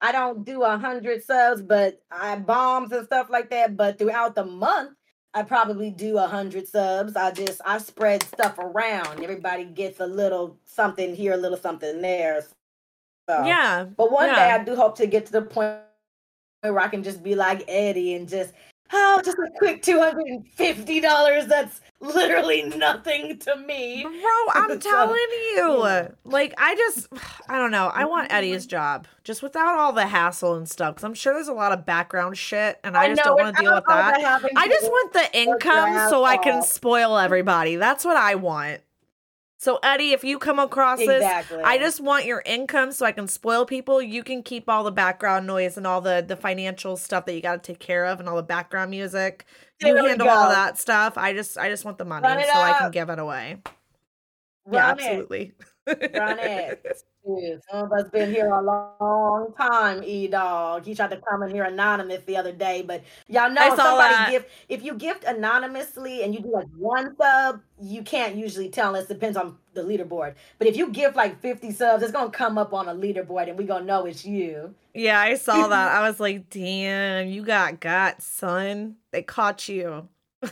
I 0.00 0.12
don't 0.12 0.44
do 0.44 0.62
a 0.62 0.78
hundred 0.78 1.24
subs, 1.24 1.62
but 1.62 2.00
I 2.10 2.36
bombs 2.36 2.92
and 2.92 3.04
stuff 3.04 3.28
like 3.30 3.50
that. 3.50 3.76
But 3.76 3.98
throughout 3.98 4.34
the 4.34 4.44
month, 4.44 4.96
I 5.34 5.42
probably 5.42 5.90
do 5.90 6.18
a 6.18 6.26
hundred 6.26 6.68
subs. 6.68 7.16
I 7.16 7.30
just 7.32 7.60
I 7.64 7.78
spread 7.78 8.22
stuff 8.22 8.58
around. 8.58 9.22
Everybody 9.22 9.64
gets 9.64 10.00
a 10.00 10.06
little 10.06 10.58
something 10.64 11.14
here, 11.14 11.34
a 11.34 11.36
little 11.36 11.58
something 11.58 12.00
there. 12.00 12.42
So, 13.28 13.44
yeah. 13.44 13.84
But 13.84 14.10
one 14.10 14.28
yeah. 14.28 14.34
day 14.36 14.50
I 14.52 14.64
do 14.64 14.74
hope 14.74 14.96
to 14.98 15.06
get 15.06 15.26
to 15.26 15.32
the 15.32 15.42
point 15.42 15.78
where 16.60 16.78
I 16.78 16.88
can 16.88 17.02
just 17.02 17.22
be 17.22 17.34
like 17.34 17.64
Eddie 17.68 18.14
and 18.14 18.28
just 18.28 18.52
oh, 18.92 19.20
just 19.24 19.38
a 19.38 19.50
quick 19.58 19.82
two 19.82 19.98
hundred 19.98 20.26
and 20.26 20.46
fifty 20.48 21.00
dollars. 21.00 21.46
That's 21.46 21.80
literally 22.00 22.62
nothing 22.62 23.38
to 23.38 23.56
me. 23.56 24.02
Bro, 24.02 24.62
I'm 24.62 24.70
so, 24.80 24.90
telling 24.90 25.16
you. 25.54 26.08
Like, 26.24 26.54
I 26.58 26.74
just, 26.76 27.08
I 27.48 27.58
don't 27.58 27.70
know. 27.70 27.90
I 27.92 28.04
want 28.04 28.28
mm-hmm. 28.28 28.36
Eddie's 28.36 28.66
job 28.66 29.06
just 29.24 29.42
without 29.42 29.76
all 29.76 29.92
the 29.92 30.06
hassle 30.06 30.54
and 30.54 30.68
stuff. 30.68 30.96
Cause 30.96 31.04
I'm 31.04 31.14
sure 31.14 31.34
there's 31.34 31.48
a 31.48 31.52
lot 31.52 31.72
of 31.72 31.84
background 31.84 32.36
shit 32.36 32.78
and 32.84 32.96
I, 32.96 33.04
I 33.04 33.08
just 33.08 33.18
know, 33.18 33.36
don't 33.36 33.44
want 33.44 33.56
to 33.56 33.62
deal 33.62 33.74
with 33.74 33.84
that. 33.88 34.20
that 34.20 34.50
I 34.56 34.68
just 34.68 34.86
want 34.86 35.12
the 35.12 35.38
income 35.38 36.08
so 36.08 36.24
I 36.24 36.36
can 36.36 36.62
spoil 36.62 37.18
everybody. 37.18 37.76
That's 37.76 38.04
what 38.04 38.16
I 38.16 38.36
want. 38.36 38.80
So 39.60 39.80
Eddie, 39.82 40.12
if 40.12 40.22
you 40.22 40.38
come 40.38 40.60
across 40.60 41.00
exactly. 41.00 41.56
this, 41.56 41.66
I 41.66 41.78
just 41.78 42.00
want 42.00 42.24
your 42.24 42.44
income 42.46 42.92
so 42.92 43.04
I 43.04 43.10
can 43.10 43.26
spoil 43.26 43.66
people. 43.66 44.00
You 44.00 44.22
can 44.22 44.44
keep 44.44 44.68
all 44.68 44.84
the 44.84 44.92
background 44.92 45.48
noise 45.48 45.76
and 45.76 45.84
all 45.84 46.00
the 46.00 46.24
the 46.26 46.36
financial 46.36 46.96
stuff 46.96 47.26
that 47.26 47.34
you 47.34 47.42
got 47.42 47.64
to 47.64 47.72
take 47.72 47.80
care 47.80 48.06
of 48.06 48.20
and 48.20 48.28
all 48.28 48.36
the 48.36 48.42
background 48.44 48.92
music. 48.92 49.46
There 49.80 49.96
you 49.96 50.06
handle 50.06 50.28
all 50.28 50.48
that 50.48 50.78
stuff. 50.78 51.18
I 51.18 51.32
just 51.32 51.58
I 51.58 51.70
just 51.70 51.84
want 51.84 51.98
the 51.98 52.04
money 52.04 52.26
so 52.44 52.50
up. 52.50 52.56
I 52.56 52.78
can 52.78 52.92
give 52.92 53.10
it 53.10 53.18
away. 53.18 53.58
Run 54.64 54.74
yeah, 54.74 54.90
absolutely. 54.90 55.54
Run 56.14 56.38
it. 56.40 57.04
some 57.70 57.84
of 57.84 57.92
us 57.92 58.08
been 58.10 58.30
here 58.30 58.50
a 58.50 58.62
long 58.62 59.52
time, 59.56 60.02
E 60.04 60.28
Dog. 60.28 60.84
He 60.84 60.94
tried 60.94 61.10
to 61.10 61.16
come 61.16 61.42
in 61.42 61.50
here 61.50 61.64
anonymous 61.64 62.22
the 62.24 62.36
other 62.36 62.52
day, 62.52 62.82
but 62.82 63.02
y'all 63.28 63.50
know 63.50 63.74
somebody 63.74 64.14
that. 64.14 64.30
gift 64.30 64.50
if 64.68 64.82
you 64.84 64.94
gift 64.94 65.24
anonymously 65.24 66.22
and 66.22 66.34
you 66.34 66.40
do 66.40 66.52
like 66.52 66.68
one 66.76 67.16
sub, 67.16 67.60
you 67.80 68.02
can't 68.02 68.36
usually 68.36 68.68
tell 68.68 68.88
unless 68.88 69.04
it 69.04 69.14
depends 69.14 69.36
on 69.36 69.56
the 69.74 69.82
leaderboard. 69.82 70.34
But 70.58 70.68
if 70.68 70.76
you 70.76 70.90
give 70.90 71.16
like 71.16 71.40
50 71.40 71.72
subs, 71.72 72.02
it's 72.02 72.12
gonna 72.12 72.30
come 72.30 72.58
up 72.58 72.72
on 72.72 72.88
a 72.88 72.94
leaderboard 72.94 73.48
and 73.48 73.58
we 73.58 73.64
gonna 73.64 73.84
know 73.84 74.06
it's 74.06 74.24
you. 74.24 74.74
Yeah, 74.94 75.20
I 75.20 75.34
saw 75.36 75.68
that. 75.68 75.92
I 76.00 76.08
was 76.08 76.20
like, 76.20 76.50
damn, 76.50 77.28
you 77.28 77.42
got 77.42 77.80
got, 77.80 78.22
son. 78.22 78.96
They 79.12 79.22
caught 79.22 79.68
you. 79.68 80.08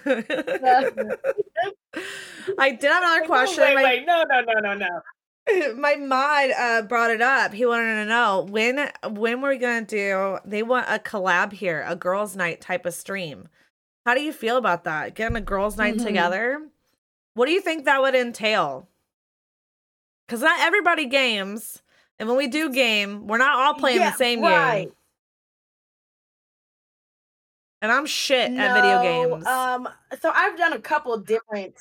I 2.58 2.72
did 2.72 2.82
have 2.82 3.02
another 3.02 3.26
question. 3.26 3.64
Wait, 3.64 3.76
wait, 3.76 4.06
no, 4.06 4.24
no, 4.28 4.40
no, 4.40 4.60
no, 4.60 4.74
no. 4.74 5.00
my 5.77 5.97
mod 5.97 6.51
uh, 6.51 6.82
brought 6.82 7.10
it 7.10 7.23
up. 7.23 7.52
He 7.52 7.66
wanted 7.66 7.94
to 7.97 8.06
know 8.06 8.47
when 8.48 8.90
when 9.10 9.40
we're 9.40 9.56
gonna 9.56 9.85
do. 9.85 10.39
They 10.44 10.62
want 10.62 10.86
a 10.89 10.98
collab 10.98 11.52
here, 11.52 11.85
a 11.86 11.97
girls' 11.97 12.36
night 12.36 12.60
type 12.60 12.86
of 12.86 12.94
stream. 12.94 13.48
How 14.05 14.14
do 14.14 14.23
you 14.23 14.32
feel 14.32 14.56
about 14.56 14.85
that? 14.85 15.14
Getting 15.14 15.36
a 15.36 15.40
girls' 15.40 15.77
night 15.77 15.97
mm-hmm. 15.97 16.06
together. 16.06 16.68
What 17.35 17.47
do 17.47 17.52
you 17.52 17.60
think 17.60 17.85
that 17.85 18.01
would 18.01 18.14
entail? 18.14 18.89
Because 20.27 20.40
not 20.40 20.60
everybody 20.60 21.06
games, 21.06 21.82
and 22.18 22.28
when 22.28 22.39
we 22.39 22.48
do 22.48 22.73
game, 22.73 23.27
we're 23.27 23.39
not 23.39 23.56
all 23.56 23.74
playing 23.74 24.01
yeah, 24.01 24.10
the 24.10 24.16
same 24.16 24.40
right. 24.40 24.86
game. 24.86 24.93
And 27.82 27.93
I'm 27.93 28.06
shit 28.06 28.51
no, 28.51 28.62
at 28.62 28.74
video 28.74 29.02
games. 29.02 29.47
Um, 29.47 29.89
so 30.20 30.31
I've 30.35 30.56
done 30.56 30.73
a 30.73 30.81
couple 30.81 31.16
different 31.18 31.74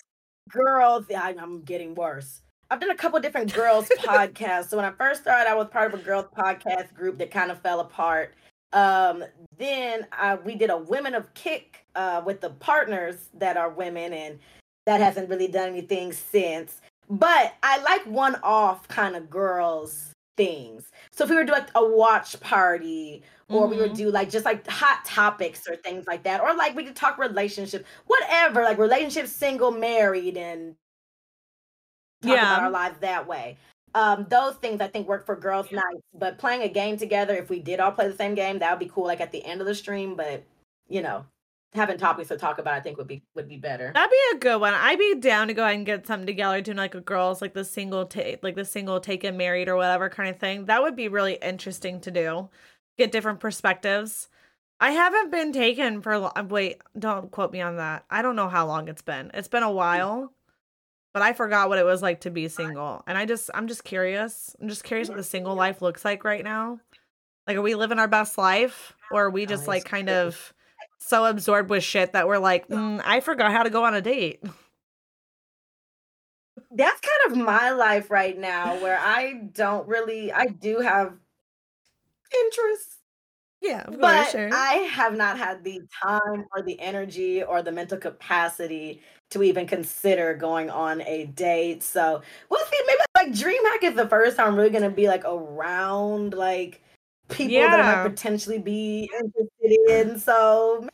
girls. 0.52 1.06
I'm 1.16 1.62
getting 1.62 1.96
worse 1.96 2.42
I've 2.70 2.80
done 2.80 2.90
a 2.90 2.96
couple 2.96 3.20
different 3.20 3.54
girls 3.54 3.90
podcasts. 4.00 4.70
So 4.70 4.78
when 4.78 4.86
I 4.86 4.92
first 4.92 5.22
started, 5.22 5.50
I 5.50 5.56
was 5.56 5.68
part 5.68 5.94
of 5.94 6.00
a 6.00 6.04
girls 6.04 6.26
podcast 6.36 6.94
group 6.94 7.18
that 7.20 7.32
kind 7.32 7.52
of 7.52 7.62
fell 7.62 7.80
apart. 7.80 8.34
Um, 8.74 9.24
then 9.58 10.08
uh, 10.20 10.38
we 10.44 10.56
did 10.56 10.70
a 10.70 10.78
Women 10.78 11.16
of 11.16 11.34
Kick 11.34 11.86
uh, 11.96 12.22
with 12.26 12.42
the 12.42 12.50
partners 12.50 13.30
that 13.36 13.56
are 13.58 13.70
women, 13.70 14.12
and 14.14 14.40
that 14.86 15.00
hasn't 15.00 15.30
really 15.30 15.48
done 15.48 15.70
anything 15.70 16.12
since. 16.12 16.82
But 17.10 17.54
I 17.64 17.82
like 17.84 18.06
one-off 18.06 18.88
kind 18.88 19.16
of 19.16 19.30
girls 19.30 20.12
things. 20.36 20.92
So 21.12 21.24
if 21.24 21.30
we 21.30 21.36
were 21.36 21.46
doing 21.46 21.60
like 21.60 21.70
a 21.76 21.88
watch 21.88 22.40
party, 22.42 23.24
or 23.48 23.62
mm-hmm. 23.62 23.72
we 23.72 23.78
would 23.78 23.92
mm-hmm. 23.92 23.98
do 23.98 24.12
like 24.12 24.30
just 24.30 24.44
like 24.44 24.68
hot 24.68 25.06
topics 25.06 25.68
or 25.70 25.76
things 25.78 26.08
like 26.08 26.24
that, 26.24 26.42
or 26.42 26.54
like 26.56 26.76
we 26.76 26.84
could 26.84 26.96
talk 26.96 27.18
relationship, 27.18 27.86
whatever, 28.08 28.64
like 28.64 28.78
relationships, 28.78 29.32
single, 29.32 29.72
married, 29.72 30.36
and 30.36 30.76
talk 32.26 32.36
yeah. 32.36 32.54
about 32.54 32.64
our 32.64 32.72
lives 32.72 32.98
that 33.00 33.28
way. 33.28 33.58
Um, 33.94 34.26
those 34.30 34.56
things 34.56 34.82
I 34.82 34.88
think 34.88 35.08
work 35.08 35.26
for 35.26 35.38
girls' 35.38 35.72
nights, 35.72 36.02
but 36.14 36.38
playing 36.38 36.64
a 36.64 36.68
game 36.68 36.98
together, 36.98 37.34
if 37.34 37.50
we 37.50 37.60
did 37.60 37.80
all 37.80 37.92
play 37.92 38.10
the 38.10 38.16
same 38.16 38.36
game, 38.36 38.60
that 38.60 38.72
would 38.72 38.86
be 38.86 38.92
cool. 38.94 39.06
Like 39.06 39.22
at 39.22 39.32
the 39.32 39.44
end 39.46 39.62
of 39.62 39.68
the 39.68 39.76
stream, 39.76 40.16
but 40.16 40.44
you 40.90 41.02
know, 41.02 41.26
having 41.74 41.98
topics 41.98 42.30
to 42.30 42.38
talk 42.38 42.58
about, 42.58 42.74
I 42.74 42.80
think 42.80 42.98
would 42.98 43.08
be 43.08 43.24
would 43.36 43.48
be 43.48 43.58
better. 43.58 43.92
That'd 43.94 44.12
be 44.12 44.38
a 44.38 44.40
good 44.40 44.60
one. 44.60 44.74
I'd 44.74 45.00
be 45.00 45.16
down 45.16 45.48
to 45.48 45.54
go 45.54 45.64
ahead 45.64 45.76
and 45.76 45.86
get 45.86 46.08
something 46.08 46.28
together, 46.28 46.60
doing 46.62 46.78
like 46.78 46.96
a 46.96 47.02
girls 47.02 47.42
like 47.42 47.54
the 47.54 47.64
single 47.64 48.06
take, 48.06 48.44
like 48.44 48.56
the 48.56 48.66
single 48.66 49.00
taken 49.00 49.38
married 49.38 49.70
or 49.70 49.76
whatever 49.76 50.10
kind 50.10 50.30
of 50.30 50.40
thing. 50.40 50.66
That 50.66 50.82
would 50.82 50.96
be 50.96 51.08
really 51.08 51.38
interesting 51.42 52.02
to 52.02 52.12
do. 52.12 52.50
Get 52.98 53.12
different 53.12 53.40
perspectives. 53.40 54.30
I 54.80 54.92
haven't 54.92 55.32
been 55.32 55.54
taken 55.54 56.02
for 56.02 56.32
wait, 56.50 56.82
don't 56.98 57.32
quote 57.32 57.54
me 57.54 57.62
on 57.62 57.78
that. 57.78 58.06
I 58.10 58.22
don't 58.22 58.36
know 58.36 58.50
how 58.50 58.68
long 58.68 58.88
it's 58.90 59.02
been. 59.02 59.32
It's 59.34 59.48
been 59.48 59.64
a 59.64 59.72
while 59.72 60.34
but 61.16 61.22
I 61.22 61.32
forgot 61.32 61.70
what 61.70 61.78
it 61.78 61.86
was 61.86 62.02
like 62.02 62.20
to 62.22 62.30
be 62.30 62.50
single. 62.50 63.02
And 63.08 63.18
I 63.18 63.26
just 63.26 63.50
I'm 63.54 63.70
just 63.70 63.86
curious. 63.86 64.54
I'm 64.62 64.68
just 64.68 64.84
curious 64.84 65.08
what 65.08 65.16
the 65.16 65.24
single 65.24 65.56
life 65.56 65.82
looks 65.82 66.04
like 66.04 66.26
right 66.26 66.44
now. 66.44 66.82
Like 67.48 67.56
are 67.56 67.62
we 67.62 67.74
living 67.74 68.00
our 68.00 68.08
best 68.10 68.38
life 68.38 68.92
or 69.14 69.24
are 69.24 69.30
we 69.30 69.46
just 69.46 69.66
like 69.66 69.86
kind 69.86 70.10
of 70.10 70.54
so 71.00 71.24
absorbed 71.24 71.70
with 71.70 71.86
shit 71.86 72.12
that 72.12 72.28
we're 72.28 72.38
like, 72.38 72.68
mm, 72.68 73.02
I 73.06 73.22
forgot 73.22 73.54
how 73.54 73.64
to 73.64 73.70
go 73.70 73.86
on 73.86 73.96
a 73.96 74.02
date. 74.02 74.44
That's 76.72 77.00
kind 77.00 77.32
of 77.32 77.38
my 77.38 77.72
life 77.72 78.12
right 78.12 78.38
now 78.38 78.76
where 78.82 79.00
I 79.00 79.36
don't 79.54 79.88
really 79.88 80.34
I 80.34 80.48
do 80.48 80.80
have 80.80 81.14
interests. 82.44 82.95
Yeah, 83.66 83.86
but 84.00 84.30
sure. 84.30 84.50
I 84.54 84.74
have 84.92 85.16
not 85.16 85.40
had 85.40 85.64
the 85.64 85.82
time 86.04 86.46
or 86.56 86.62
the 86.62 86.80
energy 86.80 87.44
or 87.44 87.64
the 87.64 87.72
mental 87.72 87.98
capacity 87.98 89.02
to 89.32 89.42
even 89.42 89.66
consider 89.66 90.36
going 90.36 90.70
on 90.70 91.02
a 91.02 91.26
date. 91.26 91.82
So 91.82 92.22
we'll 92.50 92.66
see. 92.66 92.82
Maybe 92.86 93.00
like 93.16 93.32
DreamHack 93.32 93.90
is 93.90 93.96
the 93.96 94.08
first 94.08 94.38
time 94.38 94.56
we're 94.56 94.70
gonna 94.70 94.92
be 94.92 95.08
like 95.08 95.26
around 95.26 96.36
like 96.36 96.84
people 97.30 97.54
yeah. 97.54 97.72
that 97.72 97.80
I 97.80 98.04
might 98.04 98.10
potentially 98.10 98.60
be 98.60 99.10
interested 99.12 99.90
in. 99.90 100.20
So 100.20 100.88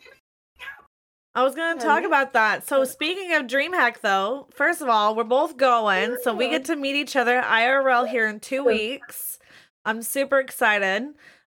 I 1.34 1.43
was 1.43 1.56
going 1.56 1.77
to 1.77 1.84
talk 1.84 2.03
about 2.03 2.34
that. 2.34 2.68
So, 2.68 2.84
speaking 2.84 3.34
of 3.34 3.43
DreamHack, 3.43 4.02
though, 4.02 4.48
first 4.52 4.81
of 4.81 4.89
all, 4.89 5.15
we're 5.15 5.23
both 5.23 5.56
going. 5.56 6.18
So, 6.23 6.34
we 6.34 6.49
get 6.49 6.65
to 6.65 6.76
meet 6.76 6.95
each 6.95 7.15
other 7.15 7.41
IRL 7.41 8.06
here 8.06 8.27
in 8.27 8.41
two 8.41 8.65
weeks. 8.65 9.39
I'm 9.85 10.02
super 10.02 10.39
excited. 10.39 11.03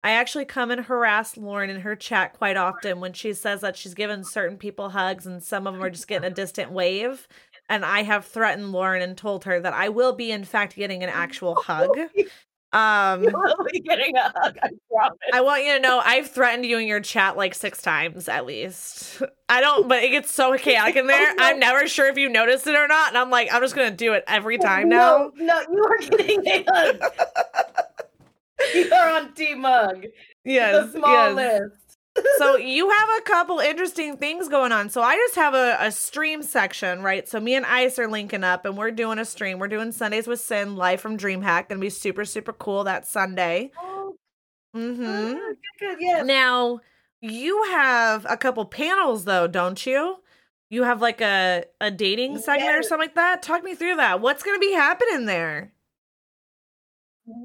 I 0.03 0.13
actually 0.13 0.47
come 0.47 0.71
and 0.71 0.83
harass 0.83 1.37
Lauren 1.37 1.69
in 1.69 1.81
her 1.83 1.95
chat 1.95 2.33
quite 2.33 2.57
often 2.57 3.01
when 3.01 3.13
she 3.13 3.35
says 3.35 3.61
that 3.61 3.77
she's 3.77 3.95
given 3.95 4.25
certain 4.25 4.57
people 4.57 4.91
hugs 4.91 5.27
and 5.27 5.43
some 5.43 5.67
of 5.67 5.75
them 5.75 5.83
are 5.83 5.91
just 5.91 6.09
getting 6.09 6.31
a 6.31 6.35
distant 6.35 6.73
wave. 6.73 7.29
And 7.69 7.85
I 7.85 8.03
have 8.03 8.25
threatened 8.25 8.73
Lauren 8.73 9.03
and 9.03 9.17
told 9.17 9.45
her 9.45 9.61
that 9.61 9.75
I 9.75 9.91
will 9.91 10.15
be, 10.15 10.33
in 10.33 10.45
fact, 10.45 10.75
getting 10.75 11.03
an 11.03 11.11
actual 11.11 11.55
hug. 11.55 11.97
Um, 12.73 13.25
you 13.25 13.31
will 13.33 13.67
be 13.71 13.81
getting 13.81 14.17
a 14.17 14.33
hug. 14.35 14.57
I 14.63 14.71
promise. 14.89 15.19
I 15.33 15.41
want 15.41 15.65
you 15.65 15.75
to 15.75 15.81
know 15.81 16.01
I've 16.05 16.31
threatened 16.31 16.65
you 16.65 16.79
in 16.79 16.87
your 16.87 17.01
chat 17.01 17.37
like 17.37 17.55
six 17.55 17.83
times 17.83 18.29
at 18.29 18.47
least. 18.47 19.23
I 19.49 19.61
don't, 19.61 19.89
but 19.89 20.03
it 20.05 20.11
gets 20.11 20.31
so 20.31 20.57
chaotic 20.57 20.97
in 20.97 21.09
there. 21.09 21.35
I'm 21.39 21.59
never 21.59 21.89
sure 21.89 22.09
if 22.09 22.17
you 22.17 22.29
noticed 22.29 22.67
it 22.69 22.77
or 22.77 22.87
not, 22.87 23.09
and 23.09 23.19
I'm 23.19 23.31
like, 23.31 23.53
I'm 23.53 23.61
just 23.61 23.75
gonna 23.75 23.91
do 23.91 24.13
it 24.13 24.23
every 24.29 24.57
time 24.57 24.89
now. 24.89 25.33
No, 25.35 25.45
no 25.45 25.61
you 25.69 25.85
are 25.85 25.99
getting 25.99 26.47
a 26.47 26.65
hug. 26.69 27.01
you 28.75 28.93
are 28.93 29.11
on 29.11 29.33
D 29.35 29.55
Mug. 29.55 30.07
Yes. 30.45 30.93
The 30.93 30.99
small 30.99 31.35
yes. 31.35 31.37
list. 31.37 31.99
so 32.39 32.57
you 32.57 32.89
have 32.89 33.09
a 33.19 33.23
couple 33.23 33.59
interesting 33.59 34.17
things 34.17 34.49
going 34.49 34.73
on. 34.73 34.91
So 34.91 35.03
I 35.03 35.17
just 35.17 35.37
have 35.37 35.55
a, 35.55 35.77
a 35.81 35.93
stream 35.93 36.43
section, 36.43 37.03
right? 37.03 37.29
So 37.29 37.41
me 37.41 37.55
and 37.55 37.67
Ice 37.67 37.99
are 37.99 38.09
linking 38.09 38.45
up 38.45 38.65
and 38.65 38.77
we're 38.77 38.91
doing 38.91 39.19
a 39.19 39.25
stream. 39.25 39.59
We're 39.59 39.69
doing 39.69 39.93
Sundays 39.93 40.27
with 40.27 40.41
Sin 40.41 40.77
live 40.77 41.01
from 41.01 41.17
DreamHack. 41.17 41.69
Gonna 41.69 41.81
be 41.81 41.91
super, 41.91 42.25
super 42.25 42.53
cool 42.53 42.85
that 42.85 43.07
Sunday. 43.07 43.71
Oh. 43.79 44.15
Mm-hmm. 44.77 45.33
Good, 45.33 45.57
good, 45.81 45.99
yes. 46.01 46.25
Now 46.27 46.81
you 47.21 47.65
have 47.71 48.27
a 48.29 48.37
couple 48.37 48.65
panels 48.65 49.25
though, 49.25 49.47
don't 49.47 49.85
you? 49.85 50.17
You 50.71 50.85
have 50.85 51.03
like 51.03 51.21
a, 51.21 51.65
a 51.81 51.91
dating 51.91 52.39
segment 52.39 52.71
yes. 52.71 52.79
or 52.79 52.83
something 52.89 53.09
like 53.09 53.17
that. 53.17 53.43
Talk 53.43 53.65
me 53.65 53.75
through 53.75 53.97
that. 53.97 54.21
What's 54.21 54.43
gonna 54.43 54.61
be 54.61 54.73
happening 54.73 55.27
there? 55.27 55.73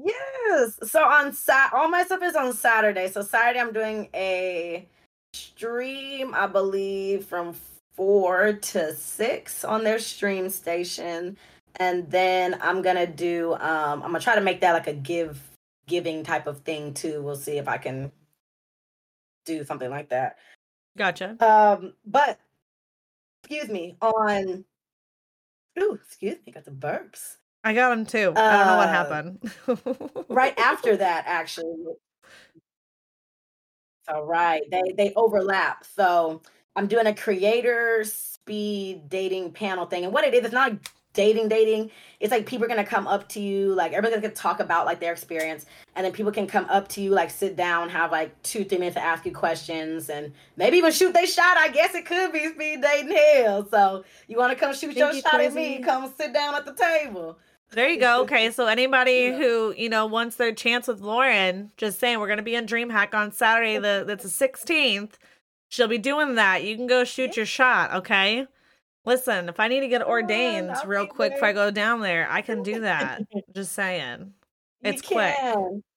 Yes. 0.04 0.78
So 0.90 1.04
on 1.04 1.32
Sat, 1.32 1.72
all 1.72 1.88
my 1.88 2.04
stuff 2.04 2.22
is 2.22 2.34
on 2.36 2.52
Saturday. 2.52 3.08
So 3.10 3.22
Saturday, 3.22 3.60
I'm 3.60 3.72
doing 3.72 4.08
a 4.14 4.86
stream, 5.32 6.34
I 6.34 6.46
believe, 6.46 7.24
from 7.26 7.54
four 7.94 8.54
to 8.54 8.94
six 8.94 9.64
on 9.64 9.84
their 9.84 9.98
stream 9.98 10.50
station. 10.50 11.36
and 11.78 12.10
then 12.10 12.56
I'm 12.60 12.82
gonna 12.82 13.06
do. 13.06 13.54
Um, 13.54 14.02
I'm 14.02 14.12
gonna 14.12 14.20
try 14.20 14.34
to 14.34 14.40
make 14.40 14.60
that 14.62 14.72
like 14.72 14.86
a 14.86 14.94
give 14.94 15.40
giving 15.86 16.24
type 16.24 16.46
of 16.46 16.60
thing 16.60 16.94
too. 16.94 17.22
We'll 17.22 17.36
see 17.36 17.58
if 17.58 17.68
I 17.68 17.78
can 17.78 18.10
do 19.44 19.64
something 19.64 19.90
like 19.90 20.08
that. 20.10 20.38
Gotcha. 20.96 21.36
Um, 21.40 21.94
but 22.04 22.38
excuse 23.42 23.68
me 23.68 23.96
on. 24.00 24.64
Ooh, 25.78 25.98
excuse 26.02 26.38
me, 26.46 26.52
got 26.52 26.64
the 26.64 26.70
burps. 26.70 27.36
I 27.66 27.72
got 27.72 27.88
them 27.88 28.06
too. 28.06 28.32
Uh, 28.36 28.40
I 28.40 28.56
don't 28.58 28.66
know 28.68 28.76
what 28.76 28.88
happened. 28.88 30.26
right 30.28 30.56
after 30.56 30.96
that, 30.98 31.24
actually. 31.26 31.74
All 34.08 34.24
right. 34.24 34.62
they 34.70 34.94
they 34.96 35.12
overlap. 35.16 35.84
So 35.84 36.42
I'm 36.76 36.86
doing 36.86 37.08
a 37.08 37.14
creator 37.14 38.04
speed 38.04 39.08
dating 39.08 39.50
panel 39.50 39.84
thing, 39.84 40.04
and 40.04 40.12
what 40.12 40.24
it 40.24 40.32
is, 40.32 40.44
it's 40.44 40.54
not 40.54 40.74
dating 41.12 41.48
dating 41.48 41.90
it's 42.20 42.30
like 42.30 42.44
people 42.44 42.66
are 42.66 42.68
gonna 42.68 42.84
come 42.84 43.06
up 43.06 43.26
to 43.26 43.40
you 43.40 43.74
like 43.74 43.94
everybody's 43.94 44.20
gonna 44.20 44.34
talk 44.34 44.60
about 44.60 44.84
like 44.84 45.00
their 45.00 45.12
experience 45.12 45.64
and 45.94 46.04
then 46.04 46.12
people 46.12 46.30
can 46.30 46.46
come 46.46 46.66
up 46.66 46.86
to 46.88 47.00
you 47.00 47.10
like 47.10 47.30
sit 47.30 47.56
down 47.56 47.88
have 47.88 48.12
like 48.12 48.30
two 48.42 48.64
three 48.64 48.76
minutes 48.76 48.96
to 48.96 49.02
ask 49.02 49.24
you 49.24 49.32
questions 49.32 50.10
and 50.10 50.30
maybe 50.58 50.76
even 50.76 50.92
shoot 50.92 51.14
their 51.14 51.26
shot 51.26 51.56
i 51.56 51.68
guess 51.68 51.94
it 51.94 52.04
could 52.04 52.32
be 52.32 52.46
speed 52.50 52.82
dating 52.82 53.16
hell 53.16 53.66
so 53.70 54.04
you 54.28 54.36
want 54.36 54.52
to 54.52 54.62
come 54.62 54.74
shoot 54.74 54.94
your 54.94 55.10
shot 55.14 55.30
crazy. 55.30 55.46
at 55.46 55.54
me 55.54 55.78
come 55.82 56.12
sit 56.18 56.34
down 56.34 56.54
at 56.54 56.66
the 56.66 56.74
table 56.74 57.38
there 57.72 57.88
you 57.88 58.00
go. 58.00 58.22
Okay, 58.26 58.50
so 58.50 58.66
anybody 58.66 59.30
yeah. 59.30 59.38
who 59.38 59.74
you 59.76 59.88
know 59.88 60.06
wants 60.06 60.36
their 60.36 60.52
chance 60.52 60.88
with 60.88 61.00
Lauren, 61.00 61.70
just 61.76 61.98
saying 61.98 62.18
we're 62.18 62.28
gonna 62.28 62.42
be 62.42 62.54
in 62.54 62.66
DreamHack 62.66 63.14
on 63.14 63.32
Saturday. 63.32 63.78
The 63.78 64.04
that's 64.06 64.24
the 64.24 64.30
sixteenth. 64.30 65.18
She'll 65.68 65.88
be 65.88 65.98
doing 65.98 66.36
that. 66.36 66.64
You 66.64 66.76
can 66.76 66.86
go 66.86 67.04
shoot 67.04 67.36
your 67.36 67.46
shot. 67.46 67.92
Okay. 67.92 68.46
Listen, 69.04 69.48
if 69.48 69.60
I 69.60 69.68
need 69.68 69.80
to 69.80 69.88
get 69.88 70.02
ordained 70.02 70.70
on, 70.70 70.88
real 70.88 71.06
quick 71.06 71.34
before 71.34 71.48
I 71.48 71.52
go 71.52 71.70
down 71.70 72.00
there, 72.00 72.26
I 72.28 72.42
can 72.42 72.62
do 72.64 72.80
that. 72.80 73.22
Just 73.54 73.72
saying. 73.72 74.32
It's 74.82 75.02
quick. 75.02 75.34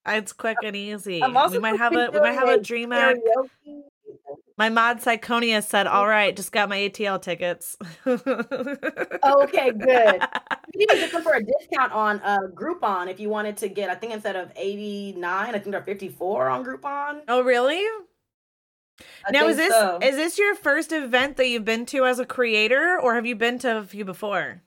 It's 0.05 0.33
quick 0.33 0.57
and 0.63 0.75
easy. 0.75 1.21
We 1.21 1.59
might 1.59 1.77
have 1.77 1.93
a 1.93 2.09
we 2.11 2.19
might 2.19 2.33
have 2.33 2.49
a 2.49 2.59
dream 2.59 2.91
act. 2.91 3.19
My 4.59 4.67
mod 4.67 4.99
Psychonia 4.99 5.63
said, 5.63 5.87
"All 5.87 6.05
right, 6.05 6.35
just 6.35 6.51
got 6.51 6.67
my 6.67 6.77
ATL 6.77 7.21
tickets." 7.21 7.77
okay, 8.05 9.71
good. 9.71 10.21
You 10.75 10.85
can 10.85 10.97
get 10.99 11.11
them 11.13 11.23
for 11.23 11.35
a 11.35 11.41
discount 11.41 11.93
on 11.93 12.19
uh, 12.19 12.39
Groupon 12.53 13.09
if 13.09 13.21
you 13.21 13.29
wanted 13.29 13.55
to 13.57 13.69
get. 13.69 13.89
I 13.89 13.95
think 13.95 14.11
instead 14.11 14.35
of 14.35 14.51
eighty 14.57 15.13
nine, 15.13 15.55
I 15.55 15.59
think 15.59 15.71
they're 15.71 15.81
fifty 15.81 16.09
four 16.09 16.49
on 16.49 16.65
Groupon. 16.65 17.21
Oh, 17.29 17.41
really? 17.41 17.85
I 19.25 19.31
now 19.31 19.47
is 19.47 19.55
this 19.55 19.71
so. 19.71 19.97
is 20.01 20.17
this 20.17 20.37
your 20.37 20.55
first 20.55 20.91
event 20.91 21.37
that 21.37 21.47
you've 21.47 21.63
been 21.63 21.85
to 21.87 22.05
as 22.05 22.19
a 22.19 22.25
creator 22.25 22.99
or 23.01 23.15
have 23.15 23.25
you 23.25 23.37
been 23.37 23.59
to 23.59 23.77
a 23.77 23.83
few 23.83 24.03
before? 24.03 24.61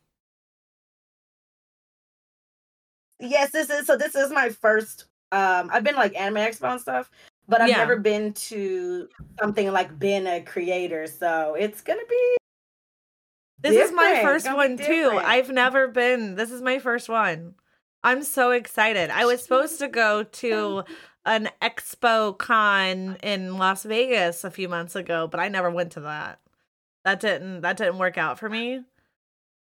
Yes, 3.21 3.51
this 3.51 3.69
is 3.69 3.87
so 3.87 3.99
this 3.99 4.15
is 4.15 4.31
my 4.31 4.49
first 4.49 5.05
um 5.33 5.69
I've 5.71 5.85
been 5.85 5.97
like 5.97 6.19
anime 6.19 6.37
expo 6.37 6.73
and 6.73 6.81
stuff, 6.81 7.11
but 7.53 7.61
I've 7.61 7.69
yeah. 7.69 7.77
never 7.77 7.99
been 7.99 8.33
to 8.33 9.09
something 9.39 9.71
like 9.71 9.99
being 9.99 10.27
a 10.27 10.41
creator, 10.41 11.07
so 11.07 11.55
it's 11.55 11.83
going 11.83 11.99
to 11.99 12.07
be 12.09 12.37
This 13.61 13.73
different. 13.73 13.91
is 13.91 13.95
my 14.15 14.23
first 14.23 14.51
one 14.51 14.79
too. 14.79 15.21
I've 15.23 15.51
never 15.51 15.89
been. 15.89 16.35
This 16.35 16.51
is 16.51 16.63
my 16.63 16.79
first 16.79 17.11
one. 17.11 17.55
I'm 18.03 18.23
so 18.23 18.53
excited. 18.53 19.11
I 19.11 19.27
was 19.27 19.43
supposed 19.43 19.79
to 19.81 19.89
go 19.89 20.23
to 20.41 20.85
an 21.27 21.51
expo 21.61 22.37
con 22.39 23.19
in 23.23 23.59
Las 23.59 23.83
Vegas 23.83 24.45
a 24.45 24.51
few 24.51 24.71
months 24.71 24.97
ago, 24.97 25.29
but 25.31 25.39
I 25.39 25.49
never 25.49 25.71
went 25.71 25.93
to 25.93 26.01
that. 26.01 26.41
That 27.05 27.21
didn't 27.21 27.61
that 27.61 27.77
didn't 27.77 27.99
work 27.99 28.17
out 28.17 28.39
for 28.39 28.49
me. 28.49 28.81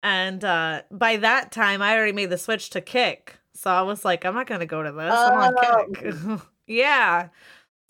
And 0.04 0.44
uh 0.44 0.82
by 0.92 1.16
that 1.16 1.50
time 1.50 1.82
I 1.82 1.96
already 1.96 2.12
made 2.12 2.30
the 2.30 2.38
switch 2.38 2.70
to 2.70 2.80
kick. 2.80 3.40
So 3.54 3.68
I 3.68 3.82
was 3.82 4.04
like, 4.04 4.24
I'm 4.24 4.34
not 4.34 4.46
gonna 4.46 4.64
go 4.64 4.80
to 4.80 4.92
this. 4.92 5.12
I'm 5.12 5.54
on 5.56 5.92
kick. 5.92 6.14
Oh. 6.24 6.46
yeah. 6.68 7.30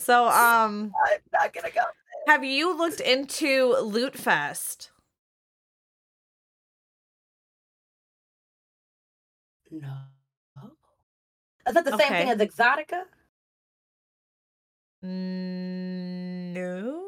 So 0.01 0.25
um 0.29 0.93
I'm 1.07 1.21
not 1.33 1.53
gonna 1.53 1.71
go. 1.71 1.83
Have 2.27 2.45
you 2.45 2.77
looked 2.77 3.01
into 3.01 3.77
Loot 3.77 4.17
Fest? 4.17 4.91
No. 9.71 9.93
Is 11.69 11.75
that 11.75 11.85
the 11.85 11.95
okay. 11.95 12.05
same 12.05 12.13
thing 12.13 12.31
as 12.31 12.39
Exotica? 12.39 13.03
No. 15.03 17.07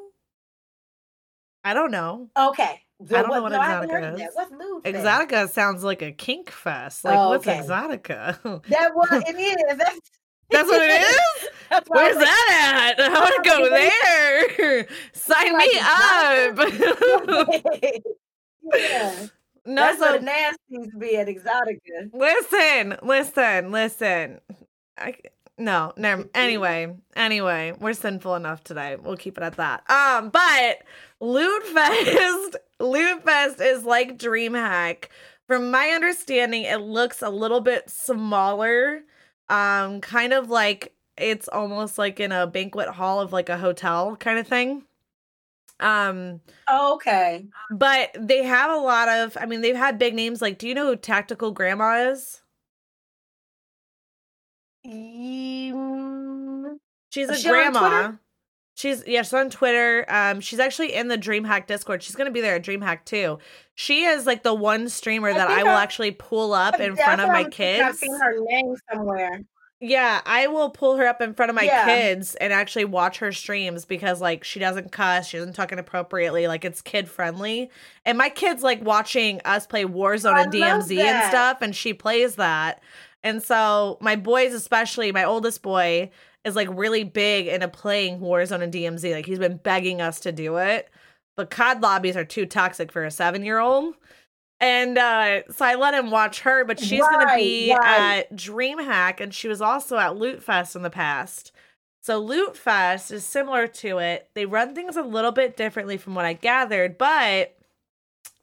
I 1.64 1.74
don't 1.74 1.90
know. 1.90 2.30
Okay. 2.36 2.82
I 3.00 3.04
don't 3.04 3.28
what, 3.28 3.36
know 3.36 3.42
what 3.42 3.52
no, 3.52 3.58
Exotica 3.58 4.14
is. 4.14 4.30
What's 4.34 4.52
Exotica 4.86 5.48
sounds 5.48 5.82
like 5.82 6.02
a 6.02 6.12
kink 6.12 6.50
fest. 6.50 7.04
Like, 7.04 7.18
oh, 7.18 7.30
what's 7.30 7.46
Exotica? 7.46 8.62
That 8.68 8.94
what 8.94 9.12
it 9.28 9.36
is. 9.36 9.76
That's, 9.76 10.10
That's 10.50 10.68
what 10.68 10.82
it 10.82 11.00
is? 11.00 11.48
That's 11.72 11.88
Where's 11.88 12.16
that 12.16 12.94
at? 12.98 13.00
I 13.12 13.18
want 13.18 13.34
to 13.42 13.50
go 13.50 13.70
there. 13.70 14.86
Sign 15.12 15.56
me 15.56 15.70
up. 15.80 16.58
yeah. 18.74 19.26
No, 19.64 19.76
That's 19.76 20.00
so, 20.00 20.10
what 20.14 20.24
nasties 20.24 20.98
be 20.98 21.16
at 21.16 21.28
Exotica. 21.28 22.10
Listen, 22.12 22.96
listen, 23.00 23.70
listen. 23.70 24.40
I, 24.98 25.14
no, 25.56 25.92
never. 25.96 26.24
Anyway, 26.34 26.96
anyway, 27.14 27.72
we're 27.78 27.92
sinful 27.92 28.34
enough 28.34 28.64
today. 28.64 28.96
We'll 29.00 29.16
keep 29.16 29.38
it 29.38 29.44
at 29.44 29.58
that. 29.58 29.88
Um, 29.88 30.30
but 30.30 30.78
Loot 31.20 31.62
Fest, 31.66 32.56
Loot 32.80 33.22
Fest 33.22 33.60
is 33.60 33.84
like 33.84 34.18
DreamHack. 34.18 35.04
From 35.46 35.70
my 35.70 35.90
understanding, 35.90 36.62
it 36.64 36.80
looks 36.80 37.22
a 37.22 37.30
little 37.30 37.60
bit 37.60 37.88
smaller. 37.88 39.02
Um, 39.48 40.00
kind 40.00 40.32
of 40.32 40.50
like 40.50 40.92
it's 41.16 41.48
almost 41.48 41.98
like 41.98 42.20
in 42.20 42.32
a 42.32 42.46
banquet 42.46 42.88
hall 42.88 43.20
of 43.20 43.32
like 43.32 43.48
a 43.48 43.58
hotel 43.58 44.16
kind 44.16 44.38
of 44.38 44.46
thing. 44.46 44.84
Um 45.80 46.40
oh, 46.68 46.94
okay. 46.94 47.46
But 47.70 48.16
they 48.18 48.44
have 48.44 48.70
a 48.70 48.76
lot 48.76 49.08
of 49.08 49.36
I 49.40 49.46
mean, 49.46 49.60
they've 49.60 49.76
had 49.76 49.98
big 49.98 50.14
names 50.14 50.40
like 50.40 50.58
do 50.58 50.68
you 50.68 50.74
know 50.74 50.86
who 50.86 50.96
Tactical 50.96 51.50
Grandma 51.50 52.10
is? 52.10 52.42
Um, 54.84 56.78
she's 57.10 57.28
a 57.28 57.36
she 57.36 57.48
grandma. 57.48 58.12
She's 58.74 59.06
yeah, 59.06 59.22
she's 59.22 59.34
on 59.34 59.50
Twitter. 59.50 60.04
Um, 60.08 60.40
she's 60.40 60.58
actually 60.58 60.94
in 60.94 61.08
the 61.08 61.18
DreamHack 61.18 61.66
Discord. 61.66 62.02
She's 62.02 62.16
gonna 62.16 62.30
be 62.30 62.40
there 62.40 62.56
at 62.56 62.64
DreamHack 62.64 63.04
too. 63.04 63.38
She 63.74 64.04
is 64.04 64.26
like 64.26 64.42
the 64.42 64.54
one 64.54 64.88
streamer 64.88 65.32
that 65.32 65.48
I, 65.48 65.60
I 65.60 65.62
will 65.62 65.70
I, 65.70 65.82
actually 65.82 66.12
pull 66.12 66.52
up 66.52 66.80
in 66.80 66.96
front 66.96 67.20
of 67.20 67.28
my 67.28 67.44
kids. 67.44 67.82
I've 67.84 67.96
seen 67.96 68.18
her 68.18 68.34
name 68.40 68.74
somewhere. 68.90 69.42
Yeah, 69.84 70.20
I 70.24 70.46
will 70.46 70.70
pull 70.70 70.96
her 70.96 71.08
up 71.08 71.20
in 71.20 71.34
front 71.34 71.50
of 71.50 71.56
my 71.56 71.64
yeah. 71.64 71.84
kids 71.84 72.36
and 72.36 72.52
actually 72.52 72.84
watch 72.84 73.18
her 73.18 73.32
streams 73.32 73.84
because 73.84 74.20
like 74.20 74.44
she 74.44 74.60
doesn't 74.60 74.92
cuss, 74.92 75.26
she 75.26 75.38
doesn't 75.38 75.54
talk 75.54 75.72
inappropriately, 75.72 76.46
like 76.46 76.64
it's 76.64 76.80
kid 76.80 77.08
friendly. 77.08 77.68
And 78.06 78.16
my 78.16 78.28
kids 78.28 78.62
like 78.62 78.80
watching 78.84 79.40
us 79.44 79.66
play 79.66 79.84
Warzone 79.84 80.34
I 80.34 80.42
and 80.42 80.52
DMZ 80.52 80.98
and 81.00 81.28
stuff, 81.28 81.62
and 81.62 81.74
she 81.74 81.94
plays 81.94 82.36
that. 82.36 82.80
And 83.24 83.42
so 83.42 83.98
my 84.00 84.14
boys, 84.14 84.54
especially 84.54 85.10
my 85.10 85.24
oldest 85.24 85.62
boy, 85.62 86.12
is 86.44 86.54
like 86.54 86.68
really 86.70 87.02
big 87.02 87.48
into 87.48 87.66
playing 87.66 88.20
Warzone 88.20 88.62
and 88.62 88.72
DMZ. 88.72 89.12
Like 89.12 89.26
he's 89.26 89.40
been 89.40 89.56
begging 89.56 90.00
us 90.00 90.20
to 90.20 90.30
do 90.30 90.58
it. 90.58 90.90
But 91.34 91.50
COD 91.50 91.82
lobbies 91.82 92.16
are 92.16 92.24
too 92.24 92.46
toxic 92.46 92.92
for 92.92 93.04
a 93.04 93.10
seven 93.10 93.44
year 93.44 93.58
old. 93.58 93.96
And 94.62 94.96
uh, 94.96 95.42
so 95.50 95.64
I 95.64 95.74
let 95.74 95.92
him 95.92 96.12
watch 96.12 96.40
her, 96.42 96.64
but 96.64 96.78
she's 96.78 97.00
right, 97.00 97.10
gonna 97.10 97.36
be 97.36 97.74
right. 97.76 98.20
at 98.20 98.36
DreamHack 98.36 99.20
and 99.20 99.34
she 99.34 99.48
was 99.48 99.60
also 99.60 99.98
at 99.98 100.16
Loot 100.16 100.40
Fest 100.40 100.76
in 100.76 100.82
the 100.82 100.88
past. 100.88 101.50
So 102.00 102.20
Loot 102.20 102.56
Fest 102.56 103.10
is 103.10 103.24
similar 103.24 103.66
to 103.66 103.98
it. 103.98 104.30
They 104.34 104.46
run 104.46 104.72
things 104.72 104.96
a 104.96 105.02
little 105.02 105.32
bit 105.32 105.56
differently 105.56 105.96
from 105.96 106.14
what 106.14 106.24
I 106.24 106.34
gathered, 106.34 106.96
but 106.96 107.56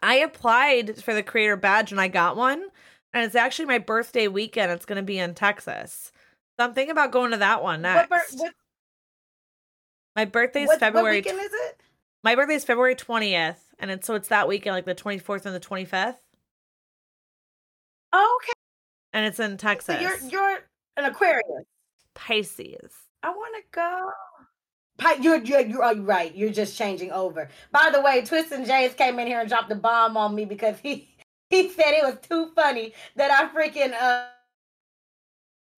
I 0.04 0.16
applied 0.16 1.02
for 1.02 1.14
the 1.14 1.24
creator 1.24 1.56
badge 1.56 1.94
and 1.94 2.02
I 2.02 2.10
got 2.10 2.36
one 2.36 2.68
and 3.14 3.24
it's 3.24 3.36
actually 3.36 3.66
my 3.66 3.78
birthday 3.78 4.28
weekend. 4.28 4.74
It's 4.74 4.86
going 4.86 4.98
to 4.98 5.04
be 5.04 5.20
in 5.20 5.34
Texas. 5.36 6.12
So 6.58 6.66
I'm 6.66 6.74
thinking 6.74 6.92
about 6.92 7.14
going 7.14 7.32
to 7.32 7.38
that 7.38 7.64
one 7.64 7.82
next. 7.82 8.10
What, 8.10 8.24
what, 8.36 8.54
my 10.18 10.26
birthday's 10.26 10.68
what, 10.68 10.82
February. 10.82 11.22
What 11.22 11.26
weekend 11.26 11.40
is 11.40 11.54
it? 11.54 11.79
My 12.24 12.36
birthday 12.36 12.56
is 12.56 12.66
February 12.66 12.96
20th, 12.96 13.60
and 13.80 13.90
it's 13.90 14.06
so 14.06 14.16
it's 14.16 14.28
that 14.28 14.48
weekend, 14.48 14.76
like 14.76 14.86
the 14.86 14.96
24th 14.96 15.46
and 15.46 15.56
the 15.56 15.60
25th. 15.60 16.16
Oh, 18.12 18.40
okay. 18.42 18.54
And 19.14 19.26
it's 19.26 19.40
in 19.40 19.58
Texas. 19.58 19.96
So 19.96 20.02
you're 20.02 20.18
you're 20.30 20.60
an 20.98 21.06
Aquarius. 21.06 21.46
Pisces. 22.16 22.92
I 23.24 23.30
want 23.30 23.56
to 23.56 23.62
go. 23.72 24.12
You're, 25.22 25.38
you're, 25.38 25.62
you're 25.62 25.84
oh, 25.84 25.96
right. 26.00 26.36
You're 26.36 26.52
just 26.52 26.78
changing 26.78 27.12
over. 27.12 27.48
By 27.72 27.90
the 27.92 28.02
way, 28.02 28.22
Twist 28.22 28.52
and 28.52 28.66
James 28.66 28.94
came 28.94 29.18
in 29.18 29.28
here 29.28 29.40
and 29.40 29.48
dropped 29.48 29.70
the 29.70 29.76
bomb 29.76 30.18
on 30.18 30.36
me 30.36 30.44
because 30.44 30.78
he 30.80 31.08
he 31.50 31.70
said 31.70 31.92
it 31.92 32.04
was 32.04 32.18
too 32.22 32.52
funny 32.54 32.94
that 33.16 33.32
I 33.32 33.48
freaking 33.56 33.94
uh, 33.94 34.26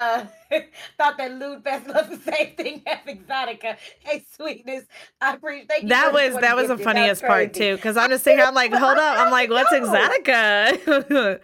uh 0.01 0.25
thought 0.99 1.19
that 1.19 1.33
Loot 1.33 1.63
Fest 1.63 1.87
was 1.87 2.09
the 2.09 2.33
same 2.33 2.57
thing 2.57 2.83
as 2.87 2.99
Exotica. 3.07 3.77
Hey, 4.01 4.25
sweetness, 4.33 4.85
I 5.21 5.35
appreciate 5.35 5.83
you. 5.83 5.89
that 5.89 6.13
was 6.13 6.35
that 6.41 6.57
was 6.57 6.69
the 6.69 6.79
funniest 6.79 7.23
part 7.23 7.55
too. 7.55 7.77
Because 7.77 7.97
I'm 7.97 8.11
just 8.11 8.25
saying, 8.25 8.41
I'm 8.41 8.55
like, 8.55 8.73
hold 8.73 8.99
up, 8.99 9.19
I'm 9.19 9.31
like, 9.31 9.51
what's 9.51 9.71
Exotica? 9.73 11.41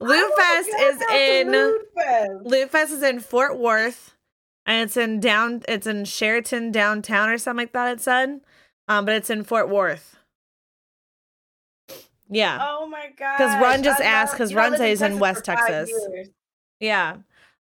Loot 0.00 0.32
Fest 0.36 0.68
is 0.80 1.02
in 1.12 1.52
Loot 1.52 1.88
Fest. 1.94 2.30
Loot 2.42 2.70
Fest 2.70 2.92
is 2.92 3.02
in 3.02 3.20
Fort 3.20 3.58
Worth, 3.58 4.14
and 4.66 4.82
it's 4.82 4.96
in 4.96 5.20
down. 5.20 5.62
It's 5.68 5.86
in 5.86 6.04
Sheraton 6.04 6.72
downtown 6.72 7.28
or 7.28 7.38
something 7.38 7.62
like 7.62 7.72
that. 7.72 7.92
It 7.92 8.00
said, 8.00 8.40
um, 8.88 9.04
but 9.04 9.14
it's 9.14 9.30
in 9.30 9.44
Fort 9.44 9.68
Worth. 9.68 10.16
Yeah. 12.28 12.58
Oh 12.62 12.86
my 12.86 13.10
god. 13.16 13.36
Because 13.36 13.62
Run 13.62 13.82
just 13.82 14.00
I 14.00 14.04
asked 14.04 14.32
because 14.32 14.54
Run 14.54 14.76
says 14.76 15.02
in 15.02 15.18
West 15.18 15.44
Texas. 15.44 15.92
Yeah. 16.80 17.18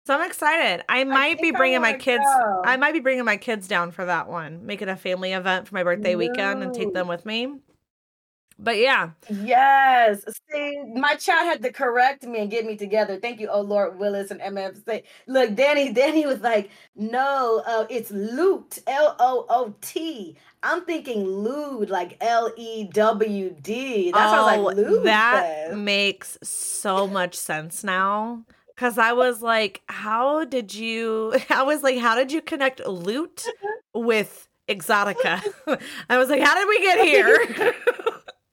So 0.08 0.14
I'm 0.14 0.26
excited. 0.26 0.86
I 0.88 1.04
might 1.04 1.38
I 1.38 1.42
be 1.42 1.50
bringing 1.50 1.82
my 1.82 1.92
kids. 1.92 2.24
Go. 2.24 2.62
I 2.64 2.78
might 2.78 2.92
be 2.92 3.00
bringing 3.00 3.26
my 3.26 3.36
kids 3.36 3.68
down 3.68 3.90
for 3.90 4.06
that 4.06 4.26
one. 4.26 4.64
Make 4.64 4.80
it 4.80 4.88
a 4.88 4.96
family 4.96 5.34
event 5.34 5.68
for 5.68 5.74
my 5.74 5.82
birthday 5.82 6.12
no. 6.12 6.16
weekend 6.20 6.62
and 6.62 6.72
take 6.72 6.94
them 6.94 7.08
with 7.08 7.26
me. 7.26 7.58
But 8.58 8.78
yeah. 8.78 9.10
Yes. 9.28 10.24
See, 10.50 10.82
my 10.94 11.14
child 11.16 11.44
had 11.44 11.62
to 11.62 11.70
correct 11.70 12.22
me 12.22 12.38
and 12.38 12.50
get 12.50 12.64
me 12.64 12.74
together. 12.74 13.20
Thank 13.20 13.38
you, 13.38 13.48
oh 13.48 13.60
Lord 13.60 13.98
Willis 13.98 14.30
and 14.30 14.40
MF. 14.40 15.02
Look, 15.26 15.54
Danny, 15.54 15.92
Danny 15.92 16.24
was 16.24 16.40
like, 16.40 16.70
no, 16.96 17.62
uh, 17.66 17.84
it's 17.90 18.10
loot, 18.10 18.78
L 18.86 19.14
O 19.18 19.44
O 19.50 19.74
T. 19.82 20.38
I'm 20.62 20.86
thinking 20.86 21.22
lewd, 21.26 21.90
like 21.90 22.16
L 22.22 22.50
E 22.56 22.84
W 22.94 23.54
D. 23.60 24.10
That's 24.12 24.32
oh, 24.32 24.42
why 24.42 24.54
I 24.54 24.56
was 24.56 24.74
like, 24.74 24.86
lewd. 24.86 25.04
That 25.04 25.76
makes 25.76 26.38
so 26.42 27.06
much 27.06 27.34
sense 27.34 27.84
now. 27.84 28.46
Cause 28.78 28.96
I 28.96 29.12
was 29.12 29.42
like, 29.42 29.82
how 29.88 30.44
did 30.44 30.72
you? 30.72 31.34
I 31.50 31.64
was 31.64 31.82
like, 31.82 31.98
how 31.98 32.14
did 32.14 32.30
you 32.30 32.40
connect 32.40 32.86
loot 32.86 33.44
with 33.92 34.48
exotica? 34.68 35.42
I 36.08 36.16
was 36.16 36.28
like, 36.28 36.42
how 36.42 36.54
did 36.54 36.68
we 36.68 36.80
get 36.80 37.04
here? 37.04 37.74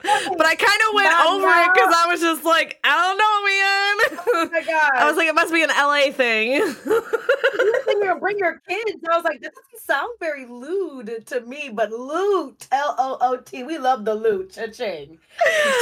But 0.01 0.45
I 0.45 0.55
kind 0.55 0.81
of 0.89 0.93
went 0.93 1.09
Not 1.09 1.27
over 1.27 1.47
it 1.47 1.73
because 1.73 1.95
I 1.95 2.07
was 2.11 2.19
just 2.21 2.43
like, 2.43 2.79
I 2.83 2.95
don't 2.95 3.17
know, 3.17 3.45
man. 3.45 4.21
Oh 4.27 4.49
my 4.51 4.61
god! 4.61 4.91
I 4.95 5.07
was 5.07 5.15
like, 5.17 5.27
it 5.27 5.35
must 5.35 5.53
be 5.53 5.63
an 5.63 5.69
LA 5.69 6.11
thing. 6.11 6.51
you 6.53 8.15
bring 8.19 8.37
your 8.37 8.61
kids. 8.67 9.01
I 9.09 9.15
was 9.15 9.23
like, 9.23 9.39
this 9.39 9.51
doesn't 9.51 9.85
sound 9.85 10.09
very 10.19 10.45
lewd 10.45 11.25
to 11.27 11.41
me, 11.41 11.69
but 11.71 11.91
loot, 11.91 12.67
L 12.71 12.95
O 12.97 13.17
O 13.21 13.37
T. 13.37 13.63
We 13.63 13.77
love 13.77 14.03
the 14.03 14.13
loot. 14.15 14.53
Cha-ching, 14.53 15.17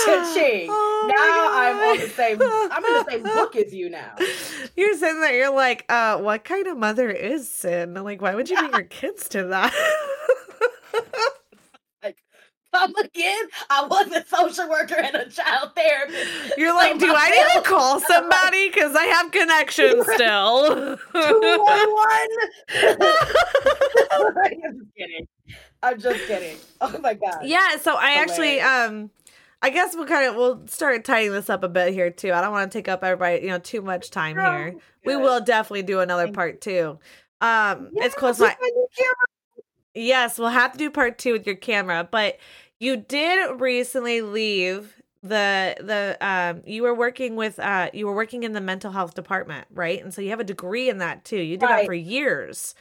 cha-ching. 0.05 0.69
Oh 1.03 1.11
now 1.13 1.49
I'm 1.51 1.89
on 1.89 1.99
the 1.99 2.09
same. 2.09 2.41
I'm 2.41 2.85
in 2.85 2.93
the 2.93 3.05
same 3.09 3.23
book 3.23 3.55
as 3.55 3.73
you 3.73 3.89
now. 3.89 4.15
You're 4.75 4.95
sitting 4.95 5.19
there. 5.21 5.35
You're 5.35 5.53
like, 5.53 5.85
uh, 5.89 6.17
what 6.19 6.43
kind 6.43 6.67
of 6.67 6.77
mother 6.77 7.09
is 7.09 7.49
Sin? 7.49 7.93
Like, 7.95 8.21
why 8.21 8.35
would 8.35 8.49
you 8.49 8.57
bring 8.57 8.71
your 8.71 8.83
kids 8.83 9.27
to 9.29 9.43
that? 9.45 9.73
Come 12.73 12.95
again. 12.95 13.47
I 13.69 13.85
was 13.85 14.07
a 14.11 14.25
social 14.25 14.69
worker 14.69 14.95
and 14.97 15.15
a 15.15 15.29
child 15.29 15.71
therapist. 15.75 16.57
You're 16.57 16.73
like, 16.73 16.99
do 16.99 17.13
I 17.15 17.29
need 17.29 17.63
to 17.63 17.69
call 17.69 17.99
somebody? 18.07 18.69
Because 18.69 18.95
I 18.95 19.03
have 19.05 19.31
connections 19.31 20.03
still. 20.13 20.97
211. 21.13 22.27
I'm 24.11 24.77
just 24.79 24.95
kidding. 24.97 25.27
I'm 25.81 25.99
just 25.99 26.25
kidding. 26.27 26.57
Oh 26.81 26.97
my 26.99 27.13
god. 27.13 27.39
Yeah, 27.43 27.77
so 27.77 27.95
I 27.95 28.13
actually 28.13 28.59
um 28.61 29.11
I 29.61 29.69
guess 29.69 29.95
we'll 29.95 30.07
kind 30.07 30.29
of 30.29 30.35
we'll 30.35 30.67
start 30.67 31.05
tying 31.05 31.31
this 31.31 31.49
up 31.49 31.63
a 31.63 31.69
bit 31.69 31.93
here 31.93 32.09
too. 32.09 32.31
I 32.33 32.41
don't 32.41 32.51
want 32.51 32.71
to 32.71 32.77
take 32.77 32.87
up 32.87 33.03
everybody, 33.03 33.43
you 33.43 33.49
know, 33.49 33.59
too 33.59 33.81
much 33.81 34.09
time 34.09 34.37
oh, 34.39 34.51
here. 34.51 34.71
Good. 34.71 34.81
We 35.05 35.15
will 35.17 35.41
definitely 35.41 35.83
do 35.83 35.99
another 35.99 36.31
part 36.31 36.61
two. 36.61 36.99
Um 37.41 37.89
yeah, 37.93 38.05
it's 38.05 38.15
close 38.15 38.39
my 38.39 38.55
Yes, 39.95 40.39
we'll 40.39 40.49
have 40.49 40.71
to 40.71 40.77
do 40.77 40.89
part 40.89 41.19
two 41.19 41.33
with 41.33 41.45
your 41.45 41.55
camera, 41.55 42.07
but 42.09 42.39
you 42.83 42.97
did 42.97 43.61
recently 43.61 44.21
leave 44.21 45.01
the 45.21 45.75
the 45.79 46.17
um 46.19 46.61
you 46.65 46.83
were 46.83 46.93
working 46.93 47.37
with 47.37 47.57
uh 47.57 47.89
you 47.93 48.05
were 48.05 48.13
working 48.13 48.43
in 48.43 48.51
the 48.51 48.59
mental 48.59 48.91
health 48.91 49.13
department, 49.13 49.65
right? 49.71 50.03
And 50.03 50.13
so 50.13 50.21
you 50.21 50.31
have 50.31 50.41
a 50.41 50.43
degree 50.43 50.89
in 50.89 50.97
that 50.97 51.23
too. 51.23 51.37
You 51.37 51.55
did 51.55 51.65
right. 51.65 51.77
that 51.77 51.85
for 51.85 51.93
years. 51.93 52.75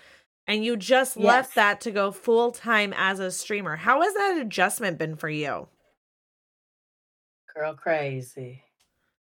And 0.49 0.65
you 0.65 0.77
just 0.77 1.17
yes. 1.17 1.25
left 1.25 1.55
that 1.55 1.81
to 1.83 1.93
go 1.93 2.11
full 2.11 2.51
time 2.51 2.93
as 2.97 3.21
a 3.21 3.31
streamer. 3.31 3.77
How 3.77 4.03
has 4.03 4.13
that 4.15 4.39
adjustment 4.41 4.99
been 4.99 5.15
for 5.15 5.29
you? 5.29 5.69
Girl 7.55 7.75
crazy. 7.75 8.65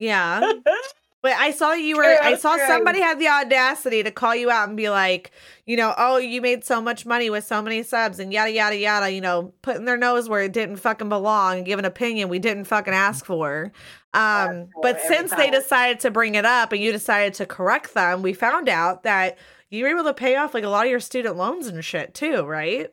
Yeah. 0.00 0.52
But 1.22 1.32
I 1.32 1.50
saw 1.50 1.72
you 1.72 1.96
were 1.96 2.04
I 2.04 2.36
saw 2.36 2.56
somebody 2.68 3.00
had 3.00 3.18
the 3.18 3.28
audacity 3.28 4.02
to 4.02 4.10
call 4.10 4.36
you 4.36 4.50
out 4.50 4.68
and 4.68 4.76
be 4.76 4.90
like, 4.90 5.32
you 5.64 5.76
know, 5.76 5.94
oh, 5.98 6.18
you 6.18 6.40
made 6.40 6.64
so 6.64 6.80
much 6.80 7.04
money 7.04 7.30
with 7.30 7.44
so 7.44 7.60
many 7.60 7.82
subs 7.82 8.20
and 8.20 8.32
yada 8.32 8.52
yada 8.52 8.76
yada, 8.76 9.10
you 9.10 9.20
know, 9.20 9.52
putting 9.62 9.86
their 9.86 9.96
nose 9.96 10.28
where 10.28 10.42
it 10.42 10.52
didn't 10.52 10.76
fucking 10.76 11.08
belong 11.08 11.56
and 11.58 11.66
give 11.66 11.78
an 11.78 11.84
opinion 11.84 12.28
we 12.28 12.38
didn't 12.38 12.66
fucking 12.66 12.94
ask 12.94 13.24
for. 13.24 13.72
Um, 14.14 14.68
but 14.82 15.00
since 15.00 15.30
time. 15.30 15.38
they 15.40 15.50
decided 15.50 16.00
to 16.00 16.10
bring 16.10 16.36
it 16.36 16.44
up 16.44 16.72
and 16.72 16.80
you 16.80 16.92
decided 16.92 17.34
to 17.34 17.46
correct 17.46 17.94
them, 17.94 18.22
we 18.22 18.32
found 18.32 18.68
out 18.68 19.02
that 19.02 19.36
you 19.70 19.84
were 19.84 19.90
able 19.90 20.04
to 20.04 20.14
pay 20.14 20.36
off 20.36 20.54
like 20.54 20.64
a 20.64 20.68
lot 20.68 20.86
of 20.86 20.90
your 20.90 21.00
student 21.00 21.36
loans 21.36 21.66
and 21.66 21.84
shit 21.84 22.14
too, 22.14 22.44
right? 22.44 22.90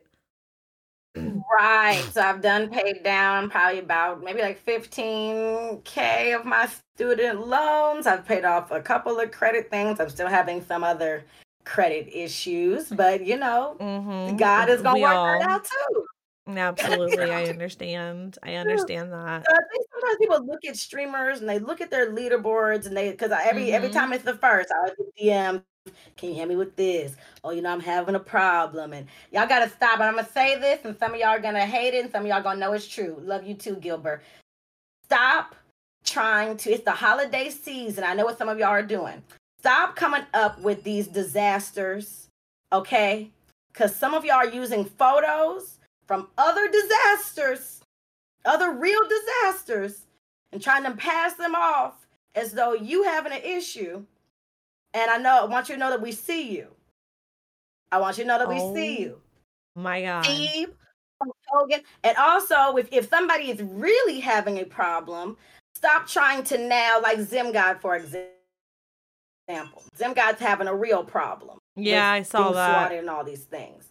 Right. 1.16 2.04
So 2.12 2.20
I've 2.20 2.40
done 2.40 2.68
paid 2.68 3.04
down 3.04 3.48
probably 3.48 3.78
about 3.78 4.22
maybe 4.22 4.42
like 4.42 4.64
15K 4.64 6.38
of 6.38 6.44
my 6.44 6.68
student 6.96 7.46
loans. 7.46 8.06
I've 8.06 8.26
paid 8.26 8.44
off 8.44 8.70
a 8.70 8.80
couple 8.80 9.20
of 9.20 9.30
credit 9.30 9.70
things. 9.70 10.00
I'm 10.00 10.08
still 10.08 10.28
having 10.28 10.64
some 10.64 10.82
other 10.82 11.24
credit 11.64 12.08
issues, 12.12 12.90
but 12.90 13.24
you 13.24 13.36
know, 13.36 13.76
mm-hmm. 13.80 14.36
God 14.36 14.68
is 14.68 14.82
going 14.82 14.96
to 14.96 15.02
work 15.02 15.12
all... 15.12 15.38
that 15.38 15.48
out 15.48 15.64
too. 15.64 16.04
Absolutely. 16.46 17.30
I 17.30 17.44
understand. 17.48 18.38
I 18.42 18.54
understand 18.54 19.12
that. 19.12 19.44
So 19.46 19.52
I 19.52 19.60
think 19.72 19.86
sometimes 19.92 20.18
people 20.18 20.46
look 20.46 20.64
at 20.64 20.76
streamers 20.76 21.40
and 21.40 21.48
they 21.48 21.58
look 21.58 21.80
at 21.80 21.90
their 21.90 22.12
leaderboards 22.12 22.86
and 22.86 22.96
they, 22.96 23.10
because 23.10 23.30
every, 23.30 23.66
mm-hmm. 23.66 23.74
every 23.74 23.90
time 23.90 24.12
it's 24.12 24.24
the 24.24 24.36
first, 24.36 24.70
I 24.70 24.90
DM 25.20 25.62
can 26.16 26.30
you 26.30 26.34
hear 26.36 26.46
me 26.46 26.56
with 26.56 26.76
this? 26.76 27.14
Oh, 27.42 27.50
you 27.50 27.62
know, 27.62 27.70
I'm 27.70 27.80
having 27.80 28.14
a 28.14 28.20
problem. 28.20 28.92
And 28.92 29.06
y'all 29.30 29.46
gotta 29.46 29.68
stop. 29.68 29.94
And 29.94 30.04
I'm 30.04 30.16
gonna 30.16 30.28
say 30.28 30.58
this, 30.58 30.80
and 30.84 30.98
some 30.98 31.12
of 31.12 31.20
y'all 31.20 31.28
are 31.28 31.40
gonna 31.40 31.66
hate 31.66 31.94
it, 31.94 32.04
and 32.04 32.12
some 32.12 32.22
of 32.22 32.28
y'all 32.28 32.42
gonna 32.42 32.60
know 32.60 32.72
it's 32.72 32.88
true. 32.88 33.20
Love 33.22 33.46
you 33.46 33.54
too, 33.54 33.76
Gilbert. 33.76 34.22
Stop 35.04 35.54
trying 36.04 36.56
to, 36.58 36.72
it's 36.72 36.84
the 36.84 36.92
holiday 36.92 37.50
season. 37.50 38.04
I 38.04 38.14
know 38.14 38.24
what 38.24 38.38
some 38.38 38.48
of 38.48 38.58
y'all 38.58 38.68
are 38.68 38.82
doing. 38.82 39.22
Stop 39.58 39.96
coming 39.96 40.22
up 40.34 40.60
with 40.60 40.82
these 40.82 41.06
disasters, 41.06 42.28
okay? 42.72 43.30
Because 43.72 43.94
some 43.94 44.14
of 44.14 44.24
y'all 44.24 44.36
are 44.36 44.48
using 44.48 44.84
photos 44.84 45.78
from 46.06 46.28
other 46.36 46.70
disasters, 46.70 47.80
other 48.44 48.72
real 48.72 49.00
disasters, 49.08 50.04
and 50.52 50.62
trying 50.62 50.84
to 50.84 50.92
pass 50.92 51.34
them 51.34 51.54
off 51.54 52.06
as 52.34 52.52
though 52.52 52.74
you 52.74 53.04
having 53.04 53.32
an 53.32 53.42
issue 53.42 54.04
and 54.94 55.10
I 55.10 55.18
know 55.18 55.42
I 55.42 55.44
want 55.44 55.68
you 55.68 55.74
to 55.74 55.78
know 55.78 55.90
that 55.90 56.00
we 56.00 56.12
see 56.12 56.56
you. 56.56 56.68
I 57.92 57.98
want 57.98 58.16
you 58.16 58.24
to 58.24 58.28
know 58.28 58.38
that 58.38 58.48
we 58.48 58.60
oh, 58.60 58.74
see 58.74 59.00
you. 59.00 59.20
My 59.76 60.02
God. 60.02 60.24
Steve 60.24 60.70
Hogan. 61.48 61.80
And 62.02 62.16
also, 62.16 62.76
if, 62.76 62.88
if 62.92 63.08
somebody 63.08 63.50
is 63.50 63.62
really 63.62 64.20
having 64.20 64.58
a 64.58 64.64
problem, 64.64 65.36
stop 65.74 66.06
trying 66.06 66.44
to 66.44 66.58
now, 66.58 67.00
like 67.02 67.20
Zim 67.20 67.52
God, 67.52 67.80
for 67.80 67.96
example. 67.96 68.32
Zim 69.96 70.12
God's 70.14 70.40
having 70.40 70.68
a 70.68 70.74
real 70.74 71.04
problem. 71.04 71.58
Yeah, 71.76 72.10
I 72.10 72.22
saw 72.22 72.52
that. 72.52 72.92
And 72.92 73.10
all 73.10 73.24
these 73.24 73.44
things. 73.44 73.90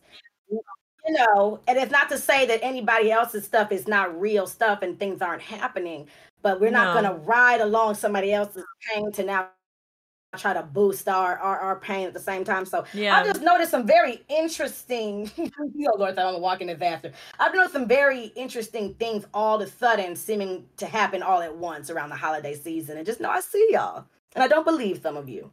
You 0.49 0.61
know, 1.09 1.59
and 1.67 1.77
it's 1.77 1.91
not 1.91 2.07
to 2.09 2.17
say 2.17 2.45
that 2.45 2.63
anybody 2.63 3.11
else's 3.11 3.43
stuff 3.43 3.73
is 3.73 3.89
not 3.89 4.19
real 4.19 4.47
stuff 4.47 4.81
and 4.83 4.97
things 4.97 5.21
aren't 5.21 5.41
happening, 5.41 6.07
but 6.41 6.61
we're 6.61 6.71
not 6.71 6.93
going 6.93 7.03
to 7.03 7.19
ride 7.25 7.59
along 7.59 7.95
somebody 7.95 8.31
else's 8.31 8.63
pain 8.87 9.11
to 9.11 9.23
now 9.23 9.49
try 10.37 10.53
to 10.53 10.63
boost 10.63 11.07
our, 11.07 11.37
our, 11.37 11.59
our 11.59 11.75
pain 11.77 12.07
at 12.07 12.13
the 12.13 12.19
same 12.19 12.43
time. 12.43 12.65
So 12.65 12.85
yeah. 12.93 13.17
I 13.17 13.23
just 13.23 13.41
noticed 13.41 13.71
some 13.71 13.85
very 13.85 14.21
interesting. 14.29 15.29
you 15.37 15.51
know, 15.75 15.93
Lord, 15.97 16.17
I'm 16.17 16.35
a 16.35 16.39
walking 16.39 16.67
disaster. 16.67 17.11
I've 17.39 17.53
noticed 17.53 17.73
some 17.73 17.87
very 17.87 18.25
interesting 18.35 18.93
things 18.95 19.25
all 19.33 19.61
of 19.61 19.67
a 19.67 19.71
sudden 19.71 20.15
seeming 20.15 20.65
to 20.77 20.85
happen 20.85 21.21
all 21.21 21.41
at 21.41 21.55
once 21.55 21.89
around 21.89 22.09
the 22.09 22.15
holiday 22.15 22.55
season, 22.55 22.97
and 22.97 23.05
just 23.05 23.19
know 23.19 23.29
I 23.29 23.41
see 23.41 23.67
y'all, 23.71 24.05
and 24.35 24.43
I 24.43 24.47
don't 24.47 24.65
believe 24.65 25.01
some 25.01 25.17
of 25.17 25.29
you. 25.29 25.51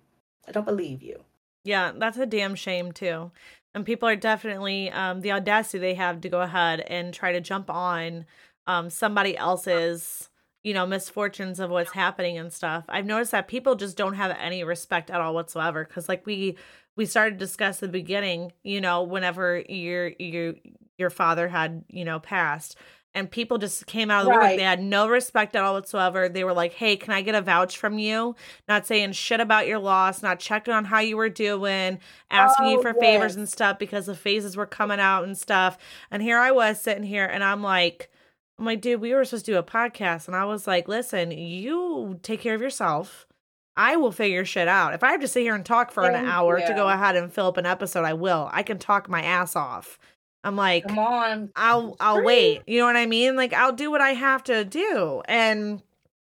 I 0.48 0.52
don't 0.52 0.66
believe 0.66 1.02
you. 1.02 1.22
Yeah, 1.64 1.92
that's 1.94 2.16
a 2.16 2.26
damn 2.26 2.54
shame 2.54 2.92
too. 2.92 3.30
And 3.74 3.84
people 3.84 4.08
are 4.08 4.16
definitely 4.16 4.90
um, 4.90 5.20
the 5.20 5.32
audacity 5.32 5.78
they 5.78 5.94
have 5.94 6.22
to 6.22 6.28
go 6.28 6.40
ahead 6.40 6.80
and 6.80 7.14
try 7.14 7.32
to 7.32 7.40
jump 7.40 7.70
on 7.70 8.24
um, 8.66 8.90
somebody 8.90 9.36
else's 9.36 10.29
you 10.62 10.74
know 10.74 10.86
misfortunes 10.86 11.60
of 11.60 11.70
what's 11.70 11.92
happening 11.92 12.38
and 12.38 12.52
stuff 12.52 12.84
i've 12.88 13.06
noticed 13.06 13.32
that 13.32 13.48
people 13.48 13.74
just 13.74 13.96
don't 13.96 14.14
have 14.14 14.36
any 14.40 14.62
respect 14.64 15.10
at 15.10 15.20
all 15.20 15.34
whatsoever 15.34 15.84
because 15.84 16.08
like 16.08 16.26
we 16.26 16.56
we 16.96 17.06
started 17.06 17.32
to 17.32 17.44
discuss 17.44 17.80
the 17.80 17.88
beginning 17.88 18.52
you 18.62 18.80
know 18.80 19.02
whenever 19.02 19.62
your 19.68 20.12
your 20.18 20.54
your 20.98 21.10
father 21.10 21.48
had 21.48 21.84
you 21.88 22.04
know 22.04 22.20
passed 22.20 22.76
and 23.14 23.30
people 23.30 23.58
just 23.58 23.86
came 23.86 24.10
out 24.10 24.20
of 24.20 24.32
the 24.32 24.38
right. 24.38 24.56
They 24.56 24.62
had 24.62 24.82
no 24.82 25.08
respect 25.08 25.56
at 25.56 25.64
all 25.64 25.74
whatsoever. 25.74 26.28
They 26.28 26.44
were 26.44 26.52
like, 26.52 26.74
"Hey, 26.74 26.96
can 26.96 27.12
I 27.12 27.22
get 27.22 27.34
a 27.34 27.40
vouch 27.40 27.76
from 27.76 27.98
you?" 27.98 28.36
Not 28.68 28.86
saying 28.86 29.12
shit 29.12 29.40
about 29.40 29.66
your 29.66 29.80
loss, 29.80 30.22
not 30.22 30.38
checking 30.38 30.72
on 30.72 30.84
how 30.84 31.00
you 31.00 31.16
were 31.16 31.28
doing, 31.28 31.98
asking 32.30 32.66
oh, 32.66 32.70
you 32.70 32.82
for 32.82 32.94
yes. 32.94 33.00
favors 33.00 33.36
and 33.36 33.48
stuff 33.48 33.78
because 33.78 34.06
the 34.06 34.14
phases 34.14 34.56
were 34.56 34.66
coming 34.66 35.00
out 35.00 35.24
and 35.24 35.36
stuff. 35.36 35.76
And 36.10 36.22
here 36.22 36.38
I 36.38 36.52
was 36.52 36.80
sitting 36.80 37.02
here, 37.02 37.26
and 37.26 37.42
I'm 37.42 37.62
like, 37.62 38.09
I'm 38.60 38.66
like, 38.66 38.82
dude, 38.82 39.00
we 39.00 39.14
were 39.14 39.24
supposed 39.24 39.46
to 39.46 39.52
do 39.52 39.58
a 39.58 39.62
podcast. 39.62 40.26
And 40.26 40.36
I 40.36 40.44
was 40.44 40.66
like, 40.66 40.86
listen, 40.86 41.30
you 41.30 42.20
take 42.22 42.40
care 42.40 42.54
of 42.54 42.60
yourself. 42.60 43.26
I 43.74 43.96
will 43.96 44.12
figure 44.12 44.44
shit 44.44 44.68
out. 44.68 44.92
If 44.92 45.02
I 45.02 45.12
have 45.12 45.22
to 45.22 45.28
sit 45.28 45.40
here 45.40 45.54
and 45.54 45.64
talk 45.64 45.90
for 45.90 46.02
Thank 46.02 46.18
an 46.18 46.26
hour 46.26 46.58
you. 46.58 46.66
to 46.66 46.74
go 46.74 46.86
ahead 46.86 47.16
and 47.16 47.32
fill 47.32 47.46
up 47.46 47.56
an 47.56 47.64
episode, 47.64 48.04
I 48.04 48.12
will. 48.12 48.50
I 48.52 48.62
can 48.62 48.78
talk 48.78 49.08
my 49.08 49.22
ass 49.22 49.56
off. 49.56 49.98
I'm 50.44 50.56
like, 50.56 50.86
come 50.86 50.98
on, 50.98 51.50
I'll 51.56 51.96
I'll 52.00 52.22
wait. 52.22 52.62
You 52.66 52.80
know 52.80 52.86
what 52.86 52.96
I 52.96 53.06
mean? 53.06 53.34
Like 53.34 53.54
I'll 53.54 53.72
do 53.72 53.90
what 53.90 54.00
I 54.00 54.10
have 54.10 54.42
to 54.44 54.64
do, 54.64 55.22
and 55.26 55.82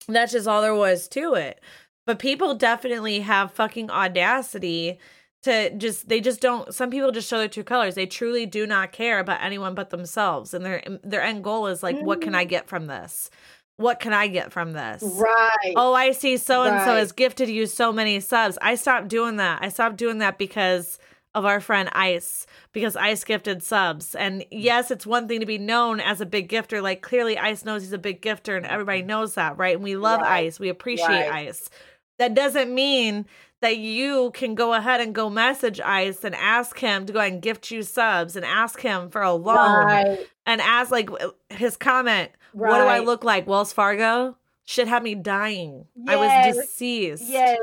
that's 0.07 0.31
just 0.31 0.47
all 0.47 0.61
there 0.61 0.75
was 0.75 1.07
to 1.09 1.33
it. 1.35 1.61
But 2.05 2.19
people 2.19 2.55
definitely 2.55 3.21
have 3.21 3.51
fucking 3.51 3.89
audacity 3.89 4.99
to 5.45 5.69
just 5.77 6.09
they 6.09 6.19
just 6.19 6.41
don't 6.41 6.73
some 6.73 6.89
people 6.89 7.11
just 7.11 7.29
show 7.29 7.37
their 7.37 7.47
true 7.47 7.63
colors. 7.63 7.93
They 7.93 8.07
truly 8.07 8.47
do 8.47 8.65
not 8.65 8.91
care 8.91 9.19
about 9.19 9.43
anyone 9.43 9.75
but 9.75 9.91
themselves. 9.91 10.55
And 10.55 10.65
their 10.65 10.83
their 11.03 11.21
end 11.21 11.43
goal 11.43 11.67
is 11.67 11.83
like 11.83 11.95
mm. 11.95 12.01
what 12.03 12.19
can 12.19 12.33
i 12.33 12.45
mm. 12.45 12.49
get 12.49 12.67
from 12.67 12.87
this? 12.87 13.29
What 13.77 13.99
can 13.99 14.11
i 14.11 14.25
get 14.25 14.51
from 14.51 14.73
this? 14.73 15.03
Right. 15.03 15.73
Oh 15.75 15.93
i 15.93 16.11
see 16.11 16.37
so 16.37 16.63
and 16.63 16.83
so 16.83 16.95
has 16.95 17.11
gifted 17.11 17.47
you 17.47 17.67
so 17.67 17.93
many 17.93 18.19
subs. 18.19 18.57
I 18.59 18.73
stopped 18.73 19.07
doing 19.07 19.35
that. 19.35 19.61
I 19.61 19.69
stopped 19.69 19.97
doing 19.97 20.17
that 20.17 20.39
because 20.39 20.97
of 21.35 21.45
our 21.45 21.59
friend 21.59 21.89
ice 21.91 22.47
because 22.71 22.95
ice 22.95 23.23
gifted 23.23 23.61
subs. 23.61 24.15
And 24.15 24.43
yes 24.49 24.89
it's 24.89 25.05
one 25.05 25.27
thing 25.27 25.41
to 25.41 25.45
be 25.45 25.59
known 25.59 25.99
as 25.99 26.21
a 26.21 26.25
big 26.25 26.49
gifter. 26.49 26.81
Like 26.81 27.03
clearly 27.03 27.37
ice 27.37 27.63
knows 27.63 27.83
he's 27.83 27.93
a 27.93 27.99
big 27.99 28.19
gifter 28.19 28.57
and 28.57 28.65
everybody 28.65 29.03
knows 29.03 29.35
that 29.35 29.59
right? 29.59 29.75
And 29.75 29.83
we 29.83 29.95
love 29.95 30.21
right. 30.21 30.45
ice. 30.45 30.59
We 30.59 30.69
appreciate 30.69 31.29
right. 31.29 31.49
ice. 31.49 31.69
That 32.17 32.33
doesn't 32.33 32.73
mean 32.73 33.27
that 33.65 33.77
you 33.77 34.29
can 34.35 34.53
go 34.53 34.75
ahead 34.75 35.01
and 35.01 35.15
go 35.15 35.27
message 35.27 35.81
Ice 35.81 36.23
and 36.23 36.35
ask 36.35 36.77
him 36.77 37.07
to 37.07 37.11
go 37.11 37.17
ahead 37.17 37.33
and 37.33 37.41
gift 37.41 37.71
you 37.71 37.81
subs 37.81 38.35
and 38.35 38.45
ask 38.45 38.79
him 38.79 39.09
for 39.09 39.23
a 39.23 39.33
loan 39.33 39.85
right. 39.85 40.19
and 40.45 40.61
ask 40.61 40.91
like 40.91 41.09
his 41.49 41.75
comment, 41.75 42.29
right. 42.53 42.69
what 42.69 42.77
do 42.77 42.83
I 42.83 42.99
look 42.99 43.23
like? 43.23 43.47
Wells 43.47 43.73
Fargo? 43.73 44.37
Shit 44.65 44.87
had 44.87 45.01
me 45.01 45.15
dying. 45.15 45.85
Yes. 45.95 46.07
I 46.07 46.15
was 46.15 46.55
deceased. 46.55 47.23
Yes. 47.27 47.57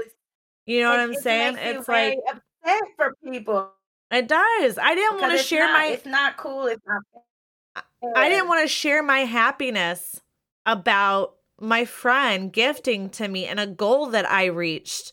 You 0.66 0.80
know 0.80 0.90
what 0.90 0.98
I'm 0.98 1.14
saying? 1.14 1.56
It's 1.60 1.86
like 1.86 2.18
upset 2.28 2.80
for 2.96 3.14
people. 3.24 3.70
It 4.10 4.26
does. 4.26 4.78
I 4.78 4.96
didn't 4.96 5.20
want 5.20 5.38
to 5.38 5.44
share 5.44 5.68
not, 5.68 5.72
my 5.72 5.86
it's 5.86 6.04
not 6.04 6.36
cool. 6.36 6.66
It's 6.66 6.82
not 6.84 7.84
I 8.16 8.28
didn't 8.28 8.48
want 8.48 8.62
to 8.62 8.68
share 8.68 9.04
my 9.04 9.20
happiness 9.20 10.20
about 10.66 11.36
my 11.60 11.84
friend 11.84 12.52
gifting 12.52 13.08
to 13.10 13.28
me 13.28 13.46
and 13.46 13.60
a 13.60 13.68
goal 13.68 14.08
that 14.08 14.28
I 14.28 14.46
reached 14.46 15.12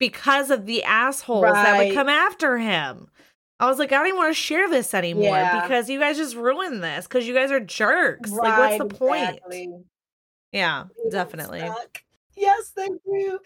because 0.00 0.50
of 0.50 0.66
the 0.66 0.82
assholes 0.82 1.44
right. 1.44 1.62
that 1.62 1.78
would 1.78 1.94
come 1.94 2.08
after 2.08 2.58
him. 2.58 3.08
I 3.60 3.66
was 3.66 3.78
like, 3.78 3.92
I 3.92 3.96
don't 3.96 4.08
even 4.08 4.18
want 4.18 4.34
to 4.34 4.42
share 4.42 4.68
this 4.68 4.94
anymore 4.94 5.36
yeah. 5.36 5.60
because 5.60 5.88
you 5.88 6.00
guys 6.00 6.16
just 6.16 6.34
ruined 6.34 6.82
this 6.82 7.06
because 7.06 7.28
you 7.28 7.34
guys 7.34 7.52
are 7.52 7.60
jerks. 7.60 8.30
Right, 8.30 8.48
like, 8.48 8.80
what's 8.80 8.92
the 8.92 8.98
point? 8.98 9.22
Exactly. 9.22 9.72
Yeah, 10.50 10.84
definitely. 11.10 11.70
Yes, 12.36 12.72
thank 12.74 13.00
you. 13.06 13.38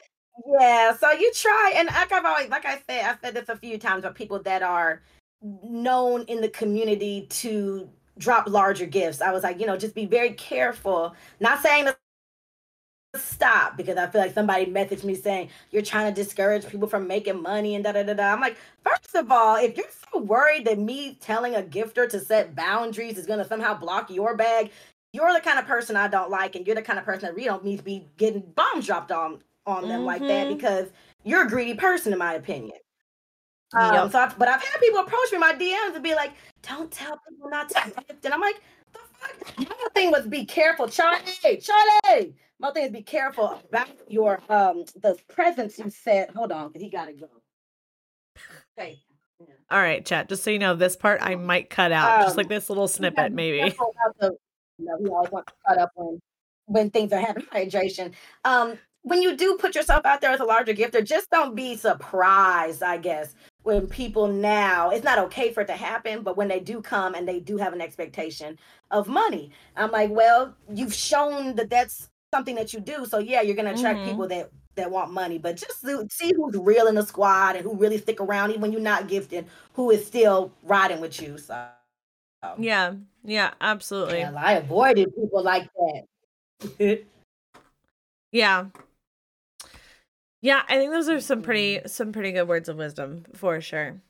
Yeah, 0.58 0.96
so 0.96 1.10
you 1.10 1.32
try, 1.34 1.72
and 1.76 1.88
like 1.88 2.12
I've 2.12 2.24
always, 2.24 2.48
like 2.48 2.64
I 2.64 2.80
said, 2.88 3.04
I've 3.04 3.18
said 3.22 3.34
this 3.34 3.48
a 3.48 3.56
few 3.56 3.76
times, 3.76 4.02
but 4.02 4.14
people 4.14 4.38
that 4.40 4.62
are 4.62 5.02
known 5.42 6.22
in 6.22 6.40
the 6.40 6.48
community 6.48 7.26
to 7.28 7.88
drop 8.18 8.48
larger 8.48 8.86
gifts. 8.86 9.20
I 9.20 9.32
was 9.32 9.42
like, 9.42 9.60
you 9.60 9.66
know, 9.66 9.76
just 9.76 9.94
be 9.94 10.06
very 10.06 10.32
careful. 10.32 11.14
Not 11.40 11.60
saying 11.60 11.86
that 11.86 11.98
stop 13.18 13.76
because 13.76 13.96
I 13.96 14.06
feel 14.06 14.20
like 14.20 14.34
somebody 14.34 14.66
messaged 14.66 15.04
me 15.04 15.14
saying 15.14 15.50
you're 15.70 15.82
trying 15.82 16.12
to 16.12 16.22
discourage 16.22 16.66
people 16.66 16.88
from 16.88 17.06
making 17.06 17.42
money 17.42 17.74
and 17.74 17.84
da 17.84 17.92
da 17.92 18.02
da 18.02 18.14
da. 18.14 18.32
I'm 18.32 18.40
like, 18.40 18.56
first 18.84 19.14
of 19.14 19.30
all, 19.30 19.56
if 19.56 19.76
you're 19.76 19.86
so 20.12 20.20
worried 20.20 20.64
that 20.66 20.78
me 20.78 21.18
telling 21.20 21.54
a 21.54 21.62
gifter 21.62 22.08
to 22.08 22.20
set 22.20 22.54
boundaries 22.54 23.18
is 23.18 23.26
gonna 23.26 23.46
somehow 23.46 23.74
block 23.74 24.10
your 24.10 24.36
bag, 24.36 24.70
you're 25.12 25.32
the 25.32 25.40
kind 25.40 25.58
of 25.58 25.66
person 25.66 25.96
I 25.96 26.08
don't 26.08 26.30
like, 26.30 26.56
and 26.56 26.66
you're 26.66 26.76
the 26.76 26.82
kind 26.82 26.98
of 26.98 27.04
person 27.04 27.26
that 27.26 27.34
really 27.34 27.48
don't 27.48 27.64
need 27.64 27.78
to 27.78 27.84
be 27.84 28.08
getting 28.16 28.42
bombs 28.54 28.86
dropped 28.86 29.12
on 29.12 29.40
on 29.66 29.82
them 29.82 30.00
mm-hmm. 30.00 30.06
like 30.06 30.20
that 30.22 30.46
mm-hmm. 30.46 30.56
because 30.56 30.88
you're 31.22 31.46
a 31.46 31.48
greedy 31.48 31.74
person, 31.74 32.12
in 32.12 32.18
my 32.18 32.34
opinion. 32.34 32.76
Um, 33.74 33.94
yep. 33.94 34.12
so 34.12 34.18
I, 34.18 34.32
but 34.36 34.48
I've 34.48 34.62
had 34.62 34.80
people 34.80 35.00
approach 35.00 35.32
me 35.32 35.38
my 35.38 35.52
DMs 35.52 35.94
and 35.94 36.02
be 36.02 36.14
like, 36.14 36.32
"Don't 36.62 36.90
tell 36.90 37.18
people 37.28 37.48
not 37.48 37.68
to 37.70 37.74
gift," 38.08 38.24
and 38.24 38.34
I'm 38.34 38.40
like, 38.40 38.60
"The 38.92 38.98
fuck." 39.12 39.58
My 39.58 39.88
thing 39.94 40.10
was 40.10 40.26
be 40.26 40.44
careful, 40.44 40.88
Charlie. 40.88 41.20
Charlie, 41.60 42.34
my 42.58 42.70
thing 42.70 42.84
is 42.84 42.90
be 42.90 43.02
careful 43.02 43.60
about 43.68 43.88
your 44.08 44.40
um 44.48 44.84
the 45.00 45.16
presence 45.28 45.78
you 45.78 45.90
said. 45.90 46.30
Hold 46.30 46.52
on, 46.52 46.72
he 46.74 46.88
gotta 46.88 47.12
go. 47.12 47.28
Okay. 48.78 48.98
All 49.70 49.80
right, 49.80 50.04
chat. 50.04 50.28
Just 50.28 50.44
so 50.44 50.50
you 50.50 50.58
know, 50.58 50.74
this 50.74 50.96
part 50.96 51.20
I 51.22 51.34
might 51.34 51.70
cut 51.70 51.90
out, 51.90 52.20
um, 52.20 52.26
just 52.26 52.36
like 52.36 52.48
this 52.48 52.68
little 52.68 52.88
snippet, 52.88 53.32
maybe. 53.32 53.74
The, 54.20 54.36
you 54.78 54.86
know, 54.86 54.96
we 55.00 55.08
always 55.08 55.30
want 55.30 55.46
to 55.46 55.52
cut 55.66 55.78
up 55.78 55.90
when 55.94 56.20
when 56.66 56.90
things 56.90 57.12
are 57.12 57.20
having 57.20 57.44
hydration. 57.54 58.12
Um, 58.44 58.78
when 59.02 59.20
you 59.20 59.36
do 59.36 59.56
put 59.58 59.74
yourself 59.74 60.06
out 60.06 60.20
there 60.20 60.30
as 60.30 60.40
a 60.40 60.44
larger 60.44 60.72
gifter, 60.72 61.04
just 61.04 61.28
don't 61.30 61.54
be 61.54 61.76
surprised, 61.76 62.82
I 62.82 62.96
guess, 62.96 63.34
when 63.62 63.86
people 63.86 64.28
now, 64.28 64.90
it's 64.90 65.04
not 65.04 65.18
okay 65.18 65.52
for 65.52 65.60
it 65.60 65.66
to 65.66 65.74
happen, 65.74 66.22
but 66.22 66.38
when 66.38 66.48
they 66.48 66.60
do 66.60 66.80
come 66.80 67.14
and 67.14 67.28
they 67.28 67.38
do 67.38 67.58
have 67.58 67.74
an 67.74 67.82
expectation 67.82 68.58
of 68.90 69.06
money, 69.06 69.50
I'm 69.76 69.90
like, 69.90 70.10
well, 70.10 70.54
you've 70.72 70.94
shown 70.94 71.54
that 71.56 71.68
that's 71.68 72.08
something 72.34 72.56
that 72.56 72.72
you 72.72 72.80
do. 72.80 73.06
So 73.06 73.18
yeah, 73.18 73.42
you're 73.42 73.54
gonna 73.54 73.74
attract 73.74 74.00
mm-hmm. 74.00 74.10
people 74.10 74.28
that 74.28 74.50
that 74.74 74.90
want 74.90 75.12
money, 75.12 75.38
but 75.38 75.56
just 75.56 75.80
see 75.80 76.32
who's 76.34 76.56
real 76.56 76.88
in 76.88 76.96
the 76.96 77.06
squad 77.06 77.54
and 77.54 77.64
who 77.64 77.76
really 77.76 77.98
stick 77.98 78.20
around, 78.20 78.50
even 78.50 78.60
when 78.60 78.72
you're 78.72 78.80
not 78.80 79.06
gifted, 79.06 79.46
who 79.74 79.90
is 79.92 80.04
still 80.04 80.52
riding 80.64 81.00
with 81.00 81.22
you. 81.22 81.38
So 81.38 81.64
yeah, 82.58 82.94
yeah, 83.24 83.52
absolutely. 83.60 84.18
Yeah, 84.18 84.32
I 84.36 84.54
avoided 84.54 85.14
people 85.14 85.42
like 85.42 85.68
that. 86.80 87.04
yeah. 88.32 88.66
Yeah, 90.40 90.62
I 90.68 90.76
think 90.76 90.92
those 90.92 91.08
are 91.08 91.20
some 91.20 91.40
pretty 91.40 91.80
some 91.86 92.12
pretty 92.12 92.32
good 92.32 92.48
words 92.48 92.68
of 92.68 92.76
wisdom 92.76 93.24
for 93.34 93.60
sure. 93.60 94.00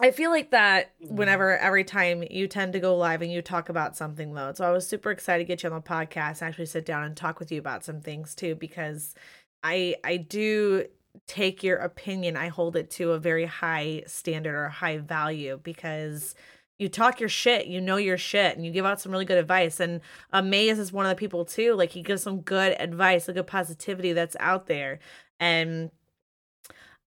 I 0.00 0.10
feel 0.10 0.30
like 0.30 0.50
that 0.50 0.90
mm-hmm. 1.00 1.16
whenever 1.16 1.56
every 1.58 1.84
time 1.84 2.24
you 2.30 2.48
tend 2.48 2.72
to 2.72 2.80
go 2.80 2.96
live 2.96 3.22
and 3.22 3.30
you 3.30 3.42
talk 3.42 3.68
about 3.68 3.96
something 3.96 4.34
though. 4.34 4.52
So 4.54 4.64
I 4.64 4.70
was 4.70 4.86
super 4.86 5.10
excited 5.10 5.44
to 5.44 5.46
get 5.46 5.62
you 5.62 5.70
on 5.70 5.76
the 5.76 5.82
podcast, 5.82 6.40
and 6.40 6.48
actually 6.48 6.66
sit 6.66 6.84
down 6.84 7.04
and 7.04 7.16
talk 7.16 7.38
with 7.38 7.52
you 7.52 7.58
about 7.58 7.84
some 7.84 8.00
things 8.00 8.34
too, 8.34 8.54
because 8.56 9.14
I 9.62 9.96
I 10.04 10.16
do 10.16 10.86
take 11.28 11.62
your 11.62 11.76
opinion, 11.76 12.36
I 12.36 12.48
hold 12.48 12.74
it 12.76 12.90
to 12.92 13.12
a 13.12 13.20
very 13.20 13.44
high 13.44 14.02
standard 14.06 14.56
or 14.56 14.68
high 14.68 14.98
value 14.98 15.60
because 15.62 16.34
you 16.76 16.88
talk 16.88 17.20
your 17.20 17.28
shit, 17.28 17.68
you 17.68 17.80
know 17.80 17.96
your 17.96 18.18
shit, 18.18 18.56
and 18.56 18.66
you 18.66 18.72
give 18.72 18.84
out 18.84 19.00
some 19.00 19.12
really 19.12 19.24
good 19.24 19.38
advice. 19.38 19.78
And 19.78 20.00
uh, 20.32 20.42
Maze 20.42 20.80
is 20.80 20.92
one 20.92 21.06
of 21.06 21.10
the 21.10 21.14
people 21.14 21.44
too. 21.44 21.74
Like 21.74 21.90
he 21.90 22.02
gives 22.02 22.22
some 22.22 22.40
good 22.40 22.74
advice, 22.80 23.28
a 23.28 23.32
good 23.32 23.46
positivity 23.46 24.12
that's 24.12 24.36
out 24.40 24.66
there, 24.66 24.98
and 25.38 25.92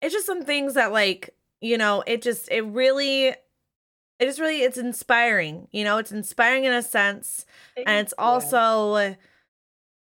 it's 0.01 0.13
just 0.13 0.25
some 0.25 0.45
things 0.45 0.75
that 0.75 0.93
like 0.93 1.31
you 1.61 1.77
know, 1.77 2.03
it 2.05 2.21
just 2.21 2.49
it 2.51 2.61
really 2.61 3.27
it 3.27 4.25
just 4.25 4.39
really 4.39 4.61
it's 4.61 4.77
inspiring. 4.77 5.67
You 5.71 5.83
know, 5.83 5.97
it's 5.97 6.11
inspiring 6.11 6.65
in 6.65 6.73
a 6.73 6.81
sense 6.81 7.45
and 7.75 7.99
it's 7.99 8.13
also 8.17 9.15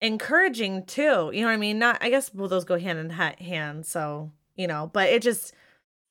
encouraging 0.01 0.85
too. 0.85 1.31
You 1.33 1.41
know 1.41 1.47
what 1.47 1.53
I 1.53 1.57
mean? 1.57 1.79
Not 1.79 1.97
I 2.01 2.09
guess 2.09 2.33
well 2.33 2.47
those 2.47 2.65
go 2.65 2.77
hand 2.77 2.99
in 2.99 3.09
hand, 3.09 3.85
so, 3.85 4.31
you 4.55 4.67
know, 4.67 4.89
but 4.93 5.09
it 5.09 5.21
just 5.21 5.53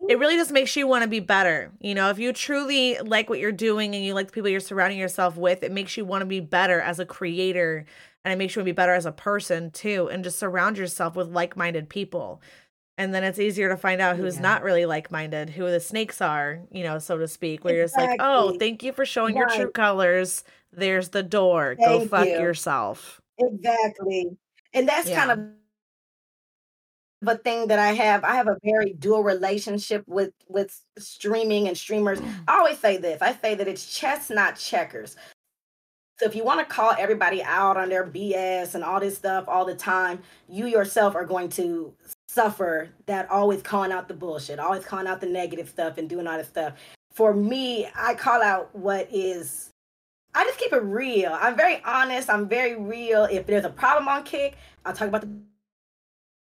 it 0.09 0.19
really 0.19 0.37
just 0.37 0.53
makes 0.53 0.77
you 0.77 0.87
want 0.87 1.03
to 1.03 1.09
be 1.09 1.21
better. 1.21 1.73
You 1.81 1.95
know, 1.95 2.11
if 2.11 2.19
you 2.19 2.33
truly 2.33 2.99
like 2.99 3.31
what 3.31 3.39
you're 3.39 3.53
doing 3.53 3.95
and 3.95 4.05
you 4.05 4.15
like 4.15 4.27
the 4.27 4.33
people 4.33 4.51
you're 4.51 4.61
surrounding 4.61 4.99
yourself 4.99 5.37
with, 5.37 5.63
it 5.63 5.73
makes 5.73 5.97
you 5.97 6.05
want 6.05 6.23
to 6.23 6.27
be 6.27 6.41
better 6.41 6.81
as 6.81 6.99
a 7.01 7.07
creator 7.07 7.87
and 8.25 8.33
it 8.33 8.37
makes 8.37 8.55
you 8.55 8.61
want 8.61 8.67
to 8.67 8.73
be 8.73 8.77
better 8.77 8.93
as 8.93 9.07
a 9.07 9.13
person 9.13 9.71
too 9.71 10.09
and 10.11 10.25
just 10.25 10.39
surround 10.39 10.77
yourself 10.77 11.17
with 11.17 11.29
like-minded 11.29 11.89
people 11.89 12.43
and 12.98 13.14
then 13.14 13.24
it's 13.24 13.39
easier 13.39 13.68
to 13.68 13.77
find 13.77 14.01
out 14.01 14.16
who's 14.16 14.36
yeah. 14.36 14.43
not 14.43 14.62
really 14.62 14.86
like-minded 14.86 15.51
who 15.51 15.70
the 15.70 15.81
snakes 15.81 16.20
are 16.20 16.60
you 16.70 16.82
know 16.82 16.98
so 16.98 17.18
to 17.18 17.28
speak 17.28 17.64
where 17.64 17.82
exactly. 17.82 18.02
you're 18.02 18.10
just 18.10 18.20
like 18.20 18.20
oh 18.23 18.56
thank 18.59 18.82
you 18.82 18.93
for 18.93 19.05
showing 19.05 19.35
right. 19.35 19.51
your 19.51 19.64
true 19.64 19.73
colors 19.73 20.44
there's 20.73 21.10
the 21.10 21.23
door 21.23 21.77
thank 21.78 22.02
go 22.02 22.09
fuck 22.09 22.27
you. 22.27 22.32
yourself 22.32 23.20
exactly 23.39 24.31
and 24.73 24.89
that's 24.89 25.09
yeah. 25.09 25.24
kind 25.24 25.31
of 25.31 25.47
a 27.27 27.36
thing 27.39 27.68
that 27.68 27.78
I 27.78 27.93
have. 27.93 28.24
I 28.24 28.35
have 28.35 28.47
a 28.47 28.59
very 28.62 28.93
dual 28.93 29.23
relationship 29.23 30.05
with 30.06 30.32
with 30.48 30.81
streaming 30.98 31.68
and 31.68 31.77
streamers. 31.77 32.20
I 32.47 32.59
always 32.59 32.78
say 32.78 32.98
this. 32.98 33.23
I 33.23 33.35
say 33.35 33.55
that 33.55 33.66
it's 33.66 33.93
chess, 33.98 34.31
not 34.31 34.56
checkers. 34.56 35.16
So 36.18 36.27
if 36.27 36.35
you 36.35 36.44
want 36.44 36.60
to 36.60 36.74
call 36.74 36.94
everybody 36.98 37.43
out 37.43 37.77
on 37.77 37.89
their 37.89 38.06
BS 38.06 38.74
and 38.74 38.82
all 38.82 39.01
this 39.01 39.16
stuff 39.16 39.44
all 39.48 39.64
the 39.64 39.74
time, 39.74 40.20
you 40.48 40.66
yourself 40.66 41.14
are 41.14 41.27
going 41.27 41.51
to 41.51 41.93
suffer 42.37 42.91
that 43.07 43.31
always 43.31 43.63
calling 43.63 43.93
out 43.93 44.09
the 44.09 44.15
bullshit, 44.15 44.59
always 44.59 44.85
calling 44.85 45.07
out 45.07 45.23
the 45.23 45.27
negative 45.27 45.71
stuff 45.71 45.97
and 45.97 46.07
doing 46.07 46.27
all 46.27 46.37
this 46.37 46.49
stuff. 46.49 46.75
For 47.15 47.33
me, 47.33 47.89
I 47.97 48.13
call 48.15 48.43
out 48.43 48.75
what 48.77 49.09
is 49.11 49.71
I 50.35 50.45
just 50.45 50.59
keep 50.59 50.75
it 50.75 50.83
real. 50.83 51.33
I'm 51.33 51.57
very 51.57 51.83
honest. 51.83 52.29
I'm 52.29 52.47
very 52.47 52.77
real. 52.79 53.25
If 53.25 53.47
there's 53.47 53.65
a 53.65 53.71
problem 53.71 54.07
on 54.07 54.23
Kick, 54.23 54.59
I'll 54.85 54.93
talk 54.93 55.09
about 55.09 55.23
the 55.23 55.31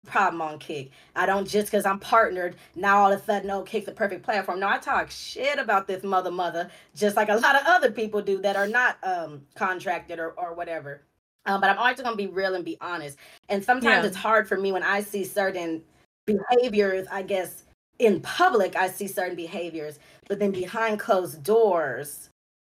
problem 0.07 0.41
on 0.41 0.57
Kick. 0.57 0.89
I 1.15 1.27
don't 1.27 1.47
just 1.47 1.67
because 1.67 1.85
I'm 1.85 1.99
partnered 1.99 2.55
now 2.75 3.03
all 3.03 3.13
of 3.13 3.21
a 3.21 3.23
sudden, 3.23 3.51
oh, 3.51 3.61
Kick's 3.61 3.85
the 3.85 3.91
perfect 3.91 4.23
platform. 4.23 4.59
No, 4.59 4.67
I 4.67 4.79
talk 4.79 5.11
shit 5.11 5.59
about 5.59 5.85
this 5.85 6.03
mother 6.03 6.31
mother, 6.31 6.71
just 6.95 7.15
like 7.15 7.29
a 7.29 7.35
lot 7.35 7.55
of 7.55 7.61
other 7.67 7.91
people 7.91 8.23
do 8.23 8.41
that 8.41 8.55
are 8.55 8.67
not 8.67 8.97
um 9.03 9.43
contracted 9.53 10.17
or, 10.17 10.31
or 10.31 10.55
whatever. 10.55 11.03
Um, 11.45 11.61
but 11.61 11.69
I'm 11.69 11.77
always 11.77 12.01
going 12.01 12.11
to 12.11 12.17
be 12.17 12.27
real 12.27 12.55
and 12.55 12.65
be 12.65 12.77
honest. 12.81 13.17
And 13.49 13.63
sometimes 13.63 14.03
yeah. 14.03 14.07
it's 14.07 14.17
hard 14.17 14.47
for 14.47 14.57
me 14.57 14.71
when 14.71 14.83
I 14.83 15.01
see 15.01 15.23
certain 15.23 15.83
behaviors, 16.25 17.07
I 17.11 17.21
guess, 17.21 17.63
in 17.99 18.19
public, 18.21 18.75
I 18.75 18.89
see 18.89 19.07
certain 19.07 19.35
behaviors, 19.35 19.99
but 20.27 20.39
then 20.39 20.51
behind 20.51 20.99
closed 20.99 21.43
doors, 21.43 22.29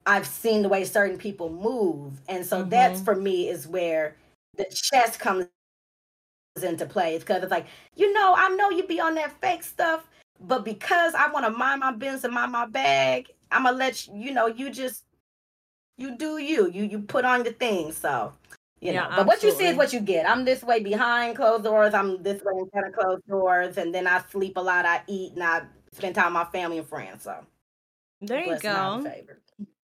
I've 0.05 0.26
seen 0.26 0.62
the 0.62 0.68
way 0.68 0.84
certain 0.84 1.16
people 1.16 1.51
move. 1.51 2.20
And 2.28 2.44
so 2.44 2.60
mm-hmm. 2.60 2.70
that's 2.70 3.01
for 3.01 3.14
me 3.14 3.48
is 3.48 3.66
where 3.66 4.16
the 4.56 4.66
chest 4.70 5.18
comes 5.18 5.48
into 6.62 6.86
play. 6.86 7.14
It's 7.14 7.24
because 7.24 7.43
it's 7.43 7.51
like, 7.51 7.66
you 7.94 8.12
know, 8.12 8.34
I 8.36 8.48
know 8.51 8.70
you 8.70 8.86
be 8.86 9.01
on 9.01 9.14
that 9.14 9.40
fake 9.40 9.62
stuff, 9.62 10.09
but 10.40 10.64
because 10.64 11.14
I 11.14 11.30
want 11.30 11.47
to 11.47 11.51
mind 11.51 11.80
my 11.80 11.93
business 11.93 12.24
and 12.24 12.34
mind 12.34 12.52
my 12.52 12.66
bag, 12.66 13.28
I'm 13.51 13.64
gonna 13.64 13.76
let 13.76 14.06
you, 14.06 14.14
you 14.16 14.30
know, 14.32 14.47
you 14.47 14.70
just 14.70 15.05
you 15.98 16.16
do 16.16 16.38
you. 16.38 16.70
You 16.70 16.84
you 16.84 17.01
put 17.01 17.24
on 17.24 17.43
the 17.43 17.52
thing. 17.52 17.93
So 17.93 18.32
you 18.81 18.93
yeah, 18.93 19.09
know, 19.09 19.09
but 19.09 19.19
absolutely. 19.20 19.27
what 19.27 19.43
you 19.43 19.53
see 19.53 19.66
is 19.66 19.77
what 19.77 19.93
you 19.93 20.01
get. 20.01 20.28
I'm 20.28 20.44
this 20.44 20.62
way 20.62 20.81
behind 20.81 21.36
closed 21.36 21.65
doors. 21.65 21.94
I'm 21.94 22.23
this 22.23 22.43
way 22.43 22.53
in 22.59 22.69
front 22.69 22.89
of 22.89 22.94
closed 22.94 23.27
doors, 23.27 23.78
and 23.78 23.94
then 23.94 24.07
I 24.07 24.23
sleep 24.31 24.57
a 24.57 24.61
lot. 24.61 24.85
I 24.85 25.03
eat 25.07 25.32
and 25.32 25.43
I 25.43 25.62
spend 25.93 26.15
time 26.15 26.27
with 26.27 26.35
my 26.35 26.44
family 26.44 26.78
and 26.78 26.86
friends. 26.86 27.23
So 27.23 27.35
there 28.20 28.44
you 28.44 28.59
go. 28.59 29.05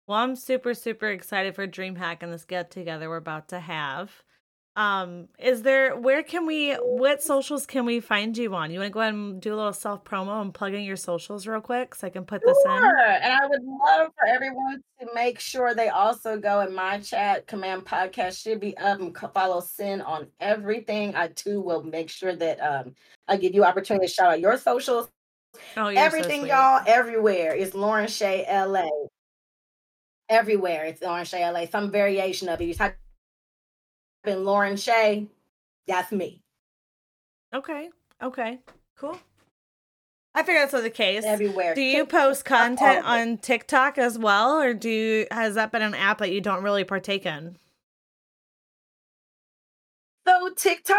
Well, 0.06 0.18
I'm 0.18 0.36
super 0.36 0.72
super 0.72 1.08
excited 1.08 1.54
for 1.54 1.66
DreamHack 1.66 2.18
and 2.22 2.32
this 2.32 2.44
get 2.44 2.70
together 2.70 3.10
we're 3.10 3.16
about 3.16 3.48
to 3.48 3.60
have. 3.60 4.10
Um, 4.78 5.26
is 5.40 5.62
there 5.62 5.96
where 5.96 6.22
can 6.22 6.46
we 6.46 6.74
what 6.74 7.20
socials 7.20 7.66
can 7.66 7.84
we 7.84 7.98
find 7.98 8.38
you 8.38 8.54
on? 8.54 8.70
You 8.70 8.78
want 8.78 8.90
to 8.90 8.92
go 8.92 9.00
ahead 9.00 9.12
and 9.12 9.42
do 9.42 9.52
a 9.52 9.56
little 9.56 9.72
self 9.72 10.04
promo 10.04 10.40
and 10.40 10.54
plug 10.54 10.72
in 10.72 10.84
your 10.84 10.94
socials 10.94 11.48
real 11.48 11.60
quick 11.60 11.96
so 11.96 12.06
I 12.06 12.10
can 12.10 12.24
put 12.24 12.42
this 12.46 12.56
in? 12.64 12.70
And 12.70 13.32
I 13.32 13.44
would 13.44 13.64
love 13.64 14.12
for 14.16 14.28
everyone 14.28 14.80
to 15.00 15.08
make 15.16 15.40
sure 15.40 15.74
they 15.74 15.88
also 15.88 16.38
go 16.38 16.60
in 16.60 16.72
my 16.72 17.00
chat. 17.00 17.48
Command 17.48 17.86
podcast 17.86 18.40
should 18.40 18.60
be 18.60 18.78
up 18.78 19.00
and 19.00 19.18
follow 19.34 19.58
Sin 19.58 20.00
on 20.00 20.28
everything. 20.38 21.16
I 21.16 21.26
too 21.26 21.60
will 21.60 21.82
make 21.82 22.08
sure 22.08 22.36
that 22.36 22.60
um 22.60 22.94
I 23.26 23.36
give 23.36 23.56
you 23.56 23.64
opportunity 23.64 24.06
to 24.06 24.12
shout 24.12 24.30
out 24.30 24.40
your 24.40 24.56
socials. 24.56 25.08
Oh, 25.76 25.86
everything, 25.88 26.42
so 26.42 26.46
y'all, 26.46 26.84
everywhere 26.86 27.52
is 27.52 27.74
Lauren 27.74 28.06
Shay 28.06 28.46
LA. 28.48 28.88
Everywhere 30.28 30.84
it's 30.84 31.02
Lauren 31.02 31.24
Shay 31.24 31.50
LA. 31.50 31.66
Some 31.66 31.90
variation 31.90 32.48
of 32.48 32.60
it. 32.60 32.66
You 32.66 32.74
type 32.74 32.96
and 34.28 34.44
Lauren 34.44 34.76
Shay, 34.76 35.26
that's 35.86 36.12
me. 36.12 36.40
Okay. 37.54 37.90
Okay. 38.22 38.58
Cool. 38.96 39.18
I 40.34 40.42
figured 40.42 40.70
that's 40.70 40.82
the 40.82 40.90
case. 40.90 41.24
Everywhere. 41.24 41.74
Do 41.74 41.80
you 41.80 42.06
post 42.06 42.44
content 42.44 43.04
on 43.04 43.38
TikTok 43.38 43.98
as 43.98 44.18
well, 44.18 44.60
or 44.60 44.74
do 44.74 44.88
you, 44.88 45.26
has 45.30 45.54
that 45.56 45.72
been 45.72 45.82
an 45.82 45.94
app 45.94 46.18
that 46.18 46.30
you 46.30 46.40
don't 46.40 46.62
really 46.62 46.84
partake 46.84 47.26
in? 47.26 47.56
So 50.26 50.50
TikTok, 50.54 50.98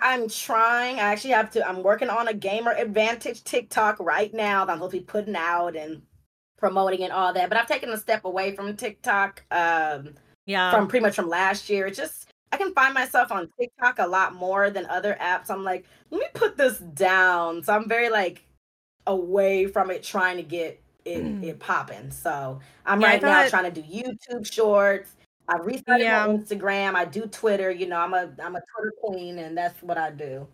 I'm 0.00 0.28
trying. 0.28 0.96
I 0.96 1.00
actually 1.00 1.30
have 1.30 1.50
to. 1.52 1.66
I'm 1.66 1.82
working 1.82 2.10
on 2.10 2.28
a 2.28 2.34
gamer 2.34 2.72
advantage 2.72 3.42
TikTok 3.42 3.98
right 3.98 4.32
now 4.34 4.64
that 4.64 4.72
I'm 4.72 4.78
supposed 4.78 4.92
to 4.92 4.98
be 4.98 5.04
putting 5.04 5.34
out 5.34 5.74
and 5.76 6.02
promoting 6.58 7.02
and 7.02 7.12
all 7.12 7.32
that. 7.32 7.48
But 7.48 7.58
I've 7.58 7.66
taken 7.66 7.90
a 7.90 7.96
step 7.96 8.24
away 8.24 8.54
from 8.54 8.76
TikTok. 8.76 9.42
Um, 9.50 10.14
yeah. 10.46 10.70
From 10.70 10.88
pretty 10.88 11.02
much 11.02 11.16
from 11.16 11.28
last 11.28 11.70
year. 11.70 11.86
It's 11.86 11.98
just 11.98 12.23
I 12.54 12.56
can 12.56 12.72
find 12.72 12.94
myself 12.94 13.32
on 13.32 13.48
TikTok 13.58 13.98
a 13.98 14.06
lot 14.06 14.32
more 14.32 14.70
than 14.70 14.86
other 14.86 15.16
apps. 15.20 15.50
I'm 15.50 15.64
like, 15.64 15.86
let 16.10 16.20
me 16.20 16.26
put 16.34 16.56
this 16.56 16.78
down. 16.78 17.64
So 17.64 17.74
I'm 17.74 17.88
very 17.88 18.10
like 18.10 18.46
away 19.08 19.66
from 19.66 19.90
it 19.90 20.04
trying 20.04 20.36
to 20.36 20.44
get 20.44 20.80
it, 21.04 21.20
mm. 21.20 21.42
it 21.42 21.58
popping. 21.58 22.12
So 22.12 22.60
I'm 22.86 23.00
yeah, 23.00 23.08
right 23.08 23.22
now 23.22 23.48
trying 23.48 23.72
to 23.72 23.82
do 23.82 23.82
YouTube 23.82 24.50
shorts. 24.50 25.16
I 25.48 25.56
restarted 25.56 26.06
yeah. 26.06 26.26
my 26.28 26.34
Instagram. 26.34 26.94
I 26.94 27.06
do 27.06 27.26
Twitter. 27.26 27.72
You 27.72 27.88
know, 27.88 27.98
I'm 27.98 28.14
a 28.14 28.30
I'm 28.40 28.54
a 28.54 28.60
Twitter 28.60 28.92
queen, 29.02 29.40
and 29.40 29.58
that's 29.58 29.82
what 29.82 29.98
I 29.98 30.12
do. 30.12 30.46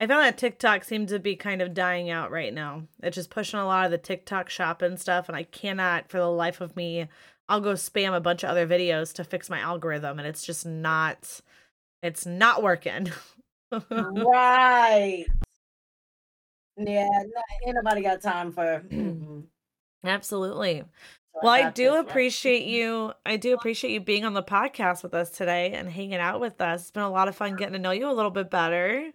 I 0.00 0.08
found 0.08 0.24
that 0.24 0.36
TikTok 0.36 0.82
seems 0.82 1.12
to 1.12 1.20
be 1.20 1.36
kind 1.36 1.62
of 1.62 1.72
dying 1.72 2.10
out 2.10 2.32
right 2.32 2.52
now. 2.52 2.82
It's 3.00 3.14
just 3.14 3.30
pushing 3.30 3.60
a 3.60 3.64
lot 3.64 3.84
of 3.84 3.92
the 3.92 3.98
TikTok 3.98 4.50
shopping 4.50 4.96
stuff, 4.96 5.28
and 5.28 5.36
I 5.36 5.44
cannot, 5.44 6.10
for 6.10 6.18
the 6.18 6.28
life 6.28 6.60
of 6.60 6.74
me, 6.74 7.06
I'll 7.48 7.60
go 7.60 7.74
spam 7.74 8.16
a 8.16 8.20
bunch 8.20 8.42
of 8.42 8.50
other 8.50 8.66
videos 8.66 9.12
to 9.14 9.24
fix 9.24 9.50
my 9.50 9.58
algorithm 9.58 10.18
and 10.18 10.26
it's 10.26 10.44
just 10.44 10.64
not 10.64 11.40
it's 12.02 12.26
not 12.26 12.62
working. 12.62 13.10
right. 13.90 15.26
Yeah, 16.76 17.08
ain't 17.66 17.76
nobody 17.76 18.02
got 18.02 18.20
time 18.20 18.52
for 18.52 18.84
mm-hmm. 18.90 19.40
Absolutely. 20.04 20.80
So 21.34 21.40
well, 21.42 21.52
I, 21.52 21.68
I 21.68 21.70
do 21.70 21.96
appreciate 21.96 22.64
you. 22.64 23.12
I 23.26 23.36
do 23.36 23.54
appreciate 23.54 23.92
you 23.92 24.00
being 24.00 24.24
on 24.24 24.34
the 24.34 24.42
podcast 24.42 25.02
with 25.02 25.14
us 25.14 25.30
today 25.30 25.72
and 25.72 25.88
hanging 25.88 26.14
out 26.14 26.40
with 26.40 26.60
us. 26.60 26.82
It's 26.82 26.90
been 26.90 27.02
a 27.02 27.10
lot 27.10 27.28
of 27.28 27.34
fun 27.34 27.56
getting 27.56 27.72
to 27.72 27.78
know 27.78 27.90
you 27.90 28.08
a 28.08 28.12
little 28.12 28.30
bit 28.30 28.50
better. 28.50 29.10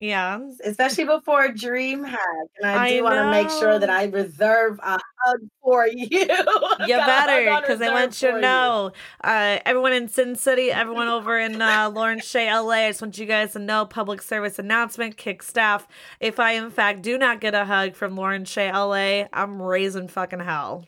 Yeah. 0.00 0.40
Especially 0.64 1.04
before 1.04 1.48
DreamHack. 1.48 2.16
And 2.58 2.70
I 2.70 2.90
do 2.90 3.04
want 3.04 3.14
to 3.16 3.30
make 3.30 3.50
sure 3.50 3.78
that 3.78 3.88
I 3.88 4.04
reserve 4.04 4.78
a 4.82 4.98
hug 5.18 5.40
for 5.62 5.86
you. 5.86 6.06
you 6.10 6.96
better, 6.96 7.60
because 7.60 7.80
I 7.80 7.92
want 7.92 8.20
you 8.20 8.32
to 8.32 8.40
know. 8.40 8.92
Uh, 9.22 9.58
everyone 9.64 9.92
in 9.92 10.08
Sin 10.08 10.36
City, 10.36 10.70
everyone 10.70 11.08
over 11.08 11.38
in 11.38 11.60
uh, 11.60 11.90
Lauren 11.92 12.20
Shay 12.20 12.52
LA, 12.52 12.70
I 12.70 12.90
just 12.90 13.02
want 13.02 13.18
you 13.18 13.26
guys 13.26 13.52
to 13.52 13.58
know 13.58 13.86
public 13.86 14.20
service 14.22 14.58
announcement, 14.58 15.16
kick 15.16 15.42
staff. 15.42 15.88
If 16.20 16.38
I, 16.38 16.52
in 16.52 16.70
fact, 16.70 17.02
do 17.02 17.16
not 17.16 17.40
get 17.40 17.54
a 17.54 17.64
hug 17.64 17.94
from 17.94 18.16
Lauren 18.16 18.44
Shay 18.44 18.70
LA, 18.70 19.28
I'm 19.32 19.60
raising 19.62 20.08
fucking 20.08 20.40
hell. 20.40 20.86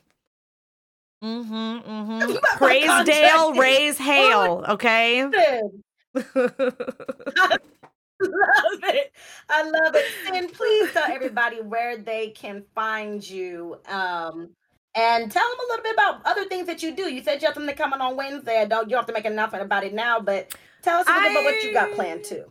Mm-hmm. 1.24 1.90
Mm-hmm. 1.90 2.36
Praise 2.58 3.04
Dale, 3.04 3.54
raise 3.54 3.98
hail. 3.98 4.64
Okay. 4.68 5.28
love 8.22 8.80
it. 8.84 9.12
I 9.48 9.62
love 9.62 9.94
it. 9.94 10.04
And 10.32 10.52
please 10.52 10.92
tell 10.92 11.10
everybody 11.10 11.60
where 11.60 11.96
they 11.98 12.30
can 12.30 12.64
find 12.74 13.28
you. 13.28 13.76
Um, 13.86 14.50
and 14.94 15.30
tell 15.30 15.48
them 15.48 15.58
a 15.58 15.70
little 15.70 15.82
bit 15.82 15.94
about 15.94 16.26
other 16.26 16.44
things 16.46 16.66
that 16.66 16.82
you 16.82 16.94
do. 16.94 17.12
You 17.12 17.22
said 17.22 17.40
you 17.40 17.46
have 17.46 17.54
something 17.54 17.76
coming 17.76 18.00
on 18.00 18.16
Wednesday. 18.16 18.60
I 18.60 18.64
don't 18.64 18.84
you 18.84 18.90
don't 18.90 19.00
have 19.00 19.06
to 19.06 19.12
make 19.12 19.24
an 19.24 19.32
announcement 19.32 19.64
about 19.64 19.84
it 19.84 19.94
now, 19.94 20.18
but 20.20 20.54
tell 20.82 21.00
us 21.00 21.06
a 21.06 21.12
little 21.12 21.22
I... 21.22 21.28
bit 21.28 21.32
about 21.32 21.44
what 21.44 21.62
you 21.62 21.72
got 21.72 21.92
planned 21.92 22.24
too. 22.24 22.44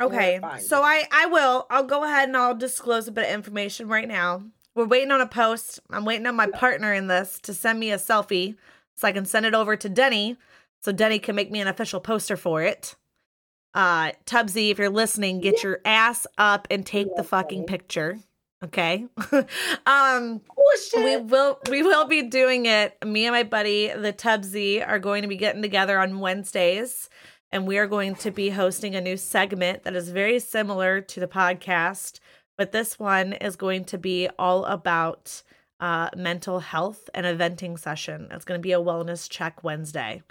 Okay. 0.00 0.40
So 0.60 0.82
I 0.82 1.04
I 1.12 1.26
will. 1.26 1.66
I'll 1.70 1.84
go 1.84 2.04
ahead 2.04 2.28
and 2.28 2.36
I'll 2.36 2.54
disclose 2.54 3.06
a 3.06 3.12
bit 3.12 3.26
of 3.26 3.34
information 3.34 3.88
right 3.88 4.08
now. 4.08 4.42
We're 4.74 4.86
waiting 4.86 5.10
on 5.10 5.20
a 5.20 5.26
post. 5.26 5.78
I'm 5.90 6.04
waiting 6.04 6.26
on 6.26 6.34
my 6.34 6.48
partner 6.48 6.92
in 6.92 7.06
this 7.06 7.38
to 7.42 7.54
send 7.54 7.78
me 7.78 7.92
a 7.92 7.98
selfie 7.98 8.56
so 8.96 9.06
I 9.06 9.12
can 9.12 9.24
send 9.24 9.46
it 9.46 9.54
over 9.54 9.76
to 9.76 9.88
Denny 9.88 10.36
so 10.80 10.90
Denny 10.90 11.18
can 11.18 11.36
make 11.36 11.50
me 11.50 11.60
an 11.60 11.68
official 11.68 12.00
poster 12.00 12.36
for 12.36 12.62
it 12.62 12.96
uh 13.74 14.12
Tubsy, 14.26 14.70
if 14.70 14.78
you're 14.78 14.90
listening, 14.90 15.40
get 15.40 15.62
your 15.62 15.80
ass 15.84 16.26
up 16.38 16.68
and 16.70 16.84
take 16.84 17.14
the 17.16 17.24
fucking 17.24 17.64
picture. 17.64 18.18
Okay. 18.62 19.06
um 19.86 20.40
we 20.96 21.16
will 21.16 21.58
we 21.70 21.82
will 21.82 22.06
be 22.06 22.22
doing 22.22 22.66
it. 22.66 22.96
Me 23.04 23.26
and 23.26 23.34
my 23.34 23.42
buddy, 23.42 23.88
the 23.88 24.12
Tubsy, 24.12 24.86
are 24.86 24.98
going 24.98 25.22
to 25.22 25.28
be 25.28 25.36
getting 25.36 25.62
together 25.62 25.98
on 25.98 26.20
Wednesdays 26.20 27.08
and 27.54 27.68
we 27.68 27.78
are 27.78 27.86
going 27.86 28.16
to 28.16 28.32
be 28.32 28.50
hosting 28.50 28.96
a 28.96 29.00
new 29.00 29.16
segment 29.16 29.84
that 29.84 29.94
is 29.94 30.08
very 30.08 30.40
similar 30.40 31.00
to 31.00 31.20
the 31.20 31.28
podcast, 31.28 32.18
but 32.58 32.72
this 32.72 32.98
one 32.98 33.32
is 33.34 33.54
going 33.54 33.84
to 33.84 33.96
be 33.96 34.28
all 34.40 34.64
about 34.64 35.40
uh, 35.78 36.10
mental 36.16 36.58
health 36.58 37.08
and 37.14 37.24
a 37.24 37.34
venting 37.34 37.76
session. 37.76 38.26
It's 38.32 38.44
going 38.44 38.58
to 38.58 38.62
be 38.62 38.72
a 38.72 38.80
wellness 38.80 39.30
check 39.30 39.62
Wednesday. 39.62 40.24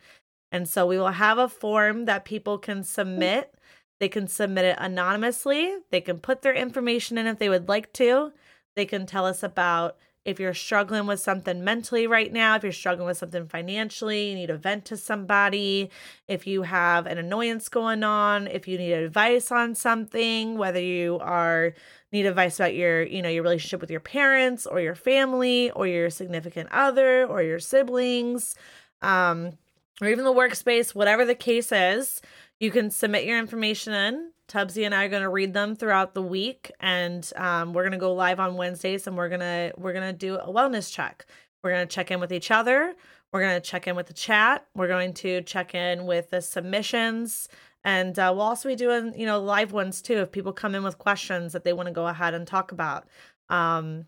And 0.54 0.70
so 0.70 0.86
we 0.86 1.00
will 1.00 1.08
have 1.08 1.40
a 1.40 1.50
form 1.50 2.06
that 2.06 2.26
people 2.26 2.60
can 2.60 2.84
submit. 2.84 3.56
They 4.00 4.08
can 4.08 4.28
submit 4.28 4.66
it 4.66 4.78
anonymously. 4.80 5.78
They 5.90 6.00
can 6.00 6.20
put 6.20 6.44
their 6.44 6.54
information 6.54 7.18
in 7.18 7.26
if 7.26 7.40
they 7.40 7.50
would 7.50 7.68
like 7.68 7.92
to. 7.94 8.32
They 8.76 8.86
can 8.86 9.08
tell 9.08 9.26
us 9.26 9.42
about 9.42 9.98
if 10.26 10.40
you're 10.40 10.54
struggling 10.54 11.08
with 11.08 11.20
something 11.20 11.64
mentally 11.64 12.06
right 12.06 12.32
now, 12.32 12.56
if 12.56 12.64
you're 12.64 12.72
struggling 12.72 13.08
with 13.08 13.18
something 13.18 13.48
financially, 13.48 14.30
you 14.30 14.36
need 14.36 14.48
to 14.48 14.58
vent 14.58 14.86
to 14.86 14.96
somebody, 14.96 15.90
if 16.28 16.46
you 16.48 16.62
have 16.62 17.08
an 17.08 17.18
annoyance 17.18 17.68
going 17.68 18.04
on, 18.04 18.48
if 18.48 18.68
you 18.68 18.78
need 18.78 18.94
advice 18.94 19.52
on 19.52 19.76
something, 19.76 20.58
whether 20.58 20.80
you 20.80 21.18
are 21.20 21.74
need 22.12 22.26
advice 22.28 22.60
about 22.60 22.76
your, 22.76 23.04
you 23.04 23.24
know, 23.24 23.28
your 23.28 23.44
relationship 23.44 23.82
with 23.82 23.92
your 23.92 24.00
parents 24.00 24.66
or 24.68 24.80
your 24.80 24.96
family 24.96 25.72
or 25.72 25.88
your 25.88 26.12
significant 26.12 26.70
other 26.72 27.26
or 27.26 27.42
your 27.42 27.60
siblings. 27.60 28.56
Um, 29.02 29.58
or 30.04 30.10
even 30.10 30.26
the 30.26 30.34
workspace, 30.34 30.94
whatever 30.94 31.26
the 31.26 31.36
case 31.36 31.72
is, 31.72 32.22
you 32.60 32.72
can 32.72 32.92
submit 32.92 33.26
your 33.26 33.40
information 33.40 33.94
in. 33.94 34.32
Tubsy 34.50 34.86
and 34.86 34.94
I 34.94 35.06
are 35.06 35.10
going 35.10 35.24
to 35.24 35.30
read 35.30 35.54
them 35.54 35.76
throughout 35.76 36.14
the 36.14 36.22
week, 36.22 36.72
and 36.80 37.30
um, 37.38 37.74
we're 37.74 37.84
going 37.84 37.94
to 37.94 37.98
go 37.98 38.14
live 38.14 38.40
on 38.40 38.56
Wednesdays, 38.56 39.08
and 39.08 39.16
we're 39.16 39.30
gonna 39.30 39.72
we're 39.78 39.94
gonna 39.94 40.14
do 40.14 40.36
a 40.36 40.52
wellness 40.52 40.92
check. 40.92 41.26
We're 41.64 41.72
going 41.72 41.88
to 41.88 41.94
check 41.94 42.12
in 42.12 42.20
with 42.20 42.34
each 42.34 42.52
other. 42.52 42.94
We're 43.32 43.40
going 43.40 43.60
to 43.60 43.68
check 43.68 43.88
in 43.88 43.96
with 43.96 44.08
the 44.08 44.14
chat. 44.14 44.68
We're 44.76 44.90
going 44.90 45.14
to 45.16 45.42
check 45.42 45.74
in 45.74 46.06
with 46.06 46.30
the 46.30 46.42
submissions, 46.42 47.48
and 47.86 48.20
uh, 48.20 48.32
we'll 48.36 48.46
also 48.46 48.68
be 48.68 48.76
doing 48.76 49.18
you 49.18 49.26
know 49.26 49.40
live 49.40 49.72
ones 49.72 50.02
too 50.02 50.18
if 50.18 50.32
people 50.32 50.52
come 50.52 50.76
in 50.76 50.84
with 50.84 50.98
questions 50.98 51.54
that 51.54 51.64
they 51.64 51.74
want 51.74 51.88
to 51.88 51.94
go 51.94 52.08
ahead 52.08 52.34
and 52.34 52.46
talk 52.46 52.74
about. 52.74 53.08
Um, 53.50 54.06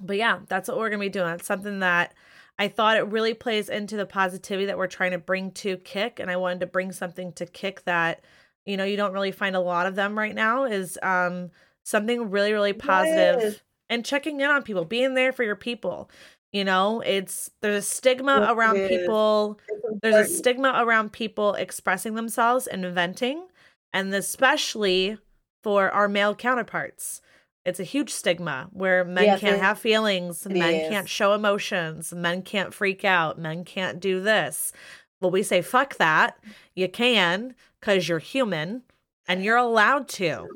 but 0.00 0.16
yeah, 0.16 0.40
that's 0.48 0.68
what 0.68 0.78
we're 0.78 0.88
going 0.88 1.00
to 1.00 1.06
be 1.06 1.10
doing. 1.10 1.34
It's 1.34 1.46
something 1.46 1.80
that 1.80 2.14
I 2.58 2.68
thought 2.68 2.96
it 2.96 3.06
really 3.08 3.34
plays 3.34 3.68
into 3.68 3.96
the 3.96 4.06
positivity 4.06 4.66
that 4.66 4.78
we're 4.78 4.86
trying 4.86 5.10
to 5.10 5.18
bring 5.18 5.50
to 5.52 5.76
Kick, 5.78 6.20
and 6.20 6.30
I 6.30 6.36
wanted 6.36 6.60
to 6.60 6.66
bring 6.66 6.92
something 6.92 7.32
to 7.34 7.46
Kick 7.46 7.84
that 7.84 8.24
you 8.64 8.76
know 8.76 8.84
you 8.84 8.96
don't 8.96 9.12
really 9.12 9.32
find 9.32 9.54
a 9.54 9.60
lot 9.60 9.86
of 9.86 9.94
them 9.94 10.18
right 10.18 10.34
now. 10.34 10.64
Is 10.64 10.98
um 11.02 11.50
something 11.84 12.30
really 12.30 12.52
really 12.52 12.72
positive 12.72 13.42
yes. 13.42 13.60
and 13.90 14.04
checking 14.04 14.40
in 14.40 14.50
on 14.50 14.62
people, 14.62 14.84
being 14.84 15.14
there 15.14 15.32
for 15.32 15.44
your 15.44 15.56
people. 15.56 16.10
You 16.52 16.64
know, 16.64 17.02
it's 17.02 17.50
there's 17.60 17.84
a 17.84 17.86
stigma 17.86 18.38
yes, 18.40 18.50
around 18.50 18.88
people. 18.88 19.60
There's 20.02 20.26
a 20.26 20.32
stigma 20.32 20.74
around 20.78 21.12
people 21.12 21.54
expressing 21.54 22.14
themselves 22.14 22.66
and 22.66 22.86
venting, 22.86 23.46
and 23.92 24.14
especially 24.14 25.18
for 25.62 25.90
our 25.90 26.08
male 26.08 26.34
counterparts 26.34 27.20
it's 27.66 27.80
a 27.80 27.84
huge 27.84 28.10
stigma 28.10 28.68
where 28.72 29.04
men 29.04 29.24
yes, 29.24 29.40
can't 29.40 29.60
have 29.60 29.76
feelings, 29.76 30.46
men 30.46 30.72
is. 30.72 30.88
can't 30.88 31.08
show 31.08 31.34
emotions, 31.34 32.12
men 32.12 32.42
can't 32.42 32.72
freak 32.72 33.04
out, 33.04 33.40
men 33.40 33.64
can't 33.64 33.98
do 33.98 34.22
this. 34.22 34.72
Well, 35.20 35.32
we 35.32 35.42
say, 35.42 35.62
fuck 35.62 35.96
that. 35.96 36.38
You 36.76 36.88
can 36.88 37.56
because 37.80 38.08
you're 38.08 38.20
human 38.20 38.82
and 39.26 39.42
you're 39.42 39.56
allowed 39.56 40.06
to. 40.10 40.46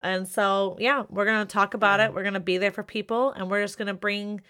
And 0.00 0.28
so, 0.28 0.76
yeah, 0.78 1.02
we're 1.10 1.24
going 1.24 1.44
to 1.44 1.52
talk 1.52 1.74
about 1.74 1.98
it. 1.98 2.14
We're 2.14 2.22
going 2.22 2.34
to 2.34 2.40
be 2.40 2.58
there 2.58 2.70
for 2.70 2.84
people 2.84 3.32
and 3.32 3.50
we're 3.50 3.62
just 3.62 3.76
going 3.76 3.88
to 3.88 3.94
bring. 3.94 4.40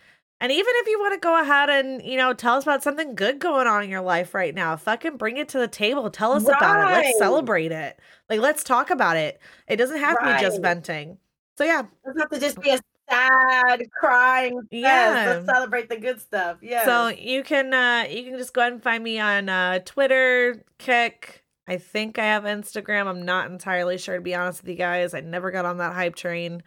And 0.41 0.53
even 0.53 0.73
if 0.77 0.89
you 0.89 1.01
want 1.01 1.15
to 1.15 1.21
go 1.21 1.41
ahead 1.41 1.71
and, 1.71 2.03
you 2.03 2.19
know, 2.19 2.35
tell 2.35 2.57
us 2.57 2.65
about 2.65 2.83
something 2.83 3.15
good 3.15 3.39
going 3.39 3.67
on 3.67 3.83
in 3.83 3.89
your 3.89 4.03
life 4.03 4.35
right 4.35 4.55
now, 4.55 4.77
fucking 4.77 5.17
bring 5.17 5.39
it 5.39 5.49
to 5.51 5.59
the 5.59 5.69
table. 5.69 6.11
Tell 6.11 6.33
us 6.33 6.45
right. 6.45 6.57
about 6.59 6.91
it. 6.91 6.93
Let's 6.93 7.19
celebrate 7.19 7.73
it. 7.73 7.99
Like, 8.29 8.41
let's 8.41 8.63
talk 8.63 8.91
about 8.91 9.17
it. 9.17 9.41
It 9.67 9.77
doesn't 9.77 10.01
have 10.01 10.17
right. 10.17 10.33
to 10.33 10.39
be 10.39 10.43
just 10.43 10.61
venting. 10.61 11.17
So 11.57 11.65
yeah, 11.65 11.81
it 11.81 11.87
doesn't 12.05 12.21
have 12.21 12.31
to 12.31 12.41
just 12.41 12.61
be 12.61 12.71
a 12.71 12.81
sad 13.09 13.83
crying. 13.99 14.61
Yeah, 14.71 15.25
let's 15.27 15.47
celebrate 15.47 15.89
the 15.89 15.97
good 15.97 16.21
stuff. 16.21 16.59
Yeah. 16.63 16.85
So 16.85 17.09
you 17.09 17.43
can 17.43 17.73
uh 17.73 18.07
you 18.09 18.25
can 18.25 18.39
just 18.39 18.55
go 18.55 18.63
ahead 18.63 18.73
and 18.73 18.83
find 18.83 19.03
me 19.05 19.19
on 19.19 19.49
uh 19.49 19.81
Twitter, 19.85 20.65
Kick. 20.79 21.45
I 21.67 21.79
think 21.79 22.19
I 22.19 22.25
have 22.25 22.45
Instagram. 22.45 23.07
I'm 23.07 23.25
not 23.25 23.51
entirely 23.51 23.97
sure 23.99 24.17
to 24.17 24.21
be 24.21 24.35
honest 24.35 24.63
with 24.63 24.71
you 24.71 24.77
guys. 24.77 25.15
I 25.15 25.21
never 25.21 25.51
got 25.51 25.65
on 25.65 25.79
that 25.79 25.95
hype 25.95 26.15
train. 26.15 26.63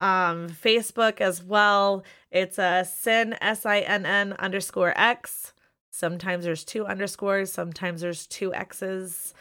Um, 0.00 0.48
Facebook 0.48 1.20
as 1.20 1.42
well. 1.42 2.04
It's 2.30 2.58
a 2.58 2.62
uh, 2.62 2.84
sin 2.84 3.34
s 3.40 3.64
i 3.64 3.80
n 3.80 4.04
n 4.04 4.34
underscore 4.34 4.92
x. 4.96 5.54
Sometimes 5.90 6.44
there's 6.44 6.64
two 6.64 6.84
underscores. 6.84 7.52
Sometimes 7.52 8.02
there's 8.02 8.26
two 8.26 8.54
x's. 8.54 9.32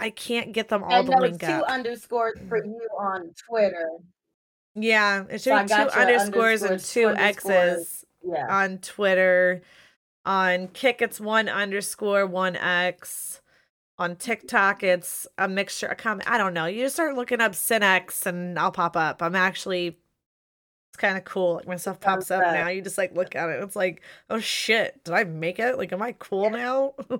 I 0.00 0.10
can't 0.10 0.52
get 0.52 0.68
them 0.68 0.82
all 0.82 0.92
and 0.92 1.10
to 1.10 1.16
link 1.16 1.40
two 1.40 1.46
up. 1.46 1.68
underscores 1.68 2.38
for 2.48 2.60
mm. 2.60 2.66
you 2.66 2.88
on 2.98 3.30
Twitter. 3.48 3.90
Yeah, 4.74 5.24
it 5.30 5.40
should 5.40 5.52
so 5.52 5.62
be 5.62 5.68
two 5.68 5.74
underscores, 5.74 6.62
underscores, 6.62 6.62
and 6.62 6.80
two, 6.84 7.08
X's 7.10 8.04
yeah. 8.26 8.46
on 8.50 8.78
Twitter. 8.78 9.62
On 10.26 10.68
Kick, 10.68 11.02
it's 11.02 11.20
one 11.20 11.48
underscore, 11.48 12.26
one 12.26 12.56
X. 12.56 13.40
On 13.98 14.16
TikTok, 14.16 14.82
it's 14.82 15.28
a 15.38 15.46
mixture. 15.46 15.86
A 15.86 15.94
comment. 15.94 16.28
I 16.28 16.38
don't 16.38 16.54
know. 16.54 16.66
You 16.66 16.82
just 16.82 16.96
start 16.96 17.14
looking 17.14 17.40
up 17.40 17.52
Cinex 17.52 18.26
and 18.26 18.58
I'll 18.58 18.72
pop 18.72 18.96
up. 18.96 19.22
I'm 19.22 19.36
actually, 19.36 19.98
it's 20.90 20.96
kind 20.96 21.16
of 21.16 21.24
cool. 21.24 21.54
Like 21.56 21.68
my 21.68 21.76
stuff 21.76 22.00
pops 22.00 22.32
up 22.32 22.42
now. 22.42 22.68
You 22.68 22.82
just 22.82 22.98
like 22.98 23.14
look 23.14 23.36
at 23.36 23.50
it. 23.50 23.62
It's 23.62 23.76
like, 23.76 24.02
oh 24.30 24.40
shit, 24.40 25.04
did 25.04 25.14
I 25.14 25.22
make 25.22 25.60
it? 25.60 25.78
Like, 25.78 25.92
am 25.92 26.02
I 26.02 26.12
cool 26.18 26.50
now? 26.50 26.94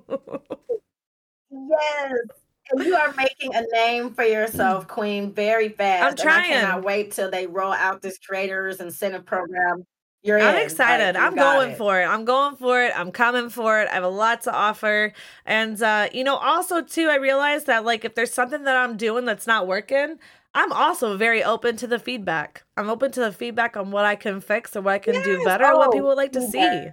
yes 1.50 2.43
you 2.76 2.94
are 2.94 3.12
making 3.16 3.54
a 3.54 3.62
name 3.72 4.14
for 4.14 4.24
yourself, 4.24 4.88
Queen, 4.88 5.32
very 5.32 5.68
fast. 5.68 6.04
I'm 6.04 6.16
trying. 6.16 6.52
And 6.52 6.66
I 6.66 6.70
cannot 6.70 6.84
wait 6.84 7.12
till 7.12 7.30
they 7.30 7.46
roll 7.46 7.72
out 7.72 8.02
this 8.02 8.18
Creators 8.18 8.80
Incentive 8.80 9.24
Program. 9.24 9.84
You're 10.22 10.40
I'm 10.40 10.54
in. 10.56 10.62
excited. 10.62 11.16
Like, 11.16 11.22
I'm 11.22 11.34
going 11.34 11.72
it. 11.72 11.76
for 11.76 12.00
it. 12.00 12.06
I'm 12.06 12.24
going 12.24 12.56
for 12.56 12.82
it. 12.82 12.98
I'm 12.98 13.12
coming 13.12 13.50
for 13.50 13.82
it. 13.82 13.88
I 13.88 13.94
have 13.94 14.04
a 14.04 14.08
lot 14.08 14.42
to 14.42 14.54
offer. 14.54 15.12
And 15.44 15.80
uh, 15.82 16.08
you 16.14 16.24
know, 16.24 16.36
also 16.36 16.80
too, 16.80 17.08
I 17.08 17.16
realized 17.16 17.66
that 17.66 17.84
like 17.84 18.06
if 18.06 18.14
there's 18.14 18.32
something 18.32 18.64
that 18.64 18.74
I'm 18.74 18.96
doing 18.96 19.26
that's 19.26 19.46
not 19.46 19.66
working, 19.66 20.18
I'm 20.54 20.72
also 20.72 21.18
very 21.18 21.44
open 21.44 21.76
to 21.76 21.86
the 21.86 21.98
feedback. 21.98 22.64
I'm 22.78 22.88
open 22.88 23.12
to 23.12 23.20
the 23.20 23.32
feedback 23.32 23.76
on 23.76 23.90
what 23.90 24.06
I 24.06 24.16
can 24.16 24.40
fix 24.40 24.74
or 24.74 24.80
what 24.80 24.94
I 24.94 24.98
can 24.98 25.14
yes. 25.14 25.24
do 25.26 25.44
better, 25.44 25.66
oh, 25.66 25.76
what 25.76 25.92
people 25.92 26.08
would 26.08 26.16
like 26.16 26.32
to 26.32 26.46
see. 26.46 26.86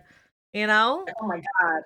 You 0.51 0.67
know? 0.67 1.05
Oh 1.21 1.27
my 1.27 1.37
God. 1.37 1.83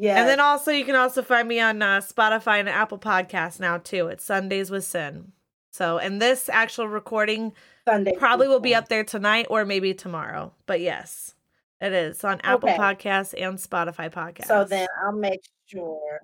Yeah. 0.00 0.20
And 0.20 0.28
then 0.28 0.38
also 0.38 0.70
you 0.70 0.84
can 0.84 0.94
also 0.94 1.22
find 1.22 1.48
me 1.48 1.58
on 1.58 1.82
uh, 1.82 1.98
Spotify 1.98 2.60
and 2.60 2.68
Apple 2.68 2.98
Podcasts 2.98 3.58
now 3.58 3.78
too. 3.78 4.06
It's 4.06 4.24
Sundays 4.24 4.70
with 4.70 4.84
Sin. 4.84 5.32
So, 5.72 5.98
and 5.98 6.22
this 6.22 6.48
actual 6.48 6.88
recording 6.88 7.52
Sunday 7.84 8.14
probably 8.16 8.46
will 8.46 8.60
be 8.60 8.74
up 8.74 8.88
there 8.88 9.04
tonight 9.04 9.46
or 9.50 9.64
maybe 9.64 9.94
tomorrow. 9.94 10.52
But 10.66 10.80
yes, 10.80 11.34
it 11.80 11.92
is 11.92 12.22
on 12.22 12.40
Apple 12.42 12.68
okay. 12.68 12.78
Podcasts 12.78 13.34
and 13.36 13.58
Spotify 13.58 14.10
Podcasts. 14.10 14.46
So 14.46 14.64
then 14.64 14.86
I'll 15.04 15.12
make 15.12 15.40
sure. 15.66 16.20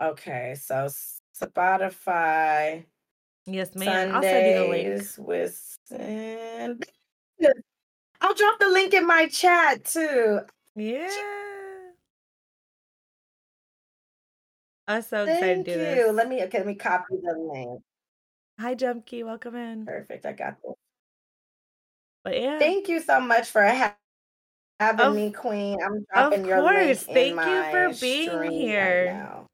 Okay, 0.00 0.54
so 0.60 0.88
Spotify. 1.36 2.84
Yes, 3.46 3.74
ma'am. 3.74 4.12
Sundays 4.12 4.14
I'll 4.14 4.22
send 4.22 4.46
you 4.46 4.54
the 4.54 4.68
link. 4.68 5.02
With 5.18 5.76
Sin. 5.86 6.80
I'll 8.20 8.34
drop 8.34 8.58
the 8.60 8.68
link 8.68 8.94
in 8.94 9.06
my 9.06 9.26
chat 9.26 9.84
too. 9.84 10.40
Yeah. 10.76 11.10
I'm 14.86 15.02
so 15.02 15.24
excited 15.24 15.40
Thank 15.40 15.66
to 15.66 15.74
do 15.74 15.80
you. 15.80 16.06
this. 16.06 16.14
Let 16.14 16.28
me 16.28 16.42
okay, 16.44 16.58
let 16.58 16.66
me 16.66 16.74
copy 16.74 17.14
the 17.22 17.34
link. 17.38 17.80
Hi, 18.60 18.74
Jumpkey. 18.74 19.24
Welcome 19.24 19.56
in. 19.56 19.86
Perfect. 19.86 20.26
I 20.26 20.32
got 20.32 20.56
this. 20.62 20.74
But 22.22 22.40
yeah. 22.40 22.58
Thank 22.58 22.88
you 22.88 23.00
so 23.00 23.20
much 23.20 23.48
for 23.48 23.64
ha- 23.64 23.96
having 24.78 25.06
of, 25.06 25.14
me, 25.14 25.30
Queen. 25.30 25.78
I'm 25.82 26.04
dropping 26.12 26.46
your 26.46 26.62
link. 26.62 26.98
Thank 26.98 27.36
you 27.36 27.70
for 27.70 28.00
being 28.00 28.50
here. 28.50 29.28
Right 29.30 29.44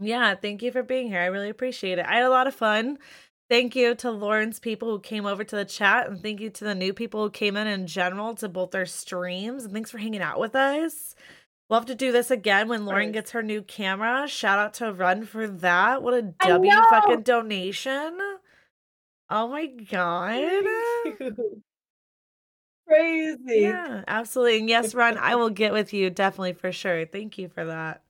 yeah, 0.00 0.34
thank 0.34 0.62
you 0.62 0.72
for 0.72 0.82
being 0.82 1.08
here. 1.08 1.20
I 1.20 1.26
really 1.26 1.50
appreciate 1.50 1.98
it. 1.98 2.06
I 2.06 2.16
had 2.16 2.24
a 2.24 2.30
lot 2.30 2.46
of 2.46 2.54
fun. 2.54 2.98
Thank 3.50 3.76
you 3.76 3.94
to 3.96 4.10
Lauren's 4.10 4.58
people 4.58 4.88
who 4.88 5.00
came 5.00 5.26
over 5.26 5.44
to 5.44 5.56
the 5.56 5.64
chat, 5.64 6.08
and 6.08 6.22
thank 6.22 6.40
you 6.40 6.50
to 6.50 6.64
the 6.64 6.74
new 6.74 6.94
people 6.94 7.22
who 7.22 7.30
came 7.30 7.56
in 7.56 7.66
in 7.66 7.86
general 7.86 8.34
to 8.36 8.48
both 8.48 8.74
our 8.74 8.86
streams. 8.86 9.64
And 9.64 9.74
thanks 9.74 9.90
for 9.90 9.98
hanging 9.98 10.22
out 10.22 10.40
with 10.40 10.56
us. 10.56 11.14
We'll 11.70 11.78
have 11.78 11.86
to 11.86 11.94
do 11.94 12.10
this 12.10 12.32
again 12.32 12.66
when 12.66 12.84
Lauren 12.84 13.12
gets 13.12 13.30
her 13.30 13.44
new 13.44 13.62
camera. 13.62 14.26
Shout 14.26 14.58
out 14.58 14.74
to 14.74 14.92
Run 14.92 15.24
for 15.24 15.46
that. 15.46 16.02
What 16.02 16.14
a 16.14 16.22
W 16.22 16.72
fucking 16.90 17.22
donation. 17.22 18.18
Oh 19.30 19.46
my 19.46 19.66
god. 19.66 20.64
Crazy. 22.88 23.60
Yeah, 23.60 24.02
absolutely. 24.08 24.58
And 24.58 24.68
yes, 24.68 24.96
Run, 24.96 25.16
I 25.16 25.34
will 25.36 25.50
get 25.50 25.72
with 25.72 25.92
you 25.92 26.10
definitely 26.10 26.54
for 26.54 26.72
sure. 26.72 27.06
Thank 27.06 27.38
you 27.38 27.48
for 27.48 27.64
that. 27.64 28.02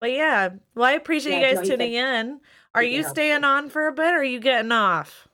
But 0.00 0.10
yeah, 0.10 0.48
well, 0.74 0.86
I 0.86 0.92
appreciate 0.94 1.40
yeah, 1.40 1.50
you 1.50 1.56
guys 1.56 1.68
tuning 1.68 1.94
in. 1.94 2.40
Are 2.74 2.82
you 2.82 3.04
staying 3.04 3.44
on 3.44 3.70
for 3.70 3.86
a 3.86 3.92
bit 3.92 4.12
or 4.12 4.18
are 4.18 4.24
you 4.24 4.40
getting 4.40 4.72
off? 4.72 5.28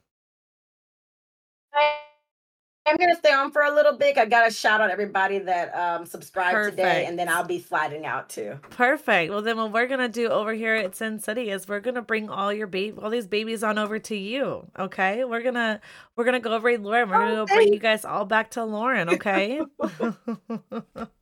I'm 2.91 2.97
gonna 2.97 3.15
stay 3.15 3.33
on 3.33 3.53
for 3.53 3.63
a 3.63 3.73
little 3.73 3.97
bit. 3.97 4.19
I 4.19 4.27
got 4.27 4.47
to 4.47 4.51
shout 4.53 4.81
out 4.81 4.91
everybody 4.91 5.39
that 5.39 5.73
um 5.77 6.05
subscribed 6.07 6.55
Perfect. 6.55 6.77
today, 6.77 7.07
and 7.07 7.17
then 7.17 7.29
I'll 7.29 7.45
be 7.45 7.61
sliding 7.61 8.05
out 8.05 8.29
too. 8.29 8.59
Perfect. 8.71 9.31
Well, 9.31 9.43
then 9.43 9.57
what 9.57 9.73
we're 9.73 9.87
gonna 9.87 10.09
do 10.09 10.29
over 10.29 10.53
here 10.53 10.75
at 10.75 10.97
Sin 10.97 11.21
City 11.21 11.51
is 11.51 11.69
we're 11.69 11.79
gonna 11.79 12.03
bring 12.03 12.29
all 12.29 12.53
your 12.53 12.67
baby, 12.67 12.99
all 13.01 13.11
these 13.11 13.29
babies 13.29 13.63
on 13.63 13.79
over 13.79 14.01
to 14.01 14.17
you. 14.17 14.67
Okay, 14.77 15.25
we're 15.25 15.43
gonna 15.43 15.81
we're 16.17 16.25
gonna 16.25 16.41
go 16.41 16.53
over 16.53 16.77
to 16.77 16.83
Lauren. 16.83 17.09
We're 17.09 17.19
gonna 17.19 17.37
go 17.37 17.47
bring 17.47 17.73
you 17.73 17.79
guys 17.79 18.05
all 18.05 18.25
back 18.25 18.51
to 18.53 18.65
Lauren. 18.65 19.09
Okay. 19.09 19.61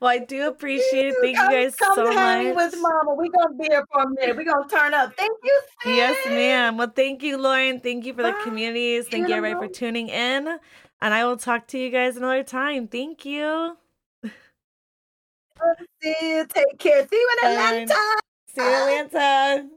well, 0.00 0.10
I 0.10 0.18
do 0.18 0.48
appreciate 0.48 1.06
it. 1.06 1.14
Thank 1.20 1.36
come, 1.36 1.50
you 1.50 1.56
guys 1.56 1.76
come 1.76 1.94
so 1.94 2.12
hang 2.12 2.54
much. 2.54 2.72
with 2.72 2.80
Mama. 2.80 3.14
We're 3.14 3.30
gonna 3.30 3.54
be 3.54 3.66
here 3.70 3.84
for 3.92 4.02
a 4.02 4.08
minute. 4.08 4.36
We're 4.36 4.44
gonna 4.44 4.68
turn 4.68 4.94
up. 4.94 5.14
Thank 5.16 5.38
you. 5.42 5.60
Sis. 5.82 5.96
Yes, 5.96 6.16
ma'am. 6.28 6.76
Well, 6.76 6.92
thank 6.94 7.22
you, 7.22 7.38
Lauren. 7.38 7.80
Thank 7.80 8.04
you 8.04 8.14
for 8.14 8.22
the 8.22 8.34
communities. 8.42 9.08
Thank 9.08 9.28
you, 9.28 9.34
everybody, 9.34 9.68
for 9.68 9.72
tuning 9.72 10.08
in. 10.08 10.58
And 11.00 11.14
I 11.14 11.24
will 11.24 11.36
talk 11.36 11.66
to 11.68 11.78
you 11.78 11.90
guys 11.90 12.16
another 12.16 12.44
time. 12.44 12.86
Thank 12.88 13.24
you. 13.24 13.76
See 16.02 16.14
you. 16.20 16.46
Take 16.46 16.78
care. 16.78 17.06
See 17.06 17.16
you 17.16 17.30
in 17.42 17.48
Atlanta. 17.50 17.94
See 18.54 18.62
you 18.62 18.98
in 18.98 19.06
Atlanta. 19.06 19.68